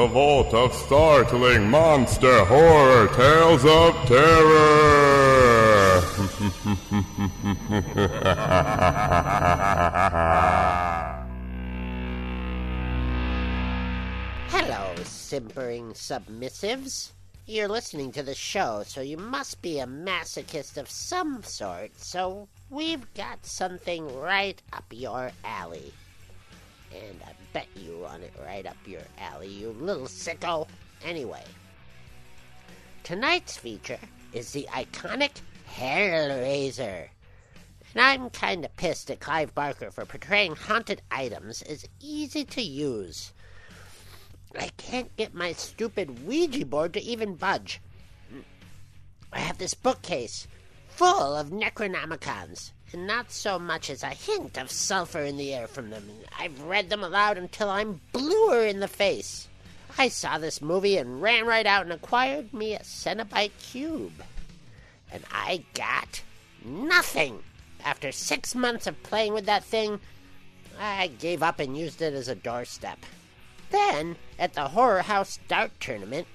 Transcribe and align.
The 0.00 0.06
Vault 0.06 0.54
of 0.54 0.72
Startling 0.72 1.68
Monster 1.68 2.46
Horror 2.46 3.06
Tales 3.08 3.66
of 3.66 3.94
Terror. 4.08 6.00
Hello, 14.48 14.94
simpering 15.04 15.92
submissives. 15.92 17.12
You're 17.44 17.68
listening 17.68 18.10
to 18.12 18.22
the 18.22 18.34
show, 18.34 18.84
so 18.86 19.02
you 19.02 19.18
must 19.18 19.60
be 19.60 19.80
a 19.80 19.86
masochist 19.86 20.78
of 20.78 20.88
some 20.88 21.42
sort, 21.42 21.90
so 21.98 22.48
we've 22.70 23.12
got 23.12 23.44
something 23.44 24.18
right 24.18 24.62
up 24.72 24.86
your 24.90 25.30
alley. 25.44 25.92
And 26.92 27.20
I 27.24 27.32
bet 27.52 27.68
you 27.76 27.98
want 27.98 28.22
it 28.22 28.32
right 28.44 28.66
up 28.66 28.76
your 28.86 29.02
alley, 29.18 29.48
you 29.48 29.70
little 29.70 30.06
sicko. 30.06 30.68
Anyway, 31.04 31.44
tonight's 33.04 33.56
feature 33.56 33.98
is 34.32 34.52
the 34.52 34.68
iconic 34.70 35.40
Hellraiser. 35.72 37.08
And 37.94 38.00
I'm 38.00 38.30
kinda 38.30 38.68
pissed 38.76 39.10
at 39.10 39.20
Clive 39.20 39.54
Barker 39.54 39.90
for 39.90 40.04
portraying 40.04 40.54
haunted 40.56 41.02
items 41.10 41.62
as 41.62 41.86
easy 42.00 42.44
to 42.44 42.62
use. 42.62 43.32
I 44.58 44.68
can't 44.76 45.14
get 45.16 45.32
my 45.34 45.52
stupid 45.52 46.26
Ouija 46.26 46.66
board 46.66 46.94
to 46.94 47.02
even 47.02 47.36
budge. 47.36 47.80
I 49.32 49.40
have 49.40 49.58
this 49.58 49.74
bookcase 49.74 50.48
full 50.88 51.36
of 51.36 51.50
Necronomicons, 51.50 52.72
not 52.94 53.30
so 53.30 53.58
much 53.58 53.90
as 53.90 54.02
a 54.02 54.08
hint 54.08 54.58
of 54.58 54.70
sulfur 54.70 55.22
in 55.22 55.36
the 55.36 55.54
air 55.54 55.66
from 55.66 55.90
them. 55.90 56.08
I've 56.38 56.62
read 56.62 56.90
them 56.90 57.04
aloud 57.04 57.38
until 57.38 57.68
I'm 57.68 58.00
bluer 58.12 58.64
in 58.66 58.80
the 58.80 58.88
face. 58.88 59.48
I 59.98 60.08
saw 60.08 60.38
this 60.38 60.62
movie 60.62 60.96
and 60.96 61.20
ran 61.20 61.46
right 61.46 61.66
out 61.66 61.82
and 61.82 61.92
acquired 61.92 62.52
me 62.54 62.74
a 62.74 62.80
Cenobite 62.80 63.52
cube. 63.60 64.22
And 65.12 65.24
I 65.32 65.64
got 65.74 66.22
nothing. 66.64 67.42
After 67.84 68.12
six 68.12 68.54
months 68.54 68.86
of 68.86 69.02
playing 69.02 69.34
with 69.34 69.46
that 69.46 69.64
thing, 69.64 70.00
I 70.78 71.08
gave 71.08 71.42
up 71.42 71.58
and 71.60 71.76
used 71.76 72.00
it 72.02 72.14
as 72.14 72.28
a 72.28 72.34
doorstep. 72.34 72.98
Then, 73.70 74.16
at 74.38 74.54
the 74.54 74.68
Horror 74.68 75.02
House 75.02 75.38
Dart 75.48 75.72
Tournament, 75.80 76.26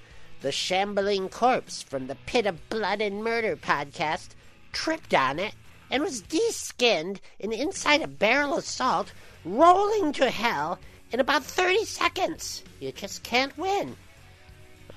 the 0.42 0.52
shambling 0.52 1.30
corpse 1.30 1.82
from 1.82 2.08
the 2.08 2.16
Pit 2.16 2.46
of 2.46 2.70
Blood 2.70 3.02
and 3.02 3.24
Murder 3.24 3.56
podcast 3.56 4.30
tripped 4.72 5.14
on 5.14 5.40
it 5.40 5.54
and 5.92 6.04
was 6.04 6.22
de-skinned 6.22 7.22
and 7.40 7.54
inside 7.54 8.02
a 8.02 8.08
barrel 8.08 8.58
of 8.58 8.66
salt, 8.66 9.12
rolling 9.44 10.12
to 10.14 10.30
hell 10.30 10.80
in 11.12 11.20
about 11.20 11.44
30 11.44 11.86
seconds. 11.86 12.64
You 12.80 12.92
just 12.92 13.24
can't 13.24 13.58
win. 13.58 13.96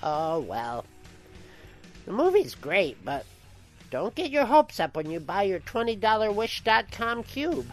Oh, 0.02 0.40
well. 0.40 0.84
The 2.06 2.12
movie's 2.12 2.54
great, 2.54 2.96
but 3.04 3.26
don't 3.90 4.14
get 4.14 4.30
your 4.30 4.46
hopes 4.46 4.80
up 4.80 4.96
when 4.96 5.10
you 5.10 5.20
buy 5.20 5.44
your 5.44 5.60
$20 5.60 6.34
Wish.com 6.34 7.22
cube. 7.24 7.72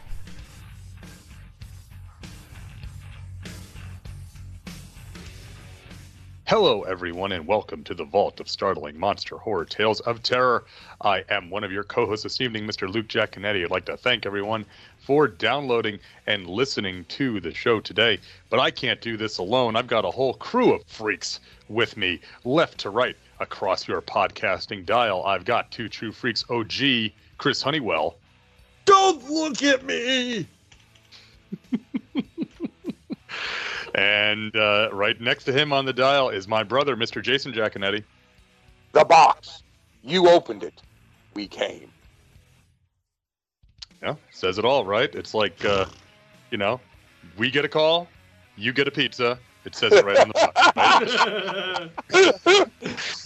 Hello, 6.47 6.83
everyone, 6.83 7.31
and 7.31 7.47
welcome 7.47 7.83
to 7.85 7.95
the 7.95 8.03
Vault 8.03 8.39
of 8.39 8.47
Startling 8.47 8.99
Monster 8.99 9.35
Horror 9.35 9.65
Tales 9.65 9.99
of 10.01 10.21
Terror. 10.21 10.63
I 11.01 11.25
am 11.27 11.49
one 11.49 11.63
of 11.63 11.71
your 11.71 11.83
co 11.83 12.05
hosts 12.05 12.21
this 12.21 12.39
evening, 12.39 12.67
Mr. 12.67 12.87
Luke 12.87 13.07
Jaconetti. 13.07 13.63
I'd 13.63 13.71
like 13.71 13.85
to 13.85 13.97
thank 13.97 14.27
everyone 14.27 14.63
for 14.99 15.27
downloading 15.27 15.97
and 16.27 16.47
listening 16.47 17.03
to 17.05 17.39
the 17.39 17.51
show 17.51 17.79
today. 17.79 18.19
But 18.51 18.59
I 18.59 18.69
can't 18.69 19.01
do 19.01 19.17
this 19.17 19.39
alone. 19.39 19.75
I've 19.75 19.87
got 19.87 20.05
a 20.05 20.11
whole 20.11 20.35
crew 20.35 20.71
of 20.71 20.83
freaks 20.85 21.39
with 21.67 21.97
me, 21.97 22.19
left 22.43 22.77
to 22.81 22.91
right, 22.91 23.17
across 23.39 23.87
your 23.87 24.03
podcasting 24.03 24.85
dial. 24.85 25.23
I've 25.23 25.45
got 25.45 25.71
two 25.71 25.89
true 25.89 26.11
freaks 26.11 26.45
OG, 26.47 27.09
Chris 27.39 27.63
Honeywell. 27.63 28.17
Don't 28.85 29.27
look 29.27 29.63
at 29.63 29.83
me! 29.83 30.47
And 33.95 34.53
uh, 34.57 34.89
right 34.91 35.19
next 35.21 35.45
to 35.45 35.53
him 35.53 35.71
on 35.71 35.85
the 35.85 35.93
dial 35.93 36.29
is 36.29 36.49
my 36.49 36.63
brother, 36.63 36.97
Mr. 36.97 37.23
Jason 37.23 37.53
Jaconetti. 37.53 38.03
The 38.91 39.05
box. 39.05 39.63
You 40.03 40.29
opened 40.29 40.63
it. 40.63 40.81
We 41.33 41.47
came. 41.47 41.89
Yeah, 44.03 44.15
says 44.31 44.57
it 44.57 44.65
all, 44.65 44.85
right? 44.85 45.13
It's 45.15 45.33
like, 45.33 45.63
uh, 45.63 45.85
you 46.51 46.57
know, 46.57 46.81
we 47.37 47.49
get 47.49 47.63
a 47.63 47.69
call, 47.69 48.07
you 48.57 48.73
get 48.73 48.87
a 48.87 48.91
pizza. 48.91 49.39
It 49.63 49.75
says 49.75 49.93
it 49.93 50.05
right 50.05 50.17
on 50.19 50.27
the 50.27 50.51
box. 50.75 51.15
Right? 52.11 52.69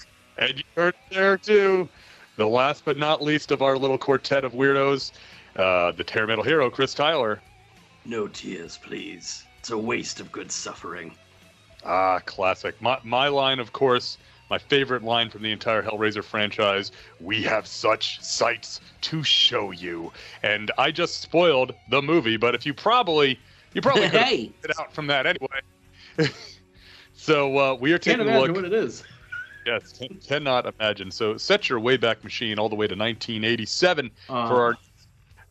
and 0.37 0.57
you 0.57 0.63
heard 0.75 0.93
it 0.93 1.13
there 1.13 1.37
too. 1.37 1.89
The 2.37 2.47
last 2.47 2.85
but 2.85 2.97
not 2.97 3.21
least 3.21 3.51
of 3.51 3.61
our 3.61 3.77
little 3.77 3.97
quartet 3.97 4.45
of 4.45 4.53
weirdos, 4.53 5.11
uh, 5.57 5.91
the 5.91 6.03
Terror 6.03 6.27
Metal 6.27 6.43
hero, 6.43 6.69
Chris 6.69 6.93
Tyler. 6.93 7.41
No 8.05 8.27
tears, 8.27 8.77
please. 8.77 9.43
It's 9.59 9.71
a 9.71 9.77
waste 9.77 10.19
of 10.19 10.31
good 10.31 10.51
suffering. 10.51 11.13
Ah, 11.85 12.19
classic. 12.25 12.81
My, 12.81 12.99
my 13.03 13.27
line, 13.27 13.59
of 13.59 13.71
course, 13.73 14.17
my 14.49 14.57
favorite 14.57 15.03
line 15.03 15.29
from 15.29 15.43
the 15.43 15.51
entire 15.51 15.81
Hellraiser 15.83 16.23
franchise 16.23 16.91
we 17.19 17.43
have 17.43 17.67
such 17.67 18.19
sights 18.21 18.81
to 19.01 19.23
show 19.23 19.71
you. 19.71 20.11
And 20.43 20.71
I 20.77 20.91
just 20.91 21.21
spoiled 21.21 21.73
the 21.89 22.01
movie, 22.01 22.37
but 22.37 22.55
if 22.55 22.65
you 22.65 22.73
probably, 22.73 23.39
you 23.73 23.81
probably 23.81 24.09
could 24.09 24.19
Hey! 24.21 24.51
it 24.63 24.71
out 24.79 24.93
from 24.93 25.07
that 25.07 25.25
anyway. 25.25 26.29
so 27.13 27.57
uh, 27.57 27.73
we 27.75 27.91
are 27.93 27.97
taking 27.97 28.19
Can't 28.25 28.27
taking 28.27 28.33
a 28.33 28.37
imagine 28.37 28.55
look. 28.55 28.63
what 28.63 28.73
it 28.73 28.83
is. 28.83 29.03
Yes, 29.65 29.91
can, 29.91 30.17
cannot 30.25 30.65
imagine. 30.65 31.11
So 31.11 31.37
set 31.37 31.69
your 31.69 31.79
Wayback 31.79 32.23
Machine 32.23 32.57
all 32.57 32.69
the 32.69 32.75
way 32.75 32.87
to 32.87 32.95
1987 32.95 34.09
Uh, 34.29 34.47
for 34.47 34.61
our 34.63 34.77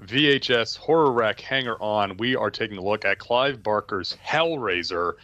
VHS 0.03 0.77
horror 0.77 1.13
rack 1.13 1.41
hanger 1.41 1.77
on. 1.83 2.17
We 2.17 2.37
are 2.37 2.51
taking 2.51 2.79
a 2.79 2.83
look 2.83 3.05
at 3.05 3.19
Clive 3.19 3.63
Barker's 3.63 4.17
Hellraiser, 4.25 5.15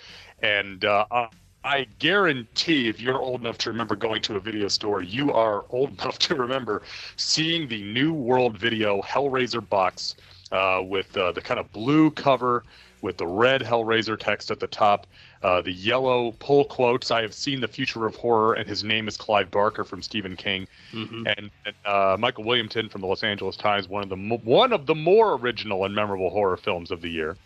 and 0.43 0.85
uh, 0.85 1.07
I- 1.11 1.87
guarantee 1.99 2.89
if 2.89 3.01
you're 3.01 3.19
old 3.19 3.41
enough 3.41 3.57
to 3.59 3.71
remember 3.71 3.97
going 3.97 4.21
to 4.23 4.37
a 4.37 4.41
video 4.41 4.69
store, 4.69 5.03
you 5.03 5.33
are 5.33 5.65
old 5.71 5.91
enough 6.01 6.19
to 6.21 6.35
remember 6.35 6.83
seeing 7.17 7.69
the 7.69 7.83
New 7.83 8.12
World 8.12 8.59
Video 8.59 9.01
Hellraiser 9.03 9.67
box 9.67 10.17
uh, 10.53 10.83
with 10.85 11.17
uh, 11.17 11.33
the 11.33 11.41
kind 11.41 11.59
of 11.59 11.73
blue 11.73 12.11
cover 12.11 12.65
with 13.01 13.17
the 13.17 13.27
red 13.27 13.61
Hellraiser 13.62 14.19
text 14.19 14.51
at 14.51 14.61
the 14.61 14.67
top, 14.67 15.06
uh, 15.44 15.61
the 15.61 15.73
yellow 15.73 16.32
pull 16.38 16.64
quotes. 16.64 17.11
I 17.11 17.20
have 17.20 17.35
seen 17.35 17.61
the 17.61 17.69
future 17.69 18.06
of 18.06 18.17
horror, 18.17 18.55
and 18.55 18.67
his 18.67 18.82
name 18.82 19.06
is 19.06 19.19
Clive 19.19 19.50
Barker 19.50 19.85
from 19.85 20.00
Stephen 20.00 20.37
King 20.37 20.67
mhm. 20.91 21.31
and, 21.37 21.50
and 21.67 21.75
uh, 21.85 22.17
Michael 22.19 22.44
Williamson 22.44 22.88
from 22.88 23.02
the 23.02 23.06
Los 23.06 23.23
Angeles 23.23 23.55
Times, 23.55 23.87
one 23.87 24.02
of 24.02 24.08
the 24.08 24.17
mo- 24.17 24.41
one 24.43 24.73
of 24.73 24.87
the 24.87 24.94
more 24.94 25.35
original 25.35 25.85
and 25.85 25.94
memorable 25.94 26.31
horror 26.31 26.56
films 26.56 26.91
of 26.91 27.02
the 27.02 27.11
year. 27.11 27.37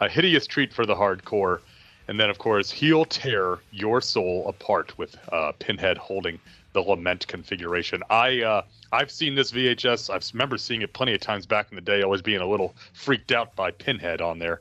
A 0.00 0.08
hideous 0.10 0.46
treat 0.46 0.74
for 0.74 0.84
the 0.84 0.94
hardcore, 0.94 1.60
and 2.06 2.20
then 2.20 2.28
of 2.28 2.36
course 2.36 2.70
he'll 2.70 3.06
tear 3.06 3.58
your 3.72 4.02
soul 4.02 4.46
apart 4.46 4.96
with 4.98 5.16
uh, 5.32 5.52
Pinhead 5.58 5.96
holding 5.96 6.38
the 6.74 6.82
lament 6.82 7.26
configuration. 7.28 8.02
I 8.10 8.42
uh, 8.42 8.62
I've 8.92 9.10
seen 9.10 9.34
this 9.34 9.52
VHS. 9.52 10.10
I 10.10 10.20
remember 10.34 10.58
seeing 10.58 10.82
it 10.82 10.92
plenty 10.92 11.14
of 11.14 11.22
times 11.22 11.46
back 11.46 11.68
in 11.70 11.76
the 11.76 11.80
day. 11.80 12.02
Always 12.02 12.20
being 12.20 12.42
a 12.42 12.46
little 12.46 12.74
freaked 12.92 13.32
out 13.32 13.56
by 13.56 13.70
Pinhead 13.70 14.20
on 14.20 14.38
there, 14.38 14.60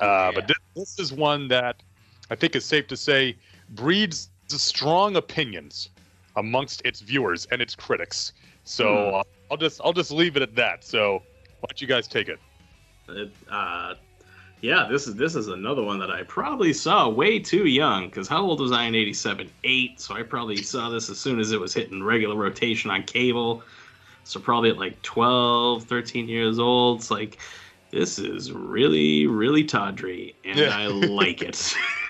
uh, 0.00 0.32
but 0.32 0.48
this, 0.48 0.56
this 0.74 0.98
is 0.98 1.12
one 1.12 1.46
that 1.46 1.76
I 2.30 2.34
think 2.34 2.56
it's 2.56 2.66
safe 2.66 2.86
to 2.88 2.96
say 2.96 3.36
breeds 3.70 4.30
strong 4.48 5.16
opinions 5.16 5.90
amongst 6.36 6.82
its 6.84 7.00
viewers 7.00 7.46
and 7.46 7.60
its 7.60 7.74
critics. 7.74 8.32
So 8.64 9.08
uh, 9.16 9.22
I'll 9.50 9.56
just 9.56 9.80
I'll 9.84 9.92
just 9.92 10.10
leave 10.10 10.36
it 10.36 10.42
at 10.42 10.54
that. 10.56 10.84
So 10.84 11.22
why 11.60 11.66
don't 11.68 11.80
you 11.80 11.86
guys 11.86 12.06
take 12.06 12.28
it? 12.28 12.38
It, 13.08 13.30
uh, 13.50 13.94
yeah, 14.60 14.88
this 14.90 15.06
is 15.06 15.14
this 15.14 15.34
is 15.34 15.48
another 15.48 15.82
one 15.82 15.98
that 15.98 16.10
I 16.10 16.22
probably 16.22 16.72
saw 16.72 17.08
way 17.08 17.38
too 17.38 17.66
young. 17.66 18.06
Because 18.06 18.26
how 18.28 18.42
old 18.42 18.60
was 18.60 18.72
I 18.72 18.84
in 18.84 18.94
'87? 18.94 19.50
Eight. 19.64 20.00
So 20.00 20.14
I 20.14 20.22
probably 20.22 20.56
saw 20.56 20.88
this 20.88 21.10
as 21.10 21.18
soon 21.18 21.38
as 21.38 21.52
it 21.52 21.60
was 21.60 21.74
hitting 21.74 22.02
regular 22.02 22.36
rotation 22.36 22.90
on 22.90 23.02
cable. 23.02 23.62
So 24.26 24.40
probably 24.40 24.70
at 24.70 24.78
like 24.78 25.00
12, 25.02 25.84
13 25.84 26.28
years 26.30 26.58
old. 26.58 27.00
It's 27.00 27.10
like 27.10 27.38
this 27.90 28.18
is 28.18 28.50
really, 28.52 29.26
really 29.26 29.64
tawdry, 29.64 30.34
and 30.44 30.58
Yeah. 30.58 30.76
I 30.76 30.86
like 30.86 31.42
it. 31.42 31.74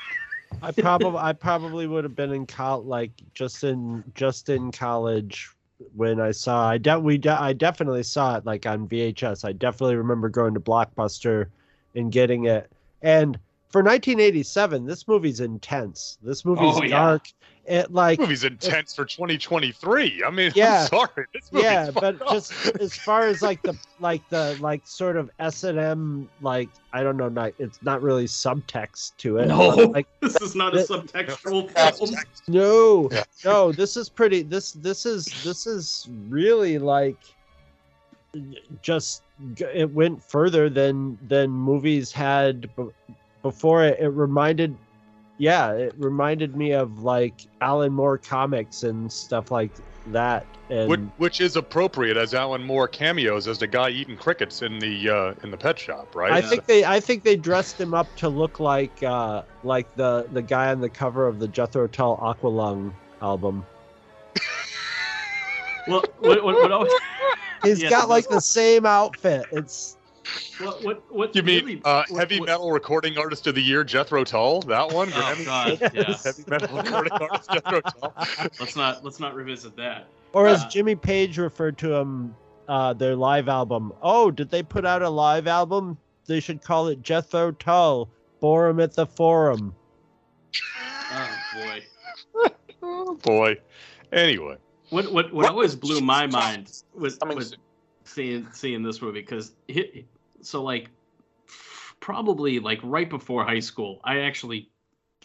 I 0.65 0.73
probably 0.73 1.19
I 1.19 1.33
probably 1.33 1.87
would 1.87 2.05
have 2.05 2.17
been 2.17 2.33
in 2.33 2.47
col 2.47 2.83
like 2.83 3.11
just 3.35 3.65
in 3.65 4.03
just 4.15 4.49
in 4.49 4.73
college 4.73 5.51
when 5.95 6.21
I 6.21 6.31
saw 6.31 6.69
I 6.71 6.79
de- 6.79 6.99
we 6.99 7.19
de- 7.19 7.41
I 7.41 7.53
definitely 7.53 8.03
saw 8.03 8.37
it 8.37 8.47
like 8.47 8.67
on 8.67 8.89
VHS. 8.89 9.45
I 9.45 9.53
definitely 9.53 9.97
remember 9.97 10.29
going 10.29 10.55
to 10.55 10.61
Blockbuster 10.61 11.47
and 11.95 12.11
getting 12.11 12.45
it. 12.47 12.71
And 13.03 13.39
for 13.69 13.83
1987, 13.83 14.87
this 14.87 15.07
movie's 15.09 15.41
intense. 15.41 16.19
This 16.23 16.45
movie's 16.45 16.77
Oh, 16.77 16.83
yeah. 16.83 17.19
Dark. 17.67 17.87
It 17.87 17.93
like 17.93 18.19
This 18.19 18.25
movie's 18.27 18.45
intense 18.45 18.95
for 18.95 19.05
2023. 19.05 20.23
I 20.27 20.31
mean, 20.31 20.53
Yeah. 20.55 20.83
I'm 20.83 20.87
sorry. 20.89 21.27
This 21.33 21.53
movie's 21.53 21.65
yeah, 21.65 21.91
but 21.91 22.19
fucked 22.19 22.23
up. 22.23 22.33
just 22.33 22.53
as 22.81 22.95
far 22.95 23.23
as 23.27 23.43
like 23.43 23.63
the 23.63 23.77
like 24.01 24.29
the 24.31 24.57
like 24.61 24.83
sort 24.87 25.17
of 25.17 25.31
S 25.39 25.65
and 25.65 25.79
M 25.79 26.29
like 26.41 26.69
I 26.93 27.03
don't 27.03 27.17
know, 27.17 27.29
not 27.29 27.53
it's 27.59 27.83
not 27.83 28.03
really 28.03 28.27
subtext 28.27 29.13
to 29.19 29.39
it. 29.39 29.49
No. 29.49 29.69
like 29.69 30.07
This 30.21 30.41
is 30.41 30.55
not 30.55 30.75
a 30.75 30.79
subtextual 30.81 31.73
That's 31.75 31.99
film. 31.99 32.15
No, 32.49 33.09
Yeah. 33.13 33.25
no, 33.45 33.73
this 33.73 33.97
is 33.97 34.09
pretty. 34.09 34.43
This 34.43 34.73
this 34.73 35.07
is 35.07 35.27
this 35.43 35.67
is 35.67 36.09
really 36.29 36.79
like 36.79 37.19
just 38.83 39.23
it 39.59 39.91
went 39.93 40.23
further 40.23 40.69
than 40.69 41.19
than 41.29 41.51
movies 41.51 42.11
had 42.13 42.75
b- 42.77 42.89
before 43.43 43.85
it. 43.85 43.99
It 44.01 44.09
reminded, 44.09 44.77
yeah, 45.39 45.73
it 45.73 45.95
reminded 45.97 46.57
me 46.57 46.73
of 46.73 47.03
like 47.03 47.35
Alan 47.61 47.93
Moore 47.93 48.19
comics 48.19 48.83
and 48.83 49.11
stuff 49.11 49.51
like 49.51 49.71
that. 50.09 50.47
And 50.71 50.89
which, 50.89 51.01
which 51.19 51.41
is 51.41 51.57
appropriate 51.57 52.17
as 52.17 52.33
Alan 52.35 52.63
Moore 52.63 52.89
cameos 52.89 53.49
as 53.49 53.59
the 53.59 53.67
guy 53.67 53.91
eating 53.91 54.17
crickets 54.17 54.63
in 54.63 54.79
the 54.79 55.11
uh, 55.11 55.35
in 55.43 55.51
the 55.51 55.57
pet 55.57 55.79
shop, 55.79 56.15
right? 56.15 56.33
I 56.33 56.41
think 56.41 56.67
they 56.67 56.85
I 56.85 57.01
think 57.01 57.23
they 57.23 57.37
dressed 57.37 57.81
him 57.81 57.93
up 57.95 58.15
to 58.17 58.29
look 58.29 58.61
like 58.61 59.03
uh 59.03 59.43
like 59.63 59.95
the 59.97 60.27
the 60.33 60.43
guy 60.43 60.71
on 60.71 60.81
the 60.81 60.89
cover 60.89 61.27
of 61.27 61.39
the 61.39 61.49
Jethro 61.49 61.87
Tull 61.87 62.17
Aqualung 62.19 62.93
album. 63.21 63.67
Well, 65.87 66.03
what, 66.21 66.43
what, 66.43 66.55
what, 66.55 66.73
always- 66.73 66.93
He's 67.63 67.83
Yes, 67.83 67.91
got 67.91 68.09
like 68.09 68.29
the 68.29 68.41
same 68.41 68.85
outfit. 68.87 69.47
It's 69.53 69.97
what, 70.61 70.83
what, 70.85 71.13
what 71.15 71.37
You 71.37 71.43
mean 71.43 71.65
really- 71.65 71.83
uh, 71.85 72.05
what- 72.09 72.19
heavy 72.19 72.41
what- 72.41 72.47
metal 72.47 72.71
recording 72.73 73.19
artist 73.19 73.47
of 73.47 73.55
the 73.55 73.63
year, 73.63 73.85
Jethro 73.85 74.25
Tull? 74.25 74.61
That 74.63 74.93
one? 74.93 75.09
Oh 75.13 75.17
Grammy? 75.17 75.45
God, 75.45 75.79
Yes. 75.95 75.95
yeah. 75.95 76.33
Heavy 76.33 76.45
metal 76.49 76.77
recording 76.83 77.13
artist 77.13 77.51
Jethro 77.53 77.81
Tull. 77.81 78.15
Let's 78.61 78.77
not 78.77 79.05
let's 79.05 79.21
not 79.21 79.35
revisit 79.35 79.77
that. 79.77 80.07
Or 80.33 80.47
as 80.47 80.63
Uh, 80.63 80.69
Jimmy 80.69 80.95
Page 80.97 81.39
referred 81.39 81.79
to 81.79 81.93
him, 81.95 82.35
uh, 82.69 82.93
their 82.95 83.15
live 83.17 83.49
album. 83.49 83.93
Oh, 84.03 84.31
did 84.31 84.51
they 84.51 84.63
put 84.63 84.85
out 84.87 85.03
a 85.03 85.09
live 85.11 85.47
album? 85.47 85.97
They 86.27 86.41
should 86.41 86.63
call 86.63 86.89
it 86.89 87.03
Jethro 87.03 87.53
Tull. 87.53 88.09
Bore 88.41 88.63
Forum 88.67 88.81
at 88.81 88.93
the 88.95 89.07
Forum. 89.07 89.75
Oh 91.13 91.39
boy. 91.55 91.83
Oh 92.83 93.15
boy. 93.23 93.57
Anyway, 94.13 94.57
What 94.91 95.13
what 95.13 95.33
what 95.33 95.51
always 95.51 95.75
blew 95.77 96.01
my 96.01 96.27
mind 96.27 96.71
was 96.95 97.19
was 97.25 97.57
seeing 98.05 98.47
seeing 98.53 98.83
this 98.83 99.01
movie 99.01 99.21
because 99.21 99.53
so 100.47 100.63
like 100.63 100.91
probably 102.01 102.59
like 102.59 102.81
right 102.83 103.09
before 103.09 103.45
high 103.45 103.61
school, 103.61 104.01
I 104.05 104.21
actually 104.21 104.71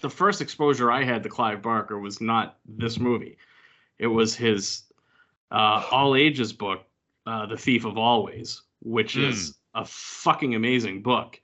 the 0.01 0.09
first 0.09 0.41
exposure 0.41 0.91
I 0.91 1.03
had 1.03 1.23
to 1.23 1.29
Clive 1.29 1.61
Barker 1.61 1.99
was 1.99 2.21
not 2.21 2.57
this 2.65 2.99
movie. 2.99 3.37
It 3.97 4.07
was 4.07 4.35
his 4.35 4.83
uh, 5.51 5.83
all 5.91 6.15
ages 6.15 6.53
book, 6.53 6.83
uh, 7.25 7.45
The 7.47 7.57
Thief 7.57 7.85
of 7.85 7.97
Always, 7.97 8.61
which 8.81 9.15
Hmm. 9.15 9.23
is 9.23 9.57
a 9.75 9.85
fucking 9.85 10.55
amazing 10.55 11.01
book. 11.01 11.39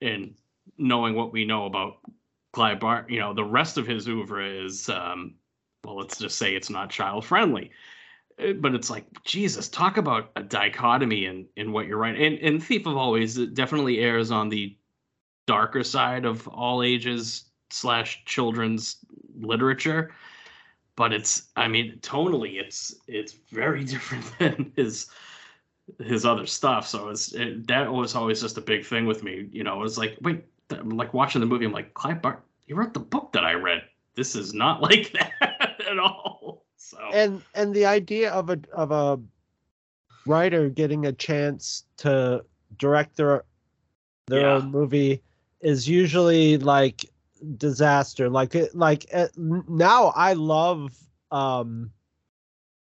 And 0.00 0.34
knowing 0.76 1.14
what 1.14 1.32
we 1.32 1.44
know 1.44 1.66
about 1.66 1.98
Clive 2.52 2.80
Barker, 2.80 3.12
you 3.12 3.20
know, 3.20 3.32
the 3.32 3.44
rest 3.44 3.78
of 3.78 3.86
his 3.86 4.08
oeuvre 4.08 4.64
is, 4.64 4.88
um, 4.88 5.34
well, 5.84 5.98
let's 5.98 6.18
just 6.18 6.36
say 6.36 6.54
it's 6.54 6.70
not 6.70 6.90
child 6.90 7.24
friendly. 7.24 7.70
But 8.38 8.74
it's 8.74 8.88
like 8.88 9.04
Jesus, 9.24 9.68
talk 9.68 9.96
about 9.96 10.30
a 10.36 10.42
dichotomy 10.42 11.26
in 11.26 11.46
in 11.56 11.72
what 11.72 11.86
you're 11.86 11.98
writing. 11.98 12.24
And 12.24 12.38
and 12.38 12.62
Thief 12.62 12.86
of 12.86 12.96
Always 12.96 13.36
it 13.36 13.54
definitely 13.54 13.98
airs 13.98 14.30
on 14.30 14.48
the 14.48 14.76
darker 15.46 15.82
side 15.82 16.24
of 16.24 16.46
all 16.48 16.82
ages 16.82 17.46
slash 17.70 18.24
children's 18.26 18.98
literature. 19.40 20.12
But 20.94 21.12
it's 21.12 21.48
i 21.56 21.66
mean 21.66 21.98
tonally 22.00 22.60
it's 22.60 22.94
it's 23.08 23.34
very 23.50 23.84
different 23.92 24.38
than 24.38 24.72
his 24.76 25.08
his 25.98 26.24
other 26.24 26.46
stuff. 26.46 26.86
So 26.86 27.08
it's 27.08 27.32
it, 27.32 27.66
that 27.66 27.92
was 27.92 28.14
always 28.14 28.40
just 28.40 28.56
a 28.58 28.60
big 28.60 28.84
thing 28.84 29.06
with 29.06 29.24
me. 29.24 29.48
You 29.50 29.64
know 29.64 29.74
it 29.74 29.82
was 29.82 29.98
like 29.98 30.16
wait 30.22 30.44
like 30.84 31.12
watching 31.12 31.40
the 31.40 31.46
movie 31.46 31.64
i'm 31.64 31.72
like 31.72 31.94
clive 31.94 32.20
bart 32.20 32.44
he 32.66 32.74
wrote 32.74 32.92
the 32.92 33.00
book 33.00 33.32
that 33.32 33.44
i 33.44 33.54
read. 33.54 33.82
This 34.14 34.36
is 34.36 34.54
not 34.54 34.80
like 34.88 35.12
that 35.12 35.80
at 35.88 35.98
all 35.98 36.67
so 36.78 36.98
And 37.12 37.42
and 37.54 37.74
the 37.74 37.86
idea 37.86 38.30
of 38.32 38.50
a 38.50 38.58
of 38.72 38.90
a 38.92 39.20
writer 40.26 40.68
getting 40.68 41.06
a 41.06 41.12
chance 41.12 41.84
to 41.98 42.44
direct 42.78 43.16
their 43.16 43.44
their 44.28 44.40
Yeah. 44.40 44.56
own 44.56 44.70
movie 44.70 45.22
is 45.60 45.88
usually 45.88 46.58
like 46.58 47.06
disaster. 47.56 48.28
Like 48.30 48.54
it 48.54 48.74
like 48.74 49.06
uh, 49.12 49.28
now 49.36 50.12
I 50.16 50.34
love 50.34 50.96
um 51.30 51.92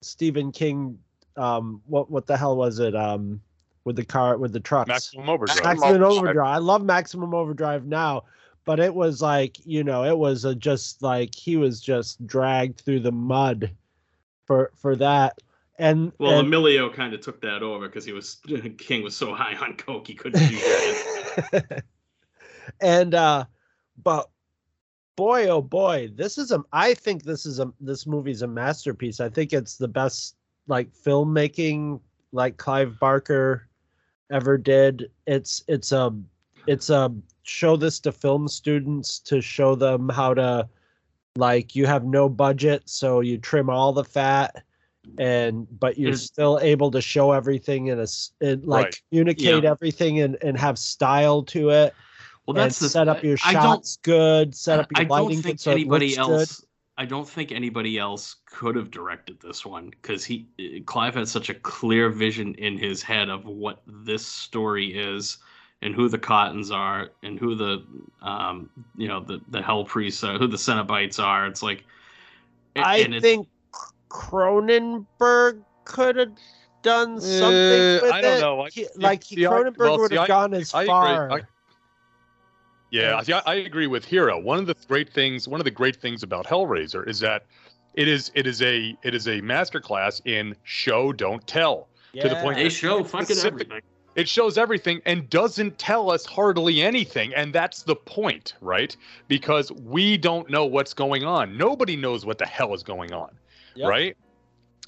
Stephen 0.02 0.52
King 0.52 0.98
um 1.36 1.82
what 1.86 2.10
what 2.10 2.26
the 2.26 2.36
hell 2.36 2.56
was 2.56 2.78
it 2.78 2.94
um 2.94 3.40
with 3.84 3.96
the 3.96 4.04
car 4.04 4.36
with 4.38 4.52
the 4.52 4.60
trucks 4.60 5.16
Maximum 5.16 5.28
Overdrive. 5.28 5.64
Maximum 5.64 6.02
Maximum 6.02 6.04
Overdrive. 6.04 6.36
Overdrive. 6.36 6.54
I 6.54 6.58
love 6.58 6.84
Maximum 6.84 7.34
Overdrive 7.34 7.86
now, 7.86 8.24
but 8.64 8.80
it 8.80 8.94
was 8.94 9.22
like 9.22 9.64
you 9.64 9.84
know, 9.84 10.04
it 10.04 10.16
was 10.18 10.44
a 10.44 10.54
just 10.54 11.02
like 11.02 11.34
he 11.34 11.56
was 11.56 11.80
just 11.80 12.26
dragged 12.26 12.80
through 12.80 13.00
the 13.00 13.12
mud 13.12 13.70
for 14.50 14.72
for 14.74 14.96
that. 14.96 15.38
And, 15.78 16.12
well 16.18 16.38
and 16.40 16.48
emilio 16.48 16.90
kind 16.92 17.14
of 17.14 17.20
took 17.22 17.40
that 17.40 17.62
over 17.62 17.86
because 17.86 18.04
he 18.04 18.12
was 18.12 18.42
king 18.78 19.02
was 19.02 19.16
so 19.16 19.32
high 19.32 19.54
on 19.54 19.76
coke 19.76 20.06
he 20.06 20.14
couldn't 20.14 20.46
do 20.46 20.56
that 20.56 21.84
and 22.82 23.14
uh, 23.14 23.44
but 24.02 24.28
boy, 25.16 25.46
oh 25.46 25.62
boy, 25.62 26.10
this 26.16 26.36
is 26.36 26.50
a. 26.50 26.62
I 26.72 26.94
think 26.94 27.22
this 27.22 27.46
is 27.46 27.60
a. 27.60 27.72
This 27.80 28.06
movie's 28.06 28.42
a 28.42 28.46
masterpiece. 28.46 29.20
I 29.20 29.28
think 29.28 29.52
it's 29.52 29.76
the 29.76 29.88
best 29.88 30.36
like 30.66 30.92
filmmaking 30.92 32.00
like 32.32 32.56
Clive 32.56 32.98
Barker 32.98 33.68
ever 34.30 34.58
did. 34.58 35.10
It's 35.26 35.62
it's 35.68 35.92
a 35.92 36.14
it's 36.66 36.90
a 36.90 37.14
show 37.42 37.76
this 37.76 38.00
to 38.00 38.12
film 38.12 38.48
students 38.48 39.18
to 39.20 39.40
show 39.40 39.74
them 39.74 40.08
how 40.10 40.34
to 40.34 40.68
like 41.36 41.76
you 41.76 41.86
have 41.86 42.04
no 42.04 42.28
budget 42.28 42.82
so 42.86 43.20
you 43.20 43.38
trim 43.38 43.70
all 43.70 43.92
the 43.92 44.04
fat 44.04 44.64
and 45.18 45.66
but 45.78 45.96
you're 45.98 46.14
still 46.16 46.58
able 46.60 46.90
to 46.90 47.00
show 47.00 47.32
everything 47.32 47.86
in 47.86 48.00
a 48.00 48.06
in, 48.40 48.62
like 48.62 48.84
Right. 48.86 49.02
communicate 49.10 49.62
Yeah. 49.64 49.70
everything 49.70 50.20
and, 50.20 50.36
and 50.42 50.58
have 50.58 50.78
style 50.78 51.42
to 51.44 51.70
it 51.70 51.94
well 52.46 52.54
that's 52.54 52.78
the 52.78 52.88
set 52.88 53.08
up 53.08 53.22
your 53.22 53.36
I 53.44 53.52
don't- 53.52 53.62
shots 53.62 53.98
good 54.02 54.54
set 54.54 54.80
up 54.80 54.88
your 54.92 55.06
I 55.06 55.08
lighting 55.08 55.36
don't 55.36 55.42
think 55.42 55.60
so 55.60 55.70
anybody 55.72 56.16
else. 56.16 56.64
I 56.98 57.06
don't 57.06 57.26
think 57.26 57.50
anybody 57.50 57.96
else 57.98 58.36
could 58.44 58.76
have 58.76 58.90
directed 58.90 59.40
this 59.40 59.64
one 59.64 59.88
because 59.88 60.22
he 60.22 60.48
uh, 60.60 60.82
Clive 60.84 61.14
had 61.14 61.28
such 61.28 61.48
a 61.48 61.54
clear 61.54 62.10
vision 62.10 62.54
in 62.56 62.76
his 62.76 63.02
head 63.02 63.30
of 63.30 63.46
what 63.46 63.80
this 63.86 64.26
story 64.26 64.88
is 64.98 65.38
and 65.82 65.94
who 65.94 66.08
the 66.08 66.18
Cottons 66.18 66.70
are 66.70 67.10
and 67.22 67.38
who 67.38 67.54
the 67.54 67.84
um 68.22 68.70
you 68.96 69.08
know 69.08 69.20
the 69.20 69.40
the 69.48 69.62
Hell 69.62 69.84
Priests 69.84 70.22
are, 70.24 70.38
who 70.38 70.46
the 70.46 70.56
Cenobites 70.56 71.18
are. 71.22 71.46
It's 71.46 71.62
like 71.62 71.84
and- 72.76 72.84
i 72.84 72.96
and 72.98 73.20
think 73.20 73.48
cronenberg 74.10 75.62
could 75.84 76.16
have 76.16 76.32
done 76.82 77.20
something 77.20 77.46
Uh, 77.48 77.98
with 78.02 78.12
I 78.12 78.20
don't 78.20 78.36
it. 78.38 78.40
know. 78.40 78.60
I- 78.62 78.70
He- 78.70 78.86
like 78.96 79.24
see, 79.24 79.36
cronenberg 79.36 79.78
well, 79.78 79.98
would 79.98 80.12
have 80.12 80.28
gone 80.28 80.54
as 80.54 80.72
I 80.74 80.86
far 80.86 81.30
I- 81.32 81.42
Yeah, 82.90 83.20
see, 83.22 83.32
I, 83.32 83.42
I 83.46 83.54
agree 83.54 83.86
with 83.86 84.04
Hero. 84.04 84.38
One 84.40 84.58
of 84.58 84.66
the 84.66 84.74
great 84.88 85.12
things, 85.12 85.46
one 85.46 85.60
of 85.60 85.64
the 85.64 85.70
great 85.70 85.96
things 85.96 86.22
about 86.24 86.46
Hellraiser 86.46 87.06
is 87.08 87.20
that 87.20 87.46
it 87.94 88.08
is 88.08 88.30
it 88.34 88.46
is 88.46 88.62
a 88.62 88.96
it 89.02 89.14
is 89.14 89.26
a 89.28 89.40
masterclass 89.40 90.20
in 90.26 90.56
show 90.64 91.12
don't 91.12 91.46
tell. 91.46 91.88
to 92.20 92.28
the 92.28 92.34
point 92.36 92.56
they 92.56 92.68
show 92.68 93.04
fucking 93.04 93.26
Specific- 93.26 93.52
everything. 93.70 93.80
It 94.16 94.28
shows 94.28 94.58
everything 94.58 95.00
and 95.06 95.30
doesn't 95.30 95.78
tell 95.78 96.10
us 96.10 96.26
hardly 96.26 96.82
anything, 96.82 97.32
and 97.34 97.52
that's 97.52 97.82
the 97.84 97.94
point, 97.94 98.54
right? 98.60 98.96
Because 99.28 99.70
we 99.72 100.16
don't 100.16 100.50
know 100.50 100.64
what's 100.66 100.92
going 100.94 101.24
on. 101.24 101.56
Nobody 101.56 101.96
knows 101.96 102.26
what 102.26 102.38
the 102.38 102.46
hell 102.46 102.74
is 102.74 102.82
going 102.82 103.12
on, 103.12 103.30
Yep. 103.76 103.88
right? 103.88 104.16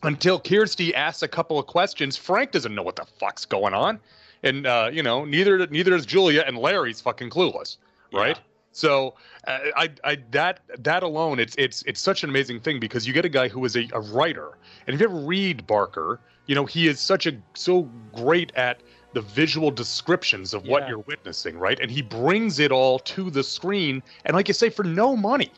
Until 0.02 0.40
Kirsty 0.40 0.92
asks 0.94 1.22
a 1.22 1.28
couple 1.28 1.58
of 1.58 1.66
questions, 1.66 2.16
Frank 2.16 2.50
doesn't 2.50 2.74
know 2.74 2.82
what 2.82 2.96
the 2.96 3.06
fuck's 3.20 3.44
going 3.44 3.74
on, 3.74 4.00
and 4.42 4.66
uh, 4.66 4.90
you 4.92 5.02
know 5.04 5.24
neither 5.24 5.64
neither 5.68 5.94
is 5.94 6.04
Julia, 6.04 6.42
and 6.44 6.58
Larry's 6.58 7.00
fucking 7.00 7.30
clueless, 7.30 7.76
right? 8.12 8.36
Yeah. 8.36 8.42
So 8.72 9.14
uh, 9.46 9.58
I, 9.76 9.90
I 10.02 10.18
that 10.32 10.60
that 10.78 11.04
alone, 11.04 11.38
it's 11.38 11.54
it's 11.56 11.82
it's 11.86 12.00
such 12.00 12.24
an 12.24 12.30
amazing 12.30 12.58
thing 12.60 12.80
because 12.80 13.06
you 13.06 13.12
get 13.12 13.24
a 13.24 13.28
guy 13.28 13.46
who 13.46 13.64
is 13.64 13.76
a, 13.76 13.88
a 13.92 14.00
writer, 14.00 14.58
and 14.86 14.94
if 14.94 15.00
you 15.00 15.06
ever 15.06 15.14
read 15.20 15.64
Barker, 15.68 16.18
you 16.46 16.56
know 16.56 16.66
he 16.66 16.88
is 16.88 16.98
such 16.98 17.26
a 17.28 17.34
so 17.54 17.82
great 18.12 18.50
at 18.56 18.80
the 19.12 19.20
visual 19.20 19.70
descriptions 19.70 20.54
of 20.54 20.66
what 20.66 20.88
you're 20.88 21.04
witnessing, 21.06 21.58
right? 21.58 21.78
And 21.80 21.90
he 21.90 22.02
brings 22.02 22.58
it 22.58 22.72
all 22.72 22.98
to 23.00 23.30
the 23.30 23.42
screen, 23.42 24.02
and 24.24 24.34
like 24.34 24.48
you 24.48 24.54
say, 24.54 24.70
for 24.70 24.84
no 24.84 25.16
money, 25.16 25.50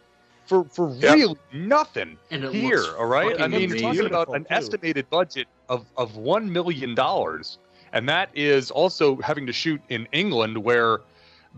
for 0.46 0.64
for 0.64 0.88
Yep. 1.00 1.16
really 1.16 1.37
nothing 1.52 2.18
And 2.30 2.44
here. 2.44 2.96
All 2.99 3.06
right, 3.06 3.26
I 3.40 3.49
fucking 3.49 3.50
mean, 3.50 3.68
you're 3.70 3.78
talking 3.78 4.06
about 4.06 4.28
an 4.34 4.46
too. 4.46 4.54
estimated 4.54 5.08
budget 5.11 5.46
of 5.68 5.87
of 5.96 6.16
one 6.16 6.52
million 6.52 6.94
dollars, 6.94 7.58
and 7.92 8.08
that 8.08 8.30
is 8.34 8.70
also 8.70 9.16
having 9.16 9.46
to 9.46 9.52
shoot 9.52 9.80
in 9.88 10.06
England, 10.12 10.58
where 10.58 11.00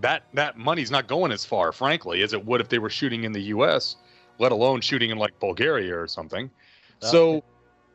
that 0.01 0.25
that 0.35 0.59
money's 0.59 0.91
not 0.91 1.09
going 1.09 1.33
as 1.33 1.45
far, 1.45 1.73
frankly, 1.73 2.23
as 2.23 2.33
it 2.33 2.45
would 2.45 2.61
if 2.61 2.69
they 2.69 2.79
were 2.79 2.91
shooting 2.91 3.25
in 3.25 3.33
the 3.33 3.43
U.S., 3.43 3.97
let 4.39 4.53
alone 4.53 4.81
shooting 4.81 5.11
in 5.11 5.19
like 5.19 5.39
Bulgaria 5.41 5.99
or 5.99 6.07
something. 6.07 6.51
So, 7.01 7.43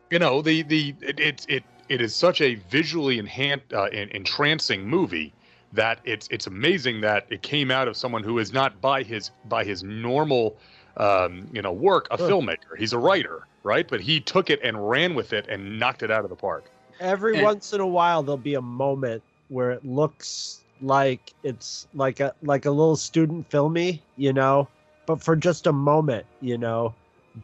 you 0.10 0.20
know, 0.20 0.42
the 0.42 0.64
the 0.64 0.96
it 1.02 1.20
it 1.20 1.46
it, 1.48 1.64
it 1.92 2.00
is 2.02 2.16
such 2.16 2.40
a 2.42 2.56
visually 2.70 3.22
enhan- 3.22 3.62
uh, 3.74 3.84
en- 4.00 4.10
entrancing 4.10 4.88
movie 4.88 5.34
that 5.74 6.00
it's 6.06 6.28
it's 6.32 6.48
amazing 6.48 7.02
that 7.02 7.26
it 7.30 7.42
came 7.42 7.70
out 7.72 7.88
of 7.88 7.96
someone 7.98 8.24
who 8.24 8.40
is 8.40 8.54
not 8.54 8.80
by 8.82 9.04
his 9.04 9.32
by 9.46 9.64
his 9.64 9.84
normal 9.84 10.56
um, 10.98 11.48
you 11.54 11.62
know 11.62 11.72
work 11.74 12.08
a 12.12 12.18
Sure. 12.18 12.30
filmmaker. 12.30 12.78
He's 12.78 12.94
a 12.94 12.98
writer, 12.98 13.48
right? 13.64 13.88
But 13.88 14.00
he 14.02 14.20
took 14.20 14.50
it 14.50 14.60
and 14.64 14.90
ran 14.90 15.16
with 15.16 15.34
it 15.34 15.46
and 15.50 15.80
knocked 15.80 16.04
it 16.04 16.12
out 16.12 16.24
of 16.24 16.30
the 16.30 16.36
park. 16.36 16.70
Every 17.00 17.36
And- 17.36 17.44
once 17.44 17.74
in 17.74 17.82
a 17.82 17.88
while, 17.88 18.24
there'll 18.24 18.38
be 18.38 18.56
a 18.56 18.62
moment 18.62 19.22
where 19.50 19.72
it 19.72 19.84
looks 19.86 20.62
like 20.82 21.34
it's 21.44 21.88
like 21.94 22.20
a 22.22 22.34
like 22.42 22.66
a 22.66 22.72
little 22.72 22.96
student 22.96 23.50
filmy, 23.50 24.02
you 24.18 24.34
know, 24.34 24.68
but 25.06 25.22
for 25.22 25.36
just 25.36 25.68
a 25.68 25.74
moment, 25.74 26.26
you 26.42 26.58
know. 26.58 26.94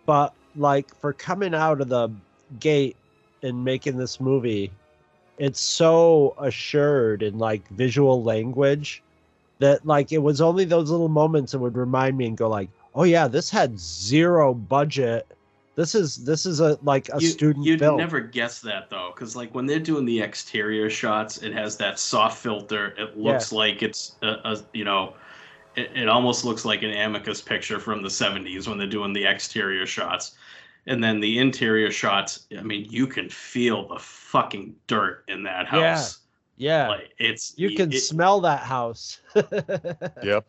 But 0.05 0.33
like 0.55 0.93
for 1.01 1.11
coming 1.13 1.53
out 1.53 1.81
of 1.81 1.87
the 1.89 2.09
gate 2.59 2.95
and 3.43 3.63
making 3.63 3.97
this 3.97 4.19
movie, 4.19 4.71
it's 5.37 5.59
so 5.59 6.35
assured 6.39 7.21
in 7.21 7.37
like 7.37 7.67
visual 7.69 8.23
language 8.23 9.03
that 9.59 9.85
like 9.85 10.11
it 10.11 10.19
was 10.19 10.41
only 10.41 10.65
those 10.65 10.89
little 10.89 11.09
moments 11.09 11.51
that 11.51 11.59
would 11.59 11.77
remind 11.77 12.17
me 12.17 12.27
and 12.27 12.37
go 12.37 12.49
like, 12.49 12.69
oh 12.95 13.03
yeah, 13.03 13.27
this 13.27 13.49
had 13.49 13.79
zero 13.79 14.53
budget. 14.53 15.27
This 15.75 15.93
is 15.93 16.25
this 16.25 16.45
is 16.45 16.59
a 16.59 16.79
like 16.81 17.09
a 17.13 17.19
you, 17.19 17.27
student 17.27 17.65
you'd 17.65 17.79
film. 17.79 17.97
never 17.97 18.19
guess 18.19 18.59
that 18.61 18.89
though, 18.89 19.11
because 19.13 19.35
like 19.35 19.53
when 19.53 19.67
they're 19.67 19.79
doing 19.79 20.05
the 20.05 20.19
exterior 20.21 20.89
shots, 20.89 21.43
it 21.43 21.53
has 21.53 21.77
that 21.77 21.99
soft 21.99 22.39
filter. 22.39 22.95
It 22.97 23.17
looks 23.17 23.51
like 23.51 23.83
it's 23.83 24.15
a, 24.23 24.27
a 24.43 24.57
you 24.73 24.83
know, 24.83 25.13
it, 25.75 25.91
it 25.95 26.09
almost 26.09 26.43
looks 26.43 26.65
like 26.65 26.81
an 26.81 26.91
Amicus 26.91 27.41
picture 27.41 27.79
from 27.79 28.01
the 28.01 28.09
'70s 28.09 28.67
when 28.67 28.79
they're 28.79 28.87
doing 28.87 29.13
the 29.13 29.25
exterior 29.25 29.85
shots, 29.85 30.35
and 30.87 31.03
then 31.03 31.19
the 31.19 31.37
interior 31.39 31.91
shots. 31.91 32.47
I 32.57 32.61
mean, 32.61 32.87
you 32.89 33.05
can 33.07 33.29
feel 33.29 33.87
the 33.87 33.99
fucking 33.99 34.75
dirt 34.87 35.23
in 35.27 35.43
that 35.43 35.65
Yeah. 35.71 35.95
house. 35.95 36.19
yeah. 36.55 36.87
Like 36.87 37.13
it's 37.19 37.53
You 37.57 37.75
can 37.75 37.91
it- 37.93 37.99
smell 37.99 38.41
that 38.41 38.61
house. 38.61 39.19
Yep. 40.23 40.47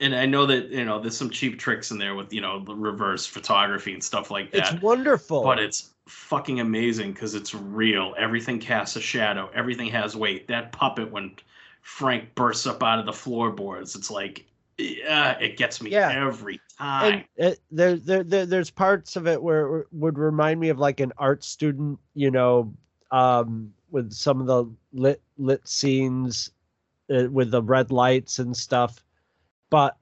and 0.00 0.14
I 0.16 0.26
know 0.26 0.46
that 0.46 0.68
you 0.70 0.84
know 0.84 0.98
there's 1.00 1.16
some 1.16 1.30
cheap 1.30 1.58
tricks 1.58 1.90
in 1.92 1.98
there 1.98 2.14
with 2.16 2.32
you 2.32 2.40
know 2.40 2.58
the 2.64 2.74
reverse 2.74 3.24
photography 3.26 3.92
and 3.92 4.02
stuff 4.02 4.30
like 4.30 4.50
that. 4.52 4.72
it's 4.72 4.82
wonderful. 4.82 5.44
but 5.44 5.58
it's 5.60 5.90
fucking 6.08 6.58
amazing 6.60 7.12
because 7.12 7.34
it's 7.36 7.54
real. 7.54 8.14
Everything 8.18 8.58
casts 8.58 8.96
a 8.96 9.00
shadow. 9.00 9.48
Everything 9.54 9.86
has 9.88 10.16
weight. 10.16 10.48
That 10.48 10.72
puppet 10.72 11.10
when 11.12 11.36
Frank 11.82 12.34
bursts 12.34 12.66
up 12.66 12.82
out 12.82 12.98
of 12.98 13.06
the 13.06 13.12
floorboards, 13.12 13.94
it's 13.94 14.10
like, 14.10 14.44
yeah, 14.82 15.38
it 15.38 15.56
gets 15.56 15.80
me 15.82 15.90
Yeah. 15.90 16.10
every 16.26 16.60
time. 16.78 17.12
and 17.12 17.24
it, 17.36 17.60
there, 17.70 17.96
there, 17.96 18.22
there, 18.24 18.46
there's 18.46 18.70
parts 18.70 19.16
of 19.16 19.26
it 19.26 19.42
where 19.42 19.78
it 19.80 19.86
would 19.92 20.18
remind 20.18 20.60
me 20.60 20.68
of 20.68 20.78
like 20.78 21.00
an 21.00 21.12
art 21.18 21.44
student, 21.44 21.98
you 22.14 22.30
know, 22.30 22.72
um, 23.10 23.72
with 23.90 24.12
some 24.12 24.40
of 24.40 24.46
the 24.46 24.64
lit 24.92 25.20
lit 25.38 25.66
scenes 25.68 26.50
uh, 27.14 27.28
with 27.30 27.50
the 27.50 27.62
red 27.62 27.90
lights 27.92 28.38
and 28.38 28.56
stuff. 28.56 29.04
But, 29.70 29.96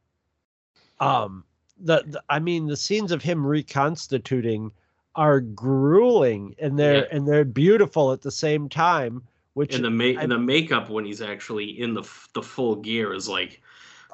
um, 1.01 1.45
the, 1.79 2.03
the 2.07 2.23
I 2.29 2.39
mean, 2.39 2.67
the 2.67 2.77
scenes 2.77 3.11
of 3.13 3.23
him 3.23 3.45
reconstituting 3.47 4.73
are 5.17 5.41
grueling 5.41 6.55
and 6.59 6.79
they're 6.79 6.99
Yeah. 7.05 7.09
and 7.17 7.27
they're 7.27 7.45
beautiful 7.45 8.13
at 8.13 8.23
the 8.23 8.31
same 8.31 8.69
time. 8.69 9.23
Which 9.55 9.75
and 9.75 9.85
the 9.85 9.91
ma- 9.91 10.21
I- 10.21 10.27
the 10.27 10.39
makeup 10.39 10.89
when 10.89 11.05
he's 11.05 11.21
actually 11.21 11.81
in 11.81 11.95
the 11.95 12.03
f- 12.03 12.29
the 12.35 12.43
full 12.43 12.77
gear 12.77 13.13
is 13.13 13.29
like 13.29 13.61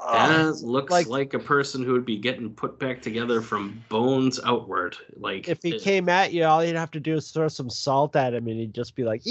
uh, 0.05 0.53
that 0.53 0.63
looks 0.65 0.91
like- 0.91 1.07
like, 1.09 1.35
a 1.35 1.39
person 1.39 1.83
who 1.85 1.93
would 1.93 2.05
be 2.05 2.17
getting 2.17 2.51
put 2.55 2.79
back 2.79 3.01
together 3.03 3.41
from 3.41 3.83
bones 3.89 4.39
outward. 4.45 4.97
Like 5.17 5.49
if 5.49 5.63
he 5.63 5.77
it- 5.77 5.83
came 5.83 6.09
at 6.09 6.33
you, 6.33 6.45
all 6.45 6.65
you'd 6.65 6.77
have 6.77 6.91
to 6.93 7.01
do 7.01 7.15
is 7.15 7.31
throw 7.31 7.49
some 7.49 7.71
salt 7.71 8.17
at 8.17 8.35
him, 8.35 8.47
and 8.47 8.59
he'd 8.59 8.75
just 8.75 8.95
be 8.95 9.05
like! 9.05 9.23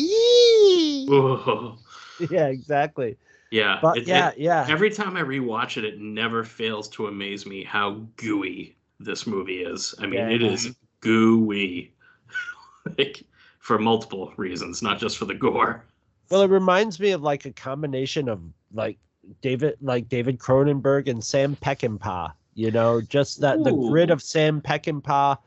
Ugh. 1.12 1.78
"Yeah, 2.32 2.48
exactly." 2.48 3.18
yeah, 3.52 3.80
But 3.82 3.98
it- 4.00 4.08
yeah, 4.08 4.30
it- 4.30 4.40
yeah, 4.40 4.66
every 4.70 4.90
time 4.90 5.16
I 5.18 5.22
rewatch 5.22 5.78
it, 5.78 5.86
it 5.86 6.00
never 6.00 6.44
fails 6.44 6.90
to 6.90 7.08
amaze 7.08 7.46
me 7.46 7.64
how 7.64 8.06
gooey 8.18 8.76
this 9.00 9.28
movie 9.28 9.62
is. 9.64 9.94
I 10.00 10.04
mean, 10.08 10.14
Yeah. 10.20 10.30
it 10.30 10.42
is 10.42 10.76
gooey, 11.02 11.94
like 12.98 13.24
for 13.60 13.78
multiple 13.80 14.34
reasons, 14.38 14.82
not 14.82 15.00
just 15.00 15.18
for 15.18 15.26
the 15.26 15.34
gore. 15.34 15.84
Well, 16.30 16.42
it 16.42 16.50
reminds 16.50 17.00
me 17.00 17.12
of 17.12 17.22
like 17.22 17.46
a 17.46 17.52
combination 17.52 18.28
of 18.30 18.42
like 18.74 18.98
David, 19.42 19.78
like 19.82 20.10
David 20.10 20.40
Cronenberg 20.40 21.08
and 21.08 21.24
Sam 21.24 21.56
Peckinpah. 21.56 22.34
You 22.54 22.72
know, 22.72 23.02
just 23.02 23.42
that 23.42 23.64
the 23.64 23.72
grit 23.72 24.10
Ooh. 24.10 24.14
of 24.14 24.22
Sam 24.22 24.62
Peckinpah, 24.62 25.38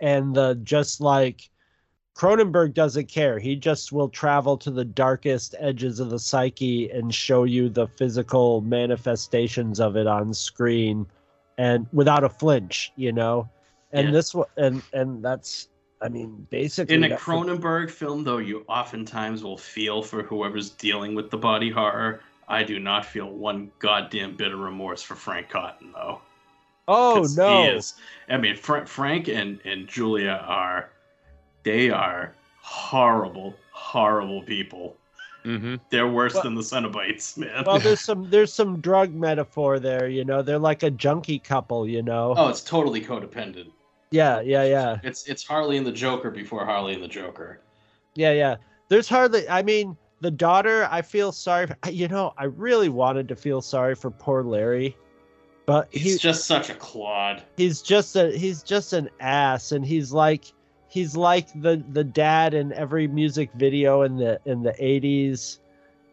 and 0.00 0.34
the 0.34 0.54
just 0.62 1.00
like 1.00 1.50
Cronenberg 2.16 2.72
doesn't 2.74 3.08
care. 3.08 3.38
He 3.38 3.54
just 3.54 3.92
will 3.92 4.08
travel 4.08 4.56
to 4.58 4.70
the 4.70 4.84
darkest 4.84 5.54
edges 5.58 6.00
of 6.00 6.10
the 6.10 6.18
psyche 6.18 6.90
and 6.90 7.14
show 7.14 7.44
you 7.44 7.68
the 7.68 7.86
physical 7.86 8.60
manifestations 8.62 9.78
of 9.78 9.96
it 9.96 10.06
on 10.06 10.32
screen, 10.32 11.06
and 11.58 11.86
without 11.92 12.24
a 12.24 12.28
flinch. 12.28 12.92
You 12.96 13.12
know, 13.12 13.48
and 13.92 14.06
Yeah. 14.08 14.12
this 14.12 14.34
one, 14.34 14.46
and 14.56 14.82
and 14.94 15.22
that's, 15.22 15.68
I 16.00 16.08
mean, 16.08 16.46
basically 16.50 16.94
In 16.94 17.04
a 17.04 17.16
Cronenberg 17.16 17.90
film, 17.90 18.24
though, 18.24 18.38
you 18.38 18.64
oftentimes 18.68 19.44
will 19.44 19.58
feel 19.58 20.02
for 20.02 20.22
whoever's 20.22 20.70
dealing 20.70 21.14
with 21.14 21.30
the 21.30 21.38
body 21.38 21.70
horror. 21.70 22.20
I 22.48 22.62
do 22.62 22.78
not 22.78 23.06
feel 23.06 23.30
one 23.30 23.70
goddamn 23.78 24.36
bit 24.36 24.52
of 24.52 24.58
remorse 24.58 25.02
for 25.02 25.14
Frank 25.14 25.48
Cotton, 25.48 25.92
though. 25.92 26.20
Oh 26.86 27.26
no! 27.36 27.62
He 27.62 27.68
is. 27.70 27.94
I 28.28 28.36
mean, 28.36 28.56
Fra- 28.56 28.86
Frank 28.86 29.28
and, 29.28 29.58
and 29.64 29.88
Julia 29.88 30.44
are, 30.46 30.90
they 31.62 31.88
are 31.90 32.34
horrible, 32.60 33.54
horrible 33.72 34.42
people. 34.42 34.96
Mm-hmm. 35.46 35.76
They're 35.90 36.08
worse 36.08 36.34
Well- 36.34 36.42
than 36.44 36.54
the 36.54 36.62
Cenobites, 36.62 37.36
man. 37.36 37.64
well 37.66 37.78
there's 37.78 38.00
some 38.04 38.28
there's 38.30 38.52
some 38.52 38.80
drug 38.80 39.12
metaphor 39.14 39.78
there 39.78 40.08
you 40.08 40.24
know 40.24 40.40
they're 40.40 40.58
like 40.58 40.82
a 40.82 40.90
junkie 40.90 41.38
couple 41.38 41.86
you 41.86 42.02
know 42.02 42.34
oh, 42.36 42.48
it's 42.48 42.62
totally 42.62 43.02
codependent. 43.02 43.70
yeah 44.10 44.40
yeah 44.40 44.64
yeah 44.64 44.98
It's 45.02 45.26
it's 45.28 45.42
Harley 45.44 45.76
and 45.76 45.86
the 45.86 45.92
Joker 45.92 46.30
before 46.30 46.64
Harley 46.64 46.94
and 46.94 47.02
the 47.02 47.08
Joker. 47.08 47.60
yeah 48.14 48.32
yeah 48.32 48.56
there's 48.88 49.06
hardly 49.06 49.46
i 49.50 49.62
mean 49.62 49.94
the 50.24 50.30
daughter 50.30 50.88
i 50.90 51.02
feel 51.02 51.30
sorry 51.32 51.66
for, 51.66 51.76
you 51.90 52.08
know 52.08 52.32
i 52.38 52.44
really 52.44 52.88
wanted 52.88 53.28
to 53.28 53.36
feel 53.36 53.60
sorry 53.60 53.94
for 53.94 54.10
poor 54.10 54.42
larry 54.42 54.96
but 55.66 55.86
He's 55.92 56.14
he, 56.14 56.18
just 56.18 56.46
such 56.46 56.70
a 56.70 56.74
clod. 56.74 57.42
he's 57.58 57.82
just 57.82 58.16
a 58.16 58.30
he's 58.36 58.62
just 58.62 58.94
an 58.94 59.10
ass 59.20 59.72
and 59.72 59.84
he's 59.84 60.12
like 60.12 60.46
he's 60.88 61.14
like 61.14 61.46
the 61.60 61.84
the 61.92 62.04
dad 62.04 62.54
in 62.54 62.72
every 62.72 63.06
music 63.06 63.50
video 63.54 64.00
in 64.02 64.16
the 64.16 64.40
in 64.46 64.62
the 64.62 64.72
80s 64.72 65.58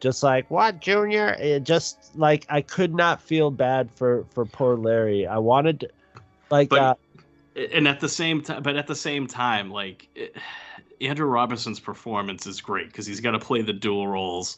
just 0.02 0.24
like 0.24 0.50
what 0.52 0.82
junior? 0.82 1.38
It 1.40 1.64
just 1.64 2.12
like 2.16 2.46
i 2.50 2.60
could 2.62 2.94
not 2.94 3.22
feel 3.22 3.50
bad 3.50 3.90
for 3.92 4.26
for 4.34 4.46
poor 4.46 4.76
larry. 4.76 5.26
I 5.26 5.38
wanted 5.38 5.82
to, 5.82 5.90
like 6.50 6.70
But- 6.70 6.80
uh, 6.80 6.96
and 7.74 7.88
at 7.88 8.00
the 8.02 8.10
same 8.10 8.42
time 8.42 8.62
but 8.64 8.76
at 8.76 8.88
the 8.88 8.96
same 8.96 9.28
time 9.28 9.70
like 9.72 10.10
it, 10.16 10.36
andrew 11.02 11.28
robinson's 11.28 11.80
performance 11.80 12.46
is 12.48 12.62
great 12.62 12.88
because 12.88 13.06
he's 13.06 13.20
got 13.20 13.32
to 13.32 13.40
play 13.40 13.62
the 13.62 13.74
dual 13.74 14.08
roles. 14.08 14.58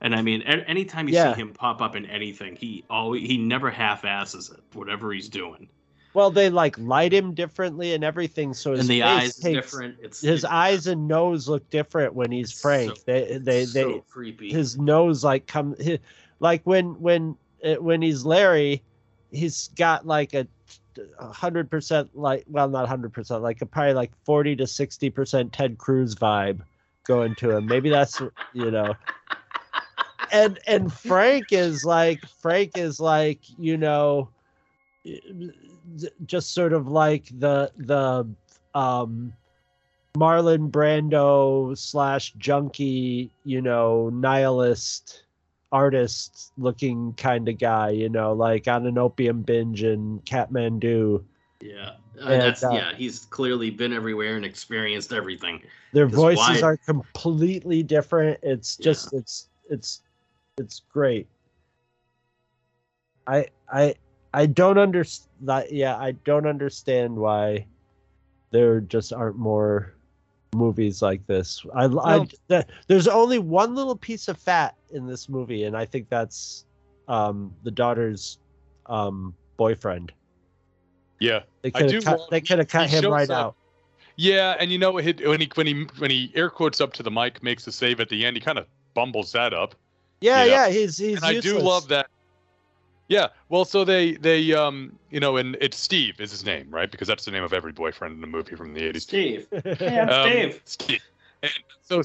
And 0.00 0.14
i 0.14 0.22
mean 0.22 0.42
anytime 0.42 1.08
you 1.08 1.14
Yeah. 1.14 1.34
see 1.34 1.40
him 1.40 1.52
pop 1.52 1.80
up 1.80 1.94
in 1.96 2.06
anything 2.06 2.56
he 2.56 2.84
always 2.90 3.26
he 3.28 3.36
never 3.38 3.70
half-asses 3.70 4.50
it 4.50 4.60
whatever 4.76 5.12
he's 5.12 5.28
doing. 5.28 5.68
Well 6.14 6.30
they 6.30 6.50
like 6.50 6.76
light 6.78 7.12
him 7.12 7.34
differently 7.34 7.94
and 7.94 8.02
everything 8.04 8.52
so 8.52 8.72
his 8.72 8.80
and 8.80 8.88
the 8.88 9.00
face 9.00 9.04
eyes 9.04 9.36
takes- 9.36 9.54
different. 9.70 9.96
It's 10.02 10.20
his 10.20 10.44
it- 10.44 10.50
eyes 10.50 10.86
and 10.88 11.06
nose 11.08 11.48
look 11.48 11.68
different 11.70 12.14
when 12.14 12.30
he's 12.32 12.52
frank 12.60 12.96
so- 12.96 13.02
they 13.06 13.38
they 13.38 13.64
so 13.64 13.72
they 13.92 14.02
creepy. 14.10 14.50
his 14.50 14.76
nose 14.78 15.22
like 15.24 15.46
come 15.46 15.74
like 16.40 16.62
when 16.64 17.00
when 17.00 17.36
uh, 17.64 17.74
when 17.76 18.02
he's 18.02 18.24
larry 18.24 18.82
he's 19.30 19.68
got 19.76 20.04
like 20.06 20.34
a 20.34 20.46
hundred 21.20 21.70
percent 21.70 22.10
like 22.14 22.44
well 22.48 22.68
not 22.68 22.88
hundred 22.88 23.12
percent 23.12 23.42
like 23.42 23.58
probably 23.70 23.94
like 23.94 24.12
40 24.24 24.56
to 24.56 24.66
60 24.66 25.10
percent 25.10 25.52
ted 25.52 25.78
cruz 25.78 26.14
vibe 26.14 26.60
going 27.04 27.34
to 27.36 27.50
him. 27.50 27.66
Maybe 27.66 27.90
that's 27.90 28.20
you 28.52 28.70
know. 28.70 28.94
And 30.30 30.58
and 30.66 30.92
frank 30.92 31.52
is 31.52 31.84
like 31.84 32.24
frank 32.40 32.72
is 32.76 33.00
like 33.00 33.40
you 33.58 33.76
know 33.76 34.30
just 36.24 36.54
sort 36.54 36.72
of 36.72 36.88
like 36.88 37.26
the 37.38 37.70
the 37.76 38.28
um 38.74 39.32
Marlon 40.16 40.70
Brando 40.70 41.76
slash 41.76 42.32
junkie, 42.34 43.32
you 43.44 43.62
know, 43.62 44.10
nihilist 44.10 45.21
artist 45.72 46.52
looking 46.58 47.14
kind 47.14 47.48
of 47.48 47.58
guy, 47.58 47.90
you 47.90 48.08
know, 48.08 48.32
like 48.32 48.68
on 48.68 48.86
an 48.86 48.98
opium 48.98 49.42
binge 49.42 49.82
in 49.82 50.20
Kathmandu. 50.20 51.24
Yeah, 51.60 51.92
uh, 52.20 52.26
And, 52.28 52.42
that's 52.42 52.62
uh, 52.62 52.70
yeah. 52.72 52.94
He's 52.94 53.20
clearly 53.20 53.70
been 53.70 53.92
everywhere 53.92 54.36
and 54.36 54.44
experienced 54.44 55.12
everything. 55.12 55.62
Their 55.92 56.06
voices 56.06 56.62
why- 56.62 56.62
are 56.62 56.76
completely 56.76 57.82
different. 57.82 58.38
It's 58.42 58.76
just 58.76 59.12
it's 59.12 59.48
it's 59.68 60.02
it's 60.58 60.82
great. 60.92 61.26
I 63.26 63.46
I 63.72 63.94
I 64.34 64.46
don't 64.46 64.78
understand. 64.78 65.66
Yeah, 65.70 65.96
I 65.96 66.12
don't 66.12 66.46
understand 66.46 67.16
why 67.16 67.66
there 68.50 68.80
just 68.80 69.12
aren't 69.12 69.36
more 69.36 69.94
movies 70.62 71.02
like 71.02 71.26
this. 71.26 71.64
I, 71.74 71.84
I 71.84 71.86
Well- 71.86 72.26
th- 72.48 72.66
there's 72.86 73.08
only 73.08 73.38
one 73.38 73.74
little 73.74 73.96
piece 73.96 74.28
of 74.28 74.36
fat 74.38 74.74
in 74.92 75.06
this 75.06 75.28
movie, 75.28 75.64
and 75.64 75.76
I 75.76 75.84
think 75.84 76.08
that's 76.08 76.64
um, 77.08 77.54
the 77.62 77.70
daughter's 77.70 78.38
um, 78.86 79.34
boyfriend. 79.56 80.12
Yeah, 81.18 81.40
They 81.62 81.70
could 81.70 81.90
have 81.92 82.04
cut, 82.04 82.18
love- 82.20 82.30
they 82.30 82.40
could 82.40 82.58
have 82.58 82.68
cut 82.68 82.90
him 82.90 83.04
right 83.10 83.30
up- 83.30 83.46
out. 83.46 83.56
yeah, 84.16 84.56
and 84.58 84.70
you 84.72 84.78
know 84.78 84.90
when 84.92 85.04
he 85.04 85.12
when 85.24 85.66
he 85.66 85.86
when 85.98 86.10
he 86.10 86.32
air 86.34 86.50
quotes 86.50 86.80
up 86.80 86.92
to 86.94 87.02
the 87.02 87.10
mic, 87.10 87.42
makes 87.42 87.64
the 87.64 87.72
save 87.72 88.00
at 88.00 88.08
the 88.08 88.24
end, 88.24 88.36
he 88.36 88.40
kind 88.40 88.58
of 88.58 88.66
bumbles 88.94 89.32
that 89.32 89.54
up. 89.54 89.74
Yeah, 90.20 90.44
you 90.44 90.50
know, 90.50 90.56
yeah, 90.56 90.68
he's 90.70 90.98
he's. 90.98 91.16
and 91.16 91.24
I 91.24 91.40
do 91.40 91.58
love 91.58 91.88
that. 91.88 92.08
Yeah, 93.12 93.28
well, 93.50 93.66
so 93.66 93.84
they 93.84 94.12
they 94.12 94.54
um 94.54 94.98
you 95.10 95.20
know, 95.20 95.36
and 95.36 95.54
it's 95.60 95.76
Steve 95.76 96.18
is 96.18 96.30
his 96.30 96.46
name, 96.46 96.70
right? 96.70 96.90
Because 96.90 97.06
that's 97.06 97.26
the 97.26 97.30
name 97.30 97.42
of 97.42 97.52
every 97.52 97.70
boyfriend 97.70 98.14
in 98.14 98.22
the 98.22 98.26
movie 98.26 98.56
from 98.56 98.72
the 98.72 98.82
eighties. 98.82 99.02
Steve. 99.02 99.46
Hey, 99.78 100.00
I'm 100.00 100.08
Um, 100.08 100.30
Steve. 100.30 100.60
Steve. 100.64 101.00
And 101.42 101.52
so, 101.82 102.02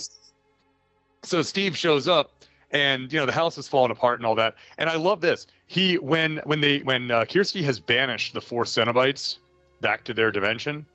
so 1.24 1.42
Steve 1.42 1.78
shows 1.78 2.10
up, 2.10 2.32
and 2.72 3.14
you 3.14 3.20
know 3.20 3.26
the 3.26 3.32
house 3.32 3.58
is 3.58 3.70
falling 3.70 3.90
apart 3.90 4.20
and 4.20 4.26
all 4.26 4.36
that. 4.36 4.56
And 4.80 4.90
I 4.90 4.98
love 4.98 5.22
this. 5.22 5.48
He 5.68 5.98
when 5.98 6.42
when 6.44 6.60
they 6.60 6.80
when 6.80 7.10
uh, 7.10 7.24
Kirsty 7.24 7.64
has 7.64 7.80
banished 7.80 8.34
the 8.34 8.42
four 8.42 8.66
Cenobites 8.66 9.38
back 9.80 10.04
to 10.04 10.14
their 10.14 10.30
dimension, 10.30 10.86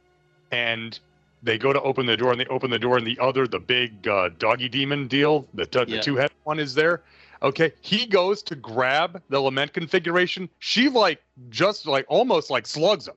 and 0.50 1.00
they 1.42 1.56
go 1.56 1.72
to 1.72 1.80
open 1.80 2.04
the 2.04 2.18
door, 2.18 2.32
and 2.32 2.38
they 2.38 2.46
open 2.46 2.70
the 2.70 2.78
door, 2.78 2.98
and 2.98 3.06
the 3.06 3.18
other, 3.18 3.46
the 3.46 3.60
big 3.60 4.06
uh, 4.06 4.28
doggy 4.38 4.68
demon 4.68 5.08
deal, 5.08 5.48
the 5.54 5.64
the 5.64 5.86
Yeah. 5.88 6.00
two 6.02 6.16
headed 6.16 6.36
one 6.44 6.58
is 6.58 6.74
there. 6.74 7.02
Okay, 7.42 7.72
he 7.80 8.06
goes 8.06 8.42
to 8.44 8.54
grab 8.54 9.20
the 9.28 9.40
lament 9.40 9.72
configuration. 9.72 10.48
She 10.60 10.88
like 10.88 11.20
just 11.50 11.86
like 11.86 12.04
almost 12.08 12.50
like 12.50 12.66
slugs 12.66 13.08
him. 13.08 13.14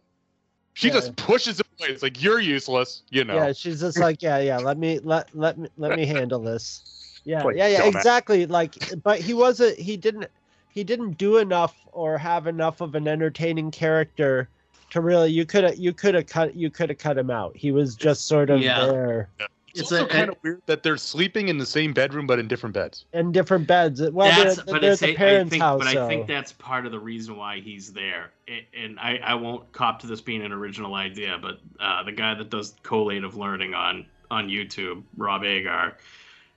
She 0.73 0.87
Yeah. 0.87 0.93
just 0.95 1.15
pushes 1.15 1.59
him 1.59 1.65
away. 1.79 1.89
It's 1.89 2.03
like 2.03 2.21
you're 2.21 2.39
useless, 2.39 3.03
you 3.09 3.23
know. 3.23 3.35
Yeah, 3.35 3.53
she's 3.53 3.79
just 3.79 3.97
like, 3.99 4.21
yeah, 4.21 4.39
yeah. 4.39 4.57
Let 4.57 4.77
me 4.77 4.99
let 4.99 5.33
let 5.35 5.57
me 5.57 5.69
let 5.77 5.95
me 5.97 6.05
handle 6.17 6.39
this. 6.39 7.21
Yeah, 7.23 7.43
Like, 7.43 7.55
yeah, 7.55 7.67
yeah. 7.67 7.81
dumbass. 7.81 7.95
Exactly. 7.95 8.45
Like, 8.45 8.75
but 9.03 9.19
he 9.19 9.33
wasn't. 9.33 9.77
He 9.79 9.95
didn't. 9.97 10.27
He 10.69 10.83
didn't 10.83 11.11
do 11.17 11.37
enough 11.37 11.73
or 11.93 12.17
have 12.17 12.47
enough 12.47 12.81
of 12.81 12.95
an 12.95 13.07
entertaining 13.07 13.71
character 13.71 14.49
to 14.91 15.01
really. 15.01 15.31
You 15.31 15.45
could 15.45 15.63
have. 15.63 15.77
You 15.77 15.93
could 15.93 16.13
have 16.15 16.25
cut. 16.27 16.55
You 16.55 16.69
could 16.69 16.89
have 16.89 16.97
cut 16.97 17.17
him 17.17 17.31
out. 17.31 17.55
He 17.55 17.71
was 17.71 17.95
just 17.95 18.27
sort 18.27 18.49
of 18.49 18.61
Yeah. 18.61 18.85
there 18.87 19.29
It's, 19.39 19.54
It's 19.75 19.91
also 19.91 20.05
a- 20.05 20.07
kind 20.09 20.29
of 20.29 20.37
weird 20.43 20.61
that 20.65 20.83
they're 20.83 20.97
sleeping 20.97 21.47
in 21.49 21.57
the 21.57 21.65
same 21.65 21.93
bedroom 21.93 22.25
but 22.27 22.39
in 22.39 22.47
different 22.47 22.73
beds. 22.73 23.05
in 23.13 23.31
different 23.31 23.67
beds. 23.67 24.01
Well, 24.01 24.27
that's, 24.29 24.55
they're, 24.55 24.65
but 24.65 24.81
they're 24.81 24.91
it's, 24.93 25.01
the 25.01 25.11
I 25.11 25.15
parents' 25.15 25.49
think, 25.51 25.61
house. 25.63 25.79
but 25.83 25.95
I 25.97 26.07
think 26.07 26.27
that's 26.27 26.51
part 26.53 26.85
of 26.85 26.91
the 26.91 26.99
reason 26.99 27.35
why 27.35 27.59
he's 27.59 27.91
there. 27.93 28.31
A- 28.47 28.65
And 28.77 28.99
I, 28.99 29.19
I 29.23 29.33
won't 29.35 29.71
cop 29.71 29.99
to 30.01 30.07
this 30.07 30.21
being 30.21 30.41
an 30.43 30.51
original 30.51 30.95
idea, 30.95 31.37
but 31.41 31.59
uh, 31.79 32.03
the 32.03 32.11
guy 32.11 32.33
that 32.33 32.49
does 32.49 32.75
collative 32.83 33.35
learning 33.35 33.73
on 33.73 34.05
on 34.31 34.49
YouTube, 34.49 35.03
Rob 35.17 35.43
Ager, 35.43 35.95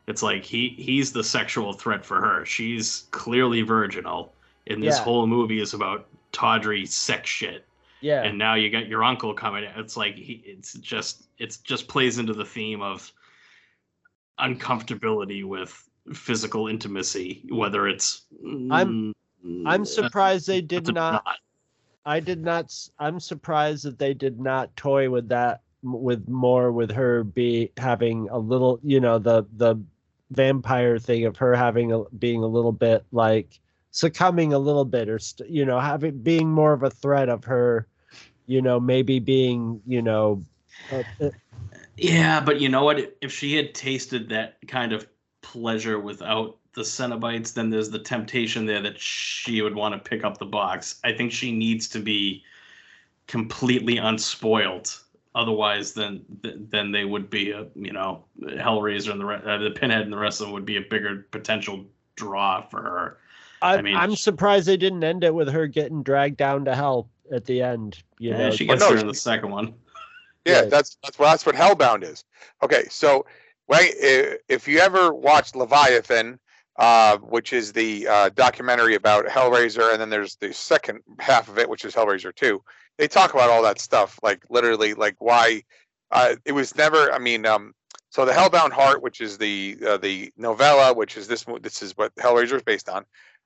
it's 0.07 0.23
like 0.23 0.43
he 0.43 0.71
he's 0.71 1.13
the 1.13 1.23
sexual 1.23 1.73
threat 1.75 2.05
for 2.05 2.21
her. 2.21 2.45
She's 2.47 3.07
clearly 3.11 3.61
virginal, 3.63 4.33
and 4.69 4.83
this 4.83 4.97
Yeah. 4.97 5.05
whole 5.05 5.27
movie 5.27 5.61
is 5.61 5.75
about 5.75 6.07
tawdry 6.33 6.87
sex 6.87 7.29
shit. 7.29 7.65
Yeah. 8.01 8.23
And 8.23 8.39
now 8.39 8.55
you 8.55 8.71
got 8.71 8.89
your 8.89 9.05
uncle 9.05 9.35
coming. 9.35 9.65
It's 9.77 9.97
like 9.97 10.15
he, 10.15 10.43
it's 10.45 10.75
just 10.75 11.29
it's 11.39 11.59
just 11.59 11.89
plays 11.89 12.19
into 12.19 12.33
the 12.33 12.45
theme 12.45 12.83
of 12.83 13.11
uncomfortability 14.41 15.45
with 15.45 15.89
physical 16.13 16.69
intimacy, 16.69 17.45
whether 17.51 17.89
it's 17.89 18.23
I'm- 18.71 19.13
I'm 19.67 19.83
uh, 19.83 19.85
surprised 19.85 20.47
they 20.47 20.61
did 20.61 20.89
it's 20.89 20.95
not. 20.95 21.25
I 22.05 22.21
did 22.21 22.43
not. 22.43 22.75
i'm 22.99 23.21
surprised 23.21 23.85
that 23.85 23.99
they 23.99 24.15
did 24.15 24.41
not 24.41 24.75
toy 24.77 25.11
with 25.11 25.29
that 25.29 25.61
with 25.83 26.27
more 26.29 26.73
with 26.73 26.91
her 26.91 27.23
be 27.23 27.71
having 27.77 28.29
a 28.31 28.39
little, 28.39 28.81
you 28.83 29.01
know, 29.01 29.19
the 29.19 29.47
the 29.57 29.77
vampire 30.31 30.99
thing 30.99 31.25
of 31.25 31.37
her 31.37 31.55
having 31.55 31.93
a 31.93 32.05
being 32.19 32.43
a 32.43 32.47
little 32.47 32.73
bit 32.73 33.05
like 33.13 33.61
succumbing 33.91 34.53
a 34.53 34.59
little 34.59 34.85
bit 34.85 35.09
or 35.09 35.19
st- 35.19 35.51
you 35.51 35.65
know 35.65 35.81
having 35.81 36.19
being 36.19 36.51
more 36.51 36.73
of 36.73 36.83
a 36.83 36.91
threat 36.91 37.29
of 37.29 37.45
her, 37.45 37.87
you 38.47 38.63
know, 38.63 38.79
maybe 38.81 39.19
being 39.19 39.81
you 39.87 40.03
know. 40.03 40.43
Uh, 40.93 41.03
Yeah, 41.97 42.41
but 42.41 42.61
you 42.61 42.69
know 42.69 42.85
what? 42.85 43.17
If 43.21 43.33
she 43.33 43.57
had 43.57 43.75
tasted 43.75 44.29
that 44.29 44.59
kind 44.69 44.93
of 44.93 45.07
pleasure 45.43 45.99
without 45.99 46.57
the 46.75 46.83
Cenobites, 46.83 47.53
then 47.53 47.71
there's 47.71 47.91
the 47.91 47.99
temptation 47.99 48.67
there 48.67 48.81
that 48.83 49.01
she 49.01 49.63
would 49.63 49.75
want 49.75 49.95
to 49.95 50.11
pick 50.11 50.25
up 50.25 50.39
the 50.39 50.47
box. 50.47 51.01
I 51.03 51.13
think 51.13 51.33
she 51.33 51.51
needs 51.51 51.89
to 51.89 51.99
be 51.99 52.45
completely 53.27 53.99
unspoiled. 53.99 54.97
Otherwise, 55.35 55.93
then 55.93 56.25
then 56.43 56.91
they 56.91 57.05
would 57.05 57.31
be 57.31 57.51
a 57.51 57.67
you 57.75 57.93
know 57.93 58.25
Hellraiser 58.43 59.13
and 59.13 59.21
the 59.21 59.27
uh, 59.27 59.59
the 59.59 59.71
Pinhead 59.71 60.03
and 60.03 60.13
the 60.13 60.17
rest 60.17 60.41
of 60.41 60.47
them 60.47 60.55
would 60.55 60.65
be 60.65 60.77
a 60.77 60.83
bigger 60.83 61.27
potential 61.31 61.85
draw 62.17 62.63
for 62.63 62.81
her. 62.81 63.19
I, 63.63 63.81
mean- 63.83 63.97
I'm 63.97 64.17
surprised 64.17 64.67
they 64.67 64.77
didn't 64.77 65.05
end 65.05 65.25
it 65.25 65.35
with 65.35 65.49
her 65.51 65.67
getting 65.67 66.03
dragged 66.03 66.37
down 66.37 66.65
to 66.67 66.75
hell 66.75 67.09
at 67.33 67.45
the 67.45 67.63
end. 67.63 68.03
You 68.19 68.31
Yeah, 68.31 68.39
know, 68.39 68.51
she 68.51 68.67
Well, 68.67 68.77
gets 68.77 68.89
no, 68.89 68.95
there 68.95 69.01
in 69.01 69.07
the 69.07 69.15
second 69.15 69.51
one. 69.51 69.75
Yeah, 70.45 70.61
Right. 70.61 70.71
that's 70.71 70.97
that's 71.03 71.19
what 71.19 71.27
that's 71.31 71.45
what 71.47 71.55
Hellbound 71.55 72.05
is. 72.05 72.25
Okay, 72.63 72.85
so 72.89 73.27
right, 73.69 73.93
if 74.49 74.67
you 74.67 74.79
ever 74.79 75.13
watched 75.13 75.55
Leviathan, 75.57 76.39
uh, 76.79 77.19
which 77.19 77.53
is 77.53 77.73
the 77.73 78.07
uh, 78.09 78.29
documentary 78.31 78.95
about 78.95 79.27
Hellraiser, 79.27 79.93
and 79.93 80.01
then 80.01 80.09
there's 80.11 80.37
the 80.37 80.55
second 80.55 81.01
half 81.19 81.49
of 81.49 81.59
it, 81.59 81.69
which 81.69 81.85
is 81.85 81.95
Hellraiser 81.95 82.35
Two. 82.35 82.63
They 82.97 83.09
talk 83.09 83.35
about 83.35 83.51
all 83.51 83.63
that 83.65 83.81
stuff, 83.81 84.19
like 84.23 84.43
literally, 84.49 84.95
like 84.95 85.17
why 85.19 85.65
uh, 86.13 86.37
it 86.47 86.53
was 86.53 86.75
never. 86.77 87.13
I 87.13 87.19
mean, 87.19 87.45
um, 87.45 87.75
so 88.09 88.25
the 88.25 88.33
Hellbound 88.33 88.71
Heart, 88.73 89.03
which 89.03 89.21
is 89.21 89.37
the 89.37 89.77
uh, 89.87 89.97
the 89.99 90.33
novella, 90.39 90.95
which 90.95 91.17
is 91.19 91.27
this 91.29 91.45
this 91.61 91.83
is 91.83 91.95
what 91.97 92.15
Hellraiser 92.17 92.55
is 92.57 92.63
based 92.63 92.89
on. 92.89 93.05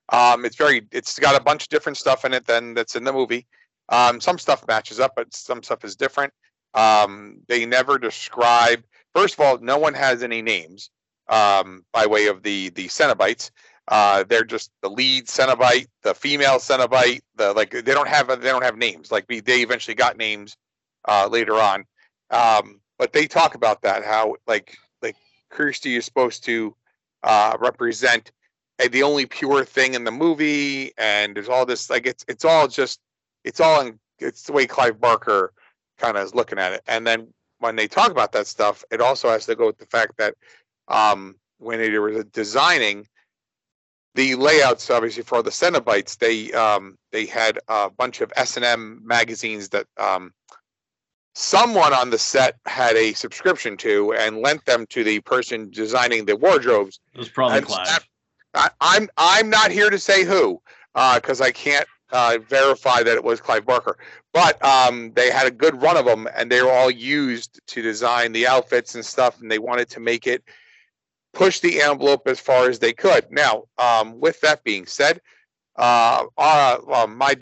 Um, 0.09 0.45
it's 0.45 0.55
very, 0.55 0.87
it's 0.91 1.17
got 1.19 1.39
a 1.39 1.43
bunch 1.43 1.63
of 1.63 1.69
different 1.69 1.97
stuff 1.97 2.25
in 2.25 2.33
it 2.33 2.45
than 2.45 2.73
that's 2.73 2.95
in 2.95 3.03
the 3.03 3.13
movie. 3.13 3.47
Um, 3.89 4.19
some 4.21 4.37
stuff 4.37 4.65
matches 4.67 4.99
up, 4.99 5.13
but 5.15 5.33
some 5.33 5.63
stuff 5.63 5.83
is 5.83 5.95
different. 5.95 6.33
Um, 6.73 7.39
they 7.47 7.65
never 7.65 7.97
describe. 7.97 8.83
First 9.13 9.35
of 9.35 9.39
all, 9.41 9.57
no 9.59 9.77
one 9.77 9.93
has 9.93 10.23
any 10.23 10.41
names 10.41 10.89
um, 11.29 11.85
by 11.93 12.05
way 12.05 12.27
of 12.27 12.43
the 12.43 12.69
the 12.69 12.87
Cenobites. 12.87 13.51
Uh, 13.89 14.23
they're 14.27 14.45
just 14.45 14.71
the 14.81 14.89
lead 14.89 15.27
Cenobite, 15.27 15.87
the 16.03 16.15
female 16.15 16.57
Cenobite. 16.57 17.21
The 17.35 17.53
like 17.53 17.71
they 17.71 17.81
don't 17.81 18.07
have 18.07 18.27
they 18.27 18.49
don't 18.49 18.63
have 18.63 18.77
names. 18.77 19.11
Like 19.11 19.25
we, 19.27 19.39
they 19.41 19.61
eventually 19.61 19.95
got 19.95 20.17
names 20.17 20.55
uh, 21.07 21.27
later 21.29 21.55
on, 21.55 21.85
um, 22.31 22.79
but 22.97 23.13
they 23.13 23.27
talk 23.27 23.55
about 23.55 23.81
that 23.81 24.05
how 24.05 24.35
like 24.47 24.77
like 25.01 25.17
Kirsty 25.49 25.95
is 25.95 26.05
supposed 26.05 26.43
to 26.45 26.75
uh, 27.23 27.57
represent 27.59 28.31
the 28.91 29.03
only 29.03 29.25
pure 29.25 29.63
thing 29.65 29.93
in 29.93 30.03
the 30.03 30.11
movie, 30.11 30.91
and 30.97 31.35
there's 31.35 31.49
all 31.49 31.65
this 31.65 31.89
like 31.89 32.05
it's 32.05 32.25
it's 32.27 32.45
all 32.45 32.67
just 32.67 32.99
it's 33.43 33.59
all 33.59 33.81
in 33.81 33.99
it's 34.19 34.43
the 34.43 34.53
way 34.53 34.65
Clive 34.65 34.99
Barker 34.99 35.53
kind 35.97 36.17
of 36.17 36.23
is 36.23 36.35
looking 36.35 36.59
at 36.59 36.73
it. 36.73 36.81
And 36.87 37.05
then 37.05 37.27
when 37.59 37.75
they 37.75 37.87
talk 37.87 38.11
about 38.11 38.31
that 38.33 38.47
stuff, 38.47 38.83
it 38.91 38.99
also 39.01 39.29
has 39.29 39.45
to 39.45 39.55
go 39.55 39.67
with 39.67 39.77
the 39.77 39.85
fact 39.85 40.17
that 40.17 40.35
um, 40.87 41.35
when 41.59 41.79
they 41.79 41.97
were 41.97 42.23
designing 42.23 43.07
the 44.15 44.35
layouts, 44.35 44.89
obviously 44.89 45.23
for 45.23 45.41
the 45.41 45.49
Cenobites, 45.49 46.17
they 46.17 46.51
um, 46.53 46.97
they 47.11 47.25
had 47.25 47.59
a 47.67 47.89
bunch 47.89 48.21
of 48.21 48.33
S 48.35 48.57
and 48.57 48.65
M 48.65 49.01
magazines 49.03 49.69
that 49.69 49.85
um, 49.97 50.31
someone 51.35 51.93
on 51.93 52.09
the 52.09 52.17
set 52.17 52.57
had 52.65 52.95
a 52.95 53.13
subscription 53.13 53.77
to 53.77 54.13
and 54.13 54.37
lent 54.39 54.65
them 54.65 54.85
to 54.87 55.03
the 55.03 55.19
person 55.21 55.69
designing 55.71 56.25
the 56.25 56.35
wardrobes. 56.35 56.99
It 57.13 57.19
was 57.19 57.29
probably 57.29 57.57
And 57.57 57.65
Clive. 57.65 57.87
that- 57.87 58.03
I, 58.53 58.69
I'm 58.81 59.09
I'm 59.17 59.49
not 59.49 59.71
here 59.71 59.89
to 59.89 59.99
say 59.99 60.23
who 60.23 60.61
because 60.93 61.41
I 61.41 61.51
can't 61.51 61.87
uh, 62.11 62.37
verify 62.47 63.03
that 63.03 63.15
it 63.15 63.23
was 63.23 63.41
Clive 63.41 63.65
Barker. 63.65 63.97
But 64.33 64.63
um, 64.63 65.11
they 65.15 65.31
had 65.31 65.47
a 65.47 65.51
good 65.51 65.81
run 65.81 65.97
of 65.97 66.05
them, 66.05 66.27
and 66.35 66.51
they 66.51 66.61
were 66.61 66.71
all 66.71 66.91
used 66.91 67.59
to 67.67 67.81
design 67.81 68.31
the 68.31 68.47
outfits 68.47 68.95
and 68.95 69.05
stuff. 69.05 69.41
And 69.41 69.51
they 69.51 69.59
wanted 69.59 69.89
to 69.89 69.99
make 69.99 70.27
it 70.27 70.43
push 71.33 71.59
the 71.59 71.81
envelope 71.81 72.27
as 72.27 72.39
far 72.39 72.69
as 72.69 72.79
they 72.79 72.93
could. 72.93 73.29
Now, 73.31 73.63
um, 73.77 74.19
with 74.19 74.39
that 74.41 74.63
being 74.63 74.85
said, 74.85 75.19
uh, 75.75 76.25
uh, 76.37 77.07
my 77.09 77.35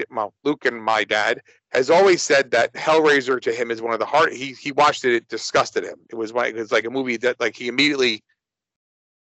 Luke 0.44 0.66
and 0.66 0.82
my 0.82 1.04
dad 1.04 1.42
has 1.74 1.90
always 1.90 2.22
said 2.22 2.52
that 2.52 2.74
Hellraiser 2.74 3.42
to 3.42 3.54
him 3.54 3.72
is 3.72 3.82
one 3.82 3.94
of 3.94 4.00
the 4.00 4.06
hard. 4.06 4.34
He 4.34 4.54
he 4.54 4.72
watched 4.72 5.04
it, 5.06 5.14
it 5.14 5.28
disgusted 5.28 5.84
him. 5.84 6.00
It 6.10 6.16
was 6.16 6.32
it 6.32 6.56
was 6.56 6.72
like 6.72 6.86
a 6.86 6.90
movie 6.90 7.18
that 7.18 7.40
like 7.40 7.56
he 7.56 7.68
immediately. 7.68 8.24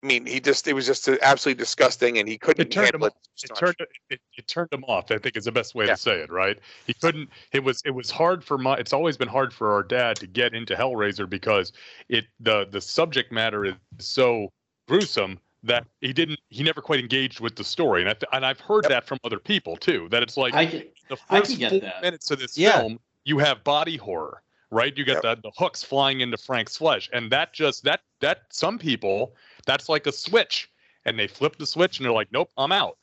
I 0.03 0.07
mean, 0.07 0.25
he 0.25 0.39
just 0.39 0.67
it 0.67 0.73
was 0.73 0.85
just 0.85 1.07
absolutely 1.07 1.59
disgusting, 1.59 2.19
and 2.19 2.27
he 2.27 2.37
couldn't 2.37 2.61
It 2.67 2.71
turned 2.71 2.85
handle 2.91 3.07
him 3.07 3.11
it. 3.43 3.43
it 3.51 3.55
turned 3.55 3.75
it, 4.09 4.19
it 4.37 4.47
turned 4.47 4.71
him 4.71 4.83
off. 4.83 5.09
I 5.09 5.17
think 5.17 5.35
is 5.35 5.45
the 5.45 5.51
best 5.51 5.73
way 5.73 5.85
Yeah. 5.87 5.95
to 5.95 6.01
say 6.01 6.19
it. 6.19 6.31
Right? 6.31 6.59
He 6.85 6.93
couldn't. 6.93 7.29
It 7.53 7.63
was 7.63 7.81
it 7.85 7.91
was 7.91 8.11
hard 8.11 8.43
for 8.43 8.57
my. 8.57 8.75
It's 8.75 8.93
always 8.93 9.17
been 9.17 9.27
hard 9.27 9.51
for 9.53 9.73
our 9.73 9.81
dad 9.83 10.17
to 10.17 10.27
get 10.27 10.53
into 10.53 10.75
Hellraiser 10.75 11.27
because 11.29 11.71
it 12.09 12.25
the 12.39 12.67
the 12.69 12.81
subject 12.81 13.31
matter 13.31 13.65
is 13.65 13.73
so 13.97 14.51
gruesome 14.87 15.39
that 15.63 15.85
he 16.01 16.13
didn't. 16.13 16.39
He 16.49 16.61
never 16.61 16.81
quite 16.81 16.99
engaged 16.99 17.39
with 17.39 17.55
the 17.55 17.63
story, 17.63 18.01
and 18.01 18.09
I, 18.09 18.13
th- 18.13 18.29
and 18.31 18.45
I've 18.45 18.59
heard 18.59 18.83
Yep. 18.83 18.89
that 18.91 19.07
from 19.07 19.17
other 19.23 19.39
people 19.39 19.75
too. 19.75 20.07
That 20.11 20.21
it's 20.21 20.37
like 20.37 20.53
I 20.53 20.67
can, 20.67 20.83
the 21.09 21.17
I 21.29 21.39
first 21.39 21.51
can 21.51 21.59
get 21.59 21.69
four 21.71 21.79
that. 21.79 22.01
minutes 22.03 22.29
of 22.29 22.37
this 22.37 22.55
Yeah. 22.55 22.79
film, 22.79 22.99
you 23.23 23.39
have 23.39 23.63
body 23.63 23.97
horror, 23.97 24.43
right? 24.69 24.95
You 24.95 25.03
get 25.03 25.23
the, 25.23 25.35
the 25.41 25.51
hooks 25.57 25.81
flying 25.81 26.21
into 26.21 26.37
Frank's 26.37 26.77
flesh, 26.77 27.09
and 27.11 27.31
that 27.31 27.53
just 27.53 27.83
that 27.85 28.01
that 28.19 28.43
some 28.51 28.77
people 28.77 29.33
that's 29.65 29.89
like 29.89 30.07
a 30.07 30.11
switch, 30.11 30.69
and 31.05 31.17
they 31.19 31.27
flip 31.27 31.57
the 31.57 31.65
switch 31.65 31.99
and 31.99 32.05
they're 32.05 32.13
like, 32.13 32.31
nope, 32.31 32.49
I'm 32.57 32.71
out. 32.71 32.97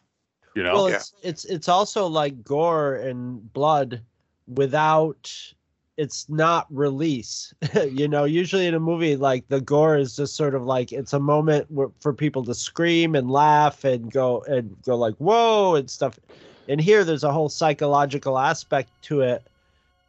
You 0.54 0.62
know, 0.62 0.74
Well, 0.74 0.90
Yeah. 0.90 0.96
it's 0.96 1.12
it's 1.22 1.44
it's 1.46 1.68
also 1.68 2.06
like 2.06 2.42
gore 2.44 2.96
and 2.96 3.52
blood 3.52 4.00
without 4.46 5.32
it's 5.98 6.28
not 6.28 6.66
release. 6.70 7.52
you 7.90 8.08
know, 8.08 8.24
usually 8.24 8.66
in 8.66 8.74
a 8.74 8.80
movie 8.80 9.16
like 9.16 9.46
the 9.48 9.60
gore 9.60 9.96
is 9.96 10.16
just 10.16 10.36
sort 10.36 10.54
of 10.54 10.64
like 10.64 10.92
it's 10.92 11.12
a 11.12 11.20
moment 11.20 11.70
where, 11.70 11.88
for 12.00 12.12
people 12.12 12.44
to 12.44 12.54
scream 12.54 13.14
and 13.14 13.30
laugh 13.30 13.84
and 13.84 14.10
go 14.10 14.42
and 14.42 14.76
go 14.84 14.96
like 14.96 15.14
whoa 15.16 15.74
and 15.74 15.90
stuff. 15.90 16.18
And 16.68 16.80
here 16.80 17.04
there's 17.04 17.24
a 17.24 17.32
whole 17.32 17.48
psychological 17.48 18.38
aspect 18.38 18.90
to 19.02 19.20
it 19.20 19.42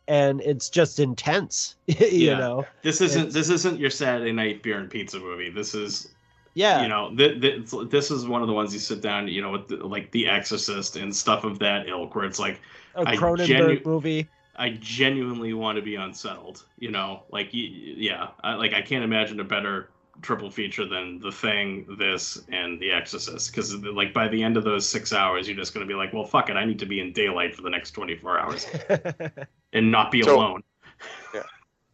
and 0.07 0.41
it's 0.41 0.69
just 0.69 0.99
intense, 0.99 1.75
you 1.87 1.97
Yeah. 2.31 2.37
know. 2.37 2.65
this 2.81 2.99
isn't 3.01 3.27
It's- 3.27 3.33
this 3.33 3.49
isn't 3.49 3.79
your 3.79 3.89
Saturday 3.89 4.31
night 4.33 4.61
beer 4.63 4.79
and 4.79 4.89
pizza 4.89 5.19
movie. 5.19 5.49
This 5.49 5.73
is 5.75 6.09
Yeah. 6.55 6.81
you 6.83 6.87
know 6.87 7.15
th- 7.15 7.41
th- 7.41 7.89
this 7.89 8.11
is 8.11 8.27
one 8.27 8.41
of 8.41 8.47
the 8.47 8.53
ones 8.53 8.73
you 8.73 8.79
sit 8.79 9.01
down 9.01 9.27
you 9.27 9.41
know 9.41 9.51
with 9.51 9.67
the, 9.67 9.77
like 9.77 10.11
The 10.11 10.27
Exorcist 10.27 10.95
and 10.97 11.15
stuff 11.15 11.43
of 11.43 11.57
that 11.59 11.87
ilk 11.87 12.13
where 12.15 12.25
it's 12.25 12.39
like 12.39 12.61
a 12.95 13.05
Cronenberg 13.05 13.45
genu- 13.47 13.81
movie. 13.85 14.29
I 14.55 14.69
genuinely 14.79 15.53
want 15.53 15.77
to 15.77 15.81
be 15.81 15.95
unsettled. 15.95 16.63
You 16.77 16.91
know, 16.91 17.23
like 17.31 17.47
y- 17.47 17.71
y- 17.73 17.93
yeah, 17.97 18.27
I, 18.43 18.53
like 18.53 18.73
I 18.73 18.81
can't 18.83 19.03
imagine 19.03 19.39
a 19.39 19.43
better 19.43 19.89
triple 20.21 20.51
feature 20.51 20.85
than 20.87 21.17
The 21.19 21.31
Thing, 21.31 21.87
this, 21.97 22.39
and 22.49 22.79
The 22.79 22.91
Exorcist. 22.91 23.49
Because 23.51 23.73
like 23.75 24.13
by 24.13 24.27
the 24.27 24.43
end 24.43 24.55
of 24.55 24.63
those 24.63 24.87
six 24.87 25.11
hours, 25.11 25.47
you're 25.47 25.57
just 25.57 25.73
gonna 25.73 25.87
be 25.87 25.95
like, 25.95 26.13
well, 26.13 26.23
fuck 26.23 26.51
it, 26.51 26.55
I 26.55 26.65
need 26.65 26.77
to 26.79 26.85
be 26.85 26.99
in 26.99 27.11
daylight 27.13 27.55
for 27.55 27.63
the 27.63 27.69
next 27.71 27.91
24 27.91 28.39
hours 28.39 28.67
and 29.73 29.91
not 29.91 30.11
be 30.11 30.21
So- 30.21 30.35
alone. 30.35 30.61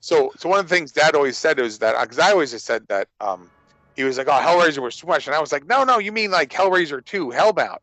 So, 0.01 0.31
so 0.37 0.47
one 0.47 0.59
of 0.59 0.67
the 0.69 0.73
things 0.73 0.91
Dad 0.93 1.13
always 1.15 1.37
said 1.37 1.59
was 1.59 1.77
that 1.79 1.99
because 2.01 2.19
I 2.19 2.31
always 2.31 2.51
just 2.51 2.65
said 2.65 2.87
that 2.87 3.07
um, 3.19 3.49
he 3.99 4.05
was 4.05 4.17
like, 4.17 4.27
"Oh, 4.29 4.31
Hellraiser 4.31 4.81
was 4.81 4.95
too 4.95 5.07
much," 5.07 5.27
and 5.27 5.35
I 5.35 5.41
was 5.41 5.51
like, 5.51 5.65
"No, 5.67 5.83
no, 5.83 5.99
you 5.99 6.13
mean 6.13 6.31
like 6.31 6.49
Hellraiser 6.51 7.03
two, 7.03 7.27
Hellbound?" 7.31 7.79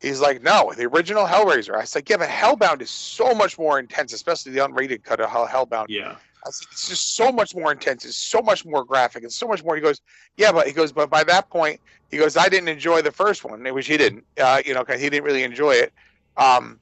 He's 0.00 0.20
like, 0.20 0.42
"No, 0.42 0.72
the 0.76 0.86
original 0.86 1.24
Hellraiser." 1.24 1.76
I 1.76 1.82
was 1.82 1.94
like, 1.94 2.10
"Yeah, 2.10 2.16
but 2.16 2.28
Hellbound 2.28 2.82
is 2.82 2.90
so 2.90 3.36
much 3.36 3.56
more 3.56 3.78
intense, 3.78 4.12
especially 4.12 4.50
the 4.50 4.66
unrated 4.66 5.04
cut 5.04 5.20
of 5.20 5.30
Hellbound. 5.30 5.86
Yeah, 5.88 6.08
like, 6.08 6.18
it's 6.72 6.88
just 6.88 7.14
so 7.14 7.30
much 7.30 7.54
more 7.54 7.70
intense. 7.70 8.04
It's 8.04 8.16
so 8.16 8.42
much 8.42 8.66
more 8.66 8.84
graphic. 8.84 9.22
It's 9.22 9.36
so 9.36 9.46
much 9.46 9.62
more." 9.62 9.76
He 9.76 9.80
goes, 9.80 10.00
"Yeah, 10.36 10.50
but 10.50 10.66
he 10.66 10.72
goes, 10.72 10.90
but 10.90 11.08
by 11.08 11.22
that 11.22 11.48
point, 11.50 11.80
he 12.10 12.16
goes, 12.18 12.36
I 12.36 12.48
didn't 12.48 12.68
enjoy 12.68 13.00
the 13.02 13.12
first 13.12 13.44
one, 13.44 13.62
which 13.72 13.86
he 13.86 13.96
didn't. 13.96 14.24
Uh, 14.36 14.60
you 14.66 14.74
know, 14.74 14.84
'cause 14.84 15.00
he 15.00 15.08
didn't 15.08 15.24
really 15.24 15.44
enjoy 15.44 15.74
it." 15.74 15.92
Um, 16.36 16.80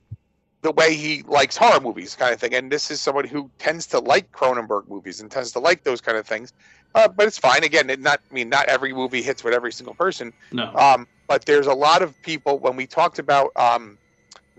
the 0.62 0.72
way 0.72 0.94
he 0.94 1.22
likes 1.24 1.56
horror 1.56 1.80
movies, 1.80 2.14
kind 2.14 2.32
of 2.32 2.40
thing. 2.40 2.54
And 2.54 2.72
this 2.72 2.90
is 2.90 3.00
somebody 3.02 3.28
who 3.28 3.50
tends 3.58 3.86
to 3.88 3.98
like 3.98 4.32
Cronenberg 4.32 4.88
movies 4.88 5.20
and 5.20 5.30
tends 5.30 5.52
to 5.52 5.58
like 5.58 5.84
those 5.84 6.00
kind 6.00 6.16
of 6.16 6.26
things. 6.26 6.52
Uh, 6.94 7.08
but 7.08 7.26
it's 7.26 7.38
fine. 7.38 7.64
Again, 7.64 7.88
it 7.90 8.00
not 8.00 8.20
I 8.30 8.34
mean 8.34 8.48
not 8.48 8.66
every 8.66 8.92
movie 8.92 9.22
hits 9.22 9.42
with 9.42 9.54
every 9.54 9.72
single 9.72 9.94
person. 9.94 10.32
no, 10.52 10.74
Um, 10.74 11.06
but 11.26 11.46
there's 11.46 11.66
a 11.66 11.74
lot 11.74 12.02
of 12.02 12.20
people 12.22 12.58
when 12.58 12.76
we 12.76 12.86
talked 12.86 13.18
about 13.18 13.50
um, 13.56 13.96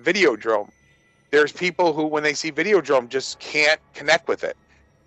Videodrome. 0.01 0.69
There's 1.31 1.51
people 1.51 1.93
who, 1.93 2.05
when 2.05 2.23
they 2.23 2.33
see 2.33 2.51
Videodrome, 2.51 3.09
just 3.09 3.39
can't 3.39 3.79
connect 3.93 4.27
with 4.27 4.43
it, 4.43 4.55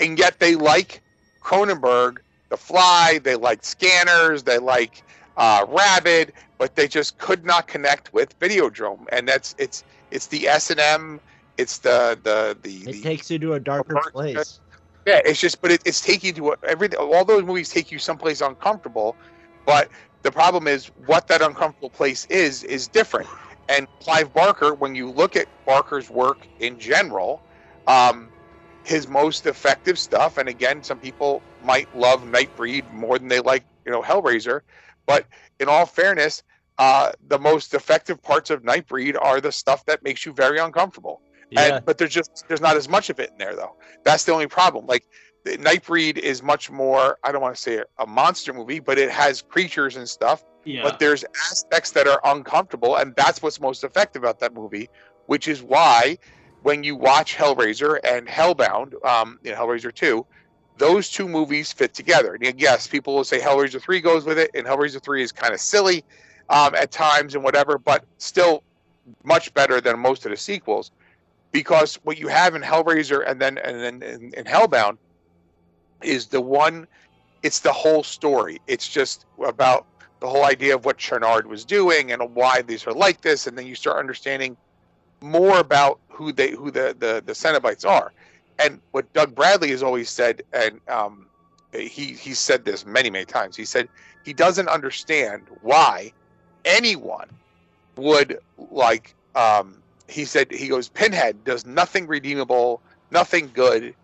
and 0.00 0.18
yet 0.18 0.38
they 0.40 0.56
like 0.56 1.00
Cronenberg, 1.42 2.18
The 2.48 2.56
Fly. 2.56 3.20
They 3.22 3.36
like 3.36 3.64
Scanners. 3.64 4.42
They 4.42 4.58
like 4.58 5.02
uh, 5.36 5.64
Rabid, 5.68 6.32
but 6.58 6.74
they 6.74 6.88
just 6.88 7.18
could 7.18 7.44
not 7.44 7.68
connect 7.68 8.12
with 8.12 8.38
Videodrome, 8.40 9.06
and 9.12 9.28
that's 9.28 9.54
it's 9.58 9.84
it's 10.10 10.26
the 10.26 10.48
S 10.48 10.70
and 10.70 10.80
M. 10.80 11.20
It's 11.58 11.78
the 11.78 12.18
the 12.22 12.56
the, 12.62 12.90
It 12.90 12.92
the 12.94 13.02
takes 13.02 13.30
you 13.30 13.38
to 13.40 13.54
a 13.54 13.60
darker 13.60 13.94
Dark- 13.94 14.12
place. 14.12 14.60
Yeah, 15.06 15.20
it's 15.24 15.40
just, 15.40 15.62
but 15.62 15.70
it, 15.70 15.82
it's 15.84 16.00
taking 16.00 16.34
you 16.34 16.54
to 16.54 16.56
every. 16.68 16.94
All 16.96 17.24
those 17.24 17.44
movies 17.44 17.68
take 17.68 17.92
you 17.92 17.98
someplace 17.98 18.40
uncomfortable, 18.40 19.16
but 19.64 19.88
the 20.22 20.32
problem 20.32 20.66
is 20.66 20.86
what 21.06 21.28
that 21.28 21.42
uncomfortable 21.42 21.90
place 21.90 22.26
is 22.26 22.64
is 22.64 22.88
different. 22.88 23.28
And 23.68 23.86
Clive 24.00 24.32
Barker, 24.34 24.74
when 24.74 24.94
you 24.94 25.10
look 25.10 25.36
at 25.36 25.46
Barker's 25.64 26.10
work 26.10 26.38
in 26.60 26.78
general, 26.78 27.40
um, 27.86 28.28
his 28.84 29.08
most 29.08 29.46
effective 29.46 29.98
stuff, 29.98 30.38
and 30.38 30.48
again, 30.48 30.82
some 30.82 30.98
people 30.98 31.42
might 31.64 31.88
love 31.96 32.22
Nightbreed 32.24 32.92
more 32.92 33.18
than 33.18 33.28
they 33.28 33.40
like, 33.40 33.64
you 33.84 33.92
know, 33.92 34.02
Hellraiser, 34.02 34.60
but 35.06 35.26
in 35.60 35.68
all 35.68 35.86
fairness, 35.86 36.42
uh, 36.78 37.12
the 37.28 37.38
most 37.38 37.74
effective 37.74 38.22
parts 38.22 38.50
of 38.50 38.62
Nightbreed 38.62 39.16
are 39.20 39.40
the 39.40 39.52
stuff 39.52 39.84
that 39.86 40.02
makes 40.02 40.26
you 40.26 40.32
very 40.32 40.58
uncomfortable. 40.58 41.20
Yeah. 41.50 41.76
And, 41.76 41.84
but 41.84 41.98
there's 41.98 42.12
just 42.12 42.44
there's 42.48 42.60
not 42.60 42.76
as 42.76 42.88
much 42.88 43.10
of 43.10 43.20
it 43.20 43.30
in 43.30 43.38
there 43.38 43.54
though. 43.54 43.76
That's 44.04 44.24
the 44.24 44.32
only 44.32 44.46
problem. 44.46 44.86
Like 44.86 45.04
the 45.44 45.56
Nightbreed 45.58 46.18
is 46.18 46.42
much 46.42 46.70
more. 46.70 47.18
I 47.22 47.30
don't 47.30 47.40
want 47.40 47.54
to 47.54 47.60
say 47.60 47.82
a 47.98 48.06
monster 48.06 48.52
movie, 48.52 48.80
but 48.80 48.98
it 48.98 49.10
has 49.10 49.42
creatures 49.42 49.96
and 49.96 50.08
stuff. 50.08 50.44
yeah, 50.64 50.82
But 50.82 50.98
there's 50.98 51.24
aspects 51.50 51.92
that 51.92 52.08
are 52.08 52.20
uncomfortable, 52.24 52.96
and 52.96 53.14
that's 53.14 53.42
what's 53.42 53.60
most 53.60 53.84
effective 53.84 54.22
about 54.22 54.40
that 54.40 54.54
movie. 54.54 54.88
Which 55.26 55.48
is 55.48 55.62
why 55.62 56.18
when 56.62 56.82
you 56.82 56.96
watch 56.96 57.36
Hellraiser 57.36 57.98
and 58.04 58.26
Hellbound, 58.26 58.94
um, 59.04 59.38
you 59.44 59.52
know, 59.52 59.56
Hellraiser 59.56 59.94
two, 59.94 60.26
those 60.78 61.08
two 61.08 61.28
movies 61.28 61.72
fit 61.72 61.94
together. 61.94 62.36
And 62.42 62.60
yes, 62.60 62.86
people 62.86 63.14
will 63.14 63.24
say 63.24 63.38
Hellraiser 63.38 63.80
three 63.80 64.00
goes 64.00 64.24
with 64.24 64.38
it, 64.38 64.50
and 64.54 64.66
Hellraiser 64.66 65.02
three 65.02 65.22
is 65.22 65.30
kind 65.32 65.54
of 65.54 65.60
silly 65.60 66.04
um, 66.48 66.74
at 66.74 66.90
times 66.90 67.34
and 67.34 67.44
whatever, 67.44 67.78
but 67.78 68.04
still 68.18 68.62
much 69.22 69.54
better 69.54 69.80
than 69.80 69.98
most 69.98 70.24
of 70.26 70.32
the 70.32 70.36
sequels 70.36 70.90
because 71.56 71.98
what 72.02 72.18
you 72.18 72.28
have 72.28 72.54
in 72.54 72.60
Hellraiser 72.60 73.26
and 73.26 73.40
then 73.40 73.56
and 73.56 73.80
then 73.80 74.02
in, 74.02 74.34
in 74.34 74.44
Hellbound 74.44 74.98
is 76.02 76.26
the 76.26 76.38
one 76.38 76.86
it's 77.42 77.60
the 77.60 77.72
whole 77.72 78.02
story. 78.02 78.60
It's 78.66 78.86
just 78.86 79.24
about 79.42 79.86
the 80.20 80.28
whole 80.28 80.44
idea 80.44 80.74
of 80.74 80.84
what 80.84 80.98
Channard 80.98 81.46
was 81.46 81.64
doing 81.64 82.12
and 82.12 82.34
why 82.34 82.60
these 82.60 82.86
are 82.86 82.92
like 82.92 83.22
this, 83.22 83.46
and 83.46 83.56
then 83.56 83.66
you 83.66 83.74
start 83.74 83.98
understanding 83.98 84.54
more 85.22 85.58
about 85.58 85.98
who 86.08 86.30
they 86.30 86.50
who 86.50 86.70
the 86.70 86.94
the, 86.98 87.22
the 87.24 87.32
Cenobites 87.32 87.88
are. 87.88 88.12
And 88.58 88.78
what 88.90 89.10
Doug 89.14 89.34
Bradley 89.34 89.70
has 89.70 89.82
always 89.82 90.10
said, 90.10 90.42
and 90.52 90.78
um, 90.88 91.26
he 91.72 92.12
he 92.12 92.34
said 92.34 92.66
this 92.66 92.84
many 92.84 93.08
many 93.08 93.24
times. 93.24 93.56
He 93.56 93.64
said 93.64 93.88
he 94.26 94.34
doesn't 94.34 94.68
understand 94.68 95.44
why 95.62 96.12
anyone 96.66 97.30
would 97.96 98.40
like 98.58 99.14
um, 99.34 99.82
he 100.08 100.24
said 100.24 100.50
he 100.50 100.68
goes 100.68 100.88
pinhead 100.88 101.44
does 101.44 101.66
nothing 101.66 102.06
redeemable 102.06 102.80
nothing 103.10 103.50
good 103.54 103.94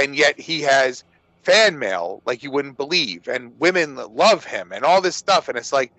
and 0.00 0.14
yet 0.16 0.38
he 0.38 0.60
has 0.60 1.04
fan 1.42 1.78
mail 1.78 2.22
like 2.26 2.42
you 2.42 2.50
wouldn't 2.50 2.76
believe 2.76 3.26
and 3.28 3.58
women 3.58 3.96
love 4.14 4.44
him 4.44 4.72
and 4.72 4.84
all 4.84 5.00
this 5.00 5.16
stuff. 5.16 5.48
And 5.48 5.56
it's 5.56 5.72
like 5.72 5.92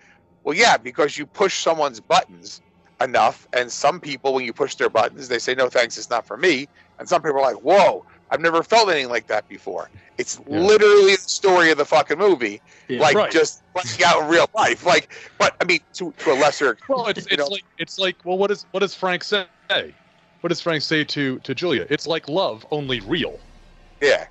well 0.43 0.55
yeah 0.55 0.77
because 0.77 1.17
you 1.17 1.25
push 1.25 1.59
someone's 1.59 1.99
buttons 1.99 2.61
enough 3.01 3.47
and 3.53 3.71
some 3.71 3.99
people 3.99 4.33
when 4.33 4.45
you 4.45 4.53
push 4.53 4.75
their 4.75 4.89
buttons 4.89 5.27
they 5.27 5.39
say 5.39 5.55
no 5.55 5.69
thanks 5.69 5.97
it's 5.97 6.09
not 6.09 6.25
for 6.27 6.37
me. 6.37 6.67
And 6.99 7.09
some 7.09 7.21
people 7.21 7.39
are 7.39 7.53
like 7.53 7.63
whoa 7.63 8.05
i've 8.31 8.41
never 8.41 8.63
felt 8.63 8.89
anything 8.89 9.09
like 9.09 9.27
that 9.27 9.47
before 9.47 9.89
it's 10.17 10.39
Yeah. 10.49 10.59
literally 10.59 11.15
the 11.15 11.21
story 11.21 11.71
of 11.71 11.77
the 11.77 11.85
fucking 11.85 12.17
movie 12.17 12.61
yeah. 12.87 13.01
like 13.01 13.15
Right. 13.15 13.31
just 13.31 13.63
playing 13.75 14.03
out 14.05 14.23
in 14.23 14.29
real 14.29 14.47
life 14.55 14.85
like 14.85 15.13
but 15.37 15.55
i 15.61 15.65
mean 15.65 15.79
to, 15.93 16.13
to 16.19 16.31
a 16.31 16.35
lesser 16.35 16.77
Well, 16.87 17.07
it's 17.07 17.27
it's 17.27 17.37
know? 17.37 17.47
like 17.49 17.65
it's 17.77 17.97
like 17.97 18.17
well, 18.25 18.37
what 18.37 18.47
does 18.47 18.65
what 18.71 18.81
does 18.81 18.95
Frank 18.95 19.23
say? 19.23 19.47
What 20.41 20.49
does 20.49 20.61
Frank 20.61 20.81
say 20.83 21.03
to 21.05 21.39
to 21.39 21.55
Julia? 21.55 21.87
It's 21.89 22.07
like 22.07 22.27
love, 22.27 22.65
only 22.71 22.99
real, 23.01 23.41
yeah 24.01 24.27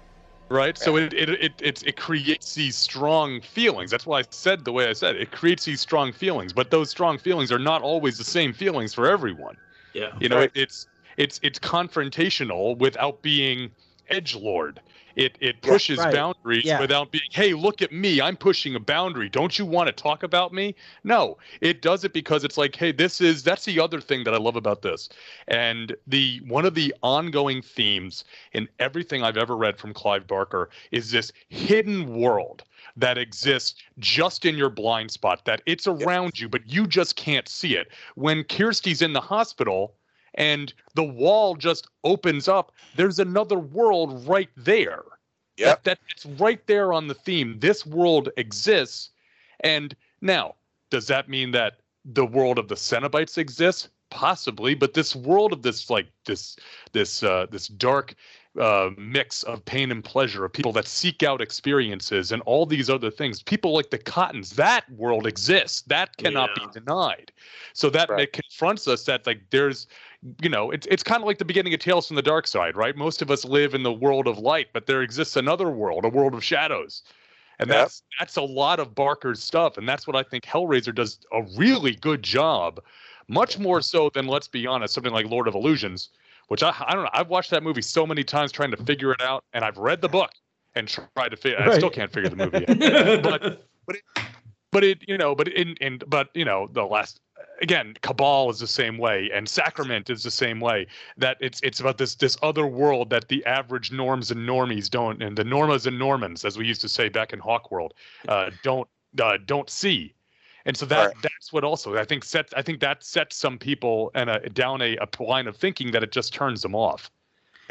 right? 0.50 0.76
So 0.76 0.96
it 0.96 1.12
it 1.14 1.30
it 1.30 1.62
it, 1.62 1.82
it 1.86 1.96
creates 1.96 2.54
these 2.54 2.76
strong 2.76 3.40
feelings. 3.40 3.90
That's 3.90 4.06
why 4.06 4.20
I 4.20 4.24
said 4.30 4.64
the 4.64 4.72
way 4.72 4.88
I 4.88 4.92
said. 4.92 5.16
It 5.16 5.22
it 5.22 5.30
creates 5.32 5.64
these 5.64 5.80
strong 5.80 6.12
feelings, 6.12 6.52
but 6.52 6.70
those 6.70 6.90
strong 6.90 7.18
feelings 7.18 7.52
are 7.52 7.58
not 7.58 7.82
always 7.82 8.18
the 8.18 8.24
same 8.24 8.52
feelings 8.52 8.94
for 8.94 9.06
everyone. 9.08 9.56
yeah, 9.94 10.10
You 10.20 10.28
know, 10.28 10.40
Right. 10.40 10.50
it's 10.54 10.88
it's 11.16 11.40
it's 11.42 11.58
confrontational 11.58 12.78
without 12.78 13.22
being 13.22 13.70
edge 14.10 14.34
lord. 14.34 14.80
it 15.16 15.36
it 15.40 15.56
Yeah, 15.62 15.70
pushes 15.72 15.98
right. 15.98 16.12
boundaries 16.12 16.64
Yeah. 16.64 16.80
without 16.80 17.10
being 17.10 17.24
hey 17.32 17.52
look 17.54 17.82
at 17.82 17.92
me 17.92 18.20
i'm 18.20 18.36
pushing 18.36 18.74
a 18.74 18.80
boundary 18.80 19.28
don't 19.28 19.58
you 19.58 19.66
want 19.66 19.86
to 19.88 19.92
talk 19.92 20.22
about 20.22 20.52
me 20.52 20.74
no 21.04 21.36
it 21.60 21.82
does 21.82 22.04
it 22.04 22.12
because 22.12 22.44
it's 22.44 22.56
like 22.58 22.76
hey 22.76 22.92
this 22.92 23.20
is 23.20 23.42
that's 23.42 23.64
the 23.64 23.80
other 23.80 24.00
thing 24.00 24.24
that 24.24 24.34
i 24.34 24.36
love 24.38 24.56
about 24.56 24.82
this 24.82 25.08
and 25.48 25.96
the 26.06 26.40
one 26.46 26.64
of 26.64 26.74
the 26.74 26.94
ongoing 27.02 27.60
themes 27.62 28.24
in 28.52 28.68
everything 28.78 29.22
i've 29.22 29.36
ever 29.36 29.56
read 29.56 29.78
from 29.78 29.92
clive 29.92 30.26
barker 30.26 30.70
is 30.92 31.10
this 31.10 31.32
hidden 31.48 32.16
world 32.16 32.62
that 32.96 33.18
exists 33.18 33.74
just 33.98 34.44
in 34.44 34.56
your 34.56 34.70
blind 34.70 35.10
spot 35.10 35.44
that 35.44 35.60
it's 35.66 35.86
around 35.86 36.38
you 36.38 36.48
but 36.48 36.62
you 36.66 36.86
just 36.86 37.16
can't 37.16 37.48
see 37.48 37.76
it 37.76 37.88
when 38.14 38.44
kirsty's 38.44 39.02
in 39.02 39.12
the 39.12 39.20
hospital 39.20 39.94
and 40.34 40.72
the 40.94 41.04
wall 41.04 41.54
just 41.54 41.88
opens 42.04 42.48
up 42.48 42.72
there's 42.96 43.18
another 43.18 43.58
world 43.58 44.26
right 44.26 44.50
there. 44.56 45.02
Yeah, 45.56 45.76
that, 45.84 45.98
it's 46.08 46.24
right 46.24 46.66
there 46.66 46.92
on 46.92 47.06
the 47.06 47.14
theme. 47.14 47.58
This 47.58 47.84
world 47.84 48.30
exists. 48.38 49.10
And 49.60 49.94
now 50.22 50.54
does 50.90 51.06
that 51.08 51.28
mean 51.28 51.50
that 51.50 51.80
the 52.04 52.24
world 52.24 52.58
of 52.58 52.68
the 52.68 52.76
cenobites 52.76 53.36
exists? 53.36 53.88
Possibly 54.10 54.74
but 54.74 54.94
this 54.94 55.14
world 55.14 55.52
of 55.52 55.62
this 55.62 55.88
like 55.88 56.08
this 56.26 56.56
this 56.92 57.22
uh 57.22 57.46
this 57.50 57.68
dark 57.68 58.16
uh, 58.58 58.90
mix 58.96 59.42
of 59.44 59.64
pain 59.64 59.90
and 59.92 60.02
pleasure 60.02 60.44
of 60.44 60.52
people 60.52 60.72
that 60.72 60.86
seek 60.86 61.22
out 61.22 61.40
experiences 61.40 62.32
and 62.32 62.42
all 62.42 62.66
these 62.66 62.90
other 62.90 63.10
things. 63.10 63.42
People 63.42 63.72
like 63.72 63.90
the 63.90 63.98
Cottons, 63.98 64.50
that 64.56 64.90
world 64.90 65.26
exists. 65.26 65.82
That 65.82 66.16
cannot 66.16 66.50
Yeah. 66.56 66.66
be 66.66 66.80
denied. 66.80 67.32
So 67.74 67.90
that 67.90 68.08
Right. 68.08 68.22
it 68.22 68.32
confronts 68.32 68.88
us 68.88 69.04
that 69.04 69.26
like 69.26 69.42
there's, 69.50 69.86
you 70.42 70.48
know, 70.48 70.70
it's 70.70 70.86
it's 70.90 71.02
kind 71.02 71.22
of 71.22 71.26
like 71.26 71.38
the 71.38 71.44
beginning 71.44 71.74
of 71.74 71.80
Tales 71.80 72.08
from 72.08 72.16
the 72.16 72.22
Dark 72.22 72.46
Side, 72.46 72.76
right? 72.76 72.96
Most 72.96 73.22
of 73.22 73.30
us 73.30 73.44
live 73.44 73.74
in 73.74 73.84
the 73.84 73.92
world 73.92 74.26
of 74.26 74.38
light, 74.38 74.68
but 74.72 74.86
there 74.86 75.02
exists 75.02 75.36
another 75.36 75.70
world, 75.70 76.04
a 76.04 76.08
world 76.08 76.34
of 76.34 76.42
shadows. 76.42 77.02
And 77.60 77.70
Yep. 77.70 77.92
that's 77.92 78.02
that's 78.18 78.36
a 78.36 78.42
lot 78.42 78.80
of 78.80 78.94
Barker's 78.94 79.42
stuff, 79.42 79.78
and 79.78 79.88
that's 79.88 80.06
what 80.06 80.16
I 80.16 80.22
think 80.22 80.44
Hellraiser 80.44 80.94
does 80.94 81.20
a 81.30 81.42
really 81.56 81.94
good 81.94 82.22
job, 82.22 82.80
much 83.28 83.58
more 83.58 83.80
so 83.82 84.10
than 84.10 84.26
let's 84.26 84.48
be 84.48 84.66
honest, 84.66 84.94
something 84.94 85.12
like 85.12 85.26
Lord 85.26 85.46
of 85.46 85.54
Illusions, 85.54 86.08
which 86.50 86.64
I 86.64 86.74
I 86.80 86.94
don't 86.94 87.04
know. 87.04 87.10
I've 87.12 87.28
watched 87.28 87.50
that 87.52 87.62
movie 87.62 87.80
so 87.80 88.04
many 88.04 88.24
times 88.24 88.50
trying 88.50 88.72
to 88.72 88.76
figure 88.76 89.12
it 89.12 89.22
out, 89.22 89.44
and 89.52 89.64
I've 89.64 89.78
read 89.78 90.00
the 90.02 90.08
book 90.08 90.30
and 90.74 90.88
tried 90.88 91.28
to 91.28 91.36
figure. 91.36 91.60
I 91.60 91.76
still 91.78 91.90
can't 91.90 92.12
figure 92.12 92.28
the 92.28 92.36
movie 92.36 92.66
out. 92.68 93.22
but 93.22 93.66
but 93.86 93.96
it, 93.96 94.02
but 94.72 94.84
it 94.84 94.98
you 95.06 95.16
know 95.16 95.34
but 95.34 95.48
in 95.48 95.76
in 95.80 96.00
but 96.08 96.28
you 96.34 96.44
know 96.44 96.68
the 96.72 96.84
last 96.84 97.20
again 97.62 97.94
cabal 98.02 98.50
is 98.50 98.58
the 98.58 98.66
same 98.66 98.98
way 98.98 99.30
and 99.32 99.48
sacrament 99.48 100.10
is 100.10 100.24
the 100.24 100.30
same 100.30 100.58
way 100.58 100.86
that 101.16 101.36
it's 101.40 101.60
it's 101.62 101.78
about 101.78 101.98
this 101.98 102.16
this 102.16 102.36
other 102.42 102.66
world 102.66 103.10
that 103.10 103.28
the 103.28 103.44
average 103.46 103.92
norms 103.92 104.30
and 104.30 104.48
normies 104.48 104.90
don't 104.90 105.22
and 105.22 105.38
the 105.38 105.44
normas 105.44 105.86
and 105.86 105.98
normans 105.98 106.44
as 106.44 106.58
we 106.58 106.66
used 106.66 106.80
to 106.80 106.88
say 106.88 107.08
back 107.08 107.32
in 107.32 107.38
hawk 107.38 107.70
world 107.70 107.94
uh, 108.28 108.50
don't 108.62 108.88
uh, 109.22 109.38
don't 109.46 109.70
see 109.70 110.14
and 110.66 110.76
so 110.76 110.86
that 110.86 111.06
Right. 111.06 111.16
that's 111.22 111.52
what 111.52 111.64
also 111.64 111.96
i 111.96 112.04
think 112.04 112.24
sets 112.24 112.52
i 112.56 112.62
think 112.62 112.80
that 112.80 113.02
sets 113.02 113.36
some 113.36 113.58
people 113.58 114.10
and 114.14 114.30
down 114.54 114.82
a, 114.82 114.96
a 114.96 115.22
line 115.22 115.46
of 115.46 115.56
thinking 115.56 115.90
that 115.92 116.02
it 116.02 116.12
just 116.12 116.32
turns 116.34 116.62
them 116.62 116.74
off 116.74 117.10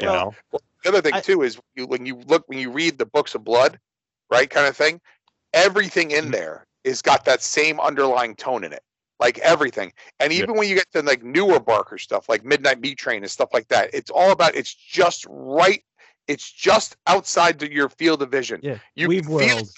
you 0.00 0.06
Well, 0.06 0.36
know 0.52 0.60
The 0.82 0.88
other 0.88 1.02
thing 1.02 1.14
I- 1.14 1.20
too 1.20 1.42
is 1.42 1.58
you, 1.74 1.86
when 1.86 2.06
you 2.06 2.16
look 2.26 2.44
when 2.48 2.58
you 2.58 2.70
read 2.70 2.98
the 2.98 3.06
books 3.06 3.34
of 3.34 3.44
blood, 3.44 3.78
right, 4.30 4.48
kind 4.48 4.66
of 4.66 4.76
thing, 4.76 5.00
everything 5.52 6.10
in 6.12 6.26
Mhm. 6.26 6.32
there 6.32 6.66
is 6.84 7.02
got 7.02 7.24
that 7.26 7.42
same 7.42 7.78
underlying 7.80 8.34
tone 8.34 8.64
in 8.64 8.72
it, 8.72 8.82
like 9.18 9.38
everything. 9.40 9.92
And 10.20 10.32
Yeah. 10.32 10.38
even 10.44 10.56
when 10.56 10.68
you 10.68 10.74
get 10.74 10.90
to 10.92 11.02
like 11.02 11.22
newer 11.22 11.60
Barker 11.60 11.98
stuff, 11.98 12.28
like 12.30 12.44
Midnight 12.44 12.80
Meat 12.80 12.96
Train 12.96 13.22
and 13.22 13.30
stuff 13.30 13.50
like 13.52 13.68
that, 13.68 13.90
it's 13.92 14.10
all 14.10 14.30
about 14.32 14.54
it's 14.54 14.72
just 14.72 15.26
right. 15.28 15.84
It's 16.28 16.50
just 16.50 16.96
outside 17.06 17.58
the, 17.58 17.70
your 17.70 17.88
field 17.90 18.22
of 18.22 18.30
vision. 18.30 18.60
Yeah, 18.62 18.78
You 18.94 19.08
Weave 19.08 19.26
can 19.26 19.38
feel 19.38 19.56
World. 19.56 19.68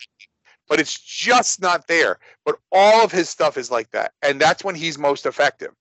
But 0.73 0.81
it's 0.81 0.99
just 0.99 1.61
not 1.61 1.87
there. 1.87 2.19
But 2.47 2.57
all 2.73 3.05
of 3.05 3.13
his 3.13 3.29
stuff 3.29 3.59
is 3.59 3.71
like 3.71 3.91
that, 3.91 4.13
and 4.23 4.41
that's 4.41 4.65
when 4.65 4.75
he's 4.75 4.97
most 4.97 5.27
effective. 5.27 5.73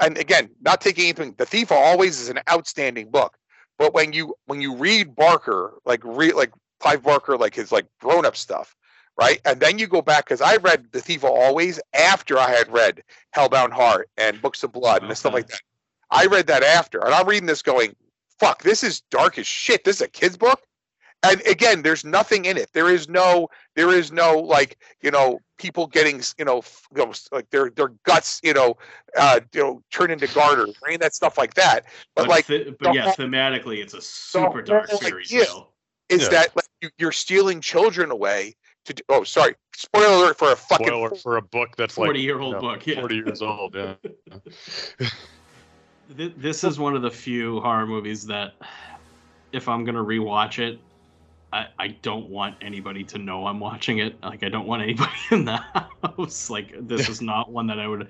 And 0.00 0.18
again, 0.18 0.50
not 0.60 0.80
taking 0.80 1.04
anything. 1.04 1.36
The 1.38 1.46
Thief 1.46 1.70
always 1.70 2.18
is 2.18 2.30
an 2.30 2.40
outstanding 2.50 3.12
book, 3.12 3.38
but 3.78 3.94
when 3.94 4.12
you 4.12 4.34
when 4.46 4.60
you 4.60 4.74
read 4.74 5.14
Barker, 5.14 5.74
like 5.84 6.00
read 6.02 6.34
like 6.34 6.50
Clive 6.80 7.04
Barker, 7.04 7.38
like 7.38 7.54
his 7.54 7.70
like 7.70 7.86
grown 8.00 8.26
up 8.26 8.36
stuff, 8.36 8.74
right? 9.16 9.40
And 9.44 9.60
then 9.60 9.78
you 9.78 9.86
go 9.86 10.02
back 10.02 10.24
because 10.24 10.40
I 10.40 10.56
read 10.56 10.86
The 10.90 11.00
Thief 11.00 11.22
always 11.22 11.78
after 11.94 12.36
I 12.36 12.50
had 12.50 12.72
read 12.72 13.04
Hellbound 13.36 13.70
Heart 13.70 14.10
and 14.16 14.42
Books 14.42 14.64
of 14.64 14.72
Blood 14.72 15.04
and 15.04 15.16
stuff 15.16 15.32
like 15.32 15.46
that. 15.46 15.60
I 16.10 16.26
read 16.26 16.48
that 16.48 16.64
after, 16.64 16.98
and 17.04 17.14
I'm 17.14 17.28
reading 17.28 17.46
this 17.46 17.62
going, 17.62 17.94
"Fuck, 18.40 18.64
this 18.64 18.82
is 18.82 19.02
dark 19.12 19.38
as 19.38 19.46
shit. 19.46 19.84
This 19.84 19.98
is 19.98 20.02
a 20.02 20.08
kid's 20.08 20.36
book." 20.36 20.60
And 21.22 21.42
again, 21.46 21.82
there's 21.82 22.02
nothing 22.04 22.46
in 22.46 22.56
it. 22.56 22.70
There 22.72 22.88
is 22.88 23.08
no 23.08 23.48
there 23.76 23.90
is 23.90 24.10
no 24.10 24.38
like 24.38 24.78
you 25.02 25.10
know 25.10 25.38
people 25.58 25.86
getting 25.86 26.22
you 26.38 26.44
know, 26.46 26.58
f- 26.58 26.86
you 26.96 27.04
know, 27.04 27.12
like 27.30 27.50
their 27.50 27.70
their 27.70 27.88
guts 28.04 28.40
you 28.42 28.54
know 28.54 28.76
uh 29.18 29.40
you 29.52 29.60
know 29.62 29.82
turn 29.90 30.10
into 30.10 30.26
garters 30.28 30.70
or 30.82 30.88
any 30.88 30.96
that 30.96 31.14
stuff 31.14 31.36
like 31.36 31.52
that 31.54 31.84
but, 32.16 32.26
like 32.28 32.46
thi- 32.46 32.74
but 32.78 32.92
the 32.92 32.92
yeah, 32.94 33.02
whole- 33.02 33.12
thematically, 33.12 33.82
it's 33.82 33.92
a 33.92 34.00
super 34.00 34.62
dark 34.62 34.88
series. 34.90 35.30
idea- 35.30 35.44
Still. 35.44 35.72
is 36.08 36.22
Yeah. 36.22 36.28
that 36.30 36.56
like 36.56 36.64
you, 36.80 36.88
you're 36.98 37.12
stealing 37.12 37.60
children 37.60 38.10
away 38.10 38.54
to 38.86 38.94
do, 38.94 39.02
oh 39.10 39.22
sorry 39.22 39.54
spoiler 39.76 40.06
alert 40.06 40.38
for 40.38 40.52
a 40.52 40.56
fucking 40.56 40.86
spoiler 40.86 41.14
for 41.16 41.36
a 41.36 41.42
book 41.42 41.76
that's 41.76 41.98
like 41.98 42.06
40 42.08 42.20
year 42.20 42.38
old 42.40 42.48
you 42.48 42.52
know, 42.54 42.60
book. 42.60 42.86
Yeah. 42.86 43.00
40 43.00 43.14
years 43.16 43.42
old 43.42 43.74
yeah 43.74 43.94
This 46.16 46.64
is 46.64 46.78
one 46.78 46.96
of 46.96 47.02
the 47.02 47.10
few 47.10 47.60
horror 47.60 47.86
movies 47.86 48.26
that, 48.26 48.54
if 49.52 49.68
I'm 49.68 49.84
gonna 49.84 50.02
rewatch 50.02 50.58
it, 50.58 50.80
I, 51.52 51.66
I 51.78 51.88
don't 52.02 52.28
want 52.28 52.56
anybody 52.60 53.02
to 53.04 53.18
know 53.18 53.46
I'm 53.46 53.58
watching 53.60 53.98
it. 53.98 54.22
Like 54.22 54.42
I 54.44 54.48
don't 54.48 54.66
want 54.66 54.82
anybody 54.82 55.12
in 55.30 55.44
the 55.44 55.56
house. 56.02 56.48
Like 56.50 56.74
this 56.86 57.08
is 57.08 57.20
not 57.20 57.50
one 57.50 57.66
that 57.68 57.78
I 57.80 57.86
would 57.88 58.08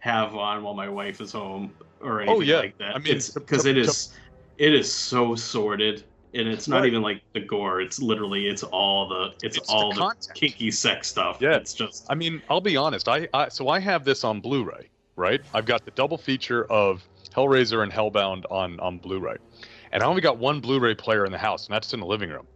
have 0.00 0.34
on 0.34 0.62
while 0.62 0.74
my 0.74 0.88
wife 0.88 1.20
is 1.20 1.32
home 1.32 1.72
or 2.00 2.20
oh, 2.20 2.22
anything 2.22 2.36
Oh, 2.36 2.40
yeah. 2.40 2.56
like 2.58 2.78
that. 2.78 2.96
I 2.96 2.98
mean, 2.98 3.16
it's 3.16 3.30
because 3.30 3.66
it 3.66 3.78
is 3.78 4.12
it 4.58 4.74
is 4.74 4.92
so 4.92 5.34
sordid. 5.34 6.04
And 6.34 6.48
it's 6.48 6.66
not 6.66 6.78
Right. 6.78 6.86
even 6.86 7.02
like 7.02 7.22
the 7.34 7.40
gore. 7.40 7.82
It's 7.82 8.00
literally 8.00 8.48
it's 8.48 8.62
all 8.62 9.06
the 9.08 9.34
it's, 9.42 9.58
It's 9.58 9.68
all 9.68 9.92
the, 9.92 10.00
content. 10.00 10.34
kinky 10.34 10.70
sex 10.70 11.08
stuff. 11.08 11.38
Yeah. 11.40 11.56
It's 11.56 11.74
just 11.74 12.06
I 12.08 12.14
mean, 12.14 12.40
I'll 12.48 12.60
be 12.60 12.76
honest. 12.76 13.08
I, 13.08 13.28
I 13.34 13.48
so 13.48 13.68
I 13.68 13.78
have 13.80 14.04
this 14.04 14.24
on 14.24 14.40
Blu-ray, 14.40 14.88
right? 15.16 15.40
I've 15.54 15.66
got 15.66 15.84
the 15.84 15.90
double 15.92 16.16
feature 16.18 16.64
of 16.64 17.06
Hellraiser 17.34 17.82
and 17.82 17.92
Hellbound 17.92 18.44
on 18.50 18.80
on 18.80 18.98
Blu-ray, 18.98 19.36
and 19.92 20.02
I 20.02 20.06
only 20.06 20.20
got 20.22 20.38
one 20.38 20.60
Blu-ray 20.60 20.94
player 20.94 21.24
in 21.26 21.32
the 21.32 21.38
house, 21.38 21.66
and 21.66 21.74
that's 21.74 21.92
in 21.92 22.00
the 22.00 22.06
living 22.06 22.30
room. 22.30 22.46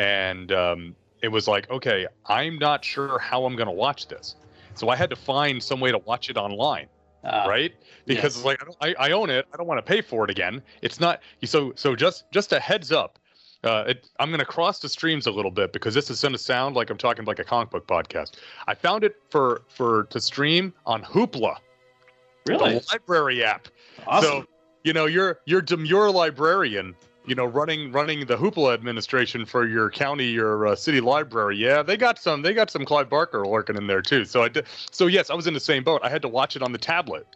And 0.00 0.52
um, 0.52 0.96
it 1.22 1.28
was 1.28 1.46
like, 1.46 1.70
okay, 1.70 2.06
I'm 2.26 2.58
not 2.58 2.84
sure 2.84 3.18
how 3.18 3.44
I'm 3.44 3.56
going 3.56 3.66
to 3.68 3.72
watch 3.72 4.08
this, 4.08 4.36
so 4.74 4.88
I 4.88 4.96
had 4.96 5.10
to 5.10 5.16
find 5.16 5.62
some 5.62 5.80
way 5.80 5.90
to 5.90 5.98
watch 5.98 6.30
it 6.30 6.36
online 6.36 6.88
uh, 7.24 7.44
right? 7.48 7.74
Because 8.06 8.36
yes. 8.36 8.44
like 8.44 8.62
I, 8.62 8.64
don't, 8.64 8.76
I, 9.00 9.08
I 9.08 9.12
own 9.12 9.30
it, 9.30 9.46
I 9.52 9.56
don't 9.56 9.66
want 9.66 9.78
to 9.78 9.82
pay 9.82 10.00
for 10.00 10.24
it 10.24 10.30
again. 10.30 10.62
It's 10.82 11.00
not 11.00 11.20
so 11.44 11.72
so. 11.76 11.94
Just 11.94 12.30
just 12.30 12.52
a 12.52 12.60
heads 12.60 12.92
up. 12.92 13.18
Uh, 13.62 13.84
it, 13.88 14.08
I'm 14.18 14.30
going 14.30 14.38
to 14.40 14.46
cross 14.46 14.78
the 14.78 14.88
streams 14.88 15.26
a 15.26 15.30
little 15.30 15.50
bit 15.50 15.72
because 15.74 15.92
this 15.92 16.08
is 16.08 16.22
going 16.22 16.32
to 16.32 16.38
sound 16.38 16.76
like 16.76 16.88
I'm 16.88 16.96
talking 16.96 17.26
like 17.26 17.38
a 17.38 17.44
comic 17.44 17.70
book 17.70 17.86
podcast. 17.86 18.36
I 18.66 18.74
found 18.74 19.04
it 19.04 19.16
for 19.28 19.62
for 19.68 20.04
to 20.04 20.20
stream 20.20 20.72
on 20.86 21.02
Hoopla, 21.02 21.58
Really? 22.46 22.74
the 22.74 22.86
library 22.90 23.44
app. 23.44 23.68
Awesome. 24.06 24.30
So 24.30 24.46
you 24.84 24.92
know 24.92 25.06
you're 25.06 25.40
you're 25.44 25.62
demure 25.62 26.10
librarian. 26.10 26.94
You 27.26 27.34
know, 27.34 27.44
running 27.44 27.92
running 27.92 28.26
the 28.26 28.36
Hoopla 28.36 28.74
administration 28.74 29.44
for 29.44 29.66
your 29.66 29.90
county 29.90 30.26
your 30.26 30.68
uh, 30.68 30.74
city 30.74 31.00
library. 31.00 31.56
Yeah, 31.56 31.82
they 31.82 31.96
got 31.96 32.18
some. 32.18 32.42
They 32.42 32.54
got 32.54 32.70
some 32.70 32.84
Clive 32.84 33.10
Barker 33.10 33.46
lurking 33.46 33.76
in 33.76 33.86
there 33.86 34.02
too. 34.02 34.24
So 34.24 34.42
I 34.42 34.48
did. 34.48 34.66
So 34.90 35.06
yes, 35.06 35.30
I 35.30 35.34
was 35.34 35.46
in 35.46 35.54
the 35.54 35.60
same 35.60 35.84
boat. 35.84 36.00
I 36.02 36.08
had 36.08 36.22
to 36.22 36.28
watch 36.28 36.56
it 36.56 36.62
on 36.62 36.72
the 36.72 36.78
tablet 36.78 37.26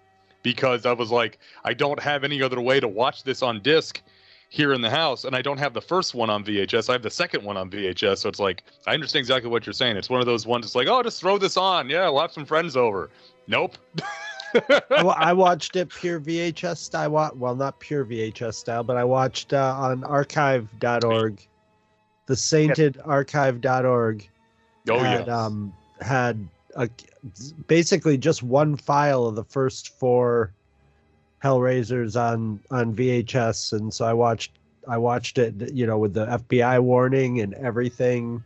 because 0.43 0.87
I 0.87 0.93
was 0.93 1.11
like, 1.11 1.39
I 1.65 1.75
don't 1.75 2.01
have 2.01 2.25
any 2.25 2.43
other 2.43 2.61
way 2.61 2.81
to 2.81 2.89
watch 2.89 3.25
this 3.25 3.43
on 3.43 3.61
disc 3.63 4.01
here 4.49 4.73
in 4.73 4.81
the 4.81 4.91
house, 4.91 5.25
and 5.25 5.35
I 5.35 5.43
don't 5.43 5.59
have 5.59 5.75
the 5.75 5.81
first 5.81 6.15
one 6.15 6.31
on 6.31 6.45
VHS. 6.45 6.89
I 6.89 6.93
have 6.93 7.03
the 7.03 7.11
second 7.11 7.45
one 7.45 7.57
on 7.57 7.69
VHS. 7.69 8.19
So 8.19 8.29
it's 8.29 8.39
like 8.39 8.63
I 8.87 8.95
understand 8.95 9.21
exactly 9.21 9.51
what 9.51 9.67
you're 9.67 9.73
saying. 9.73 9.97
It's 9.97 10.09
one 10.09 10.21
of 10.21 10.27
those 10.27 10.47
ones. 10.47 10.65
It's 10.65 10.75
like, 10.75 10.89
oh, 10.89 11.03
just 11.03 11.21
throw 11.21 11.39
this 11.39 11.57
on. 11.57 11.91
Yeah, 11.91 12.09
we'll 12.09 12.21
have 12.21 12.33
some 12.33 12.47
friends 12.47 12.77
over. 12.77 13.11
Nope. 13.49 13.77
I, 14.55 14.83
I 14.91 15.33
watched 15.35 15.77
it 15.77 15.89
pure 15.89 16.21
VHS 16.21 16.77
style. 16.79 17.33
Well, 17.35 17.55
not 17.55 17.81
pure 17.81 18.05
VHS 18.05 18.55
style, 18.55 18.83
but 18.83 18.97
I 18.97 19.05
watched 19.05 19.53
uh, 19.53 19.75
on 19.77 20.05
archive.org, 20.05 21.47
the 22.27 22.37
sainted 22.37 22.99
archive.org 23.05 24.29
oh 24.91 24.97
yeah. 24.97 25.21
um 25.23 25.73
had 26.01 26.47
a, 26.77 26.89
basically 27.67 28.19
just 28.19 28.43
one 28.43 28.77
file 28.77 29.27
of 29.27 29.35
the 29.35 29.45
first 29.45 29.99
four 29.99 30.53
Hellraisers 31.43 32.21
on 32.21 32.61
on 32.71 32.95
VHS, 32.95 33.75
and 33.75 33.93
so 33.93 34.07
I 34.07 34.13
watched 34.13 34.53
I 34.89 34.99
watched 34.99 35.39
it, 35.39 35.73
you 35.73 35.87
know, 35.87 35.99
with 35.99 36.15
the 36.15 36.27
FBI 36.27 36.81
warning 36.83 37.41
and 37.41 37.55
everything, 37.55 38.43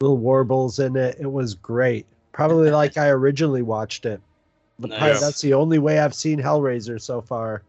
little 0.00 0.16
warbles 0.16 0.78
in 0.78 0.96
it. 0.96 1.16
It 1.20 1.30
was 1.30 1.54
great, 1.54 2.06
probably 2.32 2.70
like 2.70 2.96
I 2.96 3.08
originally 3.08 3.62
watched 3.62 4.04
it. 4.04 4.20
Nice. 4.78 5.20
that's 5.20 5.40
the 5.40 5.54
only 5.54 5.78
way 5.78 6.00
I've 6.00 6.14
seen 6.14 6.40
Hellraiser 6.40 7.00
so 7.00 7.20
far. 7.20 7.62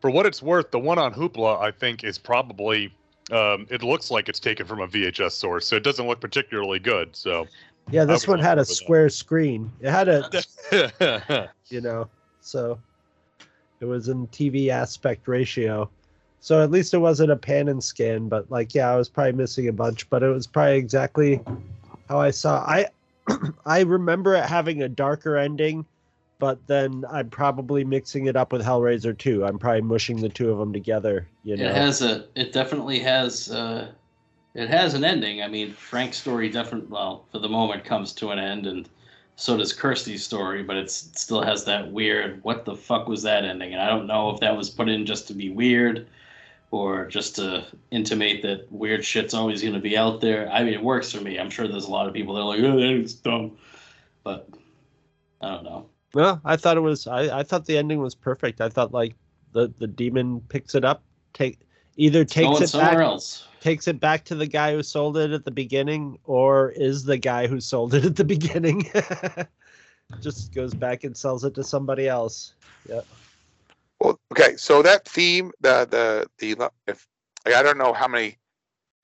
for 0.00 0.10
what 0.10 0.26
it's 0.26 0.40
worth, 0.42 0.70
the 0.70 0.78
one 0.78 0.98
on 0.98 1.12
Hoopla, 1.12 1.60
I 1.60 1.72
think, 1.72 2.04
is 2.04 2.18
probably 2.18 2.92
um, 3.30 3.66
it 3.68 3.82
looks 3.82 4.10
like 4.10 4.28
it's 4.28 4.40
taken 4.40 4.66
from 4.66 4.80
a 4.80 4.88
VHS 4.88 5.32
source, 5.32 5.66
so 5.66 5.76
it 5.76 5.82
doesn't 5.82 6.06
look 6.06 6.20
particularly 6.20 6.78
good. 6.78 7.14
So, 7.14 7.46
Yeah, 7.90 8.04
this 8.04 8.26
one 8.26 8.38
had 8.38 8.58
a 8.58 8.62
with 8.62 8.68
that. 8.68 8.74
square 8.74 9.08
screen. 9.08 9.70
It 9.80 9.90
had 9.90 10.08
a, 10.08 11.50
you 11.68 11.80
know, 11.80 12.08
so 12.40 12.78
it 13.80 13.84
was 13.84 14.08
in 14.08 14.26
TV 14.28 14.68
aspect 14.68 15.28
ratio. 15.28 15.90
So 16.40 16.62
at 16.62 16.70
least 16.70 16.94
it 16.94 16.98
wasn't 16.98 17.32
a 17.32 17.36
pan 17.36 17.68
and 17.68 17.82
scan, 17.82 18.28
but 18.28 18.50
like, 18.50 18.74
yeah, 18.74 18.90
I 18.90 18.96
was 18.96 19.08
probably 19.08 19.32
missing 19.32 19.68
a 19.68 19.72
bunch, 19.72 20.08
but 20.08 20.22
it 20.22 20.28
was 20.28 20.46
probably 20.46 20.76
exactly 20.76 21.40
how 22.08 22.20
I 22.20 22.30
saw. 22.30 22.60
I 22.60 22.86
I 23.66 23.80
remember 23.80 24.34
it 24.34 24.44
having 24.44 24.82
a 24.82 24.88
darker 24.88 25.36
ending, 25.36 25.84
but 26.38 26.64
then 26.66 27.04
I'm 27.10 27.30
probably 27.30 27.84
mixing 27.84 28.26
it 28.26 28.36
up 28.36 28.52
with 28.52 28.62
Hellraiser 28.62 29.16
2. 29.16 29.44
I'm 29.44 29.58
probably 29.58 29.82
mushing 29.82 30.20
the 30.20 30.28
two 30.28 30.50
of 30.50 30.58
them 30.58 30.72
together. 30.72 31.26
You 31.42 31.56
know, 31.56 31.66
It 31.66 31.74
has 31.74 32.00
a. 32.02 32.26
It 32.34 32.52
definitely 32.52 33.00
has. 33.00 33.50
Uh, 33.50 33.90
it 34.54 34.68
has 34.68 34.94
an 34.94 35.04
ending. 35.04 35.42
I 35.42 35.48
mean, 35.48 35.72
Frank's 35.72 36.18
story 36.18 36.48
definitely, 36.48 36.88
well, 36.90 37.26
for 37.30 37.38
the 37.38 37.48
moment, 37.48 37.84
comes 37.84 38.12
to 38.14 38.30
an 38.30 38.38
end, 38.38 38.66
and 38.66 38.88
so 39.36 39.56
does 39.56 39.72
Kirsty's 39.72 40.24
story. 40.24 40.62
But 40.62 40.76
it's, 40.76 41.06
it 41.06 41.18
still 41.18 41.42
has 41.42 41.64
that 41.64 41.90
weird. 41.90 42.42
What 42.44 42.64
the 42.64 42.76
fuck 42.76 43.08
was 43.08 43.22
that 43.22 43.44
ending? 43.44 43.72
And 43.72 43.82
I 43.82 43.88
don't 43.88 44.06
know 44.06 44.30
if 44.30 44.40
that 44.40 44.56
was 44.56 44.70
put 44.70 44.88
in 44.88 45.06
just 45.06 45.26
to 45.28 45.34
be 45.34 45.50
weird, 45.50 46.06
or 46.70 47.06
just 47.06 47.34
to 47.36 47.64
intimate 47.90 48.42
that 48.42 48.70
weird 48.70 49.04
shit's 49.04 49.34
always 49.34 49.60
going 49.60 49.74
to 49.74 49.80
be 49.80 49.96
out 49.96 50.20
there. 50.20 50.48
I 50.52 50.62
mean, 50.62 50.74
it 50.74 50.82
works 50.82 51.10
for 51.10 51.20
me. 51.20 51.38
I'm 51.38 51.50
sure 51.50 51.66
there's 51.66 51.86
a 51.86 51.90
lot 51.90 52.06
of 52.06 52.14
people 52.14 52.34
that 52.34 52.42
are 52.42 52.56
like, 52.56 52.60
"Oh, 52.60 52.78
that 52.78 52.92
is 52.92 53.14
dumb," 53.14 53.56
but 54.22 54.48
I 55.40 55.48
don't 55.50 55.64
know. 55.64 55.86
Well, 56.14 56.40
I 56.44 56.56
thought 56.56 56.76
it 56.76 56.80
was. 56.80 57.06
I, 57.06 57.40
I 57.40 57.42
thought 57.42 57.66
the 57.66 57.76
ending 57.76 58.00
was 58.00 58.14
perfect. 58.14 58.60
I 58.60 58.68
thought 58.68 58.92
like 58.92 59.14
the 59.52 59.72
the 59.78 59.86
demon 59.86 60.40
picks 60.48 60.74
it 60.74 60.84
up, 60.84 61.02
take 61.34 61.60
either 61.96 62.24
takes 62.24 62.60
it 62.60 62.68
somewhere 62.68 62.98
back, 62.98 63.06
else. 63.06 63.46
takes 63.60 63.88
it 63.88 64.00
back 64.00 64.24
to 64.26 64.34
the 64.34 64.46
guy 64.46 64.72
who 64.72 64.82
sold 64.82 65.16
it 65.16 65.32
at 65.32 65.44
the 65.44 65.50
beginning, 65.50 66.18
or 66.24 66.70
is 66.70 67.04
the 67.04 67.18
guy 67.18 67.46
who 67.46 67.60
sold 67.60 67.94
it 67.94 68.04
at 68.04 68.16
the 68.16 68.24
beginning. 68.24 68.90
Just 70.22 70.54
goes 70.54 70.72
back 70.74 71.04
and 71.04 71.14
sells 71.16 71.44
it 71.44 71.54
to 71.54 71.62
somebody 71.62 72.08
else. 72.08 72.54
Well, 74.00 74.18
okay, 74.32 74.56
so 74.56 74.80
that 74.82 75.06
theme, 75.06 75.52
the 75.60 75.86
the 75.90 76.28
the 76.38 76.70
if 76.86 77.06
I 77.44 77.62
don't 77.62 77.78
know 77.78 77.92
how 77.92 78.08
many 78.08 78.38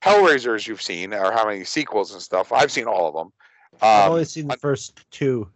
Hellraisers 0.03 0.67
you've 0.67 0.81
seen 0.81 1.13
or 1.13 1.31
how 1.31 1.45
many 1.45 1.63
sequels 1.63 2.13
and 2.13 2.21
stuff. 2.21 2.51
I've 2.51 2.71
seen 2.71 2.85
all 2.85 3.07
of 3.07 3.13
them. 3.15 3.33
I've 3.81 4.05
Um, 4.05 4.11
only 4.11 4.25
seen 4.25 4.47
the 4.47 4.57
first 4.57 5.03
two. 5.11 5.49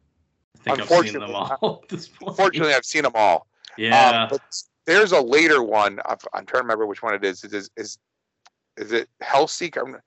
I 0.57 0.59
think 0.75 0.79
I've 0.81 0.87
seen 0.87 1.13
them 1.13 1.23
Unfortunately- 1.23 1.35
all 1.61 1.79
at 1.83 1.89
this 1.89 2.07
point. 2.07 2.35
Fortunately, 2.37 2.73
I've 2.73 2.85
seen 2.85 3.03
them 3.03 3.13
all. 3.15 3.47
yeah. 3.77 4.23
Um, 4.23 4.29
but 4.31 4.41
there's 4.85 5.11
a 5.11 5.21
later 5.21 5.61
one. 5.63 5.99
I'm, 6.05 6.17
I'm 6.33 6.45
trying 6.45 6.61
to 6.61 6.65
remember 6.65 6.85
which 6.85 7.01
one 7.03 7.13
it 7.13 7.23
is. 7.23 7.43
It 7.43 7.53
is 7.53 7.69
is 7.77 7.97
is 8.77 8.91
it 8.91 9.09
Hellseeker? 9.21 9.77
I'm- 9.77 10.01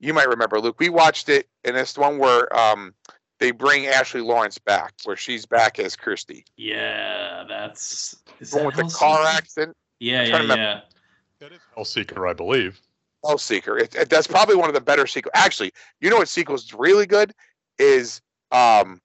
You 0.00 0.14
might 0.14 0.28
remember, 0.28 0.60
Luke. 0.60 0.76
We 0.78 0.88
watched 0.90 1.28
it, 1.28 1.48
and 1.64 1.76
it's 1.76 1.92
the 1.94 2.00
one 2.00 2.18
where 2.18 2.54
um, 2.56 2.94
they 3.40 3.50
bring 3.50 3.86
Ashley 3.86 4.20
Lawrence 4.20 4.58
back, 4.58 4.92
where 5.04 5.16
she's 5.16 5.44
back 5.46 5.78
as 5.78 5.96
Kirsty. 5.96 6.44
Yeah, 6.56 7.44
that's 7.48 8.16
is 8.40 8.50
The 8.52 8.58
one 8.62 8.74
that 8.76 8.84
with 8.84 8.92
the 8.92 8.98
car 8.98 9.24
accident. 9.26 9.76
Yeah, 9.98 10.20
I'm 10.20 10.24
yeah, 10.26 10.30
trying 10.30 10.42
to 10.42 10.52
remember. 10.52 10.62
yeah. 10.62 10.80
that 11.40 11.52
is 11.52 11.60
Hellseeker, 11.76 12.28
I 12.30 12.32
believe. 12.32 12.80
Hellseeker. 13.24 13.80
It, 13.80 13.94
it, 13.96 14.08
that's 14.08 14.28
probably 14.28 14.54
one 14.54 14.68
of 14.68 14.74
the 14.74 14.80
better 14.80 15.06
sequels. 15.08 15.32
Actually, 15.34 15.72
you 16.00 16.08
know 16.10 16.16
what 16.18 16.28
sequels 16.28 16.64
is 16.64 16.74
really 16.74 17.06
good 17.06 17.32
is 17.80 18.20
um, 18.52 19.00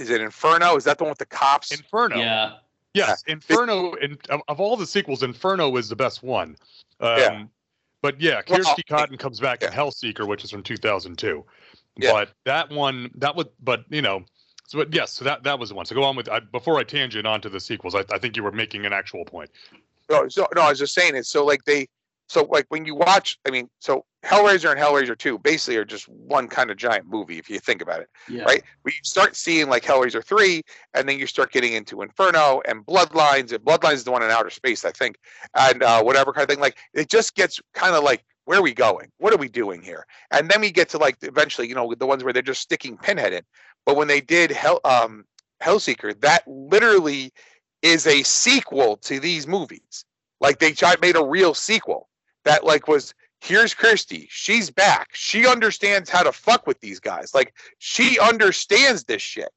is 0.00 0.10
it 0.10 0.20
Inferno? 0.20 0.76
Is 0.76 0.84
that 0.84 0.98
the 0.98 1.04
one 1.04 1.10
with 1.10 1.18
the 1.18 1.26
cops? 1.26 1.72
Inferno. 1.72 2.16
Yeah, 2.16 2.52
Yes, 2.94 3.22
Inferno. 3.26 3.94
In, 3.94 4.18
of, 4.28 4.42
of 4.48 4.60
all 4.60 4.76
the 4.76 4.86
sequels, 4.86 5.22
Inferno 5.22 5.76
is 5.76 5.88
the 5.88 5.96
best 5.96 6.22
one. 6.22 6.56
Um, 7.00 7.18
Yeah. 7.18 7.44
But 8.02 8.20
yeah, 8.20 8.42
Well, 8.48 8.58
Kirsty 8.58 8.82
Cotton 8.82 9.16
comes 9.16 9.38
back 9.38 9.62
in 9.62 9.70
yeah. 9.70 9.78
Hellseeker, 9.78 10.26
which 10.26 10.42
is 10.42 10.50
from 10.50 10.64
2002. 10.64 11.44
Yeah. 11.96 12.12
But 12.12 12.30
that 12.44 12.68
one, 12.68 13.10
that 13.14 13.36
was, 13.36 13.46
but 13.62 13.84
you 13.90 14.02
know, 14.02 14.24
so 14.66 14.78
but 14.78 14.92
yes, 14.92 15.12
so 15.12 15.24
that 15.24 15.44
that 15.44 15.58
was 15.58 15.68
the 15.68 15.76
one. 15.76 15.86
So 15.86 15.94
go 15.94 16.02
on 16.02 16.16
with 16.16 16.28
I, 16.28 16.40
before 16.40 16.78
I 16.78 16.82
tangent 16.82 17.26
onto 17.26 17.48
the 17.48 17.60
sequels. 17.60 17.94
I, 17.94 18.04
I 18.10 18.18
think 18.18 18.36
you 18.36 18.42
were 18.42 18.50
making 18.50 18.86
an 18.86 18.92
actual 18.92 19.24
point. 19.24 19.50
No, 20.10 20.28
so 20.28 20.48
no, 20.56 20.62
I 20.62 20.70
was 20.70 20.80
just 20.80 20.94
saying 20.94 21.14
it. 21.14 21.26
So 21.26 21.44
like 21.44 21.64
they, 21.64 21.86
so 22.32 22.44
like 22.50 22.64
when 22.70 22.86
you 22.86 22.94
watch, 22.94 23.38
I 23.46 23.50
mean, 23.50 23.68
so 23.78 24.06
Hellraiser 24.24 24.70
and 24.70 24.80
Hellraiser 24.80 25.18
Two 25.18 25.38
basically 25.38 25.76
are 25.76 25.84
just 25.84 26.08
one 26.08 26.48
kind 26.48 26.70
of 26.70 26.78
giant 26.78 27.06
movie 27.06 27.38
if 27.38 27.50
you 27.50 27.58
think 27.58 27.82
about 27.82 28.00
it, 28.00 28.08
yeah. 28.26 28.44
right? 28.44 28.62
We 28.84 28.92
start 29.02 29.36
seeing 29.36 29.68
like 29.68 29.82
Hellraiser 29.82 30.24
Three, 30.24 30.62
and 30.94 31.06
then 31.06 31.18
you 31.18 31.26
start 31.26 31.52
getting 31.52 31.74
into 31.74 32.00
Inferno 32.00 32.62
and 32.66 32.86
Bloodlines. 32.86 33.52
And 33.52 33.62
Bloodlines 33.62 33.94
is 33.94 34.04
the 34.04 34.12
one 34.12 34.22
in 34.22 34.30
outer 34.30 34.48
space, 34.48 34.82
I 34.86 34.92
think, 34.92 35.16
and 35.54 35.82
uh, 35.82 36.02
whatever 36.02 36.32
kind 36.32 36.44
of 36.44 36.48
thing. 36.48 36.60
Like 36.60 36.78
it 36.94 37.10
just 37.10 37.34
gets 37.34 37.60
kind 37.74 37.94
of 37.94 38.02
like. 38.02 38.24
Where 38.44 38.58
are 38.58 38.62
we 38.62 38.74
going? 38.74 39.08
What 39.18 39.32
are 39.32 39.36
we 39.36 39.48
doing 39.48 39.82
here? 39.82 40.04
And 40.32 40.50
then 40.50 40.60
we 40.62 40.72
get 40.72 40.88
to 40.88 40.98
like 40.98 41.16
eventually, 41.22 41.68
you 41.68 41.76
know, 41.76 41.94
the 41.96 42.06
ones 42.06 42.24
where 42.24 42.32
they're 42.32 42.42
just 42.42 42.60
sticking 42.60 42.96
Pinhead 42.96 43.32
in. 43.32 43.42
But 43.86 43.96
when 43.96 44.08
they 44.08 44.20
did 44.20 44.50
Hell, 44.50 44.80
um, 44.84 45.24
Hellseeker, 45.62 46.20
that 46.22 46.42
literally 46.48 47.30
is 47.82 48.04
a 48.08 48.24
sequel 48.24 48.96
to 48.96 49.20
these 49.20 49.46
movies. 49.46 50.04
Like 50.40 50.58
they 50.58 50.72
tried 50.72 51.00
made 51.00 51.14
a 51.14 51.24
real 51.24 51.54
sequel 51.54 52.08
that 52.44 52.64
like 52.64 52.88
was 52.88 53.14
here's 53.40 53.74
Kirsty, 53.74 54.28
she's 54.30 54.70
back. 54.70 55.08
She 55.12 55.46
understands 55.46 56.08
how 56.08 56.22
to 56.22 56.32
fuck 56.32 56.66
with 56.66 56.80
these 56.80 57.00
guys. 57.00 57.34
Like 57.34 57.54
she 57.78 58.18
understands 58.18 59.04
this 59.04 59.22
shit. 59.22 59.50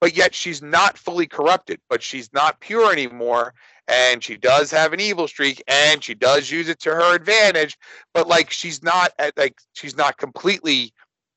But 0.00 0.16
yet 0.16 0.34
she's 0.34 0.62
not 0.62 0.98
fully 0.98 1.28
corrupted, 1.28 1.80
but 1.88 2.02
she's 2.02 2.32
not 2.32 2.58
pure 2.58 2.90
anymore. 2.90 3.54
And 3.86 4.22
she 4.22 4.36
does 4.36 4.70
have 4.72 4.92
an 4.92 4.98
evil 4.98 5.28
streak 5.28 5.62
and 5.68 6.02
she 6.02 6.14
does 6.14 6.50
use 6.50 6.68
it 6.68 6.80
to 6.80 6.90
her 6.90 7.14
advantage, 7.14 7.76
but 8.14 8.26
like 8.26 8.50
she's 8.50 8.82
not 8.82 9.12
at 9.18 9.36
like 9.36 9.58
she's 9.74 9.96
not 9.96 10.18
completely 10.18 10.92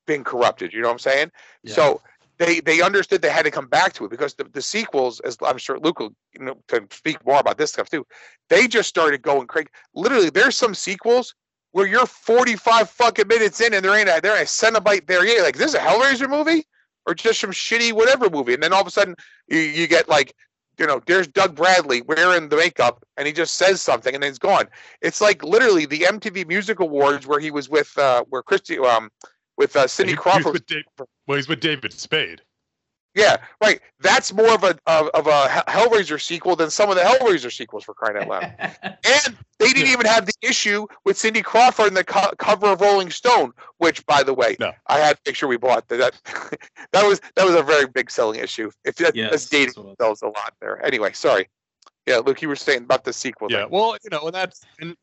been 0.06 0.24
corrupted. 0.24 0.72
You 0.72 0.80
know 0.80 0.88
what 0.88 0.94
I'm 0.94 0.98
saying? 0.98 1.30
Yeah. 1.62 1.74
So 1.74 2.02
they 2.38 2.60
they 2.60 2.82
understood 2.82 3.22
they 3.22 3.30
had 3.30 3.44
to 3.44 3.50
come 3.50 3.66
back 3.66 3.92
to 3.94 4.04
it 4.04 4.10
because 4.10 4.34
the, 4.34 4.44
the 4.44 4.62
sequels, 4.62 5.20
as 5.20 5.36
I'm 5.44 5.58
sure 5.58 5.78
Luke 5.78 5.98
will 6.00 6.14
you 6.38 6.44
know, 6.44 6.56
can 6.68 6.90
speak 6.90 7.24
more 7.26 7.40
about 7.40 7.58
this 7.58 7.72
stuff 7.72 7.88
too. 7.88 8.06
They 8.48 8.68
just 8.68 8.88
started 8.88 9.22
going 9.22 9.46
crazy. 9.46 9.68
Literally, 9.94 10.30
there's 10.30 10.56
some 10.56 10.74
sequels 10.74 11.34
where 11.72 11.86
you're 11.86 12.06
45 12.06 12.88
fucking 12.90 13.28
minutes 13.28 13.60
in 13.60 13.74
and 13.74 13.84
there 13.84 13.94
ain't 13.96 14.08
a, 14.08 14.20
there 14.22 14.32
ain't 14.32 14.42
a 14.42 14.50
Cenobite 14.50 15.06
there 15.06 15.26
yet. 15.26 15.42
Like, 15.42 15.56
this 15.56 15.68
is 15.68 15.74
a 15.74 15.78
Hellraiser 15.78 16.28
movie 16.28 16.64
or 17.06 17.14
just 17.14 17.40
some 17.40 17.50
shitty 17.52 17.92
whatever 17.92 18.28
movie, 18.30 18.54
and 18.54 18.62
then 18.62 18.72
all 18.72 18.80
of 18.80 18.86
a 18.86 18.90
sudden 18.90 19.14
you, 19.48 19.58
you 19.58 19.86
get 19.86 20.08
like. 20.08 20.34
You 20.78 20.86
know, 20.86 21.00
there's 21.06 21.26
Doug 21.26 21.56
Bradley 21.56 22.02
wearing 22.02 22.50
the 22.50 22.56
makeup, 22.56 23.02
and 23.16 23.26
he 23.26 23.32
just 23.32 23.54
says 23.54 23.80
something, 23.80 24.12
and 24.12 24.22
then 24.22 24.28
it's 24.28 24.38
gone. 24.38 24.66
It's 25.00 25.22
like 25.22 25.42
literally 25.42 25.86
the 25.86 26.00
MTV 26.00 26.46
Music 26.46 26.80
Awards 26.80 27.26
where 27.26 27.40
he 27.40 27.50
was 27.50 27.70
with, 27.70 27.96
uh, 27.96 28.24
where 28.28 28.42
Christy, 28.42 28.78
um, 28.78 29.08
with 29.56 29.74
uh, 29.74 29.86
Cindy 29.86 30.10
He- 30.10 30.12
he 30.12 30.16
was 30.16 30.22
Crawford 30.22 30.52
with 30.52 30.66
Dave- 30.66 30.84
well, 31.26 31.36
he's 31.36 31.48
with 31.48 31.60
David 31.60 31.92
Spade. 31.92 32.42
Yeah, 33.14 33.38
right. 33.62 33.80
That's 34.00 34.30
more 34.34 34.52
of 34.52 34.62
a 34.62 34.78
of, 34.86 35.08
of 35.14 35.26
a 35.26 35.48
Hell- 35.48 35.64
Hellraiser 35.88 36.20
sequel 36.20 36.54
than 36.54 36.68
some 36.68 36.90
of 36.90 36.96
the 36.96 37.02
Hellraiser 37.02 37.50
sequels 37.50 37.82
for 37.84 37.94
crying 37.94 38.18
out 38.18 38.28
loud. 38.28 38.52
And 39.26 39.36
they 39.58 39.72
didn't 39.72 39.88
even 39.88 40.04
have 40.04 40.26
the 40.26 40.34
issue 40.42 40.86
with 41.06 41.16
Cindy 41.16 41.40
Crawford 41.40 41.86
in 41.86 41.94
the 41.94 42.04
co- 42.04 42.32
cover 42.38 42.66
of 42.66 42.82
Rolling 42.82 43.08
Stone, 43.08 43.52
which, 43.78 44.04
by 44.04 44.22
the 44.22 44.34
way, 44.34 44.56
No. 44.60 44.72
I 44.88 44.98
had 44.98 45.16
a 45.16 45.20
picture 45.22 45.46
we 45.48 45.56
bought. 45.56 45.88
That 45.88 45.96
that, 46.24 46.58
that 46.92 47.06
was 47.06 47.22
that 47.36 47.46
was 47.46 47.54
a 47.54 47.62
very 47.62 47.86
big 47.86 48.10
selling 48.10 48.38
issue. 48.38 48.70
If 48.84 48.96
that, 48.96 49.16
Yes, 49.16 49.30
that's 49.30 49.46
dating 49.48 49.66
that's 49.68 49.78
what- 49.78 49.96
sells 49.98 50.20
a 50.22 50.26
lot 50.26 50.52
there. 50.60 50.84
Anyway, 50.84 51.12
sorry. 51.14 51.48
Yeah, 52.06 52.18
Luke, 52.18 52.42
you 52.42 52.48
were 52.48 52.54
saying 52.56 52.82
about 52.82 53.04
the 53.04 53.14
sequel. 53.14 53.48
Yeah, 53.50 53.62
thing. 53.62 53.70
well, 53.70 53.96
you 54.04 54.10
know, 54.10 54.26
and 54.26 54.34
that's 54.34 54.60
and 54.78 54.94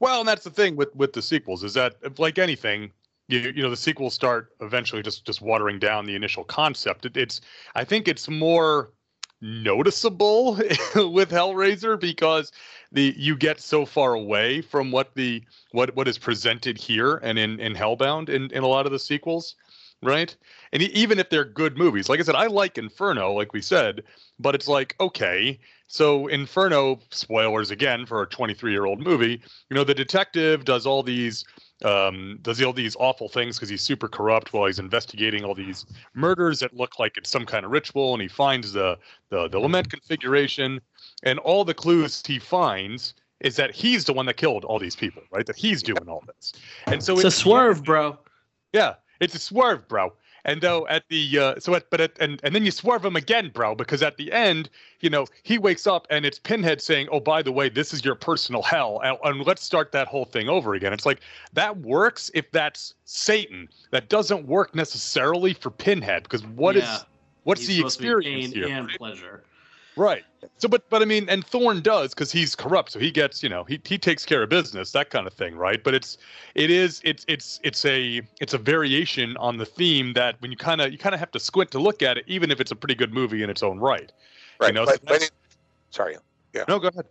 well, 0.00 0.20
and 0.20 0.28
that's 0.28 0.42
the 0.44 0.50
thing 0.50 0.74
with 0.74 0.96
with 0.96 1.12
the 1.12 1.20
sequels 1.20 1.62
is 1.64 1.74
that 1.74 2.18
like 2.18 2.38
anything, 2.38 2.92
you 3.32 3.52
you 3.56 3.62
know, 3.62 3.70
the 3.70 3.76
sequels 3.76 4.14
start 4.14 4.52
eventually 4.60 5.02
just 5.02 5.24
just 5.24 5.40
watering 5.40 5.78
down 5.78 6.04
the 6.04 6.14
initial 6.14 6.44
concept. 6.44 7.06
It, 7.06 7.16
it's 7.16 7.40
I 7.74 7.84
think 7.84 8.08
it's 8.08 8.28
more 8.28 8.92
noticeable 9.40 10.54
with 10.94 11.30
Hellraiser 11.30 11.98
because 11.98 12.52
the 12.92 13.14
you 13.16 13.36
get 13.36 13.60
so 13.60 13.84
far 13.84 14.14
away 14.14 14.60
from 14.60 14.90
what 14.92 15.14
the 15.14 15.42
what 15.72 15.94
what 15.96 16.08
is 16.08 16.18
presented 16.18 16.78
here 16.78 17.16
and 17.18 17.38
in 17.38 17.58
in 17.58 17.74
Hellbound 17.74 18.28
in 18.28 18.50
in 18.52 18.62
a 18.62 18.68
lot 18.68 18.86
of 18.86 18.92
the 18.92 18.98
sequels, 18.98 19.56
right? 20.02 20.34
And 20.72 20.82
even 20.82 21.18
if 21.18 21.30
they're 21.30 21.44
good 21.44 21.76
movies, 21.76 22.08
like 22.08 22.20
I 22.20 22.22
said, 22.22 22.34
I 22.34 22.46
like 22.46 22.78
Inferno, 22.78 23.32
like 23.32 23.52
we 23.52 23.62
said, 23.62 24.04
but 24.38 24.54
it's 24.54 24.68
like 24.68 24.94
okay, 25.00 25.58
so 25.88 26.26
Inferno, 26.28 27.00
spoilers 27.10 27.70
again 27.70 28.06
for 28.06 28.22
a 28.22 28.26
23 28.26 28.72
year 28.72 28.86
old 28.86 29.00
movie. 29.00 29.42
You 29.68 29.74
know, 29.74 29.84
the 29.84 29.94
detective 29.94 30.64
does 30.64 30.86
all 30.86 31.02
these 31.02 31.44
um, 31.84 32.38
does 32.42 32.62
all 32.62 32.72
these 32.72 32.96
awful 32.98 33.28
things 33.28 33.56
because 33.56 33.68
he's 33.68 33.82
super 33.82 34.08
corrupt 34.08 34.52
while 34.52 34.66
he's 34.66 34.78
investigating 34.78 35.44
all 35.44 35.54
these 35.54 35.86
murders 36.14 36.60
that 36.60 36.74
look 36.74 36.98
like 36.98 37.16
it's 37.16 37.30
some 37.30 37.46
kind 37.46 37.64
of 37.64 37.70
ritual, 37.70 38.14
and 38.14 38.22
he 38.22 38.28
finds 38.28 38.72
the 38.72 38.98
the, 39.30 39.48
the 39.48 39.58
lament 39.58 39.90
configuration, 39.90 40.80
and 41.22 41.38
all 41.40 41.64
the 41.64 41.74
clues 41.74 42.22
he 42.26 42.38
finds 42.38 43.14
is 43.40 43.56
that 43.56 43.74
he's 43.74 44.04
the 44.04 44.12
one 44.12 44.26
that 44.26 44.36
killed 44.36 44.64
all 44.64 44.78
these 44.78 44.96
people, 44.96 45.22
right? 45.32 45.46
That 45.46 45.56
he's 45.56 45.82
doing 45.82 46.08
all 46.08 46.22
this, 46.26 46.52
and 46.86 47.02
so 47.02 47.14
it's 47.14 47.24
a 47.24 47.30
swerve, 47.30 47.84
bro. 47.84 48.18
yeah, 48.72 48.94
it's 49.20 49.34
a 49.34 49.38
swerve, 49.38 49.88
bro. 49.88 50.12
And 50.44 50.60
though 50.60 50.86
at 50.88 51.08
the 51.08 51.38
uh, 51.38 51.60
so 51.60 51.74
at 51.74 51.88
but 51.90 52.00
at, 52.00 52.18
and 52.18 52.40
and 52.42 52.54
then 52.54 52.64
you 52.64 52.70
swerve 52.70 53.04
him 53.04 53.16
again, 53.16 53.50
bro, 53.54 53.74
because 53.74 54.02
at 54.02 54.16
the 54.16 54.32
end, 54.32 54.68
you 55.00 55.08
know, 55.08 55.26
he 55.44 55.58
wakes 55.58 55.86
up 55.86 56.06
and 56.10 56.24
it's 56.24 56.38
Pinhead 56.38 56.80
saying, 56.80 57.08
"Oh, 57.12 57.20
by 57.20 57.42
the 57.42 57.52
way, 57.52 57.68
this 57.68 57.92
is 57.94 58.04
your 58.04 58.14
personal 58.16 58.62
hell, 58.62 59.00
and, 59.04 59.16
and 59.24 59.46
let's 59.46 59.62
start 59.64 59.92
that 59.92 60.08
whole 60.08 60.24
thing 60.24 60.48
over 60.48 60.74
again." 60.74 60.92
It's 60.92 61.06
like 61.06 61.20
that 61.52 61.76
works 61.78 62.30
if 62.34 62.50
that's 62.50 62.94
Satan. 63.04 63.68
That 63.92 64.08
doesn't 64.08 64.46
work 64.46 64.74
necessarily 64.74 65.54
for 65.54 65.70
Pinhead 65.70 66.24
because 66.24 66.44
what 66.46 66.76
is 66.76 66.82
Yeah. 66.84 66.98
what's 67.44 67.60
He's 67.60 67.68
the 67.68 67.76
supposed 67.76 67.98
to 67.98 68.02
be 68.02 68.08
experience 68.08 68.48
pain 68.48 68.52
here? 68.52 68.68
and 68.68 68.86
right? 68.88 68.98
pleasure. 68.98 69.44
Right. 69.96 70.24
So, 70.58 70.68
but 70.68 70.88
but 70.90 71.02
I 71.02 71.04
mean, 71.04 71.28
and 71.28 71.44
Thorne 71.44 71.82
does 71.82 72.14
because 72.14 72.32
he's 72.32 72.56
corrupt, 72.56 72.92
so 72.92 72.98
he 72.98 73.10
gets 73.10 73.42
you 73.42 73.48
know 73.48 73.64
he 73.64 73.80
he 73.84 73.98
takes 73.98 74.24
care 74.24 74.42
of 74.42 74.48
business, 74.48 74.90
that 74.92 75.10
kind 75.10 75.26
of 75.26 75.32
thing, 75.34 75.54
right? 75.54 75.82
But 75.84 75.94
it's 75.94 76.18
it 76.54 76.70
is 76.70 77.00
it's 77.04 77.24
it's 77.28 77.60
it's 77.62 77.84
a 77.84 78.22
it's 78.40 78.54
a 78.54 78.58
variation 78.58 79.36
on 79.36 79.58
the 79.58 79.66
theme 79.66 80.14
that 80.14 80.40
when 80.40 80.50
you 80.50 80.56
kind 80.56 80.80
of 80.80 80.90
you 80.90 80.98
kind 80.98 81.14
of 81.14 81.20
have 81.20 81.30
to 81.32 81.40
squint 81.40 81.70
to 81.72 81.78
look 81.78 82.02
at 82.02 82.16
it, 82.18 82.24
even 82.26 82.50
if 82.50 82.60
it's 82.60 82.70
a 82.70 82.76
pretty 82.76 82.94
good 82.94 83.12
movie 83.12 83.42
in 83.42 83.50
its 83.50 83.62
own 83.62 83.78
right. 83.78 84.12
Right. 84.60 84.74
know, 84.74 84.84
but, 84.86 84.94
so 84.94 85.00
but 85.06 85.22
it- 85.22 85.30
sorry. 85.90 86.16
Yeah. 86.54 86.64
No, 86.68 86.78
go 86.78 86.88
ahead. 86.88 87.06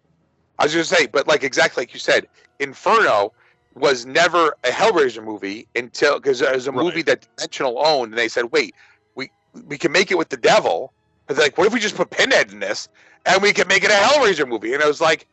I 0.59 0.65
was 0.65 0.73
going 0.73 0.83
to 0.83 0.95
say, 0.95 1.07
but 1.07 1.27
like 1.27 1.43
exactly 1.43 1.81
like 1.81 1.93
you 1.93 1.99
said, 1.99 2.27
Inferno 2.59 3.33
was 3.75 4.05
never 4.05 4.49
a 4.63 4.69
Hellraiser 4.69 5.23
movie 5.23 5.67
until 5.75 6.19
because 6.19 6.41
it 6.41 6.53
was 6.53 6.67
a 6.67 6.71
Right. 6.71 6.83
movie 6.85 7.01
that 7.03 7.25
Dimensional 7.37 7.79
owned, 7.85 8.11
and 8.11 8.19
they 8.19 8.27
said, 8.27 8.51
wait, 8.51 8.75
we 9.15 9.31
we 9.67 9.77
can 9.77 9.91
make 9.91 10.11
it 10.11 10.17
with 10.17 10.29
the 10.29 10.37
devil. 10.37 10.93
Like, 11.37 11.57
what 11.57 11.67
if 11.67 11.73
we 11.73 11.79
just 11.79 11.95
put 11.95 12.09
Pinhead 12.09 12.51
in 12.51 12.59
this 12.59 12.89
and 13.25 13.41
we 13.41 13.53
can 13.53 13.67
make 13.67 13.83
it 13.83 13.91
a 13.91 13.93
Hellraiser 13.93 14.47
movie? 14.47 14.73
And 14.73 14.83
I 14.83 14.87
was 14.87 15.01
like, 15.01 15.27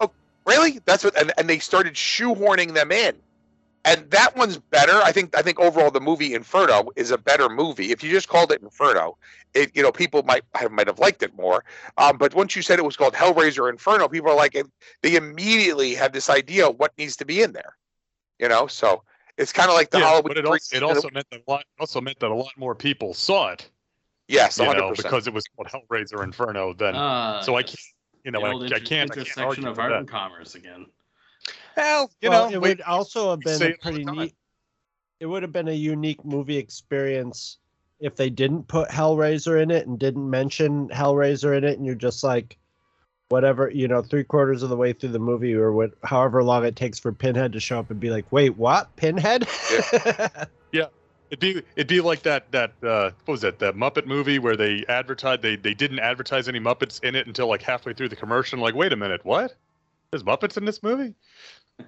oh, 0.00 0.10
really? 0.46 0.80
That's 0.84 1.04
what? 1.04 1.16
And, 1.18 1.32
and 1.38 1.48
they 1.48 1.58
started 1.58 1.94
shoehorning 1.94 2.74
them 2.74 2.92
in, 2.92 3.16
and 3.84 4.10
that 4.10 4.36
one's 4.36 4.58
better. 4.58 5.00
I 5.02 5.12
think. 5.12 5.36
I 5.36 5.42
think 5.42 5.58
overall, 5.58 5.90
the 5.90 6.00
movie 6.00 6.34
Inferno 6.34 6.90
is 6.96 7.10
a 7.10 7.18
better 7.18 7.48
movie. 7.48 7.92
If 7.92 8.02
you 8.02 8.10
just 8.10 8.28
called 8.28 8.52
it 8.52 8.62
Inferno, 8.62 9.16
it 9.54 9.70
you 9.74 9.82
know 9.82 9.92
people 9.92 10.22
might 10.22 10.42
have, 10.54 10.70
might 10.70 10.86
have 10.86 10.98
liked 10.98 11.22
it 11.22 11.34
more. 11.36 11.64
Um, 11.96 12.18
but 12.18 12.34
once 12.34 12.54
you 12.56 12.62
said 12.62 12.78
it 12.78 12.84
was 12.84 12.96
called 12.96 13.14
Hellraiser 13.14 13.70
Inferno, 13.70 14.08
people 14.08 14.30
are 14.30 14.36
like, 14.36 14.56
they 15.02 15.16
immediately 15.16 15.94
have 15.94 16.12
this 16.12 16.28
idea 16.28 16.68
of 16.68 16.78
what 16.78 16.92
needs 16.98 17.16
to 17.16 17.24
be 17.24 17.42
in 17.42 17.52
there. 17.52 17.76
You 18.38 18.48
know, 18.48 18.66
so 18.66 19.02
it's 19.40 19.52
kind 19.52 19.70
of 19.70 19.74
like 19.74 19.90
the 19.90 19.98
yeah, 19.98 20.08
Halloween. 20.08 20.28
but 20.28 20.36
it 20.38 20.46
also 20.46 20.76
it 20.76 20.82
also 20.82 21.08
meant 21.12 21.26
that 21.30 21.42
a 21.46 21.50
lot 21.50 21.64
also 21.78 22.00
meant 22.00 22.18
that 22.20 22.30
a 22.30 22.34
lot 22.34 22.52
more 22.56 22.74
people 22.74 23.14
saw 23.14 23.48
it, 23.48 23.70
yes, 24.30 24.58
you 24.58 24.64
one 24.64 24.76
hundred 24.76 24.80
know, 24.86 24.90
percent. 24.90 25.04
because 25.10 25.26
it 25.26 25.34
was 25.34 25.44
called 25.48 25.68
Hellraiser 25.68 26.22
Inferno. 26.22 26.72
Then 26.72 26.94
Uh, 26.94 27.42
so 27.42 27.56
I 27.56 27.62
can't 27.62 27.78
you 28.24 28.30
know 28.30 28.42
I, 28.42 28.52
old 28.52 28.64
I 28.64 28.68
can't 28.68 28.82
I 28.82 28.84
can't 28.84 29.10
intersection 29.16 29.42
argue 29.42 29.64
of 29.68 29.70
with 29.76 29.78
art 29.78 29.90
that. 29.92 29.98
and 30.00 30.08
commerce 30.08 30.54
again. 30.54 30.86
Well, 31.76 32.10
you 32.20 32.30
well, 32.30 32.50
know, 32.50 32.56
it 32.56 32.60
wait, 32.60 32.78
would 32.78 32.82
also 32.82 33.30
have 33.30 33.40
been 33.40 33.62
a 33.62 33.64
it 33.66 33.78
all 33.84 33.92
the 33.92 34.04
pretty 34.04 34.04
neat. 34.04 34.34
It 35.20 35.26
would 35.26 35.42
have 35.42 35.52
been 35.52 35.68
a 35.68 35.72
unique 35.72 36.24
movie 36.24 36.56
experience 36.56 37.58
if 38.00 38.16
they 38.16 38.30
didn't 38.30 38.66
put 38.68 38.88
Hellraiser 38.88 39.62
in 39.62 39.70
it 39.70 39.86
and 39.86 39.98
didn't 39.98 40.28
mention 40.28 40.88
Hellraiser 40.88 41.56
in 41.56 41.64
it, 41.64 41.76
and 41.76 41.84
you're 41.84 41.94
just 41.94 42.24
like, 42.24 42.56
whatever, 43.28 43.70
you 43.70 43.86
know, 43.86 44.02
three 44.02 44.24
quarters 44.24 44.62
of 44.62 44.70
the 44.70 44.76
way 44.76 44.92
through 44.92 45.10
the 45.10 45.18
movie 45.18 45.54
or 45.54 45.72
what, 45.72 45.90
however 46.04 46.42
long 46.42 46.64
it 46.64 46.76
takes 46.76 46.98
for 46.98 47.12
Pinhead 47.12 47.52
to 47.52 47.60
show 47.60 47.78
up 47.78 47.90
and 47.90 48.00
be 48.00 48.10
like, 48.10 48.24
wait, 48.32 48.56
what, 48.56 48.94
Pinhead? 48.96 49.46
It'd 51.30 51.40
be 51.40 51.62
it'd 51.76 51.86
be 51.86 52.00
like 52.00 52.22
that 52.22 52.50
that 52.50 52.72
uh, 52.82 53.10
what 53.24 53.32
was 53.32 53.44
it 53.44 53.60
that 53.60 53.76
Muppet 53.76 54.06
movie 54.06 54.38
where 54.40 54.56
they 54.56 54.84
advertised 54.88 55.42
they 55.42 55.56
they 55.56 55.74
didn't 55.74 56.00
advertise 56.00 56.48
any 56.48 56.58
Muppets 56.58 57.02
in 57.04 57.14
it 57.14 57.26
until 57.28 57.46
like 57.46 57.62
halfway 57.62 57.92
through 57.92 58.08
the 58.08 58.16
commercial. 58.16 58.58
Like, 58.58 58.74
wait 58.74 58.92
a 58.92 58.96
minute, 58.96 59.24
what? 59.24 59.54
There's 60.10 60.24
Muppets 60.24 60.56
in 60.56 60.64
this 60.64 60.82
movie? 60.82 61.14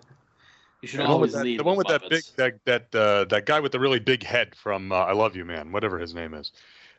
You 0.83 0.89
should 0.89 1.01
The 1.01 1.07
always 1.07 1.33
that, 1.33 1.45
lead 1.45 1.61
the 1.61 1.65
one 1.65 1.77
with 1.77 1.87
that 1.87 2.09
big 2.11 2.25
that 2.37 2.59
that 2.65 2.95
uh, 2.95 3.25
that 3.27 3.47
guy 3.47 3.61
with 3.61 3.71
the 3.71 3.79
really 3.79 4.01
big 4.01 4.25
head 4.25 4.57
from 4.57 4.91
uh, 4.91 4.97
I 4.97 5.13
Love 5.13 5.37
You 5.37 5.45
Man, 5.45 5.71
whatever 5.71 5.97
his 5.97 6.13
name 6.13 6.35
is. 6.35 6.51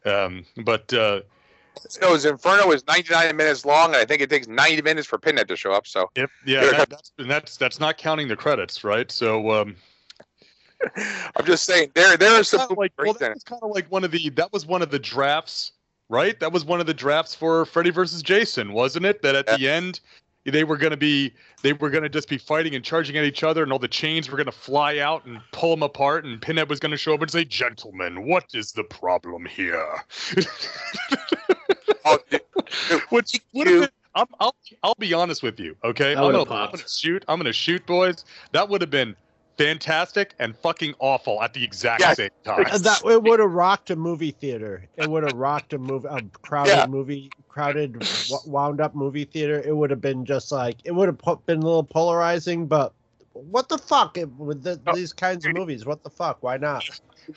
Um, 0.05 0.45
but 0.63 0.93
uh, 0.93 1.19
So 1.75 2.13
his 2.13 2.23
Inferno 2.23 2.71
is 2.71 2.87
ninety 2.87 3.13
nine 3.13 3.35
minutes 3.35 3.65
long, 3.65 3.87
and 3.87 3.97
I 3.97 4.05
think 4.05 4.21
it 4.21 4.29
takes 4.29 4.47
ninety 4.47 4.81
minutes 4.81 5.05
for 5.05 5.19
Pinhead 5.19 5.49
to 5.49 5.57
show 5.57 5.73
up. 5.73 5.85
So 5.85 6.09
if, 6.15 6.31
yeah, 6.45 6.63
Yeah, 6.63 6.71
that, 6.71 6.89
that's 6.91 7.11
and 7.19 7.29
that's 7.29 7.57
that's 7.57 7.81
not 7.81 7.97
counting 7.97 8.29
the 8.29 8.37
credits, 8.37 8.85
right? 8.85 9.11
So 9.11 9.51
um, 9.51 9.75
I'm 11.35 11.45
just 11.45 11.63
saying 11.65 11.91
there 11.93 12.17
there 12.17 12.39
are 12.39 12.43
some 12.43 12.61
like 12.77 12.93
well, 12.97 13.13
great 13.13 13.19
that 13.19 13.33
was 13.33 13.43
kind 13.43 13.61
of 13.63 13.71
like 13.71 13.91
one 13.91 14.03
of 14.03 14.11
the 14.11 14.29
that 14.31 14.51
was 14.51 14.65
one 14.65 14.81
of 14.81 14.91
the 14.91 14.99
drafts, 14.99 15.71
right? 16.09 16.39
That 16.39 16.51
was 16.51 16.65
one 16.65 16.79
of 16.79 16.85
the 16.85 16.93
drafts 16.93 17.35
for 17.35 17.65
Freddy 17.65 17.89
versus 17.89 18.21
Jason, 18.21 18.73
wasn't 18.73 19.05
it? 19.05 19.21
That 19.21 19.35
at 19.35 19.47
the 19.47 19.67
end 19.69 19.99
they 20.45 20.63
were 20.63 20.77
going 20.77 20.91
to 20.91 20.97
be 20.97 21.33
they 21.61 21.73
were 21.73 21.89
going 21.89 22.03
to 22.03 22.09
just 22.09 22.27
be 22.27 22.37
fighting 22.37 22.75
and 22.75 22.83
charging 22.83 23.17
at 23.17 23.23
each 23.23 23.43
other, 23.43 23.63
and 23.63 23.71
all 23.71 23.79
the 23.79 23.87
chains 23.87 24.29
were 24.29 24.37
going 24.37 24.45
to 24.45 24.51
fly 24.51 24.99
out 24.99 25.25
and 25.25 25.39
pull 25.51 25.71
them 25.71 25.83
apart, 25.83 26.25
and 26.25 26.41
Pinhead 26.41 26.69
was 26.69 26.79
going 26.79 26.91
to 26.91 26.97
show 26.97 27.13
up 27.13 27.21
and 27.21 27.31
say, 27.31 27.45
"Gentlemen, 27.45 28.27
what 28.27 28.45
is 28.53 28.71
the 28.71 28.83
problem 28.83 29.45
here?" 29.45 30.03
Oh, 32.05 32.19
dude, 32.29 32.41
Which 33.09 33.39
would 33.53 33.67
have 33.67 33.79
been. 33.81 33.89
I'm, 34.15 34.27
I'll 34.39 34.55
I'll 34.83 34.95
be 34.99 35.13
honest 35.13 35.41
with 35.41 35.59
you, 35.59 35.75
okay? 35.83 36.11
I'm 36.11 36.31
gonna, 36.31 36.41
I'm 36.41 36.45
gonna 36.71 36.87
shoot. 36.87 37.25
I'm 37.27 37.39
gonna 37.39 37.53
shoot, 37.53 37.83
boys. 37.85 38.25
That 38.51 38.69
would 38.69 38.81
have 38.81 38.91
been 38.91 39.15
fantastic 39.57 40.33
and 40.39 40.55
fucking 40.57 40.93
awful 40.99 41.41
at 41.41 41.53
the 41.53 41.63
exact 41.63 42.01
Yes. 42.01 42.17
same 42.17 42.29
time. 42.43 42.63
That 42.63 43.01
it 43.05 43.23
would 43.23 43.39
have 43.39 43.51
rocked 43.51 43.89
a 43.91 43.95
movie 43.95 44.31
theater. 44.31 44.87
It 44.97 45.09
would 45.09 45.23
have 45.23 45.33
rocked 45.33 45.73
a 45.73 45.77
movie, 45.77 46.07
a 46.09 46.21
crowded 46.41 46.71
Yeah. 46.75 46.85
movie, 46.87 47.31
crowded, 47.49 48.05
wound 48.45 48.81
up 48.81 48.95
movie 48.95 49.25
theater. 49.25 49.61
It 49.65 49.75
would 49.75 49.89
have 49.89 50.01
been 50.01 50.25
just 50.25 50.51
like 50.51 50.77
it 50.83 50.91
would 50.91 51.07
have 51.07 51.45
been 51.45 51.59
a 51.59 51.65
little 51.65 51.83
polarizing. 51.83 52.65
But 52.67 52.93
what 53.33 53.69
the 53.69 53.77
fuck 53.77 54.17
It- 54.17 54.29
with 54.37 54.63
the, 54.63 54.79
Oh. 54.87 54.95
these 54.95 55.13
kinds 55.13 55.45
of 55.45 55.53
movies? 55.53 55.85
What 55.85 56.03
the 56.03 56.09
fuck? 56.09 56.37
Why 56.41 56.57
not? 56.57 56.83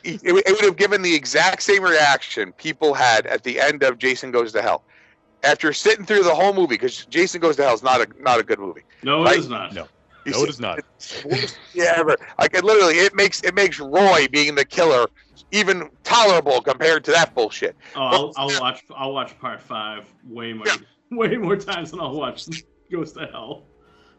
it, 0.03 0.21
it 0.25 0.33
would 0.33 0.65
have 0.65 0.77
given 0.77 1.03
the 1.03 1.15
exact 1.15 1.63
same 1.63 1.83
reaction 1.85 2.53
people 2.53 2.93
had 2.95 3.25
at 3.27 3.45
the 3.45 3.61
end 3.61 3.83
of 3.85 3.99
Jason 3.99 4.31
Goes 4.33 4.53
to 4.53 4.63
Hell. 4.63 4.83
After 5.45 5.73
sitting 5.73 6.05
through 6.05 6.25
the 6.25 6.35
whole 6.35 6.53
movie, 6.55 6.75
because 6.75 7.05
Jason 7.07 7.41
Goes 7.41 7.55
to 7.57 7.63
Hell 7.65 7.75
is 7.75 7.83
not 7.83 8.01
a 8.01 8.09
not 8.21 8.41
a 8.41 8.43
good 8.43 8.59
movie. 8.59 8.83
No, 9.05 9.23
Right? 9.23 9.35
it 9.37 9.41
is 9.41 9.49
not. 9.49 9.73
No. 9.75 9.87
You 10.27 10.33
No, 10.33 10.39
sit- 10.39 10.49
it 10.49 10.51
is 10.51 10.61
not. 10.61 10.81
yeah, 11.75 11.95
ever. 11.97 12.17
Like 12.39 12.55
it 12.55 12.65
literally, 12.65 12.95
it 12.99 13.15
makes 13.15 13.43
it 13.43 13.55
makes 13.55 13.79
Roy 13.79 14.27
being 14.31 14.55
the 14.55 14.65
killer 14.65 15.07
even 15.53 15.89
tolerable 16.03 16.61
compared 16.61 17.05
to 17.05 17.13
that 17.13 17.35
bullshit. 17.35 17.77
Oh, 17.95 18.01
I'll, 18.01 18.33
I'll 18.37 18.61
watch. 18.61 18.83
I'll 18.97 19.13
watch 19.15 19.39
part 19.39 19.61
five 19.61 20.05
way 20.29 20.53
more, 20.53 20.67
way 21.13 21.37
more 21.37 21.57
times 21.57 21.93
than 21.93 22.01
I'll 22.01 22.15
watch 22.17 22.47
Goes 22.93 23.13
to 23.13 23.27
Hell. 23.27 23.65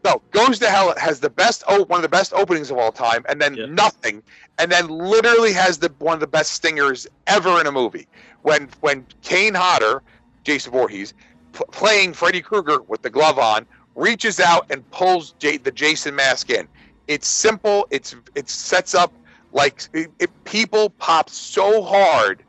No, 0.03 0.21
Goes 0.31 0.59
to 0.59 0.69
Hell 0.69 0.93
has 0.97 1.19
the 1.19 1.29
best 1.29 1.63
oh 1.67 1.83
one 1.85 1.97
of 1.97 2.03
the 2.03 2.09
best 2.09 2.31
openings 2.33 2.71
of 2.71 2.77
all 2.77 2.91
time, 2.91 3.25
and 3.27 3.41
then 3.41 3.55
Yeah. 3.55 3.65
nothing, 3.65 4.23
and 4.59 4.71
then 4.71 4.87
literally 4.87 5.51
has 5.53 5.77
the 5.77 5.91
one 5.99 6.13
of 6.13 6.19
the 6.21 6.27
best 6.27 6.51
stingers 6.53 7.05
ever 7.27 7.59
in 7.59 7.67
a 7.67 7.71
movie. 7.71 8.07
When 8.43 8.69
when 8.79 9.05
Kane 9.23 9.55
Hodder, 9.55 10.03
Jason 10.45 10.71
Voorhees, 10.71 11.13
p- 11.53 11.63
playing 11.71 12.13
Freddy 12.13 12.41
Krueger 12.41 12.81
with 12.83 13.01
the 13.01 13.09
glove 13.09 13.39
on, 13.39 13.65
reaches 13.97 14.39
out 14.39 14.67
and 14.69 14.89
pulls 14.91 15.31
J- 15.39 15.57
the 15.57 15.71
Jason 15.71 16.15
mask 16.15 16.49
in. 16.49 16.67
It's 17.07 17.27
simple. 17.27 17.87
It's 17.89 18.15
it 18.35 18.49
sets 18.49 18.95
up 18.95 19.11
like 19.51 19.83
it, 19.93 20.11
it, 20.19 20.43
people 20.45 20.91
pop 20.91 21.29
so 21.29 21.81
hard 21.81 22.43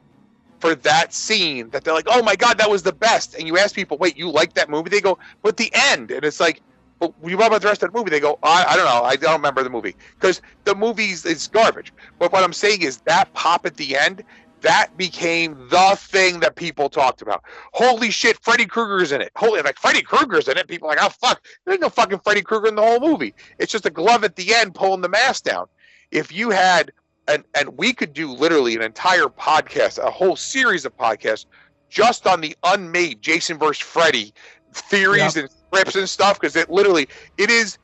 for 0.61 0.74
that 0.74 1.14
scene 1.14 1.70
that 1.70 1.84
they're 1.84 1.94
like, 1.94 2.07
"Oh 2.09 2.22
my 2.22 2.36
god, 2.36 2.59
that 2.59 2.70
was 2.70 2.82
the 2.82 2.92
best!" 2.92 3.34
And 3.34 3.46
you 3.46 3.57
ask 3.59 3.74
people, 3.74 3.96
"Wait, 3.99 4.16
you 4.16 4.30
like 4.30 4.55
that 4.55 4.68
movie?" 4.68 4.90
They 4.90 5.01
go, 5.01 5.18
"But 5.42 5.57
the 5.57 5.70
end," 5.74 6.11
and 6.11 6.24
it's 6.24 6.40
like. 6.40 6.61
But 7.01 7.12
you 7.24 7.36
what 7.38 7.46
about 7.46 7.62
the 7.62 7.68
rest 7.68 7.84
of 7.84 7.92
the 7.92 7.96
movie? 7.96 8.11
They 8.11 8.18
go, 8.18 8.40
I, 8.42 8.64
I 8.70 8.76
don't 8.76 8.84
know. 8.84 9.05
I 9.05 9.14
don't 9.14 9.34
remember 9.34 9.62
the 9.62 9.70
movie 9.70 9.94
because 10.18 10.42
the 10.64 10.74
movie's 10.74 11.24
is 11.24 11.46
garbage. 11.46 11.92
But 12.18 12.32
what 12.32 12.42
I'm 12.42 12.53
saying 12.53 12.82
is 12.82 12.96
that 13.03 13.32
pop 13.34 13.64
at 13.66 13.76
the 13.76 13.96
end, 13.96 14.24
that 14.62 14.96
became 14.96 15.68
the 15.68 15.96
thing 15.98 16.40
that 16.40 16.56
people 16.56 16.88
talked 16.88 17.22
about. 17.22 17.42
Holy 17.72 18.11
shit, 18.11 18.38
Freddy 18.42 18.66
Krueger's 18.66 19.12
in 19.12 19.20
it. 19.20 19.30
Holy, 19.36 19.61
like 19.62 19.78
Freddy 19.78 20.02
Krueger's 20.02 20.48
in 20.48 20.56
it. 20.56 20.68
People 20.68 20.88
are 20.88 20.96
like, 20.96 21.04
oh 21.04 21.11
fuck, 21.11 21.44
there's 21.64 21.78
no 21.78 21.88
fucking 21.88 22.20
Freddy 22.20 22.42
Krueger 22.42 22.68
in 22.68 22.74
the 22.74 22.82
whole 22.82 23.00
movie. 23.00 23.34
It's 23.59 23.72
just 23.72 23.86
a 23.86 23.90
glove 23.90 24.24
at 24.24 24.36
the 24.36 24.54
end 24.54 24.74
pulling 24.74 25.00
the 25.00 25.09
mask 25.09 25.44
down. 25.44 25.66
If 26.11 26.32
you 26.32 26.50
had, 26.50 26.92
and 27.26 27.44
and 27.54 27.76
we 27.76 27.92
could 27.92 28.12
do 28.12 28.32
literally 28.32 28.74
an 28.74 28.82
entire 28.82 29.26
podcast, 29.26 29.98
a 29.98 30.11
whole 30.11 30.36
series 30.36 30.84
of 30.84 30.96
podcasts, 30.96 31.46
just 31.88 32.26
on 32.26 32.40
the 32.40 32.56
unmade 32.64 33.22
Jason 33.22 33.59
versus 33.59 33.82
Freddy 33.82 34.32
theories 34.72 35.36
and 35.36 35.48
scripts 35.50 35.96
and 35.96 36.09
stuff, 36.09 36.40
because 36.40 36.56
it 36.56 36.70
literally 36.70 37.09
it 37.36 37.50
is 37.50 37.78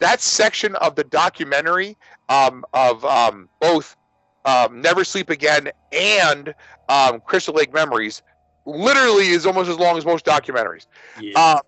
that 0.00 0.20
section 0.20 0.74
of 0.76 0.94
the 0.94 1.04
documentary 1.04 1.96
um, 2.28 2.64
of 2.72 3.04
um, 3.04 3.48
both 3.60 3.96
um, 4.44 4.80
Never 4.80 5.04
Sleep 5.04 5.30
Again 5.30 5.70
and 5.92 6.54
um, 6.88 7.20
Crystal 7.20 7.54
Lake 7.54 7.72
Memories 7.72 8.22
literally 8.64 9.28
is 9.28 9.46
almost 9.46 9.70
as 9.70 9.78
long 9.78 9.96
as 9.96 10.04
most 10.04 10.24
documentaries. 10.24 10.86
Yeah. 11.20 11.38
Uh, 11.38 11.60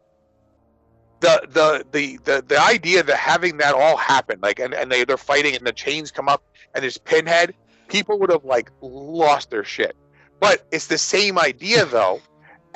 the, 1.20 1.42
the 1.50 1.86
the 1.92 2.18
the 2.24 2.44
the 2.46 2.60
idea 2.60 3.02
that 3.02 3.16
having 3.16 3.58
that 3.58 3.74
all 3.74 3.96
happen, 3.96 4.40
like 4.40 4.58
and, 4.58 4.72
and 4.72 4.90
they 4.90 5.04
they're 5.04 5.18
fighting 5.18 5.54
and 5.54 5.66
the 5.66 5.72
chains 5.72 6.10
come 6.10 6.28
up 6.28 6.42
and 6.74 6.82
there's 6.82 6.98
pinhead, 6.98 7.54
people 7.88 8.18
would 8.18 8.30
have 8.30 8.44
like 8.44 8.70
lost 8.80 9.50
their 9.50 9.64
shit. 9.64 9.96
But 10.40 10.66
it's 10.70 10.86
the 10.86 10.98
same 10.98 11.38
idea 11.38 11.84
though, 11.86 12.20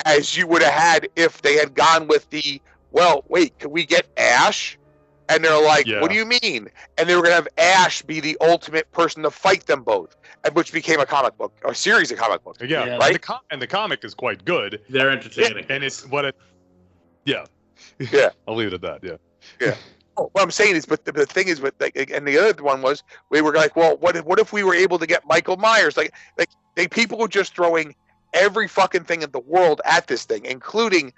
as 0.05 0.37
you 0.37 0.45
would 0.47 0.61
have 0.61 0.73
had 0.73 1.09
if 1.15 1.41
they 1.41 1.55
had 1.55 1.73
gone 1.73 2.07
with 2.07 2.29
the 2.29 2.61
well, 2.91 3.25
wait, 3.27 3.57
could 3.59 3.71
we 3.71 3.85
get 3.85 4.07
Ash 4.15 4.77
And 5.29 5.43
they're 5.43 5.59
like, 5.61 5.87
Yeah. 5.87 6.01
"What 6.01 6.11
do 6.11 6.15
you 6.17 6.25
mean?" 6.25 6.69
And 6.97 7.09
they 7.09 7.15
were 7.15 7.23
gonna 7.23 7.35
have 7.35 7.47
Ash 7.57 8.01
be 8.03 8.19
the 8.19 8.37
ultimate 8.41 8.91
person 8.91 9.23
to 9.23 9.31
fight 9.31 9.65
them 9.65 9.81
both, 9.81 10.15
and 10.43 10.53
which 10.55 10.71
became 10.71 10.99
a 10.99 11.05
comic 11.05 11.35
book, 11.37 11.51
a 11.65 11.73
series 11.73 12.11
of 12.11 12.17
comic 12.19 12.43
books. 12.43 12.59
Yeah, 12.61 12.85
Yeah. 12.85 12.99
and 13.03 13.15
the 13.15 13.19
com- 13.19 13.39
and 13.49 13.61
the 13.61 13.67
comic 13.67 14.03
is 14.05 14.13
quite 14.13 14.45
good, 14.45 14.81
They're 14.89 15.09
entertaining. 15.09 15.65
and 15.69 15.83
it's 15.83 16.05
what 16.07 16.25
it. 16.25 16.35
Yeah. 17.25 17.45
Yeah. 17.99 18.29
I'll 18.47 18.55
leave 18.55 18.67
it 18.67 18.73
at 18.75 18.81
that. 18.81 19.03
Yeah. 19.61 19.75
Oh, 20.17 20.29
What 20.31 20.43
I'm 20.43 20.51
saying 20.51 20.75
is, 20.77 20.85
but 20.85 21.03
the, 21.05 21.11
the 21.11 21.25
thing 21.25 21.47
is, 21.49 21.59
with 21.59 21.73
like, 21.79 21.95
and 22.11 22.25
the 22.27 22.37
other 22.37 22.63
one 22.63 22.81
was, 22.81 23.03
we 23.29 23.41
were 23.41 23.53
like, 23.53 23.75
well, 23.75 23.97
what 23.97 24.15
if, 24.15 24.23
what 24.25 24.39
if 24.39 24.53
we 24.53 24.63
were 24.63 24.73
able 24.75 24.97
to 24.99 25.05
get 25.07 25.25
Michael 25.25 25.57
Myers? 25.57 25.97
Like, 25.97 26.13
like 26.37 26.49
they 26.75 26.87
people 26.87 27.17
were 27.17 27.27
just 27.27 27.53
throwing 27.55 27.95
every 28.33 28.67
fucking 28.67 29.03
thing 29.05 29.23
in 29.23 29.31
the 29.31 29.39
world 29.39 29.81
at 29.85 30.07
this 30.07 30.23
thing, 30.23 30.45
including 30.45 31.11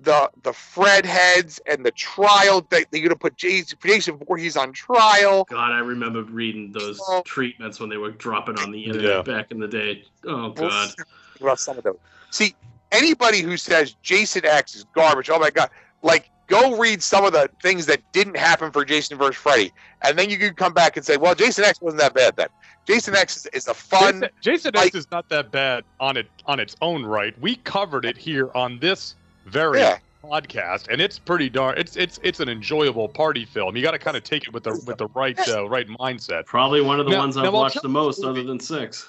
the 0.00 0.30
the 0.42 0.52
Fred 0.52 1.04
heads 1.04 1.60
and 1.66 1.84
the 1.84 1.90
trial 1.90 2.64
that 2.70 2.86
they're 2.90 3.02
gonna 3.02 3.16
put 3.16 3.36
Jason, 3.36 3.78
Jason 3.84 4.16
Voorhees 4.18 4.56
on 4.56 4.72
trial. 4.72 5.44
God, 5.50 5.72
I 5.72 5.78
remember 5.80 6.22
reading 6.22 6.70
those 6.72 7.00
Oh. 7.08 7.22
treatments 7.24 7.80
when 7.80 7.88
they 7.90 7.96
were 7.96 8.12
dropping 8.12 8.58
on 8.60 8.70
the 8.70 8.84
internet 8.84 9.10
Yeah. 9.10 9.22
back 9.22 9.50
in 9.50 9.58
the 9.58 9.66
day. 9.68 10.04
Oh 10.24 10.52
We'll 10.56 10.68
God. 10.68 10.88
see 10.90 10.94
about 11.40 11.58
some 11.60 11.78
of 11.78 11.84
those. 11.84 11.98
See, 12.30 12.54
anybody 12.92 13.40
who 13.40 13.56
says 13.56 13.96
Jason 14.02 14.44
X 14.44 14.76
is 14.76 14.84
garbage, 14.94 15.30
oh 15.30 15.38
my 15.38 15.50
god, 15.50 15.70
like 16.02 16.30
go 16.46 16.78
read 16.78 17.02
some 17.02 17.24
of 17.24 17.32
the 17.32 17.50
things 17.62 17.84
that 17.86 18.00
didn't 18.12 18.36
happen 18.36 18.70
for 18.70 18.84
Jason 18.84 19.18
versus 19.18 19.36
Freddy, 19.36 19.72
and 20.02 20.18
then 20.18 20.30
you 20.30 20.38
can 20.38 20.54
come 20.54 20.72
back 20.72 20.96
and 20.96 21.04
say, 21.04 21.16
well, 21.16 21.34
Jason 21.34 21.64
X 21.64 21.80
wasn't 21.82 22.00
that 22.00 22.14
bad 22.14 22.36
then. 22.36 22.48
Jason 22.86 23.14
X 23.14 23.36
is, 23.36 23.46
is 23.52 23.68
a 23.68 23.74
fun. 23.74 24.20
Jason, 24.20 24.30
Jason 24.40 24.72
like- 24.74 24.86
X 24.86 24.94
is 24.96 25.10
not 25.10 25.28
that 25.28 25.50
bad 25.50 25.84
on 26.00 26.16
it 26.16 26.26
on 26.46 26.58
its 26.60 26.74
own 26.80 27.04
right. 27.04 27.38
We 27.40 27.56
covered 27.56 28.04
it 28.06 28.16
here 28.16 28.50
on 28.54 28.78
this 28.78 29.14
very 29.48 29.80
Yeah. 29.80 29.98
podcast, 30.22 30.88
and 30.90 31.00
it's 31.00 31.18
pretty 31.18 31.48
darn. 31.48 31.78
It's 31.78 31.96
it's 31.96 32.18
it's 32.22 32.40
an 32.40 32.48
enjoyable 32.48 33.08
party 33.08 33.44
film. 33.44 33.76
You 33.76 33.82
got 33.82 33.92
to 33.92 33.98
kind 33.98 34.16
of 34.16 34.22
take 34.24 34.44
it 34.46 34.52
with 34.52 34.64
the 34.64 34.80
with 34.86 34.98
the 34.98 35.06
right 35.08 35.38
uh, 35.48 35.68
right 35.68 35.86
mindset. 35.88 36.46
Probably 36.46 36.80
one 36.80 37.00
of 37.00 37.06
the 37.06 37.12
Now- 37.12 37.18
ones 37.18 37.36
I've 37.36 37.46
I'll 37.46 37.52
watched 37.52 37.82
the 37.82 37.88
most, 37.88 38.24
other 38.24 38.42
than 38.42 38.60
six. 38.60 39.08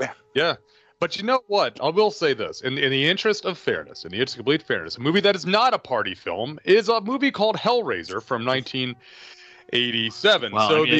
Yeah. 0.00 0.12
yeah. 0.34 0.54
But 0.98 1.16
you 1.18 1.24
know 1.24 1.40
what? 1.46 1.78
I 1.82 1.90
will 1.90 2.10
say 2.10 2.32
this. 2.32 2.62
In, 2.62 2.78
in 2.78 2.90
the 2.90 3.06
interest 3.06 3.44
of 3.44 3.58
fairness, 3.58 4.04
in 4.06 4.12
the 4.12 4.16
interest 4.16 4.34
of 4.36 4.38
complete 4.38 4.62
fairness, 4.62 4.96
a 4.96 5.00
movie 5.00 5.20
that 5.20 5.36
is 5.36 5.44
not 5.44 5.74
a 5.74 5.78
party 5.78 6.14
film 6.14 6.58
is 6.64 6.88
a 6.88 7.02
movie 7.02 7.30
called 7.30 7.56
Hellraiser 7.56 8.22
from 8.22 8.44
1987. 9.72 10.52
Well, 10.52 10.68
so 10.68 10.76
I 10.76 10.84
mean, 10.84 10.90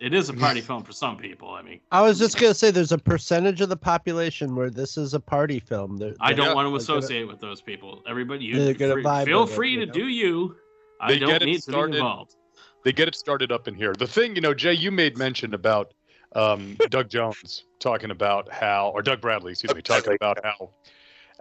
the 0.00 0.06
it's- 0.06 0.28
a 0.28 0.32
party 0.34 0.60
film 0.68 0.82
for 0.84 0.92
some 0.92 1.16
people. 1.16 1.50
I 1.50 1.62
mean, 1.62 1.80
I 1.90 2.00
was 2.02 2.18
just 2.18 2.38
gonna 2.38 2.54
say 2.54 2.70
there's 2.70 2.92
a 2.92 2.98
percentage 2.98 3.60
of 3.60 3.68
the 3.68 3.76
population 3.76 4.54
where 4.54 4.70
this 4.70 4.96
is 4.96 5.14
a 5.14 5.20
party 5.20 5.58
film. 5.60 5.96
They're- 5.96 6.14
I 6.20 6.32
don't 6.32 6.46
they're- 6.46 6.54
want 6.54 6.66
to 6.66 6.70
they're 6.70 6.86
gonna- 6.86 6.98
associate 7.00 7.24
with 7.28 7.40
those 7.40 7.60
people. 7.60 8.02
Everybody, 8.08 8.52
They're 8.52 8.68
you 8.68 8.74
gonna 8.74 8.92
free, 8.94 9.24
feel 9.24 9.40
with 9.42 9.50
it, 9.50 9.54
free 9.54 9.70
you 9.72 9.80
to 9.80 9.86
know? 9.86 9.92
do 9.92 10.06
you. 10.08 10.56
I 11.00 11.08
They 11.08 11.18
get 11.18 11.26
don't 11.26 11.42
it 11.42 11.46
need 11.46 11.54
to 11.56 11.62
started- 11.62 11.92
be 11.92 11.98
involved. 11.98 12.36
they 12.84 12.92
get 12.92 13.08
it 13.08 13.14
started 13.16 13.50
up 13.50 13.66
in 13.68 13.74
here. 13.74 13.92
The 13.98 14.06
thing, 14.06 14.34
you 14.36 14.40
know, 14.40 14.54
Jay, 14.54 14.72
you 14.74 14.90
made 14.92 15.16
mention 15.18 15.54
about 15.54 15.94
um, 16.34 16.76
Doug 16.88 17.10
Jones 17.10 17.64
talking 17.78 18.10
about 18.10 18.50
how, 18.50 18.88
or 18.94 19.02
Doug 19.02 19.20
Bradley, 19.20 19.52
excuse 19.52 19.74
me, 19.74 19.82
talking 19.82 20.14
about 20.14 20.38
how, 20.42 20.70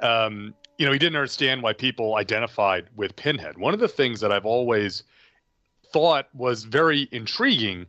um, 0.01 0.53
you 0.77 0.85
know, 0.85 0.91
he 0.91 0.99
didn't 0.99 1.15
understand 1.15 1.61
why 1.63 1.71
people 1.71 2.15
identified 2.17 2.89
with 2.97 3.15
Pinhead. 3.15 3.57
One 3.57 3.73
of 3.73 3.79
the 3.79 3.87
things 3.87 4.19
that 4.19 4.33
I've 4.33 4.45
always 4.45 5.03
thought 5.91 6.27
was 6.33 6.63
very 6.63 7.07
intriguing 7.11 7.87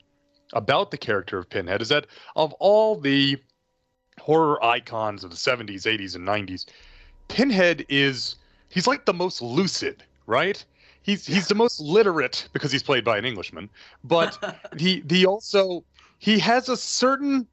about 0.52 0.90
the 0.90 0.98
character 0.98 1.38
of 1.38 1.48
Pinhead 1.48 1.80
is 1.80 1.88
that 1.88 2.06
of 2.36 2.52
all 2.54 2.98
the 2.98 3.38
horror 4.20 4.62
icons 4.62 5.24
of 5.24 5.30
the 5.30 5.36
70s, 5.36 5.82
80s, 5.82 6.14
and 6.14 6.26
90s, 6.26 6.66
Pinhead 7.28 7.84
is 7.88 8.36
he's 8.68 8.86
like 8.86 9.06
the 9.06 9.14
most 9.14 9.40
lucid, 9.40 10.02
right? 10.26 10.62
He's 11.02 11.26
he's 11.26 11.48
the 11.48 11.54
most 11.54 11.80
literate 11.80 12.48
because 12.52 12.70
he's 12.70 12.82
played 12.82 13.04
by 13.04 13.18
an 13.18 13.24
Englishman, 13.24 13.70
but 14.04 14.58
he 14.78 15.02
he 15.08 15.26
also 15.26 15.84
he 16.18 16.38
has 16.38 16.68
a 16.68 16.76
certain 16.76 17.46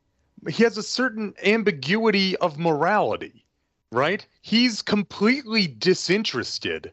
he 0.48 0.64
has 0.64 0.78
a 0.78 0.84
certain 0.84 1.34
ambiguity 1.44 2.36
of 2.38 2.60
morality, 2.60 3.46
right? 3.92 4.26
He's 4.42 4.82
completely 4.82 5.68
disinterested 5.68 6.92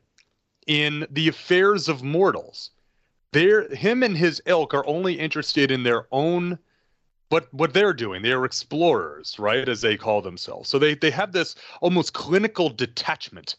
in 0.66 1.07
the 1.11 1.28
affairs 1.28 1.88
of 1.88 2.02
mortals. 2.02 2.70
They're 3.33 3.68
him 3.74 4.03
and 4.03 4.16
his 4.16 4.41
ilk 4.47 4.74
are 4.74 4.87
only 4.87 5.14
interested 5.18 5.70
in 5.70 5.83
their 5.83 6.07
own 6.12 6.59
what 7.29 7.53
what 7.53 7.74
they're 7.74 7.95
doing. 7.95 8.22
They 8.22 8.33
are 8.33 8.45
explorers, 8.45 9.39
right, 9.39 9.68
as 9.68 9.81
they 9.81 9.97
call 9.97 10.22
themselves. 10.22 10.68
So 10.68 10.79
they 10.79 10.95
they 10.95 11.11
have 11.11 11.33
this 11.33 11.55
almost 11.81 12.12
clinical 12.12 12.68
detachment 12.68 13.57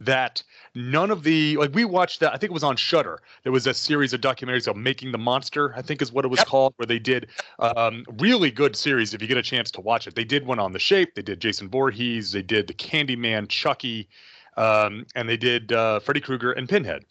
that 0.00 0.42
none 0.74 1.10
of 1.10 1.22
the 1.22 1.56
like 1.58 1.74
we 1.74 1.84
watched 1.84 2.20
that 2.20 2.32
I 2.32 2.38
think 2.38 2.50
it 2.50 2.54
was 2.54 2.64
on 2.64 2.76
Shutter. 2.76 3.20
There 3.42 3.52
was 3.52 3.66
a 3.66 3.74
series 3.74 4.14
of 4.14 4.22
documentaries 4.22 4.66
of 4.66 4.76
Making 4.76 5.12
the 5.12 5.18
Monster, 5.18 5.74
I 5.76 5.82
think 5.82 6.00
is 6.00 6.10
what 6.10 6.24
it 6.24 6.28
was 6.28 6.38
Yep. 6.40 6.46
called, 6.46 6.74
where 6.76 6.86
they 6.86 6.98
did 6.98 7.28
um, 7.58 8.04
really 8.18 8.50
good 8.50 8.74
series. 8.74 9.12
If 9.12 9.20
you 9.20 9.28
get 9.28 9.36
a 9.36 9.42
chance 9.42 9.70
to 9.72 9.82
watch 9.82 10.06
it, 10.06 10.14
they 10.14 10.24
did 10.24 10.46
one 10.46 10.58
on 10.58 10.72
The 10.72 10.78
Shape. 10.78 11.14
They 11.14 11.22
did 11.22 11.40
Jason 11.40 11.68
Voorhees. 11.68 12.32
They 12.32 12.42
did 12.42 12.66
the 12.66 12.74
Candyman, 12.74 13.48
Chucky, 13.48 14.08
um, 14.56 15.04
and 15.14 15.28
they 15.28 15.36
did 15.36 15.72
uh, 15.72 16.00
Freddy 16.00 16.20
Krueger 16.20 16.52
and 16.52 16.66
Pinhead. 16.68 17.04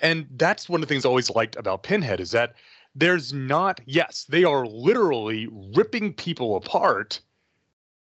And 0.00 0.26
that's 0.36 0.68
one 0.68 0.82
of 0.82 0.88
the 0.88 0.92
things 0.92 1.04
I 1.04 1.08
always 1.08 1.30
liked 1.30 1.56
about 1.56 1.82
Pinhead 1.82 2.20
is 2.20 2.30
that 2.30 2.54
there's 2.94 3.32
not 3.32 3.80
yes 3.86 4.26
they 4.28 4.44
are 4.44 4.66
literally 4.66 5.48
ripping 5.74 6.12
people 6.12 6.56
apart 6.56 7.20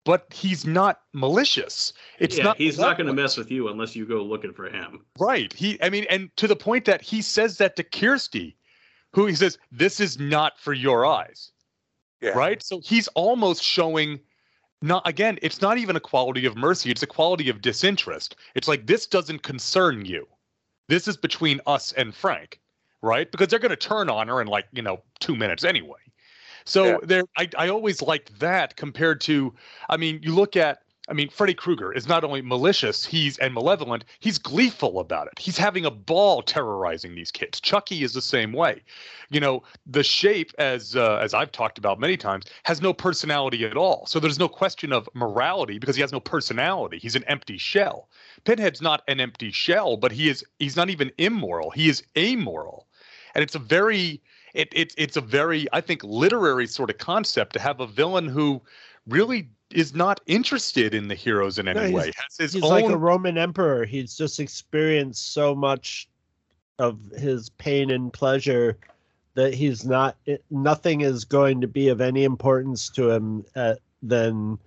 but 0.06 0.26
he's 0.32 0.66
not 0.66 1.02
malicious. 1.12 1.92
It's 2.18 2.38
yeah, 2.38 2.46
not 2.46 2.58
he's 2.58 2.80
not 2.80 2.96
going 2.96 3.08
to 3.08 3.14
mess 3.14 3.36
with 3.36 3.52
you 3.52 3.68
unless 3.68 3.94
you 3.94 4.06
go 4.06 4.24
looking 4.24 4.54
for 4.54 4.70
him. 4.70 5.06
right. 5.20 5.52
He 5.52 5.82
i 5.84 5.90
mean 5.90 6.06
and 6.10 6.36
to 6.38 6.48
the 6.48 6.56
point 6.56 6.86
that 6.86 7.02
he 7.02 7.22
says 7.22 7.58
that 7.58 7.76
to 7.76 7.84
kirsty 7.84 8.56
who 9.12 9.26
he 9.26 9.36
says 9.36 9.58
this 9.72 10.00
is 10.00 10.18
not 10.18 10.58
for 10.60 10.74
your 10.74 11.06
eyes. 11.06 11.52
Yeah. 12.22 12.30
right? 12.32 12.64
So 12.64 12.80
he's 12.80 13.08
almost 13.10 13.62
showing 13.62 14.20
not 14.82 15.06
again 15.06 15.40
it's 15.42 15.62
not 15.62 15.78
even 15.78 15.96
a 15.98 16.00
quality 16.00 16.46
of 16.46 16.56
mercy 16.56 16.90
it's 16.90 17.04
a 17.04 17.08
quality 17.08 17.50
of 17.50 17.62
disinterest. 17.62 18.38
It's 18.56 18.70
like 18.70 18.88
this 18.88 19.08
doesn't 19.08 19.44
concern 19.44 20.06
you 20.06 20.26
this 20.88 21.08
is 21.08 21.18
between 21.18 21.62
us 21.68 21.92
and 21.94 22.14
frank 22.14 22.60
right 23.02 23.32
because 23.32 23.48
they're 23.48 23.60
going 23.60 23.70
to 23.70 23.76
turn 23.76 24.10
on 24.10 24.28
her 24.28 24.42
in 24.42 24.48
like 24.48 24.66
you 24.72 24.82
know 24.82 25.02
two 25.20 25.36
minutes 25.36 25.64
anyway 25.64 26.00
so 26.66 26.86
Yeah. 26.86 26.98
there 27.04 27.24
I, 27.38 27.50
I 27.58 27.70
always 27.70 28.02
liked 28.02 28.40
that 28.40 28.76
compared 28.76 29.22
to 29.22 29.54
i 29.90 29.98
mean 29.98 30.20
you 30.24 30.34
look 30.34 30.56
at 30.56 30.80
I 31.10 31.14
mean, 31.14 31.30
Freddy 31.30 31.53
Krueger 31.53 31.93
is 31.93 32.08
not 32.08 32.26
only 32.26 32.41
malicious, 32.41 33.05
he's 33.05 33.38
and 33.38 33.53
malevolent, 33.53 34.03
he's 34.20 34.38
gleeful 34.38 34.99
about 34.99 35.28
it. 35.28 35.39
He's 35.39 35.58
having 35.58 35.86
a 35.86 35.91
ball 35.91 36.41
terrorizing 36.41 37.16
these 37.16 37.32
kids. 37.32 37.62
Chucky 37.62 38.03
is 38.03 38.14
the 38.14 38.22
same 38.22 38.51
way. 38.51 38.82
You 39.30 39.39
know, 39.39 39.64
the 39.86 40.03
shape, 40.03 40.51
as 40.58 40.95
uh, 40.95 41.20
as 41.22 41.34
I've 41.34 41.51
talked 41.51 41.78
about 41.78 41.99
many 41.99 42.18
times, 42.18 42.45
has 42.64 42.82
no 42.82 42.93
personality 42.93 43.66
at 43.66 43.78
all. 43.78 44.05
So 44.05 44.20
there's 44.20 44.39
no 44.39 44.49
question 44.49 44.91
of 44.91 45.08
morality 45.14 45.80
because 45.80 45.95
he 45.95 46.01
has 46.01 46.12
no 46.12 46.20
personality. 46.20 46.99
He's 46.99 47.16
an 47.16 47.24
empty 47.26 47.58
shell. 47.58 48.10
Pinhead's 48.43 48.82
not 48.82 49.01
an 49.08 49.22
empty 49.22 49.51
shell, 49.51 49.95
but 49.95 50.12
he 50.12 50.28
is 50.28 50.43
he's 50.60 50.76
not 50.76 50.89
even 50.89 51.12
immoral. 51.18 51.72
He 51.72 51.88
is 51.88 52.03
amoral. 52.18 52.88
And 53.34 53.43
it's 53.43 53.55
a 53.55 53.60
very 53.60 54.22
it, 54.53 54.70
it 54.74 54.93
it's 54.97 55.16
a 55.16 55.22
very, 55.22 55.68
I 55.72 55.80
think, 55.82 56.03
literary 56.03 56.68
sort 56.68 56.89
of 56.89 56.97
concept 56.97 57.53
to 57.53 57.60
have 57.60 57.80
a 57.80 57.88
villain 57.88 58.28
who 58.28 58.62
really 59.08 59.49
is 59.72 59.93
not 59.93 60.22
interested 60.28 60.93
in 60.93 61.07
the 61.07 61.15
heroes 61.15 61.59
in 61.59 61.68
any 61.68 61.80
he's- 61.80 61.93
way. 61.93 62.05
Has 62.15 62.38
his 62.38 62.53
He's 62.53 62.63
own 62.63 62.70
like 62.70 62.86
a 62.86 62.97
Roman 62.97 63.38
emperor. 63.38 63.86
He's 63.86 64.15
just 64.15 64.39
experienced 64.39 65.34
so 65.34 65.53
much 65.55 66.07
of 66.80 66.99
his 67.18 67.49
pain 67.49 67.91
and 67.91 68.13
pleasure 68.13 68.78
that 69.34 69.53
he's 69.53 69.86
not. 69.86 70.15
It, 70.26 70.43
nothing 70.49 71.01
is 71.01 71.26
going 71.26 71.61
to 71.61 71.68
be 71.68 71.89
of 71.89 72.01
any 72.01 72.24
importance 72.24 72.89
to 72.89 73.11
him 73.11 73.45
uh, 73.55 73.76
than 74.01 74.57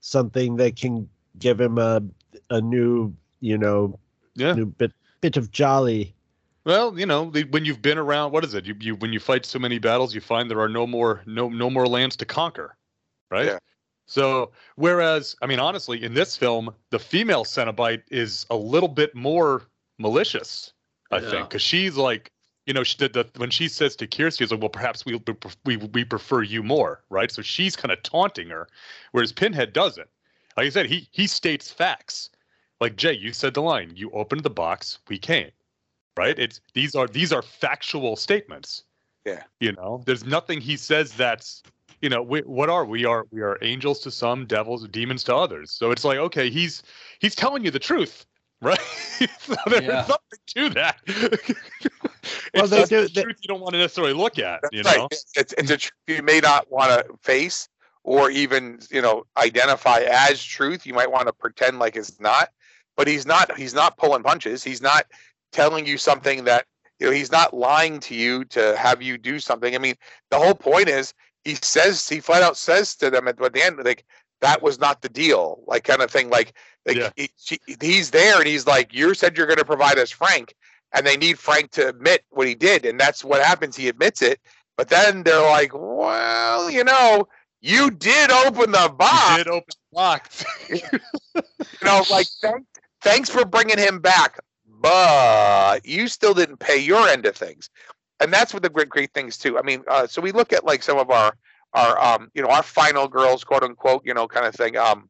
something 0.00 0.56
that 0.56 0.76
can 0.76 1.08
give 1.38 1.60
him 1.60 1.78
a 1.78 2.02
a 2.50 2.60
new, 2.60 3.14
you 3.40 3.58
know, 3.58 3.98
yeah. 4.34 4.54
new 4.54 4.66
bit 4.66 4.92
bit 5.20 5.36
of 5.36 5.50
jolly. 5.50 6.14
Well, 6.64 6.98
you 6.98 7.06
know, 7.06 7.26
when 7.50 7.64
you've 7.64 7.80
been 7.80 7.96
around, 7.96 8.32
what 8.32 8.44
is 8.44 8.52
it? 8.54 8.66
You, 8.66 8.74
you 8.78 8.94
when 8.96 9.12
you 9.12 9.20
fight 9.20 9.46
so 9.46 9.58
many 9.58 9.78
battles, 9.78 10.14
you 10.14 10.20
find 10.20 10.50
there 10.50 10.60
are 10.60 10.68
no 10.68 10.86
more 10.86 11.22
no 11.26 11.48
no 11.48 11.70
more 11.70 11.86
lands 11.86 12.16
to 12.16 12.26
conquer, 12.26 12.76
right? 13.30 13.46
Yeah. 13.46 13.58
So 14.08 14.50
whereas, 14.76 15.36
I 15.42 15.46
mean, 15.46 15.60
honestly, 15.60 16.02
in 16.02 16.14
this 16.14 16.34
film, 16.36 16.74
the 16.90 16.98
female 16.98 17.44
Cenobite 17.44 18.02
is 18.10 18.46
a 18.48 18.56
little 18.56 18.88
bit 18.88 19.14
more 19.14 19.62
malicious, 19.98 20.72
I 21.12 21.20
Yeah. 21.20 21.30
think, 21.30 21.48
because 21.50 21.62
she's 21.62 21.94
like, 21.96 22.32
you 22.66 22.72
know, 22.72 22.82
she 22.82 22.96
did 22.96 23.12
the 23.12 23.26
when 23.36 23.50
she 23.50 23.68
says 23.68 23.96
to 23.96 24.06
Kirsty, 24.06 24.44
"Is 24.44 24.50
like, 24.50 24.60
well, 24.60 24.70
perhaps 24.70 25.04
we 25.04 25.20
we 25.64 25.76
we 25.76 26.04
prefer 26.04 26.42
you 26.42 26.62
more," 26.62 27.02
right? 27.10 27.30
So 27.30 27.42
she's 27.42 27.76
kind 27.76 27.92
of 27.92 28.02
taunting 28.02 28.48
her, 28.48 28.68
whereas 29.12 29.32
Pinhead 29.32 29.72
doesn't. 29.72 30.08
Like 30.56 30.66
I 30.66 30.70
said, 30.70 30.86
he 30.86 31.08
he 31.12 31.26
states 31.26 31.70
facts. 31.70 32.30
Like 32.80 32.96
Jay, 32.96 33.12
you 33.12 33.32
said 33.32 33.54
the 33.54 33.62
line, 33.62 33.92
"You 33.94 34.10
opened 34.10 34.42
the 34.42 34.50
box, 34.50 34.98
we 35.08 35.18
came." 35.18 35.50
Right? 36.16 36.38
It's 36.38 36.60
these 36.72 36.94
are 36.94 37.06
these 37.06 37.32
are 37.32 37.42
factual 37.42 38.16
statements. 38.16 38.84
Yeah. 39.24 39.44
You 39.60 39.72
know, 39.72 40.02
there's 40.06 40.24
nothing 40.24 40.60
he 40.60 40.76
says 40.76 41.12
that's 41.12 41.62
you 42.00 42.08
know 42.08 42.22
we, 42.22 42.40
what 42.40 42.68
are 42.68 42.84
we 42.84 43.04
are 43.04 43.26
we 43.30 43.40
are 43.42 43.58
angels 43.62 44.00
to 44.00 44.10
some 44.10 44.46
devils 44.46 44.86
demons 44.88 45.24
to 45.24 45.34
others 45.34 45.72
so 45.72 45.90
it's 45.90 46.04
like 46.04 46.18
okay 46.18 46.50
he's 46.50 46.82
he's 47.18 47.34
telling 47.34 47.64
you 47.64 47.70
the 47.70 47.78
truth 47.78 48.26
right 48.62 48.78
so 49.40 49.54
there's 49.66 49.82
Yeah. 49.84 50.04
something 50.04 50.38
to 50.46 50.70
that 50.70 50.96
Well, 52.54 52.64
it's 52.64 52.70
they 52.70 52.78
just 52.78 52.90
do- 52.90 53.02
the 53.02 53.08
they- 53.08 53.22
truth 53.22 53.36
you 53.42 53.48
don't 53.48 53.60
want 53.60 53.74
to 53.74 53.78
necessarily 53.78 54.12
look 54.12 54.38
at. 54.38 54.60
You 54.70 54.82
Right. 54.82 54.98
know, 54.98 55.08
It's, 55.10 55.54
it's 55.56 55.70
a 55.70 55.76
truth 55.76 55.92
you 56.06 56.22
may 56.22 56.40
not 56.40 56.70
want 56.70 56.90
to 56.90 57.16
face 57.22 57.68
or 58.04 58.30
even 58.30 58.80
you 58.90 59.00
know 59.00 59.24
identify 59.36 60.00
as 60.00 60.42
truth. 60.42 60.86
You 60.86 60.94
might 60.94 61.10
want 61.10 61.26
to 61.26 61.32
pretend 61.32 61.78
like 61.78 61.96
it's 61.96 62.20
not, 62.20 62.50
but 62.96 63.06
he's 63.06 63.26
not. 63.26 63.56
He's 63.56 63.74
not 63.74 63.96
pulling 63.96 64.22
punches. 64.22 64.64
He's 64.64 64.82
not 64.82 65.06
telling 65.52 65.86
you 65.86 65.96
something 65.98 66.44
that 66.44 66.66
you 66.98 67.06
know. 67.06 67.12
He's 67.12 67.32
not 67.32 67.54
lying 67.54 68.00
to 68.00 68.14
you 68.14 68.44
to 68.46 68.76
have 68.76 69.00
you 69.02 69.16
do 69.18 69.38
something. 69.38 69.74
I 69.74 69.78
mean, 69.78 69.94
the 70.30 70.38
whole 70.38 70.54
point 70.54 70.88
is 70.88 71.14
he 71.44 71.54
says 71.54 72.08
he 72.08 72.20
flat 72.20 72.42
out 72.42 72.56
says 72.56 72.94
to 72.96 73.10
them 73.10 73.28
at, 73.28 73.40
at 73.40 73.52
the 73.52 73.62
end 73.64 73.78
like 73.84 74.04
that 74.40 74.62
was 74.62 74.78
not 74.78 75.02
the 75.02 75.08
deal, 75.08 75.62
like 75.66 75.84
kind 75.84 76.02
of 76.02 76.10
thing. 76.10 76.30
Like 76.30 76.54
like 76.86 76.96
Yeah. 76.96 77.10
he, 77.16 77.30
she, 77.36 77.58
he's 77.80 78.10
there 78.10 78.38
and 78.38 78.46
he's 78.46 78.66
like, 78.66 78.94
you 78.94 79.14
said 79.14 79.36
you're 79.36 79.46
going 79.46 79.58
to 79.58 79.64
provide 79.64 79.98
us 79.98 80.10
Frank, 80.10 80.54
and 80.94 81.06
they 81.06 81.16
need 81.16 81.38
Frank 81.38 81.70
to 81.72 81.88
admit 81.88 82.24
what 82.30 82.46
he 82.46 82.54
did, 82.54 82.86
and 82.86 82.98
that's 82.98 83.24
what 83.24 83.42
happens. 83.42 83.76
He 83.76 83.88
admits 83.88 84.22
it, 84.22 84.40
but 84.76 84.88
then 84.88 85.22
they're 85.22 85.40
like, 85.42 85.72
well, 85.74 86.70
you 86.70 86.84
know, 86.84 87.28
you 87.60 87.90
did 87.90 88.30
open 88.30 88.70
the 88.70 88.82
you 88.82 88.96
box. 88.96 89.36
did 89.36 89.48
open 89.48 89.66
the 89.68 89.96
box. 89.96 90.44
You 91.34 91.86
know, 91.86 92.02
like 92.10 92.26
thank, 92.42 92.66
thanks 93.02 93.30
for 93.30 93.44
bringing 93.44 93.78
him 93.78 94.00
back, 94.00 94.38
but 94.80 95.86
you 95.86 96.08
still 96.08 96.34
didn't 96.34 96.58
pay 96.58 96.78
your 96.78 97.06
end 97.08 97.26
of 97.26 97.36
things, 97.36 97.70
and 98.20 98.32
that's 98.32 98.52
what 98.52 98.62
the 98.62 98.70
great 98.70 98.88
great 98.88 99.12
things 99.12 99.38
too. 99.38 99.58
I 99.58 99.62
mean, 99.62 99.84
uh, 99.88 100.06
so 100.06 100.20
we 100.20 100.32
look 100.32 100.52
at 100.52 100.64
like 100.64 100.82
some 100.82 100.98
of 100.98 101.10
our 101.10 101.34
our 101.74 101.98
um 101.98 102.30
you 102.34 102.42
know 102.42 102.48
our 102.48 102.62
final 102.62 103.08
girls 103.08 103.44
quote 103.44 103.62
unquote 103.62 104.04
you 104.04 104.14
know 104.14 104.26
kind 104.26 104.46
of 104.46 104.54
thing 104.54 104.76
um 104.76 105.08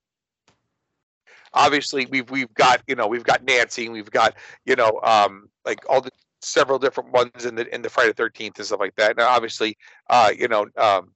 obviously 1.55 2.07
we've 2.07 2.29
we've 2.31 2.53
got 2.55 2.83
you 2.87 2.95
know 2.95 3.07
we've 3.07 3.25
got 3.25 3.45
Nancy 3.45 3.85
and 3.85 3.93
we've 3.93 4.11
got 4.11 4.35
you 4.65 4.77
know 4.77 5.01
um 5.03 5.49
like 5.65 5.79
all 5.89 6.01
the 6.01 6.11
several 6.41 6.79
different 6.79 7.11
ones 7.13 7.45
in 7.45 7.55
the 7.55 7.73
in 7.75 7.83
the 7.83 7.91
Friday 7.91 8.13
Thirteenth 8.13 8.59
and 8.59 8.67
stuff 8.67 8.81
like 8.81 8.95
that. 8.97 9.17
Now 9.17 9.29
obviously 9.29 9.77
uh 10.11 10.33
you 10.37 10.49
know 10.49 10.67
um 10.77 11.13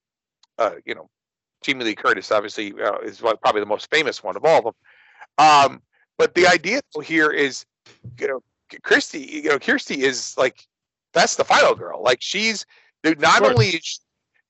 uh 0.59 0.75
you 0.85 0.95
know 0.95 1.09
Jamie 1.63 1.85
Lee 1.85 1.95
Curtis 1.95 2.33
obviously 2.33 2.73
uh, 2.81 2.99
is 2.99 3.19
probably 3.21 3.61
the 3.61 3.67
most 3.67 3.91
famous 3.91 4.23
one 4.23 4.37
of 4.37 4.45
all 4.45 4.59
of 4.59 4.65
them. 4.65 4.75
Um, 5.39 5.83
but 6.19 6.35
the 6.35 6.47
idea 6.47 6.81
here 7.05 7.31
is 7.31 7.65
you 8.19 8.29
know 8.29 8.43
Christy 8.83 9.21
you 9.21 9.49
know 9.51 9.59
Kirsty 9.59 10.03
is 10.03 10.37
like 10.37 10.67
that's 11.13 11.37
the 11.37 11.45
final 11.45 11.75
girl. 11.75 12.03
Like 12.03 12.19
she's 12.21 12.67
dude, 13.03 13.21
not 13.21 13.43
only 13.45 13.69
is 13.69 13.85
she, 13.85 13.99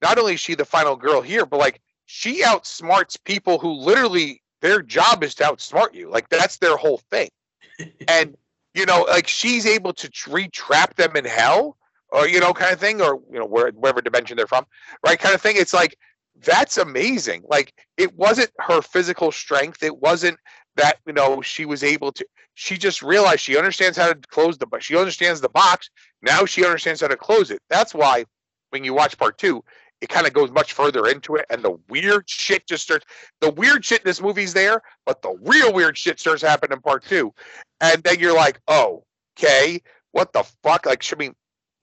not 0.03 0.19
only 0.19 0.35
is 0.35 0.41
she 0.41 0.55
the 0.55 0.65
final 0.65 0.97
girl 0.97 1.21
here, 1.21 1.47
but 1.47 1.59
like 1.59 1.81
she 2.07 2.43
outsmarts 2.43 3.17
people 3.25 3.59
who 3.59 3.73
literally 3.73 4.43
their 4.61 4.83
job 4.83 5.23
is 5.25 5.35
to 5.37 5.45
outsmart 5.45 5.95
you. 5.95 6.11
Like 6.11 6.29
that's 6.29 6.59
their 6.59 6.77
whole 6.77 7.01
thing. 7.11 7.29
and 8.09 8.37
you 8.75 8.87
know, 8.87 9.03
like 9.03 9.29
she's 9.29 9.67
able 9.67 9.93
to 9.95 10.09
tr- 10.09 10.31
re-trap 10.31 10.95
them 10.97 11.17
in 11.17 11.25
hell, 11.25 11.77
or 12.09 12.27
you 12.27 12.41
know, 12.41 12.53
kind 12.53 12.73
of 12.73 12.81
thing, 12.81 13.03
or 13.03 13.21
you 13.31 13.39
know, 13.39 13.47
where, 13.47 13.71
wherever 13.71 14.01
dimension 14.01 14.37
they're 14.37 14.47
from, 14.47 14.67
right? 15.05 15.19
Kind 15.19 15.35
of 15.35 15.43
thing. 15.43 15.57
It's 15.57 15.75
like 15.75 15.97
that's 16.45 16.79
amazing. 16.79 17.43
Like 17.49 17.75
it 17.97 18.15
wasn't 18.17 18.51
her 18.59 18.81
physical 18.81 19.31
strength. 19.31 19.83
It 19.83 19.99
wasn't 19.99 20.39
that 20.77 20.99
you 21.07 21.13
know 21.13 21.43
she 21.43 21.67
was 21.67 21.85
able 21.85 22.13
to. 22.13 22.27
She 22.55 22.79
just 22.79 23.03
realized 23.03 23.41
she 23.41 23.57
understands 23.57 23.99
how 23.99 24.13
to 24.13 24.19
close 24.29 24.59
the. 24.59 24.67
She 24.81 24.97
understands 24.97 25.41
the 25.41 25.49
box. 25.49 25.91
Now 26.23 26.45
she 26.45 26.65
understands 26.65 27.01
how 27.01 27.09
to 27.09 27.17
close 27.17 27.51
it. 27.51 27.61
That's 27.69 27.95
why 27.95 28.25
when 28.71 28.85
you 28.85 28.95
watch 28.95 29.19
part 29.19 29.39
two, 29.39 29.63
it 30.01 30.09
kind 30.09 30.27
of 30.27 30.33
goes 30.33 30.51
much 30.51 30.73
further 30.73 31.07
into 31.07 31.37
it, 31.37 31.47
and 31.49 31.63
the 31.63 31.79
weird 31.89 32.29
shit 32.29 32.67
just 32.67 32.83
starts. 32.83 33.07
The 33.41 33.51
weird 33.51 33.85
shit 33.85 34.01
in 34.01 34.05
this 34.05 34.21
movie's 34.21 34.53
there, 34.53 34.83
but 35.07 35.23
the 35.23 35.37
real 35.43 35.73
weird 35.73 35.97
shit 35.97 36.19
starts 36.19 36.43
happening 36.43 36.77
in 36.77 36.83
part 36.83 37.05
two, 37.05 37.33
and 37.81 38.03
then 38.03 38.19
you're 38.19 38.35
like, 38.35 38.61
oh, 38.67 39.05
okay, 39.39 39.81
what 40.11 40.33
the 40.33 40.43
fuck? 40.63 40.87
Like, 40.87 41.05
I 41.13 41.17
mean, 41.17 41.35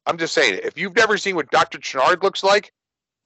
I'm 0.06 0.18
just 0.18 0.34
saying, 0.34 0.60
if 0.64 0.78
you've 0.78 0.96
never 0.96 1.18
seen 1.18 1.36
what 1.36 1.50
Doctor 1.52 1.78
Channard 1.78 2.22
looks 2.22 2.44
like, 2.44 2.74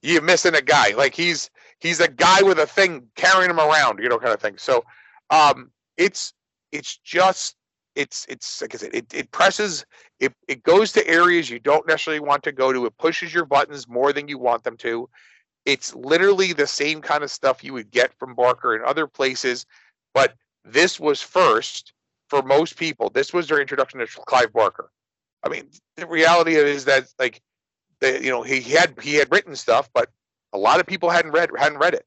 you're 0.02 0.22
missing 0.22 0.54
a 0.54 0.62
guy. 0.62 0.90
Like 0.94 1.14
he's 1.14 1.50
he's 1.80 1.98
a 2.00 2.08
guy 2.08 2.42
with 2.42 2.58
a 2.58 2.66
thing 2.66 3.08
carrying 3.16 3.50
him 3.50 3.58
around, 3.58 3.98
you 4.00 4.08
know, 4.08 4.18
kind 4.18 4.34
of 4.34 4.40
thing. 4.40 4.58
So, 4.58 4.84
um, 5.30 5.70
it's 5.96 6.34
it's 6.70 6.98
just 6.98 7.56
it's 7.96 8.26
it's 8.28 8.60
like 8.60 8.74
I 8.74 8.78
said, 8.78 8.94
it, 8.94 9.12
it 9.14 9.30
presses 9.30 9.84
it 10.20 10.32
it 10.48 10.62
goes 10.62 10.92
to 10.92 11.06
areas 11.06 11.50
you 11.50 11.58
don't 11.58 11.86
necessarily 11.86 12.20
want 12.20 12.42
to 12.44 12.52
go 12.52 12.72
to. 12.72 12.86
It 12.86 12.98
pushes 12.98 13.32
your 13.32 13.44
buttons 13.44 13.88
more 13.88 14.12
than 14.12 14.28
you 14.28 14.38
want 14.38 14.64
them 14.64 14.76
to. 14.78 15.08
It's 15.64 15.94
literally 15.94 16.52
the 16.52 16.66
same 16.66 17.00
kind 17.00 17.24
of 17.24 17.30
stuff 17.30 17.64
you 17.64 17.72
would 17.72 17.90
get 17.90 18.12
from 18.18 18.34
Barker 18.34 18.74
and 18.74 18.84
other 18.84 19.06
places, 19.06 19.64
but 20.12 20.34
this 20.64 21.00
was 21.00 21.22
first 21.22 21.92
for 22.28 22.42
most 22.42 22.76
people. 22.76 23.10
This 23.10 23.32
was 23.32 23.48
their 23.48 23.60
introduction 23.60 24.00
to 24.00 24.06
Clive 24.06 24.52
Barker. 24.52 24.90
I 25.42 25.48
mean, 25.48 25.68
the 25.96 26.06
reality 26.06 26.54
is 26.54 26.84
that 26.86 27.06
like 27.18 27.40
the 28.00 28.22
you 28.22 28.30
know 28.30 28.42
he 28.42 28.60
had 28.60 28.94
he 29.00 29.14
had 29.14 29.30
written 29.30 29.56
stuff, 29.56 29.88
but 29.94 30.10
a 30.52 30.58
lot 30.58 30.80
of 30.80 30.86
people 30.86 31.10
hadn't 31.10 31.32
read 31.32 31.50
hadn't 31.56 31.78
read 31.78 31.94
it. 31.94 32.06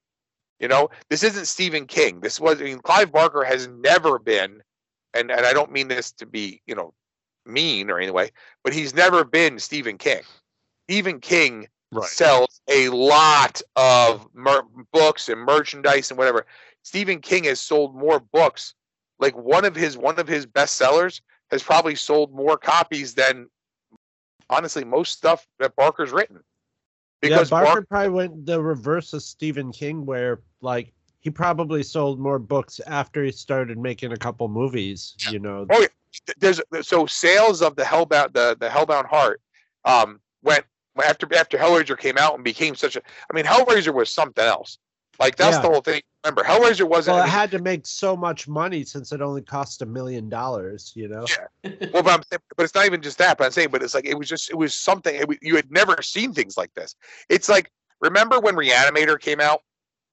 You 0.59 0.67
know, 0.67 0.89
this 1.09 1.23
isn't 1.23 1.45
Stephen 1.45 1.85
King. 1.85 2.19
This 2.19 2.39
was 2.39 2.59
I 2.59 2.65
mean, 2.65 2.79
Clive 2.79 3.11
Barker 3.11 3.43
has 3.43 3.67
never 3.67 4.17
been, 4.17 4.61
and 5.13 5.31
and 5.31 5.45
I 5.45 5.53
don't 5.53 5.71
mean 5.71 5.87
this 5.87 6.11
to 6.13 6.25
be 6.25 6.61
you 6.67 6.75
know 6.75 6.93
mean 7.45 7.89
or 7.89 7.99
anyway, 7.99 8.31
but 8.63 8.73
he's 8.73 8.93
never 8.93 9.23
been 9.23 9.59
Stephen 9.59 9.97
King. 9.97 10.21
Stephen 10.87 11.19
King 11.19 11.67
Right. 11.91 12.09
sells 12.09 12.59
a 12.67 12.89
lot 12.89 13.61
of 13.77 14.27
mer- 14.33 14.65
books 14.91 15.29
and 15.29 15.39
merchandise 15.39 16.11
and 16.11 16.17
whatever. 16.17 16.45
Stephen 16.83 17.21
King 17.21 17.45
has 17.45 17.61
sold 17.61 17.95
more 17.95 18.19
books. 18.19 18.73
Like 19.19 19.35
one 19.37 19.63
of 19.63 19.73
his 19.73 19.97
one 19.97 20.19
of 20.19 20.27
his 20.27 20.45
bestsellers 20.45 21.21
has 21.49 21.63
probably 21.63 21.95
sold 21.95 22.33
more 22.33 22.57
copies 22.57 23.13
than 23.13 23.47
honestly 24.49 24.83
most 24.83 25.13
stuff 25.13 25.47
that 25.59 25.75
Barker's 25.77 26.11
written. 26.11 26.41
Because 27.21 27.49
yeah, 27.49 27.57
Barker 27.61 27.65
Barker, 27.67 27.87
probably 27.89 28.09
went 28.09 28.45
the 28.45 28.61
reverse 28.61 29.13
of 29.13 29.23
Stephen 29.23 29.71
King, 29.71 30.05
where 30.05 30.41
like 30.61 30.93
he 31.27 31.31
probably 31.31 31.83
sold 31.83 32.21
more 32.21 32.39
books 32.39 32.79
after 32.87 33.21
he 33.21 33.33
started 33.33 33.77
making 33.77 34.13
a 34.13 34.17
couple 34.17 34.47
movies. 34.47 35.13
You 35.29 35.39
know, 35.39 35.65
Oh, 35.69 35.81
yeah. 35.81 35.87
there's 36.37 36.61
so 36.81 37.05
sales 37.05 37.61
of 37.61 37.75
the 37.75 37.83
Hellbound 37.83 38.31
the 38.31 38.55
the 38.57 38.69
Hellbound 38.69 39.07
Heart 39.07 39.41
um 39.83 40.21
went 40.41 40.63
after 41.03 41.27
after 41.35 41.57
Hellraiser 41.57 41.99
came 41.99 42.17
out 42.17 42.35
and 42.35 42.45
became 42.45 42.75
such 42.75 42.95
a 42.95 43.01
I 43.29 43.33
mean 43.35 43.43
Hellraiser 43.43 43.93
was 43.93 44.09
something 44.09 44.45
else. 44.45 44.77
Like 45.19 45.35
that's 45.35 45.57
Yeah. 45.57 45.63
the 45.63 45.67
whole 45.67 45.81
thing. 45.81 46.01
Remember, 46.23 46.43
Hellraiser 46.45 46.87
wasn't 46.87 47.15
well, 47.15 47.23
I 47.25 47.27
it 47.27 47.31
had 47.31 47.51
to 47.51 47.59
make 47.59 47.85
so 47.85 48.15
much 48.15 48.47
money 48.47 48.85
since 48.85 49.11
it 49.11 49.21
only 49.21 49.41
cost 49.41 49.81
a 49.81 49.85
million 49.85 50.29
dollars. 50.29 50.93
You 50.95 51.09
know, 51.09 51.25
Yeah. 51.29 51.71
well, 51.93 52.03
but, 52.03 52.13
I'm, 52.13 52.23
saying- 52.31 52.41
but 52.55 52.63
it's 52.63 52.73
not 52.73 52.85
even 52.85 53.01
just 53.01 53.17
that. 53.17 53.37
But 53.37 53.43
I'm 53.47 53.51
saying, 53.51 53.69
but 53.73 53.83
it's 53.83 53.93
like 53.93 54.05
it 54.05 54.17
was 54.17 54.29
just 54.29 54.49
it 54.49 54.55
was 54.57 54.73
something 54.73 55.13
it, 55.13 55.27
you 55.41 55.57
had 55.57 55.69
never 55.71 56.01
seen 56.01 56.31
things 56.33 56.55
like 56.55 56.73
this. 56.73 56.95
It's 57.27 57.49
like 57.49 57.69
remember 57.99 58.39
when 58.39 58.55
Reanimator 58.55 59.19
came 59.19 59.41
out 59.41 59.59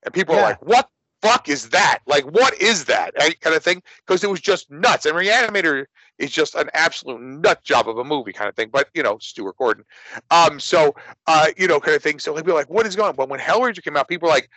and 0.05 0.13
people 0.13 0.35
were 0.35 0.43
like, 0.43 0.61
"What 0.67 0.89
fuck 1.25 1.49
is 1.49 1.71
that? 1.71 2.01
Like, 2.07 2.25
what 2.25 2.61
is 2.61 2.85
that?" 2.85 3.15
Kind 3.41 3.57
of 3.57 3.63
thing 3.63 3.83
because 4.07 4.23
it 4.23 4.31
was 4.31 4.41
just 4.41 4.71
nuts. 4.71 5.07
And 5.07 5.17
Reanimator 5.17 5.87
is 6.19 6.31
just 6.31 6.55
an 6.55 6.71
absolute 6.75 7.21
nut 7.21 7.65
job 7.65 7.89
of 7.89 7.99
a 7.99 8.05
movie, 8.05 8.33
kind 8.33 8.49
of 8.49 8.55
thing. 8.55 8.69
But 8.71 8.89
you 8.95 9.03
know, 9.03 9.19
Stuart 9.19 9.57
Gordon. 9.57 9.85
Um, 10.31 10.61
so 10.61 10.95
uh, 11.27 11.49
you 11.57 11.67
know, 11.67 11.81
kind 11.81 11.97
of 11.97 12.03
thing. 12.03 12.19
So 12.19 12.35
they'd 12.35 12.45
be 12.45 12.53
like, 12.53 12.71
"What 12.71 12.87
is 12.87 12.97
going?" 12.97 13.11
on? 13.11 13.17
But 13.17 13.29
when 13.29 13.41
Hellraiser 13.41 13.83
came 13.83 13.97
out, 13.97 14.09
people 14.09 14.29
were 14.29 14.35
like. 14.35 14.51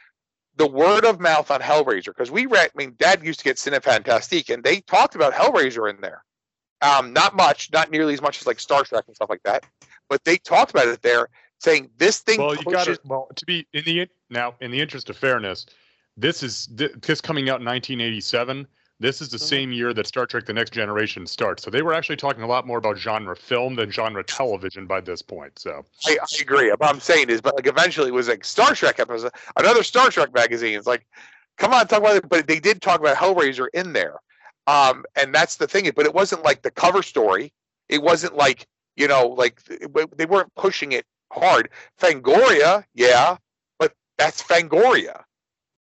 The 0.56 0.66
word 0.68 1.06
of 1.06 1.20
mouth 1.20 1.52
on 1.52 1.62
Hellraiser, 1.62 2.06
because 2.08 2.32
we 2.32 2.48
read, 2.48 2.72
I 2.74 2.76
mean, 2.76 2.96
Dad 2.98 3.24
used 3.24 3.38
to 3.42 3.44
get 3.44 3.58
Cinefantastique, 3.58 4.52
and 4.52 4.64
they 4.64 4.82
talked 4.82 5.14
about 5.14 5.32
Hellraiser 5.32 5.88
in 5.88 6.02
there. 6.02 6.24
Um, 6.82 7.14
not 7.14 7.36
much, 7.36 7.70
not 7.72 7.92
nearly 7.92 8.16
as 8.16 8.24
much 8.24 8.42
as 8.42 8.48
like 8.48 8.60
Star 8.60 8.84
Trek 8.84 9.04
and 9.06 9.16
stuff 9.16 9.30
like 9.30 9.44
that, 9.44 9.68
but 10.10 10.24
they 10.24 10.38
talked 10.38 10.72
about 10.72 10.88
it 10.88 11.04
there, 11.04 11.30
saying 11.60 11.92
this 11.98 12.22
thing. 12.22 12.40
Well, 12.40 12.56
you 12.56 12.64
got 12.64 12.88
pushes- 12.88 12.98
to 12.98 13.08
well 13.08 13.28
to 13.36 13.46
be 13.46 13.68
in 13.74 13.84
the 13.84 14.08
now 14.32 14.56
in 14.60 14.72
the 14.72 14.82
interest 14.82 15.12
of 15.12 15.18
fairness, 15.18 15.68
this 16.18 16.44
is 16.44 16.68
thi- 16.76 16.90
this 17.02 17.22
coming 17.22 17.50
out 17.50 17.60
in 17.60 17.66
1987. 17.66 18.68
This 19.00 19.22
is 19.22 19.30
the 19.30 19.38
Mhm. 19.38 19.42
same 19.42 19.72
year 19.72 19.94
that 19.94 20.08
Star 20.08 20.26
Trek: 20.26 20.46
The 20.46 20.54
Next 20.54 20.72
Generation 20.72 21.28
starts. 21.28 21.64
So 21.64 21.70
they 21.70 21.84
were 21.84 21.94
actually 21.94 22.16
talking 22.16 22.42
a 22.42 22.48
lot 22.48 22.66
more 22.66 22.80
about 22.80 22.98
genre 22.98 23.36
film 23.36 23.76
than 23.76 23.92
genre 23.92 24.24
television 24.24 24.88
by 24.88 25.02
this 25.02 25.22
point. 25.22 25.60
So 25.60 25.86
I, 26.08 26.18
I 26.20 26.42
agree. 26.42 26.70
What 26.72 26.84
I'm 26.90 27.00
saying 27.00 27.30
is, 27.30 27.40
but 27.40 27.56
like 27.56 27.68
eventually 27.68 28.08
it 28.08 28.14
was 28.14 28.28
like 28.28 28.44
Star 28.44 28.74
Trek 28.74 29.00
episode, 29.00 29.32
another 29.56 29.84
Star 29.84 30.10
Trek 30.10 30.34
magazine. 30.34 30.76
It's 30.76 30.88
like, 30.88 31.06
come 31.58 31.74
on, 31.74 31.88
talk 31.88 32.00
about 32.00 32.16
it. 32.16 32.28
But 32.28 32.48
they 32.48 32.60
did 32.60 32.82
talk 32.82 33.00
about 33.00 33.16
Hellraiser 33.18 33.68
in 33.74 33.94
there, 33.94 34.20
um, 34.66 35.06
and 35.16 35.34
that's 35.34 35.58
the 35.58 35.68
thing. 35.68 35.90
But 35.96 36.08
it 36.08 36.14
wasn't 36.16 36.44
like 36.44 36.64
the 36.64 36.72
cover 36.72 37.04
story. 37.04 37.54
It 37.90 38.02
wasn't 38.02 38.36
like 38.36 38.66
you 38.96 39.08
know, 39.08 39.28
like 39.28 39.62
they 40.16 40.26
weren't 40.26 40.54
pushing 40.56 40.92
it 40.94 41.06
hard. 41.32 41.70
Fangoria, 42.02 42.84
yeah, 42.96 43.38
but 43.78 43.94
that's 44.18 44.42
Fangoria, 44.42 45.22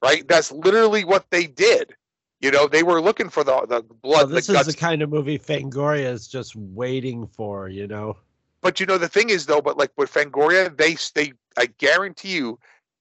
right? 0.01 0.27
That's 0.27 0.51
literally 0.51 1.03
what 1.03 1.29
they 1.29 1.47
did. 1.47 1.95
You 2.41 2.51
know, 2.51 2.67
they 2.67 2.83
were 2.83 3.01
looking 3.01 3.29
for 3.29 3.43
the 3.43 3.65
the 3.67 3.81
blood, 3.81 4.17
well, 4.17 4.27
this 4.27 4.47
the 4.47 4.53
is 4.53 4.57
guts. 4.65 4.73
the 4.73 4.79
kind 4.79 5.01
of 5.01 5.09
movie 5.09 5.39
Fangoria 5.39 6.11
is 6.11 6.27
just 6.27 6.55
waiting 6.55 7.27
for. 7.27 7.69
You 7.69 7.87
know, 7.87 8.17
But 8.61 8.79
you 8.79 8.85
know 8.85 8.97
the 8.97 9.07
thing 9.09 9.29
is 9.29 9.45
though, 9.45 9.61
but 9.61 9.77
like 9.77 9.91
with 9.97 10.13
Fangoria, 10.13 10.75
they 10.75 10.95
they 11.13 11.33
I 11.57 11.67
guarantee 11.77 12.35
you, 12.35 12.59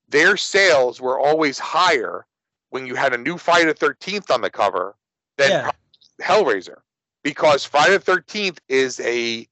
their 0.09 0.36
sales 0.36 1.01
were 1.01 1.18
always 1.18 1.59
higher 1.59 2.26
when 2.70 2.86
you 2.86 2.95
had 2.95 3.12
a 3.12 3.18
new 3.18 3.36
Friday 3.36 3.66
the 3.66 3.74
Thirteenth 3.74 4.30
on 4.30 4.40
the 4.40 4.51
cover 4.51 4.97
than 5.36 5.51
Yeah. 5.51 5.70
Hellraiser, 6.22 6.78
because 7.22 7.64
Friday 7.64 7.95
the 7.95 8.01
Thirteenth 8.01 8.61
is 8.68 9.01
a 9.01 9.47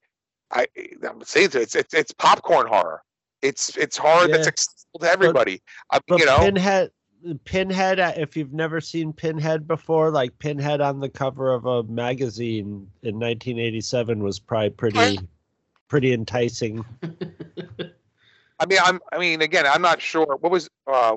I 0.53 0.66
I'm 1.07 1.22
saying 1.24 1.51
it's 1.55 1.74
it's 1.74 1.93
it's 1.93 2.12
popcorn 2.12 2.66
horror. 2.66 3.03
It's 3.43 3.76
it's 3.76 3.97
horror 3.97 4.28
that's 4.28 4.47
accessible 4.47 5.01
to 5.01 5.11
everybody. 5.11 5.61
I, 5.90 5.99
But 6.07 6.14
uh, 6.14 6.18
you 6.18 6.26
know, 6.26 6.38
Pinhead, 6.38 6.90
Pinhead. 7.45 8.01
uh, 8.01 8.12
If 8.16 8.37
you've 8.37 8.53
never 8.53 8.81
seen 8.81 9.12
Pinhead 9.12 9.66
before, 9.66 10.11
like 10.11 10.39
Pinhead 10.39 10.81
on 10.81 11.01
the 11.01 11.09
cover 11.09 11.53
of 11.53 11.66
a 11.66 11.83
magazine 11.85 12.89
in 13.03 13.18
1987 13.18 14.23
was 14.23 14.39
probably 14.39 14.70
pretty, 14.70 15.18
pretty 15.89 16.12
enticing. 16.12 16.85
I 18.61 18.66
mean, 18.66 18.79
I'm 18.83 19.01
I 19.12 19.18
mean, 19.18 19.43
again, 19.43 19.66
I'm 19.66 19.83
not 19.83 20.01
sure. 20.01 20.37
What 20.41 20.53
was 20.53 20.68
uh, 20.87 21.16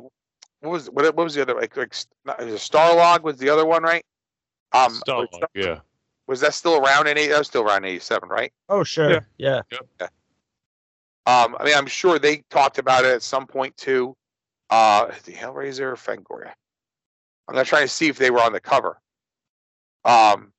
what 0.61 0.71
was 0.71 0.87
what, 0.87 1.05
what 1.15 1.23
was 1.23 1.35
the 1.35 1.43
other 1.43 1.53
like? 1.53 1.75
like 1.77 1.95
not- 2.25 2.41
it 2.41 2.45
was 2.51 2.61
Starlog 2.61 3.21
was 3.21 3.37
the 3.37 3.49
other 3.49 3.65
one, 3.65 3.83
right? 3.83 4.03
Um, 4.71 4.99
Starlog, 5.07 5.27
was, 5.31 5.41
yeah. 5.53 5.79
was 6.27 6.39
that 6.41 6.53
still 6.53 6.83
around 6.83 7.07
in 7.07 7.17
eight? 7.17 7.27
That 7.27 7.37
was 7.39 7.47
still 7.47 7.63
around 7.63 7.85
'87, 7.85 8.29
right? 8.29 8.51
Oh 8.69 8.83
sure, 8.83 9.25
yeah 9.37 9.61
yeah. 9.69 10.07
Um, 11.27 11.55
I 11.59 11.65
mean, 11.65 11.75
I'm 11.75 11.87
sure 11.87 12.19
they 12.19 12.43
talked 12.49 12.77
about 12.77 13.05
it 13.05 13.13
at 13.13 13.23
some 13.23 13.47
point 13.47 13.75
too. 13.77 14.15
Uh, 14.69 15.11
the 15.25 15.33
Hellraiser, 15.33 15.93
Fangoria. 15.93 16.53
I'm 17.47 17.53
gonna 17.53 17.65
try 17.65 17.81
to 17.81 17.87
see 17.87 18.07
if 18.07 18.17
they 18.17 18.31
were 18.31 18.41
on 18.41 18.53
the 18.53 18.59
cover. 18.59 18.99
Um, 20.03 20.51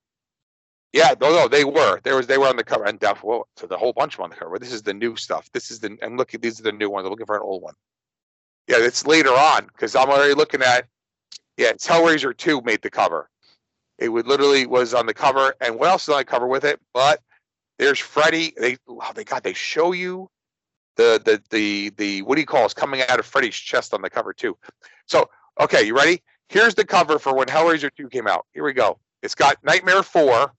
yeah, 0.92 1.14
no, 1.20 1.30
no, 1.30 1.48
they 1.48 1.64
were. 1.64 2.00
There 2.04 2.16
was 2.16 2.26
they 2.26 2.38
were 2.38 2.46
on 2.46 2.56
the 2.56 2.64
cover, 2.64 2.84
and 2.84 2.98
Def. 2.98 3.22
Well, 3.22 3.48
so 3.56 3.66
the 3.66 3.76
whole 3.76 3.92
bunch 3.92 4.14
of 4.14 4.18
them 4.18 4.24
on 4.24 4.30
the 4.30 4.36
cover. 4.36 4.58
This 4.58 4.72
is 4.72 4.82
the 4.82 4.94
new 4.94 5.16
stuff. 5.16 5.50
This 5.52 5.70
is 5.70 5.80
the. 5.80 5.96
I'm 6.02 6.16
looking. 6.16 6.40
These 6.40 6.60
are 6.60 6.62
the 6.62 6.72
new 6.72 6.88
ones. 6.88 7.04
I'm 7.04 7.10
looking 7.10 7.26
for 7.26 7.36
an 7.36 7.42
old 7.42 7.62
one. 7.62 7.74
Yeah, 8.68 8.76
it's 8.78 9.06
later 9.06 9.30
on 9.30 9.66
because 9.66 9.94
I'm 9.94 10.08
already 10.08 10.34
looking 10.34 10.62
at. 10.62 10.86
Yeah, 11.56 11.68
it's 11.68 11.86
Hellraiser 11.86 12.36
two 12.36 12.60
made 12.62 12.82
the 12.82 12.90
cover. 12.90 13.28
It 13.98 14.08
would 14.10 14.26
literally 14.26 14.66
was 14.66 14.94
on 14.94 15.06
the 15.06 15.14
cover, 15.14 15.54
and 15.60 15.78
what 15.78 15.88
else 15.88 16.04
is 16.04 16.10
on 16.10 16.18
the 16.18 16.24
cover 16.24 16.46
with 16.46 16.64
it? 16.64 16.80
But 16.94 17.20
there's 17.78 17.98
Freddy. 17.98 18.54
They 18.56 18.76
oh 18.88 19.12
they 19.14 19.24
God 19.24 19.42
they 19.42 19.54
show 19.54 19.92
you 19.92 20.30
the 20.96 21.20
the 21.24 21.42
the 21.50 21.92
the 21.96 22.22
what 22.22 22.34
do 22.34 22.40
you 22.40 22.46
call 22.46 22.66
is 22.66 22.74
coming 22.74 23.02
out 23.08 23.18
of 23.18 23.26
Freddy's 23.26 23.54
chest 23.54 23.94
on 23.94 24.02
the 24.02 24.10
cover 24.10 24.32
too. 24.32 24.56
So 25.06 25.28
okay, 25.60 25.84
you 25.84 25.96
ready? 25.96 26.22
Here's 26.48 26.74
the 26.74 26.84
cover 26.84 27.18
for 27.18 27.34
when 27.34 27.48
Hellraiser 27.48 27.90
2 27.96 28.08
came 28.08 28.26
out. 28.26 28.46
Here 28.54 28.64
we 28.64 28.72
go. 28.72 28.98
It's 29.22 29.34
got 29.34 29.56
Nightmare 29.64 30.04
4, 30.04 30.52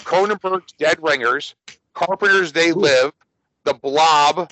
Cronenberg's 0.00 0.72
Dead 0.72 0.98
Ringers, 1.00 1.54
Carpenter's 1.94 2.52
They 2.52 2.72
Live, 2.72 3.12
The 3.64 3.74
Blob, 3.74 4.50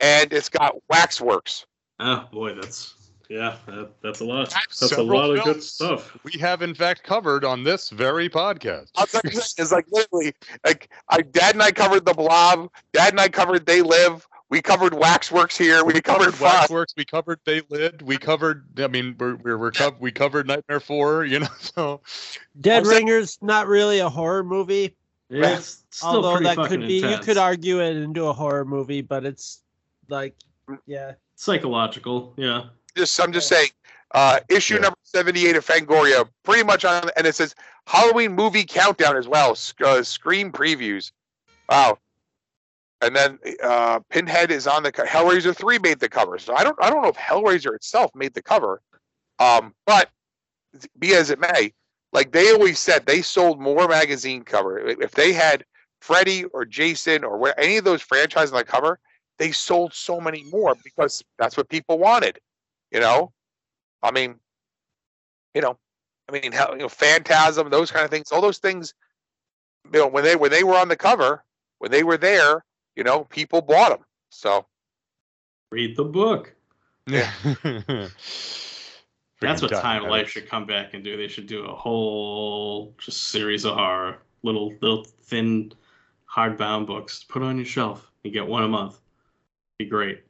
and 0.00 0.32
it's 0.32 0.48
got 0.48 0.76
Waxworks. 0.88 1.66
Oh 2.00 2.26
boy, 2.32 2.54
that's 2.54 2.94
yeah, 3.28 3.56
that, 3.66 3.90
that's 4.02 4.20
a 4.20 4.24
lot. 4.24 4.50
That's 4.50 4.80
That's 4.80 4.82
a 4.82 4.88
several 4.96 5.18
lot 5.18 5.36
of 5.36 5.44
good 5.44 5.62
stuff. 5.62 6.16
We 6.24 6.38
have 6.40 6.62
in 6.62 6.74
fact 6.74 7.02
covered 7.02 7.44
on 7.44 7.62
this 7.62 7.90
very 7.90 8.28
podcast. 8.28 8.90
I 8.96 9.02
was 9.02 9.14
like, 9.14 9.24
it's 9.26 9.72
like 9.72 9.86
literally 9.90 10.34
like 10.64 10.88
I 11.10 11.20
Dad 11.22 11.54
and 11.54 11.62
I 11.62 11.70
covered 11.70 12.06
The 12.06 12.14
Blob. 12.14 12.70
Dad 12.92 13.12
and 13.12 13.20
I 13.20 13.28
covered 13.28 13.66
They 13.66 13.82
Live. 13.82 14.26
We 14.50 14.62
covered 14.62 14.94
Waxworks 14.94 15.58
here. 15.58 15.84
We, 15.84 16.00
covered 16.00 16.32
Fox. 16.34 16.40
Waxworks. 16.70 16.94
We 16.96 17.04
covered 17.04 17.38
They 17.44 17.60
Lid. 17.68 18.00
We 18.00 18.16
covered. 18.16 18.64
I 18.78 18.86
mean, 18.88 19.14
we're 19.18 19.34
we're, 19.36 19.58
we're 19.58 19.70
cov- 19.72 19.96
we 20.00 20.10
covered 20.10 20.46
Nightmare 20.46 20.80
Four. 20.80 21.24
You 21.28 21.40
know, 21.40 21.48
so 21.60 22.00
Dead 22.60 22.80
was 22.80 22.88
that- 22.88 22.94
Ringers 22.96 23.38
not 23.42 23.66
really 23.66 23.98
a 23.98 24.08
horror 24.08 24.42
movie, 24.44 24.96
It's 25.28 25.84
still 25.90 26.24
although 26.24 26.38
that 26.40 26.56
could 26.68 26.80
be. 26.80 26.98
intense. 26.98 27.18
You 27.18 27.24
could 27.24 27.36
argue 27.36 27.80
it 27.80 27.96
into 27.98 28.24
a 28.26 28.32
horror 28.32 28.64
movie, 28.64 29.02
but 29.02 29.26
it's 29.26 29.60
like, 30.08 30.34
yeah. 30.86 31.12
psychological. 31.36 32.32
Yeah. 32.38 32.64
just 32.96 33.20
I'm 33.20 33.32
just 33.32 33.48
saying, 33.48 33.68
uh, 34.14 34.40
issue 34.48 34.74
Yeah. 34.76 34.80
number 34.80 34.98
78 35.02 35.56
of 35.56 35.66
Fangoria, 35.66 36.26
pretty 36.44 36.62
much 36.64 36.86
on, 36.86 37.10
and 37.18 37.26
it 37.26 37.34
says 37.34 37.54
Halloween 37.86 38.32
movie 38.32 38.64
countdown 38.64 39.16
as 39.18 39.28
well, 39.28 39.54
sc- 39.54 39.82
uh, 39.82 40.02
screen 40.02 40.50
previews. 40.52 41.12
Wow. 41.68 41.98
And 43.00 43.14
then 43.14 43.38
uh, 43.62 44.00
Pinhead 44.10 44.50
is 44.50 44.66
on 44.66 44.82
the 44.82 44.90
co- 44.90 45.04
Hellraiser 45.04 45.54
3 45.56 45.78
made 45.78 46.00
the 46.00 46.08
cover. 46.08 46.38
So 46.38 46.54
I 46.54 46.64
don't 46.64 46.76
I 46.82 46.90
don't 46.90 47.02
know 47.02 47.08
if 47.08 47.16
Hellraiser 47.16 47.74
itself 47.74 48.10
made 48.14 48.34
the 48.34 48.42
cover. 48.42 48.80
Um, 49.38 49.74
but 49.86 50.10
be 50.98 51.14
as 51.14 51.30
it 51.30 51.38
may, 51.38 51.72
like 52.12 52.32
they 52.32 52.52
always 52.52 52.78
said, 52.78 53.06
they 53.06 53.22
sold 53.22 53.60
more 53.60 53.86
magazine 53.86 54.42
cover. 54.42 54.78
If 54.78 55.12
they 55.12 55.32
had 55.32 55.64
Freddy 56.00 56.44
or 56.46 56.64
Jason 56.64 57.24
or 57.24 57.38
where, 57.38 57.58
any 57.58 57.76
of 57.76 57.84
those 57.84 58.02
franchises 58.02 58.52
on 58.52 58.58
the 58.58 58.64
cover, 58.64 58.98
they 59.38 59.52
sold 59.52 59.94
so 59.94 60.20
many 60.20 60.44
more 60.50 60.74
because 60.82 61.22
that's 61.38 61.56
what 61.56 61.68
people 61.68 61.98
wanted. 61.98 62.38
You 62.90 63.00
know, 63.00 63.32
I 64.02 64.10
mean, 64.10 64.36
you 65.54 65.60
know, 65.60 65.78
I 66.28 66.32
mean, 66.32 66.44
you 66.44 66.78
know, 66.78 66.88
Phantasm, 66.88 67.70
those 67.70 67.90
kind 67.90 68.04
of 68.04 68.10
things, 68.10 68.32
all 68.32 68.40
those 68.40 68.58
things. 68.58 68.94
You 69.92 70.00
know, 70.00 70.06
when 70.08 70.24
they 70.24 70.36
when 70.36 70.50
they 70.50 70.64
were 70.64 70.76
on 70.76 70.88
the 70.88 70.96
cover, 70.96 71.44
when 71.78 71.90
they 71.90 72.02
were 72.02 72.16
there, 72.16 72.64
you 72.98 73.04
know, 73.04 73.24
people 73.24 73.62
bought 73.62 73.90
them. 73.90 74.04
So 74.30 74.66
Read 75.70 75.96
the 75.96 76.04
book. 76.04 76.54
yeah. 77.06 77.30
That's 79.40 79.62
what 79.62 79.70
Time 79.70 79.82
Time 79.82 80.02
Life 80.02 80.10
Habits. 80.10 80.30
should 80.32 80.48
come 80.48 80.66
back 80.66 80.94
and 80.94 81.04
do. 81.04 81.16
They 81.16 81.28
should 81.28 81.46
do 81.46 81.64
a 81.64 81.74
whole 81.74 82.92
just 82.98 83.28
series 83.28 83.64
of 83.64 83.74
horror, 83.76 84.18
little 84.42 84.74
little 84.82 85.04
thin, 85.04 85.72
hardbound 86.28 86.86
books. 86.88 87.22
Put 87.22 87.42
on 87.42 87.56
your 87.56 87.64
shelf. 87.64 88.10
You 88.24 88.32
get 88.32 88.46
one 88.46 88.64
a 88.64 88.68
month. 88.68 88.98
Be 89.78 89.84
great. 89.84 90.24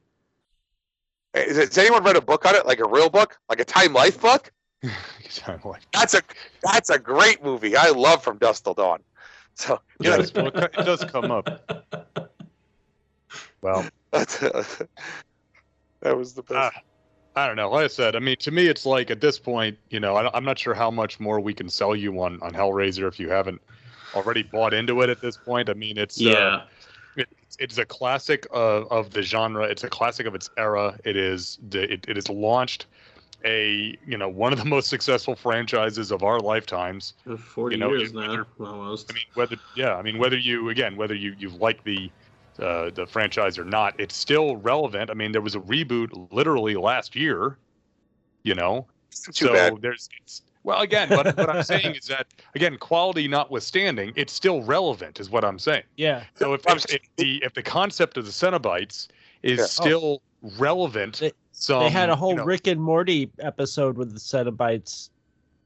Is 1.35 1.57
it, 1.57 1.69
has 1.69 1.79
anyone 1.79 2.05
read 2.05 2.17
a 2.17 2.21
book 2.21 2.45
on 2.45 2.55
it, 2.55 2.67
like 2.67 2.81
a 2.81 2.89
real 2.89 3.09
book, 3.09 3.39
like 3.49 3.61
a 3.61 3.65
Time 3.65 3.95
Life 3.95 4.21
book? 4.21 4.53
Time 5.35 5.61
Life. 5.65 5.87
That's 5.95 6.13
a 6.13 6.21
that's 6.63 6.91
a 6.91 6.99
great 6.99 7.43
movie. 7.43 7.77
I 7.77 7.89
love 7.91 8.23
From 8.23 8.37
Dusk 8.37 8.65
Till 8.65 8.75
Dawn. 8.75 9.01
So 9.55 9.81
you 10.01 10.11
know, 10.11 10.19
Yes, 10.19 10.33
it 10.35 10.55
it 10.57 10.85
does 10.85 11.03
come 11.05 11.31
up. 11.31 12.29
Well, 13.69 13.87
that 14.13 14.89
was 16.17 16.35
the 16.35 16.43
best. 16.43 16.73
Ah, 16.75 16.81
I 17.37 17.47
don't 17.47 17.57
know. 17.57 17.71
Like 17.71 17.85
I 17.85 17.89
said, 17.89 18.17
I 18.17 18.21
mean, 18.21 18.37
to 18.41 18.51
me, 18.51 18.67
it's 18.67 18.87
like 18.87 19.11
at 19.11 19.21
this 19.21 19.39
point, 19.39 19.79
you 19.91 20.01
know, 20.01 20.17
I, 20.17 20.35
i'm 20.37 20.45
not 20.45 20.59
sure 20.59 20.75
how 20.75 20.91
much 20.91 21.21
more 21.21 21.41
we 21.41 21.55
can 21.55 21.69
sell 21.69 21.95
you 21.95 22.21
on 22.21 22.41
on 22.43 22.53
Hellraiser 22.53 23.07
if 23.07 23.21
you 23.21 23.29
haven't 23.29 23.61
already 24.15 24.43
bought 24.43 24.75
into 24.75 25.03
it 25.03 25.11
at 25.11 25.21
this 25.21 25.37
point. 25.37 25.69
I 25.69 25.75
mean, 25.75 25.99
it's 25.99 26.27
uh, 26.27 26.31
Yeah. 26.31 26.61
it, 27.17 27.29
it's 27.59 27.79
a 27.79 27.85
classic 27.85 28.47
of, 28.53 28.91
of 28.91 29.11
the 29.11 29.23
genre. 29.23 29.65
It's 29.65 29.85
a 29.85 29.91
classic 29.91 30.27
of 30.27 30.35
its 30.35 30.51
era. 30.57 30.99
It 31.05 31.17
is 31.17 31.59
it, 31.73 32.05
it 32.09 32.17
has 32.17 32.29
launched 32.29 32.87
a 33.45 33.97
you 34.05 34.19
know 34.19 34.29
one 34.29 34.53
of 34.53 34.59
the 34.59 34.65
most 34.77 34.89
successful 34.89 35.37
franchises 35.37 36.11
of 36.11 36.23
our 36.23 36.41
lifetimes. 36.41 37.15
Forty 37.37 37.77
You 37.77 37.81
know, 37.81 37.93
years 37.93 38.13
you- 38.13 38.19
now, 38.19 38.47
almost. 38.59 39.11
I 39.11 39.15
mean, 39.15 39.25
whether 39.35 39.57
yeah, 39.75 39.97
I 39.97 40.03
mean 40.03 40.19
whether 40.19 40.39
you 40.39 40.71
again 40.71 40.97
whether 40.97 41.15
you 41.15 41.35
you 41.39 41.51
like 41.51 41.85
the 41.85 42.11
uh, 42.59 42.91
the 42.91 43.07
franchise 43.07 43.59
or 43.59 43.65
not, 43.65 43.99
it's 43.99 44.17
still 44.17 44.57
relevant. 44.57 45.11
I 45.11 45.15
mean, 45.15 45.33
there 45.33 45.41
was 45.41 45.55
a 45.55 45.61
reboot 45.61 46.09
literally 46.33 46.75
last 46.77 47.15
year. 47.17 47.57
You 48.45 48.55
know, 48.55 48.87
Too 49.11 49.33
so 49.33 49.53
bad. 49.53 49.83
there's 49.83 50.09
it's, 50.23 50.43
well 50.63 50.81
again, 50.81 51.09
but 51.09 51.37
what 51.37 51.51
I'm 51.51 51.63
saying 51.63 51.97
is 51.97 52.07
that 52.07 52.27
again, 52.55 52.79
quality 52.79 53.29
notwithstanding, 53.29 54.13
it's 54.17 54.33
still 54.33 54.63
relevant, 54.63 55.21
is 55.21 55.29
what 55.29 55.45
I'm 55.45 55.59
saying. 55.59 55.83
Yeah. 55.97 56.25
So 56.35 56.55
if, 56.55 56.67
I'm 56.67 56.77
if, 56.79 56.87
if 56.95 57.01
the 57.17 57.43
if 57.45 57.55
the 57.55 57.63
concept 57.63 58.17
of 58.17 58.25
the 58.25 58.31
Cenobites 58.31 59.09
is 59.43 59.59
Yeah. 59.59 59.65
Oh. 59.65 59.67
still 59.67 60.23
relevant, 60.59 61.19
They- 61.19 61.33
some 61.53 61.81
they 61.83 61.91
had 61.91 62.09
a 62.09 62.15
whole 62.17 62.31
you 62.31 62.37
know, 62.37 62.45
Rick 62.45 62.69
and 62.69 62.81
Morty 62.81 63.29
episode 63.41 63.97
with 63.99 64.13
the 64.15 64.21
Cenobites. 64.21 65.11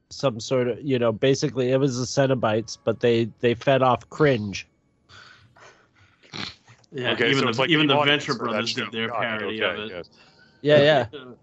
Some 0.09 0.39
sort 0.39 0.67
of, 0.67 0.81
you 0.81 0.97
know, 0.99 1.11
basically 1.11 1.71
it 1.71 1.77
was 1.77 1.97
the 1.99 2.05
Cenobites, 2.05 2.77
but 2.83 2.99
they 2.99 3.29
they 3.39 3.53
fed 3.53 3.81
off 3.83 4.09
cringe. 4.09 4.67
Yeah, 6.93 7.11
okay, 7.11 7.29
even 7.29 7.45
so 7.45 7.51
the 7.51 7.61
like 7.61 7.69
even 7.69 7.87
the 7.87 7.95
audience 7.95 8.25
Venture 8.25 8.39
Brothers 8.39 8.69
show. 8.69 8.83
did 8.85 8.91
their 8.91 9.07
Got 9.09 9.23
it, 9.23 9.39
parody 9.39 9.63
okay, 9.63 9.81
of 9.81 9.85
it. 9.85 9.91
yes. 9.91 10.09
Yeah, 10.61 10.77
yeah. 10.79 11.05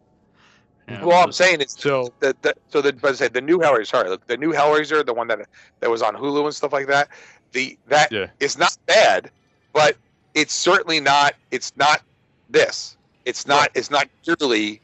Yeah, 0.89 1.05
well, 1.05 1.23
I'm 1.23 1.33
saying 1.33 1.61
is 1.61 1.73
So 1.73 2.13
that, 2.21 2.43
the 2.43 2.55
so 2.69 2.81
the 2.83 2.93
but 2.93 3.13
I 3.13 3.15
say 3.15 3.29
the 3.29 3.41
new 3.41 3.59
Hellraiser. 3.59 3.87
Sorry, 3.87 4.09
look, 4.09 4.27
the 4.27 4.37
new 4.37 4.53
Hellraiser, 4.53 5.05
the 5.07 5.15
one 5.15 5.29
that 5.29 5.39
that 5.81 5.91
was 5.91 6.03
on 6.03 6.15
Hulu 6.17 6.45
and 6.47 6.55
stuff 6.55 6.73
like 6.73 6.89
that. 6.89 7.09
The 7.53 7.79
that 7.89 8.11
Yeah. 8.11 8.27
is 8.41 8.59
not 8.59 8.77
bad, 8.87 9.31
but 9.73 9.97
it's 10.35 10.53
certainly 10.53 11.01
not. 11.01 11.35
It's 11.51 11.73
not 11.77 12.03
this. 12.49 12.97
It's 13.25 13.47
not. 13.47 13.71
It's 13.75 13.91
not 13.91 14.09
purely, 14.25 14.81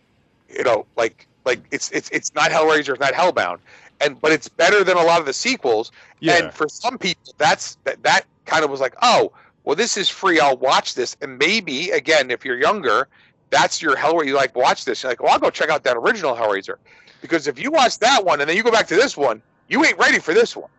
you 0.48 0.62
know, 0.62 0.86
like 0.96 1.26
like 1.44 1.60
it's 1.72 1.90
it's 1.90 2.08
it's 2.10 2.34
not 2.34 2.50
Hellraiser. 2.50 2.90
It's 2.90 3.00
not 3.00 3.12
Hellbound, 3.12 3.58
and 4.00 4.20
but 4.20 4.30
it's 4.32 4.48
better 4.48 4.84
than 4.84 4.96
a 4.96 5.02
lot 5.02 5.18
of 5.20 5.26
the 5.26 5.32
sequels. 5.32 5.90
yeah, 6.20 6.36
And 6.38 6.52
for 6.52 6.68
some 6.68 6.98
people, 6.98 7.32
that's 7.38 7.78
that 7.84 8.02
that 8.04 8.22
kind 8.44 8.64
of 8.64 8.70
was 8.70 8.80
like, 8.80 8.94
oh, 9.02 9.32
well, 9.66 9.76
this 9.76 9.96
is 9.98 10.08
free. 10.08 10.40
I'll 10.40 10.56
watch 10.56 10.94
this, 10.94 11.16
and 11.20 11.36
maybe 11.38 11.90
again, 11.90 12.30
if 12.30 12.44
you're 12.44 12.58
younger, 12.58 13.08
that's 13.50 13.82
your 13.82 13.94
Hellraiser. 13.96 14.26
You 14.28 14.34
like 14.34 14.56
watch 14.56 14.84
this. 14.86 15.02
You're 15.02 15.12
like, 15.12 15.22
well, 15.22 15.32
I'll 15.32 15.38
go 15.38 15.50
check 15.50 15.68
out 15.68 15.84
that 15.84 15.96
original 15.98 16.34
Hellraiser, 16.34 16.76
because 17.20 17.46
if 17.46 17.58
you 17.60 17.70
watch 17.70 17.98
that 17.98 18.24
one 18.24 18.40
and 18.40 18.48
then 18.48 18.56
you 18.56 18.62
go 18.62 18.70
back 18.70 18.86
to 18.88 18.96
this 18.96 19.16
one, 19.16 19.42
you 19.68 19.84
ain't 19.84 19.98
ready 19.98 20.18
for 20.18 20.32
this 20.32 20.56
one. 20.56 20.70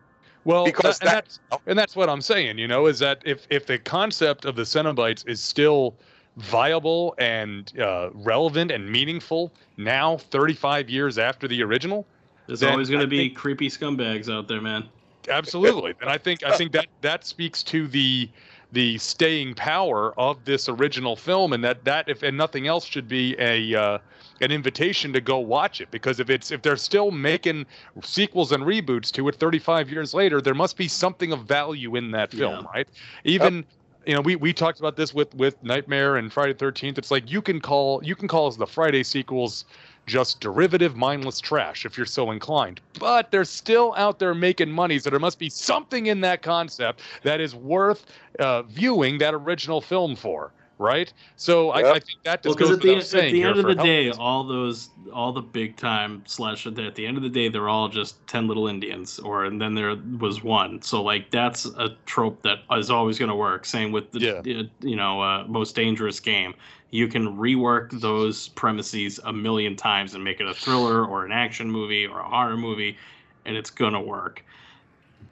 well, 0.44 0.64
because 0.64 0.98
that, 0.98 1.02
and 1.06 1.10
that- 1.10 1.24
that's 1.50 1.62
and 1.66 1.78
that's 1.78 1.94
what 1.96 2.08
I'm 2.10 2.20
saying. 2.22 2.58
You 2.58 2.66
know, 2.66 2.86
is 2.86 2.98
that 2.98 3.22
if 3.24 3.46
if 3.50 3.66
the 3.66 3.78
concept 3.78 4.44
of 4.44 4.56
the 4.56 4.62
Cenobites 4.62 5.26
is 5.28 5.40
still 5.40 5.94
viable 6.36 7.14
and 7.18 7.72
uh, 7.80 8.10
relevant 8.14 8.70
and 8.70 8.90
meaningful 8.90 9.52
now, 9.76 10.16
35 10.16 10.88
years 10.88 11.18
after 11.18 11.48
the 11.48 11.62
original, 11.62 12.06
There's 12.46 12.60
then 12.60 12.72
always 12.72 12.88
going 12.88 13.00
to 13.00 13.06
be 13.08 13.18
think- 13.28 13.36
creepy 13.36 13.68
scumbags 13.68 14.32
out 14.32 14.46
there, 14.48 14.60
man. 14.60 14.88
absolutely. 15.28 15.94
and 16.00 16.08
I 16.08 16.16
think 16.16 16.42
I 16.44 16.56
think 16.56 16.72
that 16.72 16.86
that 17.02 17.26
speaks 17.26 17.62
to 17.64 17.86
the 17.88 18.28
the 18.72 18.98
staying 18.98 19.54
power 19.54 20.12
of 20.18 20.44
this 20.44 20.68
original 20.68 21.16
film, 21.16 21.52
and 21.52 21.64
that 21.64 21.84
that 21.84 22.08
if 22.08 22.22
and 22.22 22.36
nothing 22.36 22.66
else 22.66 22.84
should 22.84 23.08
be 23.08 23.34
a 23.38 23.74
uh, 23.74 23.98
an 24.40 24.52
invitation 24.52 25.12
to 25.12 25.20
go 25.20 25.38
watch 25.38 25.80
it 25.80 25.90
because 25.90 26.20
if 26.20 26.30
it's 26.30 26.50
if 26.50 26.62
they're 26.62 26.76
still 26.76 27.10
making 27.10 27.66
sequels 28.02 28.52
and 28.52 28.62
reboots 28.64 29.10
to 29.12 29.26
it 29.28 29.34
35 29.36 29.90
years 29.90 30.14
later, 30.14 30.40
there 30.40 30.54
must 30.54 30.76
be 30.76 30.86
something 30.88 31.32
of 31.32 31.44
value 31.44 31.96
in 31.96 32.10
that 32.12 32.30
film, 32.30 32.64
Yeah. 32.64 32.70
right? 32.74 32.88
Even 33.24 33.64
you 34.06 34.14
know, 34.14 34.20
we, 34.22 34.36
we 34.36 34.52
talked 34.54 34.78
about 34.78 34.96
this 34.96 35.12
with 35.12 35.34
with 35.34 35.62
Nightmare 35.62 36.16
and 36.16 36.32
Friday 36.32 36.54
Thirteenth. 36.54 36.98
It's 36.98 37.10
like 37.10 37.30
you 37.30 37.42
can 37.42 37.60
call 37.60 38.00
you 38.02 38.16
can 38.16 38.28
call 38.28 38.50
the 38.50 38.66
Friday 38.66 39.02
sequels 39.02 39.64
just 40.08 40.40
derivative, 40.40 40.96
mindless 40.96 41.38
trash 41.40 41.84
if 41.86 41.96
you're 41.96 42.06
so 42.06 42.30
inclined. 42.32 42.80
But 42.98 43.30
they're 43.30 43.44
still 43.44 43.94
out 43.96 44.18
there 44.18 44.34
making 44.34 44.70
money, 44.72 44.98
so 44.98 45.10
there 45.10 45.20
must 45.20 45.38
be 45.38 45.50
something 45.50 46.06
in 46.06 46.20
that 46.22 46.42
concept 46.42 47.02
that 47.22 47.40
is 47.40 47.54
worth 47.54 48.06
uh, 48.40 48.62
viewing 48.62 49.18
that 49.18 49.34
original 49.34 49.80
film 49.80 50.16
for, 50.16 50.52
right? 50.78 51.12
So 51.36 51.70
I, 51.70 51.80
Yep. 51.80 51.86
I 51.88 51.92
think 52.00 52.18
that 52.24 52.44
Well, 52.44 52.54
just 52.54 52.58
because 52.58 52.68
goes 52.68 52.76
at 52.76 52.82
the, 52.82 52.88
without 52.94 53.24
at 53.26 53.30
the 53.32 53.42
end 53.42 53.58
of 53.58 53.66
the 53.66 53.74
day, 53.74 54.06
Hellraiser. 54.10 54.18
all 54.18 54.44
those, 54.44 54.90
all 55.12 55.32
the 55.32 55.42
big 55.42 55.76
time 55.76 56.22
slash, 56.26 56.66
at 56.66 56.74
the 56.74 57.06
end 57.06 57.16
of 57.16 57.22
the 57.22 57.28
day, 57.28 57.48
they're 57.48 57.68
all 57.68 57.88
just 57.88 58.24
10 58.26 58.46
little 58.48 58.66
Indians, 58.68 59.18
or, 59.18 59.44
and 59.44 59.60
then 59.60 59.74
there 59.74 59.96
was 60.18 60.42
one. 60.42 60.80
So, 60.82 61.02
like, 61.02 61.30
that's 61.30 61.66
a 61.66 61.96
trope 62.06 62.42
that 62.42 62.58
is 62.76 62.90
always 62.90 63.18
going 63.18 63.30
to 63.30 63.36
work. 63.36 63.66
Same 63.66 63.92
with 63.92 64.10
the, 64.12 64.20
Yeah. 64.20 64.60
uh, 64.60 64.62
you 64.80 64.96
know, 64.96 65.20
uh, 65.20 65.44
most 65.48 65.74
dangerous 65.76 66.20
game. 66.20 66.54
You 66.90 67.08
can 67.08 67.36
rework 67.36 67.90
those 68.00 68.48
premises 68.48 69.20
a 69.24 69.32
million 69.32 69.76
times 69.76 70.14
and 70.14 70.24
make 70.24 70.40
it 70.40 70.46
a 70.46 70.54
thriller 70.54 71.04
or 71.04 71.24
an 71.24 71.32
action 71.32 71.70
movie 71.70 72.06
or 72.06 72.20
a 72.20 72.28
horror 72.28 72.56
movie, 72.56 72.96
and 73.44 73.56
it's 73.56 73.70
going 73.70 73.92
to 73.92 74.00
work. 74.00 74.44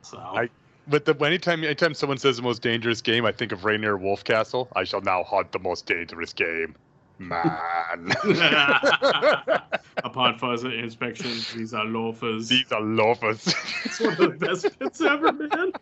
So, 0.03 0.19
I- 0.19 0.51
But 0.87 1.05
the 1.05 1.15
anytime 1.25 1.65
anytime 1.65 1.95
someone 1.95 2.19
says 2.19 2.37
the 2.37 2.43
most 2.43 2.63
dangerous 2.63 3.01
game, 3.01 3.25
I 3.25 3.33
think 3.33 3.53
of 3.53 3.65
Rainier 3.65 3.97
Wolfcastle. 3.99 4.69
I 4.77 4.85
shall 4.85 5.01
now 5.01 5.25
hunt 5.25 5.53
the 5.53 5.59
most 5.59 5.87
dangerous 5.87 6.33
game. 6.33 6.77
Man. 7.19 8.13
upon 10.05 10.39
further 10.39 10.71
inspection, 10.71 11.31
these 11.55 11.73
are 11.75 11.85
loafers. 11.85 12.49
These 12.49 12.71
are 12.73 12.81
loafers. 12.81 13.55
It's 13.85 14.01
one 14.01 14.13
of 14.13 14.19
the 14.19 14.29
best 14.29 14.79
bits 14.79 15.01
ever, 15.01 15.33
man. 15.33 15.73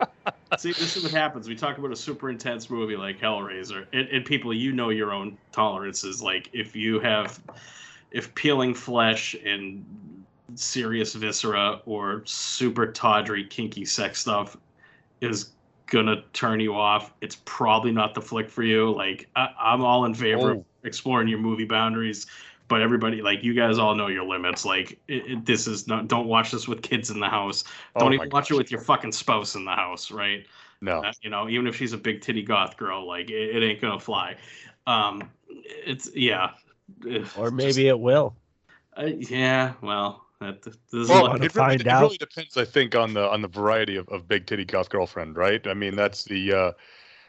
See, 0.58 0.72
this 0.72 0.96
is 0.96 1.02
what 1.02 1.12
happens. 1.12 1.48
We 1.48 1.54
talk 1.54 1.78
about 1.78 1.92
a 1.92 1.96
super 1.96 2.30
intense 2.30 2.70
movie 2.70 2.96
like 2.96 3.18
Hellraiser, 3.20 3.86
and, 3.92 4.08
and 4.08 4.24
people, 4.24 4.52
you 4.52 4.72
know 4.72 4.90
your 4.90 5.12
own 5.12 5.36
tolerances. 5.52 6.22
Like 6.22 6.50
if 6.52 6.74
you 6.76 7.00
have, 7.00 7.40
if 8.10 8.34
peeling 8.34 8.74
flesh 8.74 9.34
and 9.44 9.84
serious 10.54 11.14
viscera 11.14 11.80
or 11.86 12.22
super 12.24 12.90
tawdry, 12.90 13.44
kinky 13.44 13.84
sex 13.84 14.20
stuff 14.20 14.56
is 15.20 15.50
gonna 15.86 16.22
turn 16.32 16.60
you 16.60 16.74
off, 16.74 17.12
it's 17.20 17.38
probably 17.44 17.92
not 17.92 18.14
the 18.14 18.20
flick 18.20 18.48
for 18.48 18.62
you. 18.62 18.92
Like 18.92 19.28
I, 19.36 19.48
I'm 19.58 19.82
all 19.82 20.04
in 20.04 20.14
favor 20.14 20.52
of 20.52 20.58
Oh. 20.58 20.64
exploring 20.84 21.28
your 21.28 21.38
movie 21.38 21.64
boundaries 21.64 22.26
but 22.68 22.80
everybody 22.80 23.20
like 23.22 23.42
you 23.44 23.54
guys 23.54 23.78
all 23.78 23.94
know 23.94 24.06
your 24.08 24.24
limits 24.24 24.64
like 24.64 24.98
it, 25.08 25.26
it- 25.26 25.46
this 25.46 25.66
is 25.66 25.86
not 25.86 26.08
don't 26.08 26.26
watch 26.26 26.50
this 26.50 26.66
with 26.68 26.82
kids 26.82 27.10
in 27.10 27.20
the 27.20 27.28
house 27.28 27.64
Oh 27.96 28.00
don't 28.00 28.10
my 28.10 28.14
even 28.16 28.28
watch 28.30 28.50
it 28.50 28.56
with 28.56 28.70
your 28.70 28.80
fucking 28.80 29.12
spouse 29.12 29.54
in 29.54 29.64
the 29.64 29.72
house 29.72 30.10
right 30.10 30.46
No. 30.80 31.00
Uh, 31.02 31.12
you 31.22 31.30
know 31.30 31.48
even 31.48 31.66
if 31.66 31.76
she's 31.76 31.92
a 31.92 31.98
big 31.98 32.20
titty 32.20 32.42
goth 32.42 32.76
girl 32.76 33.06
like 33.06 33.30
it, 33.30 33.56
it 33.56 33.62
ain't 33.62 33.80
gonna 33.80 34.00
fly 34.00 34.36
um 34.86 35.30
it's 35.48 36.10
yeah 36.14 36.50
Ugh, 37.06 37.26
Or 37.38 37.50
just- 37.50 37.52
maybe 37.54 37.88
it 37.88 37.98
will. 37.98 38.34
uh, 38.96 39.06
yeah 39.18 39.72
well 39.82 40.24
that 40.40 40.62
this 40.62 40.74
is 40.92 41.08
Well, 41.08 41.24
like- 41.24 41.36
it 41.36 41.40
really, 41.40 41.48
find 41.48 41.80
it 41.80 41.86
out. 41.86 42.02
really 42.02 42.18
depends, 42.18 42.56
I 42.58 42.64
think, 42.66 42.94
on 42.94 43.14
the 43.14 43.30
on 43.30 43.40
the 43.40 43.48
variety 43.48 43.96
of, 43.96 44.06
of 44.08 44.26
big 44.28 44.46
titty 44.46 44.64
goth 44.66 44.90
girlfriend, 44.90 45.36
right? 45.36 45.64
I 45.66 45.72
mean, 45.74 45.94
that's 45.96 46.24
the 46.24 46.52
uh, 46.52 46.72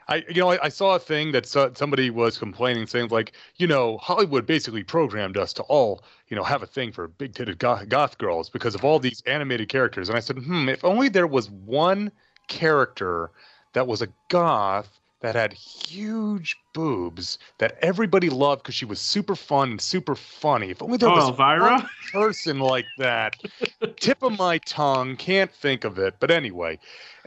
I 0.08 0.24
you 0.28 0.42
know 0.42 0.52
I, 0.52 0.66
I 0.66 0.70
saw 0.70 0.96
a 0.96 1.00
thing 1.00 1.32
that 1.32 1.46
so, 1.46 1.72
somebody 1.76 2.10
was 2.10 2.38
complaining, 2.38 2.88
saying 2.88 3.10
like, 3.10 3.34
you 3.58 3.68
know, 3.68 3.98
Hollywood 3.98 4.46
basically 4.46 4.84
programmed 4.84 5.38
us 5.38 5.54
to 5.54 5.64
all 5.64 6.04
you 6.28 6.36
know 6.36 6.44
have 6.44 6.64
a 6.64 6.68
thing 6.68 6.92
for 6.92 7.08
big 7.08 7.34
titted 7.34 7.58
goth, 7.58 7.90
goth 7.90 8.18
girls 8.18 8.50
because 8.50 8.76
of 8.76 8.84
all 8.84 9.00
these 9.00 9.22
animated 9.26 9.70
characters, 9.70 10.10
and 10.10 10.18
I 10.18 10.22
said, 10.22 10.38
hmm, 10.38 10.70
if 10.70 10.84
only 10.84 11.10
there 11.10 11.28
was 11.28 11.50
one 11.50 12.12
character 12.48 13.32
that 13.74 13.88
was 13.88 14.02
a 14.02 14.08
goth 14.30 15.00
that 15.26 15.36
had 15.36 15.54
huge 15.54 16.56
boobs 16.74 17.38
that 17.58 17.78
everybody 17.82 18.30
loved 18.30 18.64
because 18.64 18.76
she 18.76 18.86
was 18.86 19.00
super 19.00 19.36
fun 19.36 19.72
and 19.72 19.82
super 19.82 20.16
funny. 20.16 20.70
If 20.70 20.82
only 20.82 20.98
there 20.98 21.10
oh 21.10 21.16
was 21.16 21.30
elvira 21.30 21.90
person 22.12 22.60
like 22.60 22.86
that. 22.98 23.36
Tip 24.00 24.24
of 24.24 24.38
my 24.38 24.58
tongue, 24.60 25.16
can't 25.16 25.52
think 25.52 25.84
of 25.84 26.00
it. 26.00 26.16
But 26.20 26.32
anyway, 26.32 26.80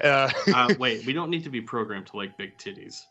uh, 0.03 0.31
uh, 0.55 0.75
wait 0.79 1.05
we 1.07 1.13
don't 1.13 1.31
need 1.31 1.45
to 1.45 1.51
be 1.51 1.61
programmed 1.61 2.07
to 2.09 2.17
like 2.17 2.37
big 2.37 2.57
titties 2.57 3.03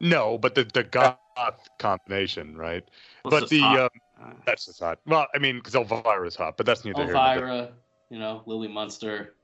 no, 0.00 0.38
but 0.38 0.54
the 0.54 0.64
the 0.64 0.84
goth 0.84 1.68
combination, 1.78 2.56
right? 2.56 2.84
Let's 3.24 3.40
but 3.40 3.48
the 3.50 3.62
um, 3.62 3.88
Uh, 4.20 4.32
that's 4.46 4.66
just 4.66 4.80
hot. 4.80 4.98
Well, 5.06 5.26
I 5.34 5.38
mean, 5.38 5.56
because 5.56 5.74
Elvira 5.74 6.26
is 6.26 6.36
hot, 6.36 6.56
but 6.56 6.64
that's 6.64 6.84
neither 6.84 7.04
here 7.04 7.12
nor 7.14 7.34
there. 7.34 7.48
Elvira, 7.48 7.72
you 8.10 8.18
know, 8.18 8.42
Lily 8.46 8.68
Munster, 8.68 9.34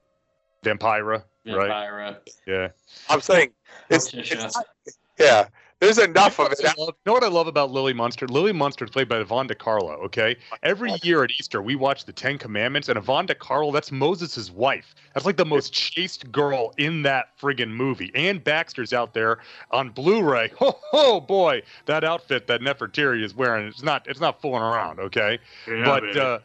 Vampira, 0.65 1.25
right? 1.47 1.71
Vampira, 1.71 2.17
Yeah. 2.47 2.69
I'm 3.09 3.21
saying 3.21 3.51
it's, 3.91 4.11
Morticia. 4.13 4.53
it's 4.87 4.99
yeah. 5.19 5.47
There's 5.81 5.99
enough 5.99 6.39
You 6.39 6.45
know 6.45 6.51
of 6.53 6.53
it. 6.61 6.79
love- 6.79 6.89
you 6.91 6.95
know 7.07 7.13
what 7.13 7.25
I 7.25 7.29
love 7.29 7.49
about 7.49 7.73
Lily 7.73 7.93
Munster? 7.93 8.29
Lily 8.29 8.53
Munster 8.53 8.85
is 8.85 8.91
played 8.93 9.09
by 9.09 9.17
Yvonne 9.17 9.49
De 9.49 9.55
Carlo, 9.57 9.95
okay? 9.95 10.37
Every 10.63 10.93
year 11.03 11.25
at 11.25 11.33
Easter, 11.33 11.61
we 11.61 11.75
watch 11.75 12.05
the 12.05 12.13
Ten 12.13 12.39
Commandments, 12.39 12.89
and 12.89 12.97
Yvonne 12.97 13.27
De 13.27 13.35
Carlo, 13.35 13.73
that's 13.73 13.91
Moses' 13.91 14.49
wife. 14.53 14.95
That's 15.13 15.27
like 15.27 15.37
the 15.37 15.45
most 15.45 15.73
chaste 15.73 16.31
girl 16.31 16.73
in 16.79 17.03
that 17.03 17.37
friggin' 17.37 17.71
movie. 17.71 18.13
Anne 18.15 18.39
Baxter's 18.39 18.93
out 18.93 19.13
there 19.13 19.39
on 19.73 19.89
Blu-ray. 19.91 20.53
Oh, 20.61 20.79
oh 20.93 21.21
boy, 21.21 21.63
that 21.87 22.05
outfit 22.05 22.47
that 22.47 22.61
Nefertiti 22.61 23.25
is 23.25 23.35
wearing, 23.35 23.67
it's 23.67 23.83
not 23.83 24.07
it's 24.07 24.21
not 24.21 24.41
fooling 24.41 24.63
around, 24.63 25.01
okay? 25.01 25.41
yeah, 25.67 25.85
but 25.85 26.17
uh, 26.17 26.39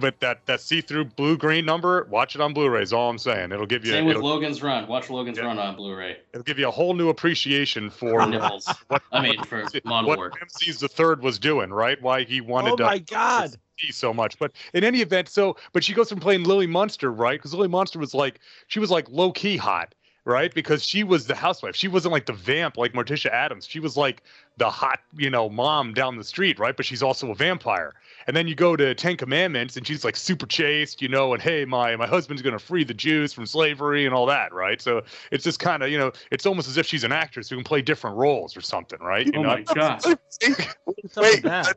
baby. 0.00 0.10
but 0.12 0.20
that 0.20 0.46
that 0.46 0.60
see-through 0.60 1.06
blue-green 1.06 1.64
number, 1.64 2.04
watch 2.10 2.34
it 2.34 2.40
on 2.40 2.52
Blu-ray 2.52 2.82
is 2.82 2.92
all 2.92 3.10
I'm 3.10 3.18
saying. 3.18 3.52
It'll 3.52 3.66
give 3.66 3.84
you 3.84 3.92
Same 3.92 4.06
with 4.06 4.16
Logan's 4.18 4.62
Run. 4.62 4.86
Watch 4.86 5.10
Logan's 5.10 5.38
Yeah. 5.38 5.44
Run 5.46 5.58
on 5.58 5.76
Blu-ray. 5.76 6.18
it'll 6.32 6.44
give 6.44 6.58
you 6.58 6.68
a 6.68 6.70
whole 6.70 6.94
new 6.94 7.08
appreciation 7.08 7.90
for 7.90 8.20
For 8.22 8.26
nipples. 8.26 8.66
what 8.88 9.02
I 9.12 9.20
mean, 9.22 9.42
for 9.44 9.64
model 9.84 10.08
what 10.08 10.18
work. 10.18 10.36
Ramses 10.36 10.80
the 10.80 10.88
Third 10.88 11.22
was 11.22 11.38
doing, 11.38 11.70
right? 11.72 12.00
Why 12.02 12.24
he 12.24 12.40
wanted 12.40 12.72
Oh 12.72 12.76
to 12.76 12.84
my 12.84 12.98
god! 12.98 13.50
see 13.80 13.92
so 13.92 14.14
much. 14.14 14.38
But 14.38 14.52
in 14.74 14.84
any 14.84 15.00
event, 15.02 15.28
so 15.28 15.56
but 15.72 15.84
she 15.84 15.92
goes 15.94 16.08
from 16.08 16.20
playing 16.20 16.44
Lily 16.44 16.66
Munster, 16.66 17.12
right? 17.12 17.38
Because 17.38 17.52
Lily 17.54 17.68
Munster 17.68 17.98
was 17.98 18.14
like 18.14 18.40
she 18.68 18.78
was 18.80 18.90
like 18.90 19.06
low 19.10 19.32
key 19.32 19.56
hot, 19.56 19.94
right? 20.24 20.52
Because 20.54 20.82
she 20.84 21.04
was 21.04 21.26
the 21.26 21.34
housewife. 21.34 21.76
She 21.76 21.88
wasn't 21.88 22.12
like 22.12 22.26
the 22.26 22.32
vamp 22.32 22.76
like 22.78 22.92
Morticia 22.94 23.30
Addams. 23.30 23.66
She 23.66 23.80
was 23.80 23.96
like 23.96 24.22
the 24.58 24.70
hot, 24.70 25.00
you 25.16 25.28
know, 25.28 25.50
mom 25.50 25.92
down 25.92 26.16
the 26.16 26.24
street, 26.24 26.58
right? 26.58 26.76
But 26.76 26.86
she's 26.86 27.02
also 27.02 27.30
a 27.30 27.34
vampire. 27.34 27.92
And 28.26 28.36
then 28.36 28.48
you 28.48 28.54
go 28.54 28.74
to 28.74 28.94
Ten 28.94 29.16
Commandments, 29.16 29.76
and 29.76 29.86
she's 29.86 30.04
like 30.04 30.16
super 30.16 30.46
chaste, 30.46 31.02
you 31.02 31.08
know, 31.08 31.34
and 31.34 31.42
hey, 31.42 31.64
my 31.64 31.94
my 31.96 32.06
husband's 32.06 32.42
gonna 32.42 32.58
free 32.58 32.82
the 32.84 32.94
Jews 32.94 33.32
from 33.32 33.46
slavery 33.46 34.06
and 34.06 34.14
all 34.14 34.26
that, 34.26 34.52
right? 34.52 34.80
So 34.80 35.02
it's 35.30 35.44
just 35.44 35.60
kind 35.60 35.82
of, 35.82 35.90
you 35.90 35.98
know, 35.98 36.12
it's 36.30 36.46
almost 36.46 36.68
as 36.68 36.76
if 36.76 36.86
she's 36.86 37.04
an 37.04 37.12
actress 37.12 37.50
who 37.50 37.56
can 37.56 37.64
play 37.64 37.82
different 37.82 38.16
roles 38.16 38.56
or 38.56 38.60
something, 38.60 38.98
right? 39.00 39.26
You 39.26 39.32
oh 39.36 39.42
know, 39.42 39.48
my 39.48 39.62
god 39.62 40.02
Wait, 41.16 41.42
that? 41.42 41.76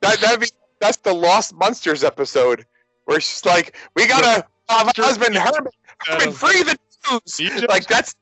That 0.00 0.20
that'd 0.20 0.40
be 0.40 0.48
that's 0.80 0.98
the 0.98 1.14
Lost 1.14 1.54
Munsters 1.54 2.04
episode 2.04 2.64
where 3.06 3.20
she's 3.20 3.44
like, 3.44 3.74
"We 3.96 4.06
gotta 4.06 4.46
have 4.68 4.88
a 4.88 5.02
husband, 5.02 5.34
Herman, 5.34 5.72
Herman, 5.98 6.32
free 6.32 6.62
the 6.62 6.78
Jews." 7.26 7.64
Like 7.68 7.86
that's 7.88 8.14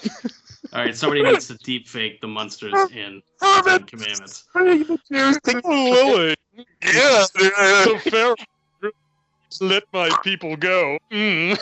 all 0.72 0.84
right 0.84 0.96
somebody 0.96 1.22
needs 1.22 1.46
to 1.46 1.54
deep 1.58 1.88
fake 1.88 2.20
the 2.20 2.28
Munsters 2.28 2.74
in 2.92 3.22
Ten 3.40 3.84
commandments 3.84 4.44
free 4.52 4.82
the 4.82 4.98
Jews. 5.10 5.38
Lily. 5.64 6.36
Yeah, 6.82 7.24
yeah. 7.40 7.84
so 7.84 7.98
Pharaoh 7.98 8.34
let 9.60 9.84
my 9.92 10.10
people 10.22 10.56
go. 10.56 10.98
Mm. 11.10 11.58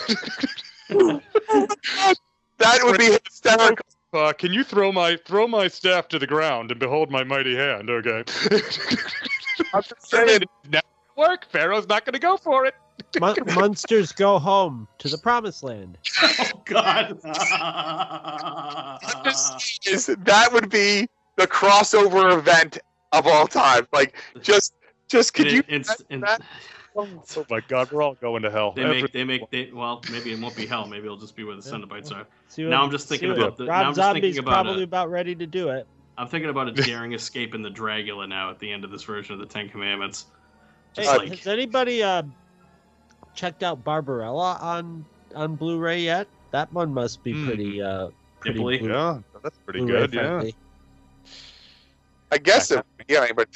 that 2.59 2.81
would 2.83 2.99
be 2.99 3.17
hysterical. 3.25 3.85
Uh, 4.13 4.33
can 4.33 4.53
you 4.53 4.65
throw 4.65 4.93
my 4.93 5.17
throw 5.25 5.47
my 5.47 5.69
staff 5.69 6.09
to 6.09 6.19
the 6.19 6.27
ground 6.27 6.71
and 6.71 6.81
behold 6.81 7.11
my 7.11 7.23
mighty 7.23 7.55
hand? 7.55 7.91
Okay. 7.91 8.25
I'm 9.75 9.83
just 9.83 10.09
saying. 10.09 10.43
Never 10.71 10.87
work. 11.17 11.47
Pharaoh's 11.51 11.89
not 11.89 12.05
going 12.05 12.15
to 12.15 12.19
go 12.19 12.37
for 12.37 12.67
it. 12.67 12.75
Mon- 13.21 13.37
Munsters 13.55 14.13
go 14.13 14.39
home 14.39 14.89
to 14.99 15.09
the 15.09 15.19
promised 15.19 15.63
land. 15.63 15.99
oh 16.23 16.63
god 16.65 17.19
I'm 17.25 18.99
just 19.25 19.85
saying 19.85 19.97
is 19.97 20.07
that 20.07 20.53
would 20.53 20.71
be 20.71 21.07
the 21.37 21.47
crossover 21.47 22.37
event 22.37 22.79
of 23.13 23.27
all 23.27 23.47
time. 23.47 23.87
Like 23.93 24.17
just 24.43 24.75
just 25.09 25.35
could 25.35 25.53
you 25.53 25.63
In- 25.69 25.85
in- 26.11 26.23
in- 26.23 26.25
Oh 26.99 27.45
my 27.51 27.61
God, 27.69 27.93
we're 27.93 28.03
all 28.03 28.15
going 28.15 28.41
to 28.43 28.51
hell. 28.51 28.73
they 28.73 28.83
Every- 28.83 29.03
make 29.03 29.13
they 29.13 29.25
make 29.25 29.51
they 29.51 29.71
well 29.73 30.01
maybe 30.11 30.33
it 30.33 30.41
won't 30.41 30.57
be 30.57 30.67
hell 30.67 30.87
maybe 30.87 31.05
it'll 31.05 31.19
just 31.19 31.37
be 31.37 31.45
where 31.45 31.55
the 31.57 31.63
Cenobites 31.63 32.11
are 32.11 32.27
See 32.49 32.65
Now 32.65 32.83
I'm 32.83 32.91
just 32.91 33.09
thinking 33.09 33.29
what- 33.29 33.39
about 33.39 33.57
the- 33.59 33.65
now 33.67 33.73
Rob 33.73 33.87
I'm 33.89 33.95
just 33.95 34.13
thinking 34.13 34.33
Zombie's 34.33 34.39
about 34.39 34.65
probably 34.65 34.81
a- 34.83 34.85
about 34.85 35.11
ready 35.11 35.35
to 35.35 35.47
do 35.47 35.69
it. 35.69 35.87
I'm 36.17 36.29
thinking 36.29 36.49
about 36.49 36.69
a 36.69 36.73
daring 36.73 37.13
escape 37.13 37.55
in 37.55 37.61
the 37.61 37.69
Dragula 37.71 38.27
now 38.27 38.51
at 38.51 38.59
the 38.59 38.73
end 38.73 38.85
of 38.85 38.91
this 38.91 39.03
version 39.03 39.35
of 39.35 39.41
the 39.41 39.47
Ten 39.47 39.69
Commandments 39.69 40.27
just 40.95 41.11
Hey, 41.11 41.19
like 41.19 41.29
has 41.29 41.47
anybody 41.47 42.03
uh, 42.03 42.23
checked 43.37 43.63
out 43.63 43.85
Barbarella 43.85 44.59
on 44.61 45.05
on 45.35 45.55
Blu-ray 45.57 46.01
yet? 46.01 46.27
That 46.51 46.73
one 46.73 46.93
must 46.93 47.23
be 47.23 47.33
Hmm. 47.33 47.47
pretty 47.47 47.83
uh, 47.83 48.09
pretty 48.41 48.59
Dipley. 48.59 48.79
blue- 48.79 48.89
Yeah, 48.91 49.19
that's 49.43 49.59
pretty 49.59 49.81
Blu-ray 49.81 50.07
good. 50.09 50.15
Yeah. 50.15 50.51
I 52.33 52.39
guess 52.39 52.73
it, 52.73 52.85
yeah, 53.07 53.25
but 53.37 53.49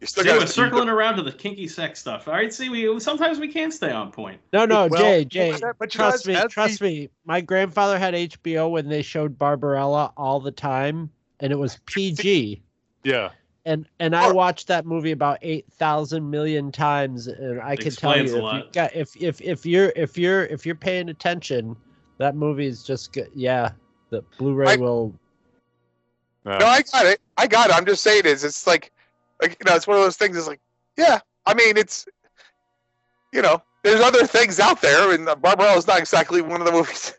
you 0.00 0.06
still 0.06 0.22
See, 0.22 0.28
got 0.30 0.38
we're 0.38 0.46
circling 0.46 0.88
around 0.88 1.16
to 1.16 1.22
the 1.22 1.32
kinky 1.32 1.66
sex 1.66 1.98
stuff. 1.98 2.28
All 2.28 2.34
right, 2.34 2.54
see, 2.54 2.68
we 2.68 3.00
sometimes 3.00 3.40
we 3.40 3.48
can't 3.48 3.74
stay 3.74 3.90
on 3.90 4.12
point. 4.12 4.40
No, 4.52 4.64
no, 4.64 4.86
Well, 4.86 5.02
Jay, 5.02 5.24
Jay, 5.24 5.56
but- 5.60 5.76
but 5.78 5.90
trust 5.90 6.26
guys, 6.26 6.28
me, 6.28 6.34
as 6.36 6.52
trust 6.52 6.80
me. 6.80 7.08
My 7.24 7.40
grandfather 7.40 7.98
had 7.98 8.14
HBO 8.14 8.68
when 8.70 8.88
they 8.88 9.02
showed 9.02 9.36
Barbarella 9.36 10.12
all 10.16 10.38
the 10.38 10.52
time, 10.52 11.10
and 11.40 11.52
it 11.52 11.56
was 11.58 11.80
PG. 11.86 12.62
Yeah. 13.02 13.30
And 13.64 13.86
and 14.00 14.16
I 14.16 14.32
watched 14.32 14.66
that 14.68 14.86
movie 14.86 15.12
about 15.12 15.38
eight 15.42 15.66
thousand 15.72 16.28
million 16.28 16.72
times, 16.72 17.28
and 17.28 17.60
I 17.60 17.76
can 17.76 17.92
tell 17.92 18.16
you 18.16 18.24
if 18.24 18.32
you 18.32 18.64
got 18.72 18.94
if 18.94 19.16
if 19.16 19.40
if 19.40 19.64
you're 19.64 19.92
if 19.94 20.18
you're 20.18 20.46
if 20.46 20.66
you're 20.66 20.74
paying 20.74 21.10
attention, 21.10 21.76
that 22.18 22.34
movie 22.34 22.66
is 22.66 22.82
just 22.82 23.12
good. 23.12 23.30
Yeah, 23.34 23.70
the 24.10 24.22
Blu-ray 24.38 24.72
I- 24.72 24.76
will. 24.76 25.14
Yeah. 26.44 26.58
No, 26.58 26.66
I 26.66 26.82
got 26.82 27.06
it. 27.06 27.20
I 27.36 27.46
got 27.46 27.70
it. 27.70 27.76
I'm 27.76 27.86
just 27.86 28.02
saying 28.02 28.24
is 28.24 28.42
it's 28.42 28.66
like, 28.66 28.90
like 29.40 29.56
you 29.60 29.70
know, 29.70 29.76
it's 29.76 29.86
one 29.86 29.96
of 29.96 30.02
those 30.02 30.16
things. 30.16 30.36
It's 30.36 30.48
like, 30.48 30.60
yeah. 30.96 31.20
I 31.46 31.54
mean, 31.54 31.76
it's, 31.76 32.06
you 33.32 33.42
know, 33.42 33.62
there's 33.84 34.00
other 34.00 34.26
things 34.26 34.58
out 34.58 34.80
there, 34.80 35.12
and 35.12 35.24
Barbarella's 35.40 35.86
not 35.86 35.98
exactly 35.98 36.40
one 36.40 36.60
of 36.60 36.66
the 36.66 36.72
movies. 36.78 37.16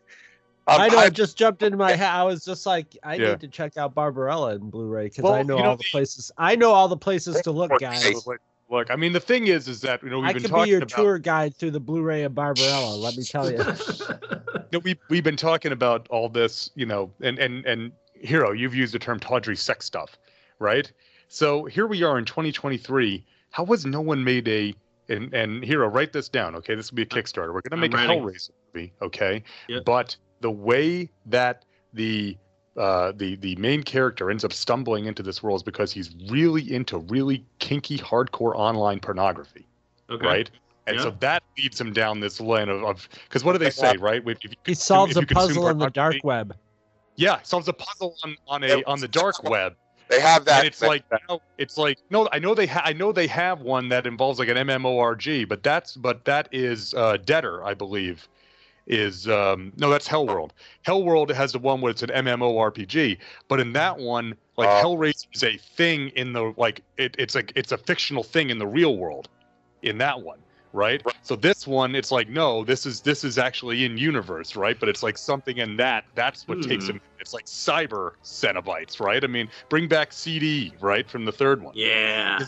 Um, 0.66 0.80
I 0.80 0.88
know 0.88 0.98
I, 0.98 1.10
just 1.10 1.36
jumped 1.36 1.62
into 1.62 1.76
my 1.76 1.92
head. 1.92 2.08
I 2.08 2.22
was 2.24 2.44
just 2.44 2.64
like, 2.64 2.96
I 3.02 3.16
Yeah. 3.16 3.30
need 3.30 3.40
to 3.40 3.48
check 3.48 3.76
out 3.76 3.94
Barbarella 3.94 4.54
in 4.54 4.70
Blu-ray 4.70 5.04
because 5.04 5.22
Well, 5.24 5.34
I 5.34 5.42
know 5.42 5.56
you 5.58 5.62
know, 5.62 5.68
all 5.70 5.76
the 5.76 5.82
the- 5.84 5.90
places. 5.90 6.32
I 6.38 6.56
know 6.56 6.70
all 6.72 6.88
the 6.88 6.96
places 6.96 7.40
to 7.42 7.50
look, 7.50 7.70
guys. 7.80 8.26
Look, 8.26 8.40
look, 8.70 8.90
I 8.90 8.96
mean, 8.96 9.12
the 9.12 9.20
thing 9.20 9.46
is, 9.48 9.68
is 9.68 9.82
that 9.82 10.02
you 10.02 10.08
know 10.08 10.20
we've 10.20 10.30
I 10.30 10.32
been 10.32 10.42
could 10.42 10.50
talking 10.50 10.64
be 10.64 10.70
your 10.70 10.78
about. 10.82 10.96
tour 10.96 11.18
guide 11.18 11.54
through 11.56 11.72
the 11.72 11.80
Blu-ray 11.80 12.22
of 12.22 12.34
Barbarella. 12.34 12.96
Let 12.96 13.14
me 13.16 13.24
tell 13.24 13.50
you. 13.50 13.58
you 13.58 14.62
know, 14.72 14.78
we 14.78 14.98
we've 15.10 15.22
been 15.24 15.36
talking 15.36 15.72
about 15.72 16.06
all 16.08 16.28
this, 16.30 16.70
you 16.74 16.86
know, 16.86 17.10
and 17.20 17.38
and 17.38 17.66
and 17.66 17.92
hero, 18.14 18.52
you've 18.52 18.74
used 18.74 18.94
the 18.94 18.98
term 18.98 19.20
tawdry 19.20 19.56
sex 19.56 19.84
stuff, 19.84 20.16
right? 20.60 20.90
So 21.28 21.66
here 21.66 21.86
we 21.86 22.02
are 22.04 22.16
in 22.18 22.24
2023. 22.24 23.22
How 23.50 23.66
has 23.66 23.84
no 23.84 24.00
one 24.00 24.24
made 24.24 24.48
a 24.48 24.74
and 25.10 25.32
and 25.34 25.62
hero? 25.62 25.88
Write 25.88 26.14
this 26.14 26.30
down, 26.30 26.54
okay? 26.56 26.74
This 26.74 26.90
will 26.90 26.96
be 26.96 27.02
a 27.02 27.06
Kickstarter. 27.06 27.52
We're 27.52 27.60
gonna 27.60 27.74
I'm 27.76 27.80
make 27.80 27.92
a 27.92 27.96
writing. 27.98 28.22
Hellraiser 28.22 28.50
movie, 28.74 28.92
okay? 29.02 29.42
Yep. 29.68 29.84
But 29.84 30.16
the 30.44 30.50
way 30.50 31.08
that 31.24 31.64
the 31.94 32.36
uh, 32.76 33.12
the 33.16 33.36
the 33.36 33.56
main 33.56 33.82
character 33.82 34.30
ends 34.30 34.44
up 34.44 34.52
stumbling 34.52 35.06
into 35.06 35.22
this 35.22 35.42
world 35.42 35.56
is 35.60 35.62
because 35.62 35.90
he's 35.90 36.14
really 36.28 36.70
into 36.70 36.98
really 36.98 37.42
kinky, 37.60 37.96
hardcore 37.96 38.54
online 38.54 39.00
pornography 39.00 39.66
Okay. 40.10 40.26
right? 40.26 40.50
And 40.86 41.00
so 41.00 41.16
that 41.20 41.42
leads 41.56 41.80
him 41.80 41.94
down 41.94 42.20
this 42.20 42.42
lane 42.42 42.68
of 42.68 43.08
because 43.24 43.42
what 43.42 43.52
do 43.52 43.58
they 43.58 43.70
say, 43.70 43.96
right? 43.96 44.22
If 44.26 44.44
you, 44.44 44.50
He 44.66 44.74
solves 44.74 45.12
if 45.12 45.16
a 45.16 45.20
you 45.20 45.26
puzzle 45.28 45.66
on 45.66 45.78
the 45.78 45.88
dark 45.88 46.16
web. 46.24 46.54
Yeah, 47.16 47.40
solves 47.42 47.68
a 47.68 47.72
puzzle 47.72 48.16
on 48.22 48.36
on 48.46 48.62
a 48.62 48.84
on 48.84 49.00
the 49.00 49.08
dark 49.08 49.42
web, 49.44 49.76
they 50.08 50.20
have 50.20 50.44
that. 50.44 50.58
and 50.58 50.66
it's 50.66 50.82
like 50.82 51.04
you 51.10 51.18
know, 51.26 51.40
it's 51.56 51.78
like 51.78 51.96
no, 52.10 52.28
I 52.32 52.38
know 52.38 52.54
they 52.54 52.66
ha- 52.66 52.82
I 52.84 52.92
know 52.92 53.12
they 53.12 53.28
have 53.28 53.62
one 53.62 53.88
that 53.88 54.06
involves 54.06 54.38
like 54.38 54.48
an 54.48 54.58
MMORG, 54.58 55.48
but 55.48 55.62
that's 55.62 55.96
but 55.96 56.26
that 56.26 56.50
is 56.52 56.92
uh, 56.92 57.16
Deader, 57.16 57.64
I 57.64 57.72
believe, 57.72 58.28
is 58.86 59.28
um 59.28 59.72
no, 59.76 59.90
that's 59.90 60.06
Hellworld. 60.08 60.50
Hellworld 60.86 61.30
has 61.34 61.52
the 61.52 61.58
one 61.58 61.80
where 61.80 61.90
it's 61.90 62.02
an 62.02 62.10
MMORPG, 62.10 63.18
but 63.48 63.60
in 63.60 63.72
that 63.72 63.98
one, 63.98 64.34
like 64.56 64.68
Oh. 64.68 64.96
Hellraiser 64.96 65.26
is 65.32 65.42
a 65.42 65.56
thing 65.56 66.08
in 66.10 66.32
the 66.32 66.52
like 66.56 66.82
it, 66.96 67.14
it's 67.18 67.34
like 67.34 67.52
it's 67.56 67.72
a 67.72 67.78
fictional 67.78 68.22
thing 68.22 68.50
in 68.50 68.58
the 68.58 68.66
real 68.66 68.96
world, 68.96 69.28
in 69.82 69.98
that 69.98 70.20
one. 70.20 70.38
Right? 70.72 71.00
Right. 71.04 71.14
So 71.22 71.36
this 71.36 71.68
one, 71.68 71.94
it's 71.94 72.10
like 72.10 72.28
no, 72.28 72.64
this 72.64 72.84
is 72.84 73.00
this 73.00 73.22
is 73.22 73.38
actually 73.38 73.84
in 73.84 73.96
universe, 73.96 74.56
right? 74.56 74.78
But 74.78 74.88
it's 74.88 75.04
like 75.04 75.16
something 75.16 75.58
in 75.58 75.76
that. 75.76 76.04
That's 76.16 76.48
what 76.48 76.60
takes 76.62 76.86
Hmm. 76.86 76.94
him. 76.94 77.00
It's 77.20 77.32
like 77.32 77.44
cyber 77.46 78.14
cenobites, 78.24 78.98
right? 79.00 79.22
I 79.22 79.28
mean, 79.28 79.48
bring 79.68 79.86
back 79.86 80.12
CD, 80.12 80.72
right, 80.80 81.08
from 81.08 81.24
the 81.24 81.32
third 81.32 81.62
one. 81.62 81.74
Yeah. 81.76 82.40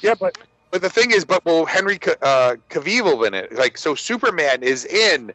yeah, 0.00 0.14
but 0.14 0.36
but 0.72 0.80
the 0.82 0.90
thing 0.90 1.12
is, 1.12 1.24
but 1.24 1.44
will 1.44 1.66
Henry 1.66 1.98
Ca- 1.98 2.16
uh, 2.22 2.56
Cavill 2.70 3.24
in 3.26 3.34
it? 3.34 3.52
Like, 3.54 3.76
so 3.78 3.94
Superman 3.94 4.62
is 4.62 4.86
in 4.86 5.30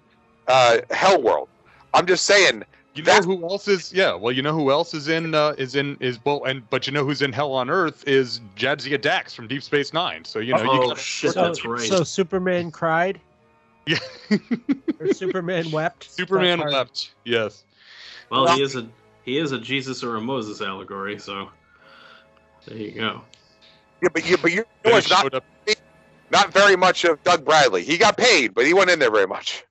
uh, 0.48 0.80
Hell 0.92 1.22
World. 1.22 1.48
I'm 1.94 2.06
just 2.08 2.26
saying. 2.26 2.64
You 2.96 3.04
know 3.04 3.06
That's- 3.12 3.26
who 3.26 3.44
else 3.44 3.68
is? 3.68 3.94
Yeah, 3.94 4.16
well, 4.16 4.32
you 4.34 4.42
know 4.42 4.54
who 4.54 4.72
else 4.72 4.96
is 4.96 5.08
in? 5.08 5.36
Uh, 5.36 5.54
is 5.60 5.76
in 5.76 5.96
is 6.00 6.18
well, 6.26 6.44
and 6.46 6.68
but 6.72 6.88
you 6.88 6.94
know 6.94 7.06
who's 7.06 7.22
in 7.22 7.32
Hell 7.32 7.54
on 7.54 7.70
Earth 7.70 8.04
is 8.08 8.42
Jadzia 8.58 9.00
Dax 9.00 9.36
from 9.36 9.48
Deep 9.48 9.62
Space 9.62 9.94
Nine. 9.94 10.26
So 10.26 10.40
you 10.40 10.54
know 10.56 10.64
you 10.64 10.70
oh 10.72 10.88
got 10.88 10.98
shit, 10.98 11.34
So, 11.34 11.44
that's 11.44 11.64
right. 11.64 11.80
so 11.88 12.04
Superman 12.04 12.72
cried 12.72 13.22
yeah. 13.86 14.00
or 15.00 15.14
Superman 15.14 15.70
wept. 15.70 16.06
Superman 16.12 16.58
wept. 16.58 16.62
part. 16.62 16.74
left. 16.74 17.12
Yes. 17.24 17.64
well, 18.32 18.48
he 18.56 18.64
is 18.64 18.76
a 18.76 18.88
he 19.24 19.38
is 19.38 19.52
a 19.52 19.60
Jesus 19.60 20.04
or 20.04 20.16
a 20.16 20.22
Moses 20.22 20.60
allegory. 20.60 21.20
So 21.20 21.50
there 22.66 22.78
you 22.78 22.92
go. 22.94 23.22
Yeah, 24.02 24.10
but 24.14 24.30
you 24.30 24.38
but 24.38 24.52
you 24.52 24.58
know 24.58 24.66
Then 24.84 24.98
it's 24.98 25.10
not 25.10 25.34
not 26.30 26.54
very 26.54 26.76
much 26.76 27.04
of 27.06 27.24
Doug 27.24 27.46
Bradley. 27.46 27.84
He 27.84 27.98
got 27.98 28.18
paid, 28.18 28.54
but 28.54 28.66
he 28.66 28.74
wasn't 28.74 28.92
in 28.92 29.00
there 29.00 29.12
very 29.12 29.28
much. 29.28 29.64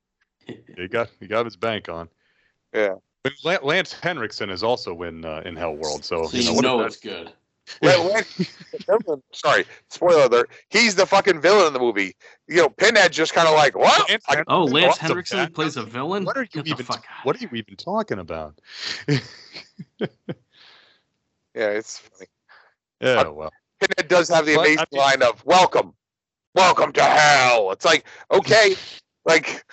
He 0.47 0.89
got 0.89 1.11
he 1.21 1.27
got 1.27 1.45
his 1.45 1.57
bank 1.57 1.89
on. 1.89 2.09
Yeah. 2.73 2.95
But 3.43 3.65
Lance 3.65 3.93
Henriksen 3.93 4.51
is 4.51 4.63
also 4.63 5.03
in 5.03 5.25
uh, 5.25 5.43
in 5.45 5.57
Hell 5.57 5.75
World. 5.75 6.05
So, 6.05 6.27
So 6.27 6.37
you 6.37 6.45
know, 6.45 6.53
you 6.55 6.63
know 6.63 6.81
it's 6.83 6.97
good. 6.97 7.33
Well, 7.83 8.05
Lan- 8.13 9.23
sorry, 9.33 9.65
spoiler 9.91 10.27
alert. 10.27 10.51
He's 10.71 10.95
the 10.95 11.05
fucking 11.05 11.41
villain 11.41 11.67
in 11.67 11.73
the 11.73 11.81
movie. 11.81 12.15
You 12.47 12.59
know, 12.59 12.69
Pinhead 12.69 13.13
just 13.13 13.35
kind 13.35 13.49
of 13.49 13.55
like 13.55 13.77
what? 13.77 14.09
Lance 14.09 14.23
I- 14.29 14.45
Oh, 14.47 14.65
Lance 14.65 14.99
Henriksen 14.99 15.53
plays 15.53 15.77
a 15.77 15.83
villain. 15.83 16.25
What 16.25 16.37
are 16.37 16.43
you 16.43 16.49
Get 16.49 16.65
the 16.65 16.71
even? 16.71 16.87
fuck 16.87 17.05
out. 17.11 17.27
What 17.27 17.35
are 17.37 17.41
you 17.41 17.49
even 17.55 17.75
talking 17.75 18.21
about? 18.21 18.61
yeah, 19.09 19.19
it's 21.55 21.99
funny. 21.99 22.29
yeah, 23.01 23.29
well, 23.29 23.53
Pinhead 23.81 24.09
does 24.09 24.29
have 24.29 24.47
the 24.47 24.55
But 24.57 24.61
I 24.63 24.65
amazing 24.69 24.85
mean- 24.93 25.01
line 25.01 25.23
of 25.23 25.45
"Welcome, 25.45 25.95
welcome 26.55 26.93
to 26.93 27.03
hell." 27.03 27.71
It's 27.73 27.85
like 27.85 28.05
okay, 28.31 28.75
like 29.25 29.65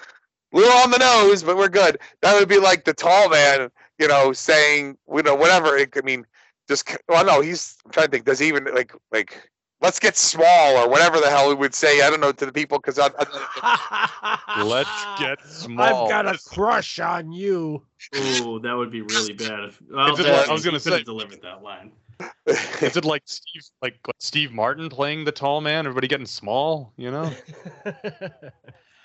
a 0.53 0.57
little 0.57 0.77
on 0.79 0.91
the 0.91 0.97
nose, 0.99 1.43
but 1.43 1.57
we're 1.57 1.69
good. 1.69 1.99
That 2.21 2.37
would 2.39 2.49
be 2.49 2.59
like 2.59 2.83
the 2.85 2.93
tall 2.93 3.29
man, 3.29 3.69
you 3.99 4.07
know, 4.07 4.33
saying 4.33 4.97
you 5.13 5.23
know 5.23 5.35
whatever. 5.35 5.77
It, 5.77 5.91
I 5.95 6.01
mean, 6.01 6.25
just 6.67 6.89
c- 6.89 6.97
well, 7.07 7.25
no, 7.25 7.41
he's 7.41 7.77
I'm 7.85 7.91
trying 7.91 8.07
to 8.07 8.11
think. 8.11 8.25
Does 8.25 8.39
he 8.39 8.47
even 8.47 8.65
like 8.73 8.93
like 9.11 9.49
let's 9.81 9.99
get 9.99 10.15
small 10.15 10.77
or 10.77 10.87
whatever 10.89 11.19
the 11.19 11.29
hell 11.29 11.49
he 11.49 11.55
would 11.55 11.73
say? 11.73 12.01
I 12.01 12.09
don't 12.09 12.19
know 12.19 12.31
to 12.33 12.45
the 12.45 12.53
people 12.53 12.79
because 12.79 12.99
I, 12.99 13.09
I, 13.17 14.63
let's 14.63 14.89
get 15.21 15.39
small. 15.47 16.03
I've 16.05 16.09
got 16.09 16.27
a 16.27 16.37
crush 16.49 16.99
on 16.99 17.31
you. 17.31 17.85
Oh, 18.15 18.59
that 18.59 18.73
would 18.73 18.91
be 18.91 19.01
really 19.01 19.33
bad. 19.33 19.65
If, 19.65 19.81
well, 19.89 20.13
Is 20.13 20.19
it 20.19 20.23
that- 20.23 20.49
I 20.49 20.51
was 20.53 20.63
gonna 20.65 20.77
he 20.77 20.83
could've 20.83 20.99
say- 20.99 21.03
delivered 21.03 21.41
that 21.41 21.63
line. 21.63 21.91
Is 22.81 22.97
it 22.97 23.05
like 23.05 23.23
Steve, 23.25 23.63
like 23.81 23.97
like 24.05 24.15
Steve 24.19 24.51
Martin 24.51 24.89
playing 24.89 25.25
the 25.25 25.31
tall 25.31 25.61
man? 25.61 25.85
Everybody 25.85 26.07
getting 26.07 26.25
small, 26.25 26.93
you 26.97 27.11
know? 27.11 27.31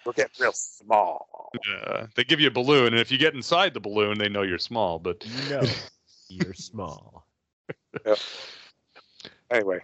We're 0.04 0.12
getting 0.14 0.32
real 0.40 0.52
small. 0.52 1.50
Uh, 1.70 2.06
they 2.14 2.24
give 2.24 2.40
you 2.40 2.48
a 2.48 2.50
balloon, 2.50 2.88
and 2.88 2.98
if 2.98 3.10
you 3.10 3.18
get 3.18 3.34
inside 3.34 3.74
the 3.74 3.80
balloon, 3.80 4.18
they 4.18 4.28
know 4.28 4.42
you're 4.42 4.58
small. 4.58 4.98
But 4.98 5.24
you 5.24 5.50
know, 5.50 5.62
you're 6.28 6.54
small. 6.54 7.26
Anyway, 9.50 9.80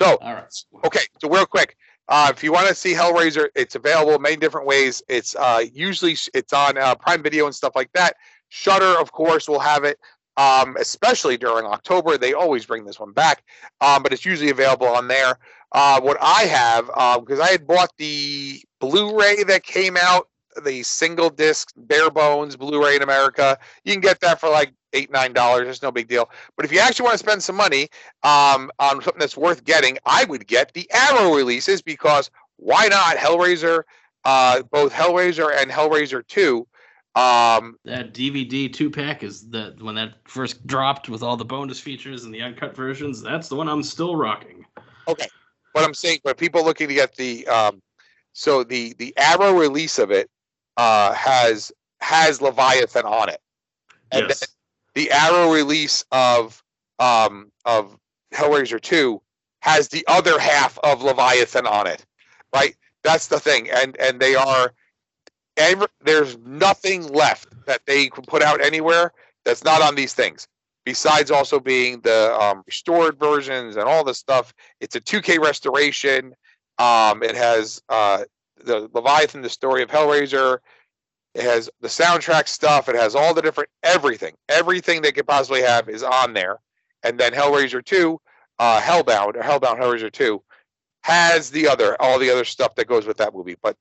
so 0.00 0.16
All 0.22 0.34
right. 0.34 0.64
Okay, 0.84 1.00
so 1.20 1.28
real 1.28 1.44
quick, 1.44 1.76
uh, 2.08 2.32
if 2.34 2.42
you 2.42 2.52
want 2.52 2.66
to 2.68 2.74
see 2.74 2.94
Hellraiser, 2.94 3.48
it's 3.54 3.74
available 3.74 4.18
many 4.18 4.36
different 4.36 4.66
ways. 4.66 5.02
It's 5.08 5.36
uh, 5.36 5.62
usually 5.72 6.16
it's 6.32 6.54
on 6.54 6.78
uh, 6.78 6.94
Prime 6.94 7.22
Video 7.22 7.44
and 7.44 7.54
stuff 7.54 7.72
like 7.76 7.92
that. 7.92 8.16
Shudder, 8.48 8.98
of 8.98 9.12
course, 9.12 9.46
will 9.46 9.60
have 9.60 9.84
it, 9.84 9.98
um, 10.40 10.74
especially 10.80 11.36
during 11.36 11.66
October. 11.66 12.16
They 12.16 12.32
always 12.32 12.64
bring 12.64 12.84
this 12.86 12.98
one 12.98 13.12
back, 13.12 13.44
um, 13.82 14.02
but 14.02 14.12
it's 14.12 14.24
usually 14.24 14.50
available 14.50 14.86
on 14.86 15.06
there. 15.06 15.38
Uh, 15.72 16.00
what 16.00 16.16
I 16.20 16.44
have, 16.44 16.86
because 17.20 17.40
I 17.40 17.48
had 17.48 17.66
bought 17.66 17.90
the 17.98 18.62
Blu-ray 18.80 19.44
that 19.44 19.64
came 19.64 19.98
out, 20.00 20.28
the 20.64 20.82
single 20.82 21.28
disc 21.28 21.72
bare 21.76 22.10
bones 22.10 22.56
Blu-ray 22.56 22.96
in 22.96 23.02
America. 23.02 23.58
You 23.84 23.92
can 23.92 24.00
get 24.00 24.20
that 24.20 24.40
for 24.40 24.48
like 24.48 24.72
eight 24.94 25.12
nine 25.12 25.34
dollars. 25.34 25.68
It's 25.68 25.82
no 25.82 25.92
big 25.92 26.08
deal. 26.08 26.30
But 26.56 26.64
if 26.64 26.72
you 26.72 26.78
actually 26.78 27.04
want 27.04 27.14
to 27.14 27.18
spend 27.18 27.42
some 27.42 27.56
money, 27.56 27.88
um, 28.22 28.70
on 28.78 29.02
something 29.02 29.20
that's 29.20 29.36
worth 29.36 29.64
getting, 29.64 29.98
I 30.06 30.24
would 30.24 30.46
get 30.46 30.72
the 30.72 30.90
Arrow 30.90 31.34
releases 31.34 31.82
because 31.82 32.30
why 32.56 32.88
not? 32.88 33.16
Hellraiser, 33.16 33.82
uh, 34.24 34.62
both 34.62 34.92
Hellraiser 34.92 35.54
and 35.54 35.70
Hellraiser 35.70 36.26
2. 36.26 36.66
Um, 37.16 37.76
That 37.84 38.14
DVD 38.14 38.72
two 38.72 38.90
pack 38.90 39.22
is 39.22 39.48
that 39.50 39.82
when 39.82 39.96
that 39.96 40.14
first 40.24 40.66
dropped 40.66 41.08
with 41.08 41.22
all 41.22 41.36
the 41.36 41.44
bonus 41.44 41.80
features 41.80 42.24
and 42.24 42.32
the 42.32 42.40
uncut 42.40 42.76
versions. 42.76 43.20
That's 43.20 43.48
the 43.48 43.56
one 43.56 43.68
I'm 43.68 43.82
still 43.82 44.14
rocking. 44.16 44.64
okay, 45.08 45.26
but 45.74 45.84
I'm 45.84 45.94
saying, 45.94 46.20
but 46.22 46.36
people 46.36 46.64
looking 46.64 46.88
to 46.88 46.94
get 46.94 47.16
the, 47.16 47.46
um, 47.48 47.82
so 48.32 48.62
the 48.62 48.94
the 48.98 49.12
Arrow 49.16 49.52
release 49.52 49.98
of 49.98 50.12
it 50.12 50.30
uh, 50.76 51.12
has 51.14 51.72
has 52.00 52.40
Leviathan 52.40 53.04
on 53.04 53.28
it, 53.28 53.40
and 54.12 54.28
yes. 54.28 54.40
then 54.40 54.48
the 54.94 55.10
Arrow 55.10 55.52
release 55.52 56.04
of 56.12 56.62
um, 57.00 57.50
of 57.64 57.96
Hellraiser 58.32 58.80
2 58.80 59.20
has 59.60 59.88
the 59.88 60.04
other 60.06 60.38
half 60.38 60.78
of 60.84 61.02
Leviathan 61.02 61.66
on 61.66 61.86
it. 61.86 62.04
Right? 62.54 62.76
That's 63.02 63.28
the 63.28 63.40
thing. 63.40 63.68
And 63.70 63.96
and 63.98 64.20
they 64.20 64.34
are 64.34 64.72
ever, 65.60 65.86
there's 66.02 66.36
nothing 66.38 67.06
left. 67.08 67.48
that 67.66 67.82
they 67.86 68.08
can 68.08 68.24
put 68.24 68.42
out 68.42 68.64
anywhere 68.64 69.12
that's 69.44 69.64
not 69.64 69.82
on 69.82 69.94
these 69.94 70.14
things. 70.14 70.48
Besides 70.84 71.30
also 71.30 71.60
being 71.60 72.00
the 72.00 72.34
um, 72.40 72.62
restored 72.66 73.18
versions 73.18 73.76
and 73.76 73.84
all 73.84 74.02
this 74.02 74.18
stuff, 74.18 74.52
it's 74.80 74.96
a 74.96 75.00
2K 75.00 75.38
restoration. 75.38 76.34
Um, 76.78 77.22
it 77.22 77.36
has 77.36 77.80
uh, 77.88 78.24
the 78.64 78.88
Leviathan, 78.92 79.42
the 79.42 79.50
story 79.50 79.82
of 79.82 79.90
Hellraiser. 79.90 80.58
It 81.34 81.42
has 81.42 81.70
the 81.80 81.88
soundtrack 81.88 82.48
stuff. 82.48 82.88
It 82.88 82.96
has 82.96 83.14
all 83.14 83.34
the 83.34 83.42
different 83.42 83.70
everything, 83.82 84.34
everything 84.48 85.00
they 85.00 85.12
could 85.12 85.26
possibly 85.26 85.62
have 85.62 85.88
is 85.88 86.02
on 86.02 86.32
there. 86.32 86.58
And 87.02 87.18
then 87.18 87.32
Hellraiser 87.32 87.84
2, 87.84 88.20
uh, 88.58 88.80
Hellbound 88.80 89.36
or 89.36 89.42
Hellbound 89.42 89.78
Hellraiser 89.78 90.10
2 90.10 90.42
has 91.02 91.50
the 91.50 91.66
other 91.68 91.96
all 92.00 92.18
the 92.18 92.30
other 92.30 92.44
stuff 92.44 92.74
that 92.74 92.86
goes 92.86 93.06
with 93.06 93.16
that 93.18 93.34
movie. 93.34 93.56
But 93.62 93.76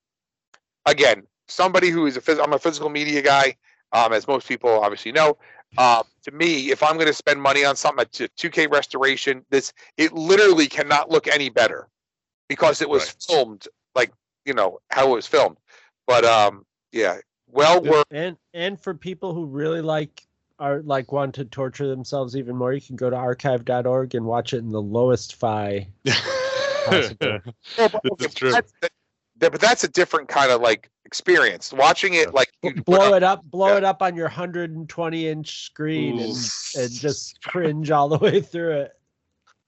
again, 0.85 1.23
somebody 1.49 1.89
who 1.89 2.05
is 2.05 2.17
a 2.17 2.21
phys- 2.21 2.41
I'm 2.43 2.53
a 2.53 2.59
physical 2.59 2.89
media 2.89 3.21
guy, 3.21 3.55
um, 3.91 4.13
as 4.13 4.27
most 4.27 4.47
people 4.47 4.69
obviously 4.69 5.11
know. 5.11 5.37
Um, 5.77 6.03
to 6.23 6.31
me, 6.31 6.71
if 6.71 6.81
I'm 6.81 6.95
going 6.95 7.07
to 7.07 7.13
spend 7.13 7.41
money 7.41 7.63
on 7.63 7.75
something, 7.75 8.03
a 8.03 8.07
2K 8.07 8.71
restoration, 8.71 9.45
this 9.49 9.71
it 9.97 10.13
literally 10.13 10.67
cannot 10.67 11.11
look 11.11 11.27
any 11.27 11.49
better 11.49 11.87
because 12.47 12.81
it 12.81 12.89
was 12.89 13.03
Right. 13.03 13.15
filmed 13.27 13.67
like 13.95 14.11
you 14.45 14.53
know 14.53 14.79
how 14.89 15.11
it 15.11 15.15
was 15.15 15.27
filmed. 15.27 15.57
But 16.07 16.25
um, 16.25 16.65
yeah, 16.91 17.17
well 17.47 17.81
worth. 17.83 18.05
and 18.09 18.35
and 18.53 18.79
for 18.81 18.95
people 18.95 19.33
who 19.33 19.45
really 19.45 19.81
like 19.81 20.25
are 20.57 20.81
like 20.81 21.11
want 21.11 21.35
to 21.35 21.45
torture 21.45 21.87
themselves 21.87 22.35
even 22.35 22.55
more, 22.55 22.73
you 22.73 22.81
can 22.81 22.95
go 22.95 23.09
to 23.09 23.15
archive.org 23.15 24.15
and 24.15 24.25
watch 24.25 24.53
it 24.53 24.57
in 24.57 24.71
the 24.71 24.81
lowest 24.81 25.35
fi. 25.35 25.87
Possible. 26.85 27.39
Well, 27.77 27.89
but, 27.89 28.01
This 28.03 28.11
okay, 28.13 28.25
is 28.25 28.33
true. 28.33 28.51
That's, 28.51 28.71
that, 28.81 28.81
that- 28.81 28.91
but 29.39 29.61
that's 29.61 29.83
a 29.83 29.87
different 29.87 30.27
kind 30.27 30.51
of 30.51 30.61
like 30.61 30.89
experience. 31.05 31.73
Watching 31.73 32.13
it 32.13 32.33
like 32.33 32.51
blow 32.85 33.13
it 33.13 33.23
up, 33.23 33.43
blow 33.45 33.69
yeah. 33.69 33.77
it 33.77 33.83
up 33.83 34.01
on 34.01 34.15
your 34.15 34.25
120 34.25 35.27
inch 35.27 35.65
screen 35.65 36.19
and, 36.19 36.35
and 36.77 36.91
just 36.91 37.41
cringe 37.43 37.89
all 37.91 38.09
the 38.09 38.17
way 38.17 38.41
through 38.41 38.81
it. 38.81 38.91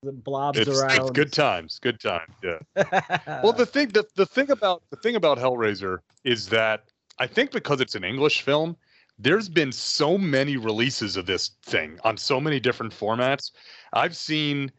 The 0.04 0.12
blobs 0.12 0.58
It's, 0.58 0.70
around. 0.80 1.00
it's 1.00 1.12
good 1.12 1.32
times, 1.32 1.80
good 1.80 2.00
times. 2.00 2.34
Yeah. 2.44 2.60
well 3.44 3.54
the 3.54 3.66
thing 3.66 3.90
the, 3.90 4.04
the 4.16 4.26
thing 4.26 4.50
about 4.50 4.84
the 4.90 4.98
thing 4.98 5.16
about 5.16 5.38
hellraiser 5.38 6.00
is 6.24 6.48
that 6.48 6.86
i 7.20 7.28
think 7.28 7.52
because 7.52 7.82
it's 7.82 7.96
an 7.96 8.04
english 8.04 8.42
film 8.42 8.76
there's 9.20 9.50
been 9.50 9.72
so 9.72 10.18
many 10.18 10.58
releases 10.58 11.18
of 11.18 11.26
this 11.26 11.52
thing 11.64 12.00
on 12.04 12.18
so 12.18 12.40
many 12.40 12.60
different 12.60 12.94
formats 12.94 13.52
i've 13.94 14.16
seen 14.16 14.72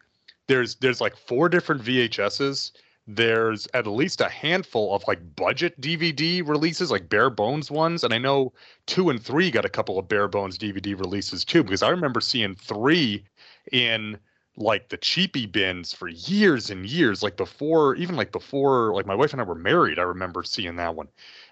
there's 0.48 0.76
there's 0.76 1.00
like 1.00 1.16
four 1.16 1.48
different 1.48 1.82
vhs's 1.82 2.72
there's 3.06 3.66
at 3.74 3.86
least 3.86 4.20
a 4.20 4.28
handful 4.28 4.94
of 4.94 5.02
like 5.08 5.34
budget 5.34 5.78
dvd 5.80 6.46
releases 6.46 6.90
like 6.90 7.08
bare 7.08 7.30
bones 7.30 7.70
ones 7.70 8.04
and 8.04 8.14
i 8.14 8.18
know 8.18 8.52
two 8.86 9.10
and 9.10 9.22
three 9.22 9.50
got 9.50 9.64
a 9.64 9.68
couple 9.68 9.98
of 9.98 10.08
bare 10.08 10.28
bones 10.28 10.56
dvd 10.56 10.98
releases 10.98 11.44
too 11.44 11.64
because 11.64 11.82
i 11.82 11.88
remember 11.88 12.20
seeing 12.20 12.54
three 12.54 13.24
in 13.72 14.16
like 14.56 14.88
the 14.90 14.96
cheapy 14.98 15.46
bins 15.46 15.92
for 15.92 16.08
years 16.08 16.70
and 16.70 16.86
years 16.86 17.22
like 17.22 17.36
before 17.36 17.94
even 17.96 18.16
like 18.16 18.32
before 18.32 18.94
like 18.94 19.06
my 19.06 19.14
wife 19.14 19.32
and 19.32 19.40
i 19.40 19.44
were 19.44 19.54
married 19.54 19.98
i 19.98 20.02
remember 20.02 20.42
seeing 20.42 20.76
that 20.76 20.94
one. 20.94 21.08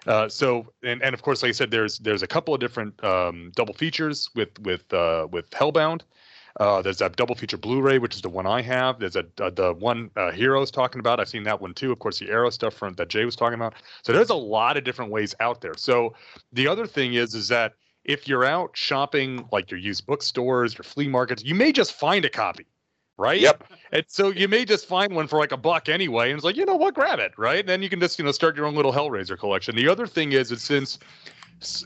Uh, 0.07 0.29
so 0.29 0.67
and, 0.83 1.03
and 1.03 1.15
of 1.15 1.23
course 1.23 1.43
like 1.43 1.49
i 1.49 1.53
said 1.53 1.71
there's 1.71 1.99
there's 1.99 2.23
a 2.23 2.27
couple 2.27 2.55
of 2.55 2.61
different 2.61 3.03
um, 3.03 3.51
double 3.57 3.75
features 3.75 4.29
with 4.35 4.59
with 4.61 4.93
uh, 4.93 5.27
with 5.31 5.49
hellbound 5.51 6.03
uh, 6.59 6.83
there's 6.83 6.99
that 6.99 7.17
double 7.17 7.35
feature 7.35 7.57
blu-ray 7.57 7.99
which 7.99 8.15
is 8.15 8.23
the 8.23 8.29
one 8.29 8.47
i 8.47 8.61
have. 8.61 8.99
There's 8.99 9.17
a 9.17 9.25
uh, 9.41 9.51
the 9.51 9.75
one 9.75 10.11
uh, 10.17 10.31
heroes 10.31 10.71
talking 10.71 11.01
about. 11.01 11.21
I've 11.21 11.29
seen 11.29 11.45
that 11.45 11.61
one 11.61 11.75
too. 11.75 11.93
Of 11.93 11.99
course 11.99 12.19
the 12.19 12.31
arrow 12.31 12.51
stuff 12.51 12.75
from 12.75 12.95
that 12.95 13.09
jay 13.09 13.25
was 13.25 13.37
talking 13.37 13.55
about. 13.55 13.75
So 14.03 14.13
there's 14.13 14.31
a 14.31 14.35
lot 14.35 14.77
of 14.77 14.85
different 14.85 15.11
ways 15.11 15.35
out 15.41 15.61
there. 15.61 15.75
So 15.77 16.15
the 16.53 16.67
other 16.67 16.87
thing 16.87 17.15
is 17.15 17.35
is 17.35 17.49
that 17.49 17.75
if 18.05 18.27
you're 18.27 18.45
out 18.45 18.71
shopping 18.75 19.47
like 19.53 19.71
your 19.71 19.79
used 19.79 20.07
bookstores 20.07 20.77
your 20.77 20.85
flea 20.85 21.07
markets 21.07 21.45
you 21.45 21.55
may 21.55 21.71
just 21.71 21.93
find 21.93 22.25
a 22.25 22.31
copy 22.31 22.67
right? 23.21 23.41
Yep. 23.41 23.65
and 23.93 24.05
so 24.09 24.31
you 24.31 24.49
may 24.49 24.65
just 24.65 24.87
find 24.87 25.15
one 25.15 25.29
for 25.29 25.39
like 25.39 25.53
a 25.53 25.57
buck 25.57 25.89
anyway, 25.89 26.31
and 26.31 26.39
it's 26.39 26.45
like, 26.45 26.57
you 26.57 26.65
know 26.65 26.77
what, 26.77 26.95
grab 26.95 27.19
it, 27.19 27.33
right? 27.37 27.61
And 27.61 27.69
then 27.69 27.83
you 27.83 27.91
can 27.91 28.01
just, 28.01 28.19
you 28.19 28.25
know, 28.25 28.33
start 28.33 28.57
your 28.57 28.65
own 28.65 28.75
little 28.75 28.93
Hellraiser 28.93 29.39
collection. 29.39 29.77
The 29.77 29.89
other 29.89 30.07
thing 30.07 30.33
is, 30.33 30.51
is 30.51 30.63
since, 30.63 30.99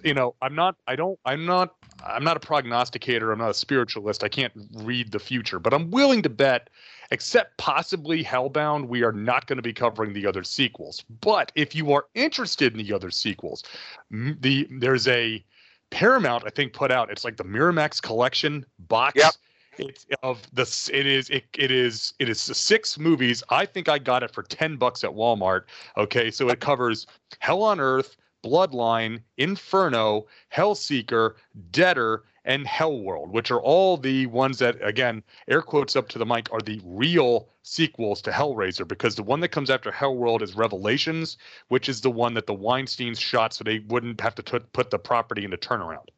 you 0.05 0.15
know, 0.15 0.35
I'm 0.43 0.55
not, 0.55 0.77
I 0.87 0.97
don't, 0.97 1.19
I'm 1.25 1.45
not, 1.47 1.75
I'm 2.05 2.25
not 2.25 2.37
a 2.37 2.41
prognosticator. 2.41 3.33
I'm 3.33 3.39
not 3.39 3.51
a 3.51 3.55
spiritualist. 3.55 4.25
I 4.25 4.29
can't 4.29 4.53
read 4.75 5.13
the 5.13 5.19
future, 5.19 5.59
but 5.59 5.73
I'm 5.73 5.91
willing 5.91 6.23
to 6.23 6.29
bet, 6.29 6.71
except 7.11 7.57
possibly 7.57 8.23
Hellbound, 8.23 8.89
we 8.89 9.03
are 9.03 9.13
not 9.13 9.47
going 9.47 9.57
to 9.57 9.63
be 9.63 9.73
covering 9.73 10.13
the 10.13 10.27
other 10.27 10.45
sequels. 10.45 11.05
But 11.21 11.53
if 11.55 11.75
you 11.75 11.93
are 11.93 12.07
interested 12.15 12.73
in 12.73 12.79
the 12.79 12.93
other 12.93 13.11
sequels, 13.11 13.63
the 14.11 14.69
there's 14.71 15.09
a 15.09 15.45
Paramount, 15.91 16.45
I 16.45 16.51
think, 16.51 16.73
put 16.73 16.91
out. 16.91 17.11
It's 17.11 17.25
like 17.25 17.37
the 17.37 17.45
Miramax 17.45 18.03
collection 18.03 18.67
box. 18.81 19.15
Yep. 19.17 19.33
It's 19.79 20.07
of 20.23 20.43
the. 20.53 20.63
It 20.93 21.07
is. 21.07 21.31
It, 21.31 21.45
it 21.57 21.71
is. 21.71 22.15
It 22.19 22.29
is 22.29 22.41
six 22.41 22.99
movies. 22.99 23.43
I 23.49 23.67
think 23.67 23.89
I 23.89 23.99
got 23.99 24.23
it 24.23 24.33
for 24.33 24.43
ten 24.43 24.77
bucks 24.77 25.05
at 25.05 25.11
Walmart. 25.11 25.63
Okay, 25.97 26.31
so 26.31 26.49
it 26.49 26.61
covers 26.61 27.07
Hell 27.41 27.63
on 27.63 27.81
Earth, 27.81 28.17
Bloodline, 28.45 29.21
Inferno, 29.39 30.27
Hellseeker, 30.55 31.35
Deader, 31.71 32.25
and 32.45 32.67
Hellworld, 32.67 33.31
which 33.31 33.51
are 33.51 33.61
all 33.61 33.97
the 33.97 34.27
ones 34.27 34.59
that, 34.59 34.77
again, 34.83 35.23
air 35.49 35.63
quotes 35.63 35.97
up 35.97 36.09
to 36.11 36.19
the 36.19 36.27
mic, 36.27 36.53
are 36.53 36.61
the 36.61 36.81
real 36.85 37.49
sequels 37.63 38.21
to 38.23 38.31
Hellraiser. 38.31 38.87
Because 38.87 39.15
the 39.15 39.23
one 39.23 39.41
that 39.41 39.49
comes 39.49 39.71
after 39.71 39.91
Hellworld 39.91 40.43
is 40.43 40.55
Revelations, 40.55 41.39
which 41.69 41.89
is 41.89 42.03
the 42.03 42.11
one 42.11 42.35
that 42.35 42.47
the 42.47 42.55
Weinsteins 42.55 43.19
shot 43.19 43.55
so 43.55 43.65
they 43.65 43.79
wouldn't 43.89 44.21
have 44.21 44.35
to 44.35 44.43
t- 44.43 44.59
put 44.73 44.91
the 44.91 44.99
property 44.99 45.45
into 45.45 45.57
turnaround. 45.57 46.09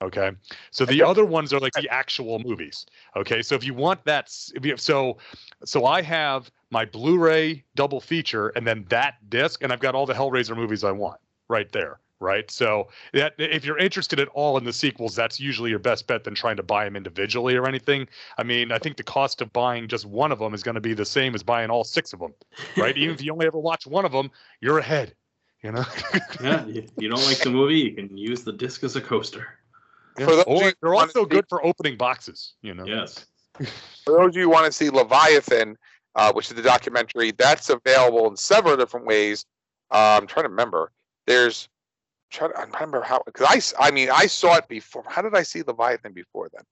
Okay, 0.00 0.30
so 0.70 0.84
the 0.84 1.02
other 1.02 1.24
ones 1.24 1.52
are 1.52 1.58
like 1.58 1.72
the 1.72 1.88
actual 1.88 2.38
movies. 2.38 2.86
Okay, 3.16 3.42
so 3.42 3.56
if 3.56 3.64
you 3.64 3.74
want 3.74 4.04
that, 4.04 4.32
you, 4.62 4.76
so 4.76 5.18
so 5.64 5.86
I 5.86 6.02
have 6.02 6.52
my 6.70 6.84
Blu-ray 6.84 7.64
double 7.74 8.00
feature 8.00 8.50
and 8.50 8.64
then 8.64 8.86
that 8.90 9.16
disc, 9.28 9.64
and 9.64 9.72
I've 9.72 9.80
got 9.80 9.96
all 9.96 10.06
the 10.06 10.14
Hellraiser 10.14 10.56
movies 10.56 10.84
I 10.84 10.92
want 10.92 11.18
right 11.48 11.70
there. 11.72 11.98
Right, 12.20 12.50
so 12.50 12.88
that 13.12 13.34
if 13.38 13.64
you're 13.64 13.78
interested 13.78 14.18
at 14.18 14.26
all 14.34 14.58
in 14.58 14.64
the 14.64 14.72
sequels, 14.72 15.14
that's 15.14 15.38
usually 15.38 15.70
your 15.70 15.78
best 15.78 16.08
bet 16.08 16.24
than 16.24 16.34
trying 16.34 16.56
to 16.56 16.64
buy 16.64 16.84
them 16.84 16.96
individually 16.96 17.54
or 17.54 17.68
anything. 17.68 18.08
I 18.36 18.42
mean, 18.42 18.72
I 18.72 18.78
think 18.78 18.96
the 18.96 19.04
cost 19.04 19.40
of 19.40 19.52
buying 19.52 19.86
just 19.86 20.04
one 20.04 20.32
of 20.32 20.40
them 20.40 20.52
is 20.52 20.64
going 20.64 20.74
to 20.74 20.80
be 20.80 20.94
the 20.94 21.04
same 21.04 21.36
as 21.36 21.44
buying 21.44 21.70
all 21.70 21.84
six 21.84 22.12
of 22.12 22.18
them, 22.18 22.34
right? 22.76 22.98
Even 22.98 23.14
if 23.14 23.22
you 23.22 23.32
only 23.32 23.46
ever 23.46 23.60
watch 23.60 23.86
one 23.86 24.04
of 24.04 24.10
them, 24.10 24.32
you're 24.60 24.78
ahead. 24.78 25.14
You 25.62 25.70
know. 25.70 25.84
Yeah, 26.42 26.66
you, 26.66 26.84
you 26.98 27.08
don't 27.08 27.24
like 27.24 27.38
the 27.38 27.50
movie, 27.50 27.78
you 27.78 27.92
can 27.92 28.16
use 28.16 28.42
the 28.42 28.52
disc 28.52 28.82
as 28.82 28.96
a 28.96 29.00
coaster. 29.00 29.46
For 30.16 30.26
those 30.26 30.44
or 30.46 30.72
they're 30.82 30.94
also 30.94 31.22
see- 31.22 31.28
good 31.28 31.44
for 31.48 31.64
opening 31.64 31.96
boxes. 31.96 32.54
You 32.62 32.74
know. 32.74 32.84
Yes. 32.84 33.26
For 34.04 34.18
those 34.18 34.28
of 34.30 34.36
you 34.36 34.42
who 34.42 34.50
want 34.50 34.66
to 34.66 34.72
see 34.72 34.90
Leviathan, 34.90 35.76
uh, 36.16 36.32
which 36.32 36.48
is 36.48 36.54
the 36.54 36.62
documentary, 36.62 37.30
that's 37.30 37.70
available 37.70 38.28
in 38.28 38.36
several 38.36 38.76
different 38.76 39.06
ways. 39.06 39.44
Uh, 39.90 40.18
I'm 40.20 40.26
trying 40.26 40.44
to 40.44 40.50
remember. 40.50 40.90
There's, 41.28 41.68
trying 42.30 42.52
to 42.52 42.58
I 42.58 42.64
remember 42.64 43.02
how 43.02 43.22
because 43.24 43.74
I 43.78 43.86
I 43.88 43.90
mean, 43.90 44.08
I 44.10 44.26
saw 44.26 44.56
it 44.56 44.66
before. 44.66 45.04
How 45.06 45.22
did 45.22 45.34
I 45.34 45.42
see 45.42 45.62
Leviathan 45.62 46.12
before 46.12 46.48
then? 46.52 46.64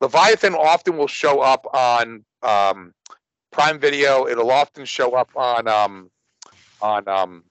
Leviathan 0.00 0.54
often 0.54 0.96
will 0.96 1.06
show 1.06 1.40
up 1.40 1.64
on 1.72 2.24
um, 2.42 2.92
Prime 3.52 3.78
Video. 3.78 4.26
It'll 4.26 4.50
often 4.50 4.84
show 4.84 5.12
up 5.12 5.30
on 5.36 5.68
um, 5.68 6.10
on 6.80 7.06
um, 7.06 7.44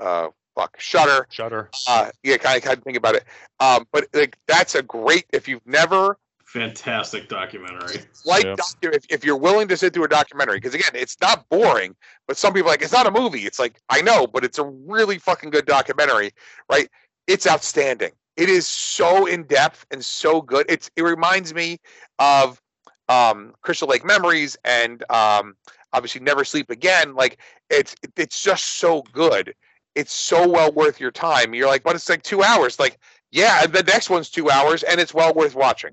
uh, 0.00 0.28
fuck 0.54 0.80
Shudder. 0.80 1.26
Shudder. 1.30 1.68
Uh, 1.86 2.10
yeah, 2.22 2.38
kind 2.38 2.56
of 2.56 2.62
kind 2.62 2.78
of 2.78 2.84
think 2.84 2.96
about 2.96 3.16
it. 3.16 3.24
Um, 3.60 3.86
but 3.92 4.06
like 4.14 4.38
that's 4.48 4.74
a 4.74 4.82
great 4.82 5.26
if 5.32 5.46
you've 5.46 5.66
never 5.66 6.18
Fantastic 6.54 7.28
documentary. 7.28 7.96
like 8.24 8.44
Yeah. 8.44 8.54
docu- 8.54 8.94
if, 8.94 9.04
if 9.10 9.24
you're 9.24 9.36
willing 9.36 9.66
to 9.66 9.76
sit 9.76 9.92
through 9.92 10.04
a 10.04 10.08
documentary 10.08 10.58
because 10.58 10.72
again 10.72 10.92
it's 10.94 11.16
not 11.20 11.48
boring 11.48 11.96
but 12.28 12.36
some 12.36 12.52
people 12.52 12.68
are 12.68 12.74
like 12.74 12.82
it's 12.82 12.92
not 12.92 13.08
a 13.08 13.10
movie. 13.10 13.40
It's 13.40 13.58
like 13.58 13.80
i 13.88 14.00
know 14.00 14.28
but 14.28 14.44
it's 14.44 14.60
a 14.60 14.64
really 14.64 15.18
fucking 15.18 15.50
good 15.50 15.66
documentary 15.66 16.30
right? 16.70 16.88
It's 17.26 17.48
outstanding. 17.48 18.12
It 18.36 18.48
is 18.48 18.68
so 18.68 19.26
in 19.26 19.44
depth 19.44 19.84
and 19.90 20.04
so 20.04 20.40
good. 20.40 20.66
It's 20.68 20.92
it 20.94 21.02
reminds 21.02 21.52
me 21.52 21.78
of 22.20 22.62
um 23.08 23.52
crystal 23.62 23.88
lake 23.88 24.04
memories 24.04 24.56
and 24.64 25.02
um 25.10 25.56
obviously 25.92 26.20
never 26.20 26.44
sleep 26.44 26.70
again. 26.70 27.16
Like 27.16 27.40
it's 27.68 27.96
it's 28.16 28.40
just 28.40 28.78
so 28.78 29.02
good. 29.12 29.56
It's 29.96 30.12
so 30.12 30.48
well 30.48 30.70
worth 30.70 31.00
your 31.00 31.10
time. 31.10 31.52
You're 31.52 31.66
like 31.66 31.82
but 31.82 31.96
it's 31.96 32.08
like 32.08 32.22
two 32.22 32.44
hours. 32.44 32.78
Like 32.78 33.00
yeah 33.32 33.66
the 33.66 33.82
next 33.82 34.08
one's 34.08 34.30
two 34.30 34.50
hours 34.50 34.84
and 34.84 35.00
it's 35.00 35.12
well 35.12 35.34
worth 35.34 35.56
watching 35.56 35.90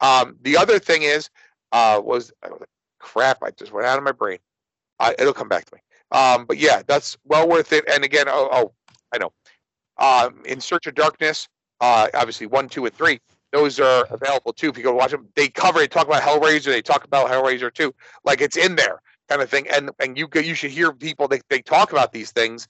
um 0.00 0.36
the 0.42 0.56
other 0.56 0.78
thing 0.78 1.02
is 1.02 1.30
uh 1.72 2.00
was 2.02 2.32
crap 2.98 3.38
i 3.42 3.50
just 3.50 3.72
went 3.72 3.86
out 3.86 3.98
of 3.98 4.04
my 4.04 4.12
brain. 4.12 4.38
It'll 5.18 5.34
come 5.34 5.48
back 5.48 5.66
to 5.66 5.74
me. 5.74 5.80
Um 6.12 6.46
but 6.46 6.58
yeah 6.58 6.82
that's 6.86 7.16
well 7.24 7.48
worth 7.48 7.72
it. 7.72 7.84
And 7.90 8.04
again 8.04 8.26
oh, 8.28 8.48
oh 8.52 8.72
i 9.12 9.18
know. 9.18 9.32
Um 9.98 10.42
in 10.44 10.60
search 10.60 10.86
of 10.86 10.94
darkness 10.94 11.48
uh 11.80 12.08
obviously 12.14 12.46
one 12.46 12.68
two 12.68 12.86
and 12.86 12.94
three 12.94 13.20
those 13.52 13.78
are 13.78 14.06
available 14.10 14.52
too. 14.52 14.68
If 14.68 14.76
you 14.76 14.82
go 14.82 14.94
watch 14.94 15.10
them 15.10 15.28
they 15.36 15.48
cover 15.48 15.78
they 15.78 15.88
talk 15.88 16.06
about 16.06 16.22
hellraiser 16.22 16.66
they 16.66 16.82
talk 16.82 17.04
about 17.04 17.30
hellraiser 17.30 17.72
too. 17.72 17.94
like 18.24 18.40
it's 18.40 18.56
in 18.56 18.76
there 18.76 19.00
kind 19.28 19.42
of 19.42 19.50
thing. 19.50 19.66
And 19.68 19.90
and 19.98 20.16
you 20.18 20.28
you 20.34 20.54
should 20.54 20.70
hear 20.70 20.92
people 20.92 21.28
they, 21.28 21.40
they 21.50 21.62
talk 21.62 21.92
about 21.92 22.12
these 22.12 22.32
things 22.32 22.68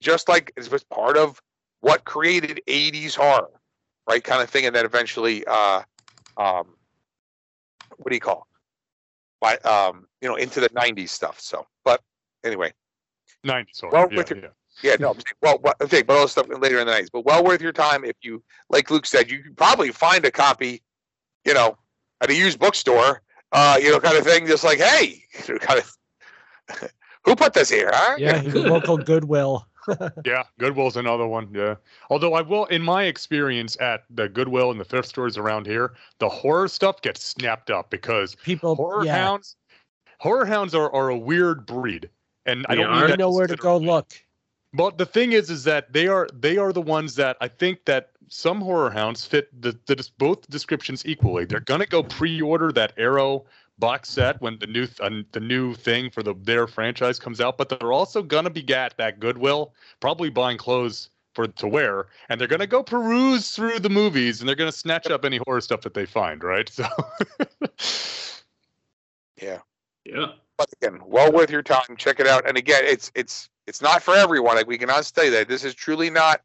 just 0.00 0.28
like 0.28 0.52
it 0.56 0.70
was 0.70 0.84
part 0.84 1.16
of 1.16 1.40
what 1.80 2.04
created 2.04 2.60
80s 2.66 3.14
horror 3.16 3.50
right, 4.08 4.22
kind 4.22 4.42
of 4.42 4.50
thing, 4.50 4.66
and 4.66 4.74
then 4.74 4.84
eventually, 4.84 5.44
uh, 5.46 5.82
um, 6.36 6.74
what 7.96 8.08
do 8.10 8.14
you 8.14 8.20
call? 8.20 8.46
Why, 9.40 9.56
um, 9.58 10.06
you 10.20 10.28
know, 10.28 10.36
into 10.36 10.60
the 10.60 10.68
'90s 10.70 11.08
stuff. 11.10 11.40
So, 11.40 11.66
but 11.84 12.00
anyway, 12.44 12.72
90s 13.46 13.80
horror. 13.80 13.92
Well, 13.92 14.08
yeah, 14.10 14.16
with 14.18 14.30
your- 14.30 14.38
yeah. 14.40 14.48
yeah, 14.82 14.96
no, 15.00 15.16
well, 15.42 15.58
well, 15.62 15.74
okay, 15.80 16.02
but 16.02 16.16
all 16.16 16.22
this 16.22 16.32
stuff 16.32 16.46
later 16.48 16.78
in 16.78 16.86
the 16.86 16.92
'90s, 16.92 17.08
but 17.12 17.24
well 17.24 17.44
worth 17.44 17.60
your 17.60 17.72
time 17.72 18.04
if 18.04 18.16
you, 18.22 18.42
like 18.70 18.90
Luke 18.90 19.06
said, 19.06 19.30
you 19.30 19.42
can 19.42 19.54
probably 19.54 19.90
find 19.90 20.24
a 20.24 20.30
copy, 20.30 20.82
you 21.44 21.54
know, 21.54 21.76
at 22.20 22.30
a 22.30 22.34
used 22.34 22.58
bookstore, 22.58 23.22
uh, 23.52 23.78
you 23.82 23.90
know, 23.90 23.98
kind 24.00 24.16
of 24.16 24.24
thing. 24.24 24.46
Just 24.46 24.64
like, 24.64 24.78
hey, 24.78 25.22
kind 25.60 25.80
of, 25.80 26.90
who 27.24 27.34
put 27.36 27.52
this 27.52 27.68
here? 27.68 27.90
Huh? 27.92 28.16
Yeah, 28.18 28.40
local 28.54 28.96
Goodwill. 29.12 29.66
Yeah, 30.24 30.44
Goodwill's 30.58 30.96
another 30.96 31.26
one. 31.26 31.48
Yeah. 31.52 31.76
Although 32.10 32.34
I 32.34 32.42
will, 32.42 32.66
in 32.66 32.82
my 32.82 33.04
experience 33.04 33.76
at 33.80 34.04
the 34.10 34.28
Goodwill 34.28 34.70
and 34.70 34.80
the 34.80 34.84
thrift 34.84 35.08
stores 35.08 35.36
around 35.36 35.66
here, 35.66 35.94
the 36.18 36.28
horror 36.28 36.68
stuff 36.68 37.02
gets 37.02 37.24
snapped 37.24 37.70
up 37.70 37.90
because 37.90 38.34
People, 38.36 38.74
horror 38.74 39.04
yeah, 39.04 39.16
hounds, 39.16 39.56
horror 40.18 40.44
hounds 40.44 40.74
are, 40.74 40.92
are 40.92 41.08
a 41.08 41.18
weird 41.18 41.66
breed, 41.66 42.08
and 42.46 42.64
I 42.68 42.74
don't 42.74 42.86
are? 42.86 42.92
mean 42.92 43.00
you 43.02 43.08
that 43.08 43.18
know 43.18 43.30
where 43.30 43.46
to 43.46 43.56
go 43.56 43.76
look. 43.76 44.12
But 44.74 44.96
the 44.96 45.06
thing 45.06 45.32
is, 45.32 45.50
is 45.50 45.64
that 45.64 45.92
they 45.92 46.06
are 46.06 46.28
they 46.32 46.56
are 46.56 46.72
the 46.72 46.80
ones 46.80 47.14
that 47.16 47.36
I 47.40 47.48
think 47.48 47.84
that 47.84 48.10
some 48.28 48.60
horror 48.60 48.90
hounds 48.90 49.26
fit 49.26 49.48
the, 49.60 49.78
the 49.86 50.08
both 50.16 50.48
descriptions 50.48 51.04
equally. 51.04 51.44
They're 51.44 51.60
gonna 51.60 51.86
go 51.86 52.02
pre-order 52.02 52.72
that 52.72 52.94
Arrow 52.96 53.44
box 53.82 54.08
set 54.08 54.40
when 54.40 54.58
the 54.60 54.66
new 54.66 54.86
th- 54.86 55.00
uh, 55.00 55.22
the 55.32 55.40
new 55.40 55.74
thing 55.74 56.08
for 56.08 56.22
the 56.22 56.34
their 56.42 56.66
franchise 56.66 57.18
comes 57.18 57.40
out, 57.40 57.58
but 57.58 57.68
they're 57.68 57.92
also 57.92 58.22
gonna 58.22 58.48
be 58.48 58.64
at 58.72 58.96
that 58.96 59.18
Goodwill, 59.20 59.74
probably 60.00 60.30
buying 60.30 60.56
clothes 60.56 61.10
for 61.34 61.48
to 61.48 61.66
wear, 61.66 62.06
and 62.28 62.40
they're 62.40 62.48
gonna 62.48 62.66
go 62.66 62.82
peruse 62.82 63.50
through 63.50 63.80
the 63.80 63.90
movies 63.90 64.40
and 64.40 64.48
they're 64.48 64.56
gonna 64.56 64.70
snatch 64.70 65.08
up 65.08 65.24
any 65.24 65.40
horror 65.46 65.60
stuff 65.60 65.80
that 65.82 65.94
they 65.94 66.06
find, 66.06 66.44
right? 66.44 66.68
So. 66.68 66.86
Yeah. 69.42 69.58
Yeah. 70.04 70.26
But 70.56 70.68
again, 70.80 71.00
well 71.04 71.32
worth 71.32 71.50
your 71.50 71.62
time. 71.62 71.96
Check 71.96 72.20
it 72.20 72.26
out. 72.26 72.48
And 72.48 72.56
again, 72.56 72.82
it's 72.84 73.10
it's 73.14 73.48
it's 73.66 73.82
not 73.82 74.02
for 74.02 74.14
everyone. 74.14 74.56
Like 74.56 74.66
we 74.66 74.78
cannot 74.78 75.04
say 75.04 75.28
that 75.30 75.48
this 75.48 75.64
is 75.64 75.74
truly 75.74 76.10
not 76.10 76.42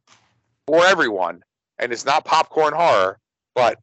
for 0.66 0.86
everyone, 0.86 1.44
and 1.78 1.92
it's 1.92 2.06
not 2.06 2.26
popcorn 2.26 2.74
horror. 2.74 3.20
But 3.54 3.80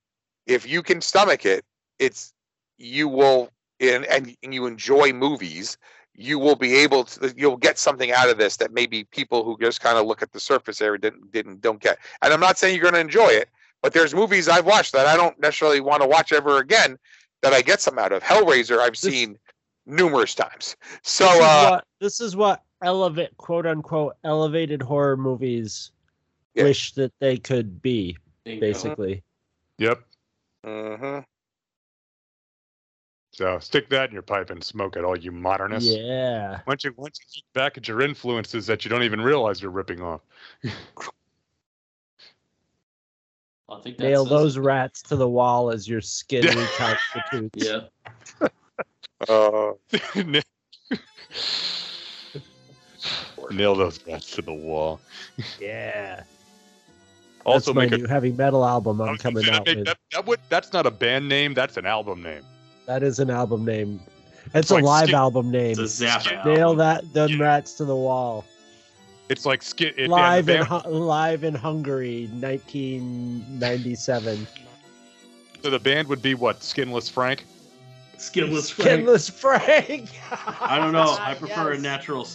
if 0.47 0.67
you 0.69 0.83
can 0.83 1.01
stomach 1.01 1.47
it, 1.47 1.65
it's 1.99 2.33
you 2.79 3.09
will 3.09 3.51
and 3.81 4.05
and, 4.07 4.37
and 4.43 4.55
you 4.55 4.67
enjoy 4.67 5.13
movies. 5.13 5.77
You 6.17 6.39
will 6.39 6.55
be 6.57 6.75
able 6.77 7.05
to. 7.05 7.35
You'll 7.37 7.57
get 7.57 7.77
something 7.79 8.13
out 8.13 8.29
of 8.29 8.39
this 8.39 8.57
that 8.59 8.73
maybe 8.73 9.05
people 9.05 9.43
who 9.45 9.59
just 9.61 9.81
kind 9.81 9.99
of 9.99 10.07
look 10.07 10.23
at 10.23 10.33
the 10.33 10.39
surface 10.41 10.81
area 10.81 10.99
didn't 10.99 11.33
didn't 11.33 11.61
don't 11.61 11.81
get. 11.81 11.99
And 12.23 12.33
I'm 12.33 12.41
not 12.41 12.57
saying 12.57 12.75
you're 12.77 12.83
going 12.83 12.95
to 12.95 13.01
enjoy 13.01 13.29
it, 13.29 13.49
but 13.83 13.93
there's 13.93 14.15
movies 14.15 14.49
I've 14.49 14.65
watched 14.67 14.93
that 14.93 15.07
I 15.07 15.17
don't 15.17 15.39
necessarily 15.41 15.81
want 15.81 16.03
to 16.03 16.09
watch 16.09 16.33
ever 16.33 16.59
again. 16.59 16.99
That 17.43 17.53
I 17.53 17.63
get 17.63 17.81
some 17.81 17.99
out 17.99 18.13
of. 18.13 18.23
Hellraiser 18.23 18.79
I've 18.79 18.93
This- 18.93 19.01
seen 19.13 19.39
numerous 19.87 20.35
times. 20.35 20.77
So 21.03 21.25
this, 21.27 21.35
is 21.35 21.41
uh, 21.43 21.69
what, 21.71 21.85
this 22.01 22.21
is 22.21 22.37
what 22.37 22.63
elevate 22.83 23.37
quote 23.37 23.67
unquote 23.67 24.15
elevated 24.25 24.81
horror 24.83 25.17
movies 25.17 25.91
Yeah. 26.55 26.65
wish 26.65 26.93
that 26.93 27.13
they 27.19 27.37
could 27.39 27.83
be 27.83 28.17
Bingo. 28.45 28.61
basically 28.61 29.23
yep. 29.79 30.01
mhm. 30.65 31.25
So 33.35 33.59
stick 33.59 33.89
that 33.89 34.11
in 34.11 34.13
your 34.13 34.23
pipe 34.23 34.51
and 34.51 34.63
smoke 34.63 34.97
it, 34.97 35.03
all 35.05 35.19
you 35.19 35.33
modernists. 35.33 35.93
yeah 35.93 36.61
Once 36.69 36.85
you 36.85 36.95
once 36.97 37.19
you 37.21 37.27
look 37.41 37.45
back 37.53 37.77
at 37.77 37.89
your 37.89 38.01
influences 38.01 38.67
that 38.69 38.85
you 38.85 38.89
don't 38.89 39.03
even 39.03 39.21
realize 39.21 39.61
you're 39.61 39.73
ripping 39.73 40.01
off. 40.03 40.21
I 43.69 43.81
think 43.81 43.97
that 43.97 44.05
nail 44.05 44.25
those 44.25 44.57
it. 44.57 44.61
rats 44.61 45.03
to 45.03 45.17
the 45.17 45.29
wall 45.29 45.71
as 45.71 45.89
your 45.89 46.01
skin 46.01 46.45
reconstitutes 46.57 47.51
Yeah. 47.57 47.81
Uh, 49.29 49.73
Nail 53.51 53.75
those 53.75 53.99
rats 54.07 54.31
to 54.37 54.43
the 54.43 54.53
wall. 54.53 55.01
yeah 55.61 56.23
Also 57.45 57.73
that's 57.73 57.91
my 57.91 57.97
make 57.97 58.05
a 58.05 58.09
heavy 58.09 58.33
metal 58.33 58.65
album 58.65 59.01
I 59.01 59.09
i'm 59.11 59.19
coming 59.19 59.49
out 59.49 59.67
make- 59.67 59.77
with 59.79 59.87
that, 59.87 59.99
that 60.13 60.27
would, 60.27 60.41
that's 60.49 60.73
not 60.73 60.87
a 60.87 60.91
band 60.91 61.29
name, 61.29 61.53
that's 61.55 61.77
an 61.77 61.87
album 61.87 62.23
name. 62.23 62.43
That 62.87 63.03
is 63.03 63.19
an 63.19 63.31
album 63.31 63.65
name 63.65 64.01
it's 64.55 64.71
like 64.71 64.83
a 64.83 64.87
live 64.87 65.05
Skin- 65.07 65.15
album 65.15 65.51
name 65.51 65.77
It's 65.79 66.01
a 66.01 66.05
Zappa. 66.07 66.45
nail 66.45 66.61
album. 66.71 66.79
that 66.79 67.13
them 67.15 67.31
Yeah. 67.31 67.43
rats 67.45 67.75
to 67.75 67.85
the 67.85 67.97
wall 67.97 68.45
It's 69.31 69.47
like 69.47 69.63
skin 69.63 69.95
it, 69.97 70.11
live 70.11 70.49
yeah, 70.49 70.61
in 70.63 70.67
band, 70.69 70.83
Hu- 70.85 70.91
live 70.91 71.45
in 71.45 71.55
hungary 71.55 72.29
1997 72.41 74.47
so 75.63 75.71
the 75.71 75.79
band 75.79 76.09
would 76.09 76.21
be 76.21 76.35
what? 76.35 76.63
Skinless 76.63 77.09
Frank? 77.09 77.47
Skinless 78.19 78.69
Frank. 78.69 78.91
skinless 78.91 79.31
frank 79.31 80.11
I 80.61 80.77
don't 80.79 80.93
know. 80.93 81.17
I 81.19 81.33
prefer 81.33 81.73
a 81.73 81.79
natural 81.79 82.29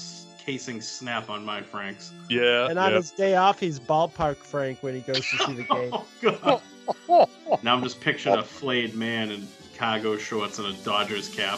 casing 0.43 0.81
snap 0.81 1.29
on 1.29 1.45
my 1.45 1.61
Franks. 1.61 2.11
Yeah. 2.27 2.69
And 2.71 2.79
on 2.79 2.89
yeah. 2.89 2.97
his 2.97 3.11
day 3.11 3.35
off, 3.35 3.59
he's 3.59 3.79
ballpark 3.79 4.37
Frank 4.37 4.79
when 4.81 4.95
he 4.95 5.01
goes 5.01 5.19
to 5.29 5.37
see 5.45 5.53
the 5.53 5.63
game. 5.75 5.93
Oh, 5.93 6.07
God. 6.23 6.59
now 7.63 7.75
I'm 7.75 7.83
just 7.83 8.01
picturing 8.01 8.39
a 8.39 8.43
flayed 8.43 8.95
man 8.95 9.29
in 9.29 9.47
cargo 9.79 10.17
shorts 10.17 10.59
and 10.59 10.67
a 10.67 10.73
Dodgers 10.83 11.29
cap. 11.29 11.57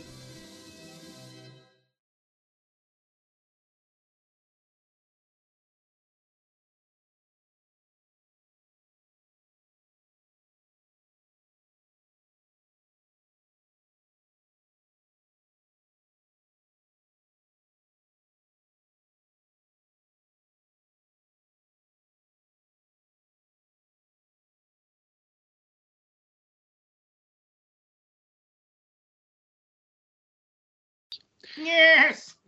Yes. 31.57 32.35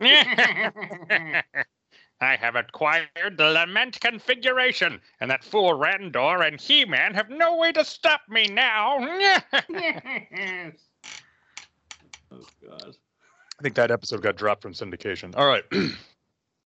I 2.20 2.36
have 2.36 2.56
acquired 2.56 3.36
the 3.36 3.44
lament 3.44 4.00
configuration, 4.00 5.00
and 5.20 5.30
that 5.30 5.44
fool 5.44 5.74
Randor 5.74 6.46
and 6.46 6.60
He-Man 6.60 7.12
have 7.14 7.28
no 7.28 7.56
way 7.56 7.72
to 7.72 7.84
stop 7.84 8.22
me 8.28 8.46
now. 8.48 8.98
yes. 9.68 10.72
Oh 12.32 12.46
God. 12.66 12.96
I 13.58 13.62
think 13.62 13.74
that 13.74 13.90
episode 13.90 14.22
got 14.22 14.36
dropped 14.36 14.62
from 14.62 14.72
syndication. 14.72 15.34
All 15.36 15.46
right. 15.46 15.64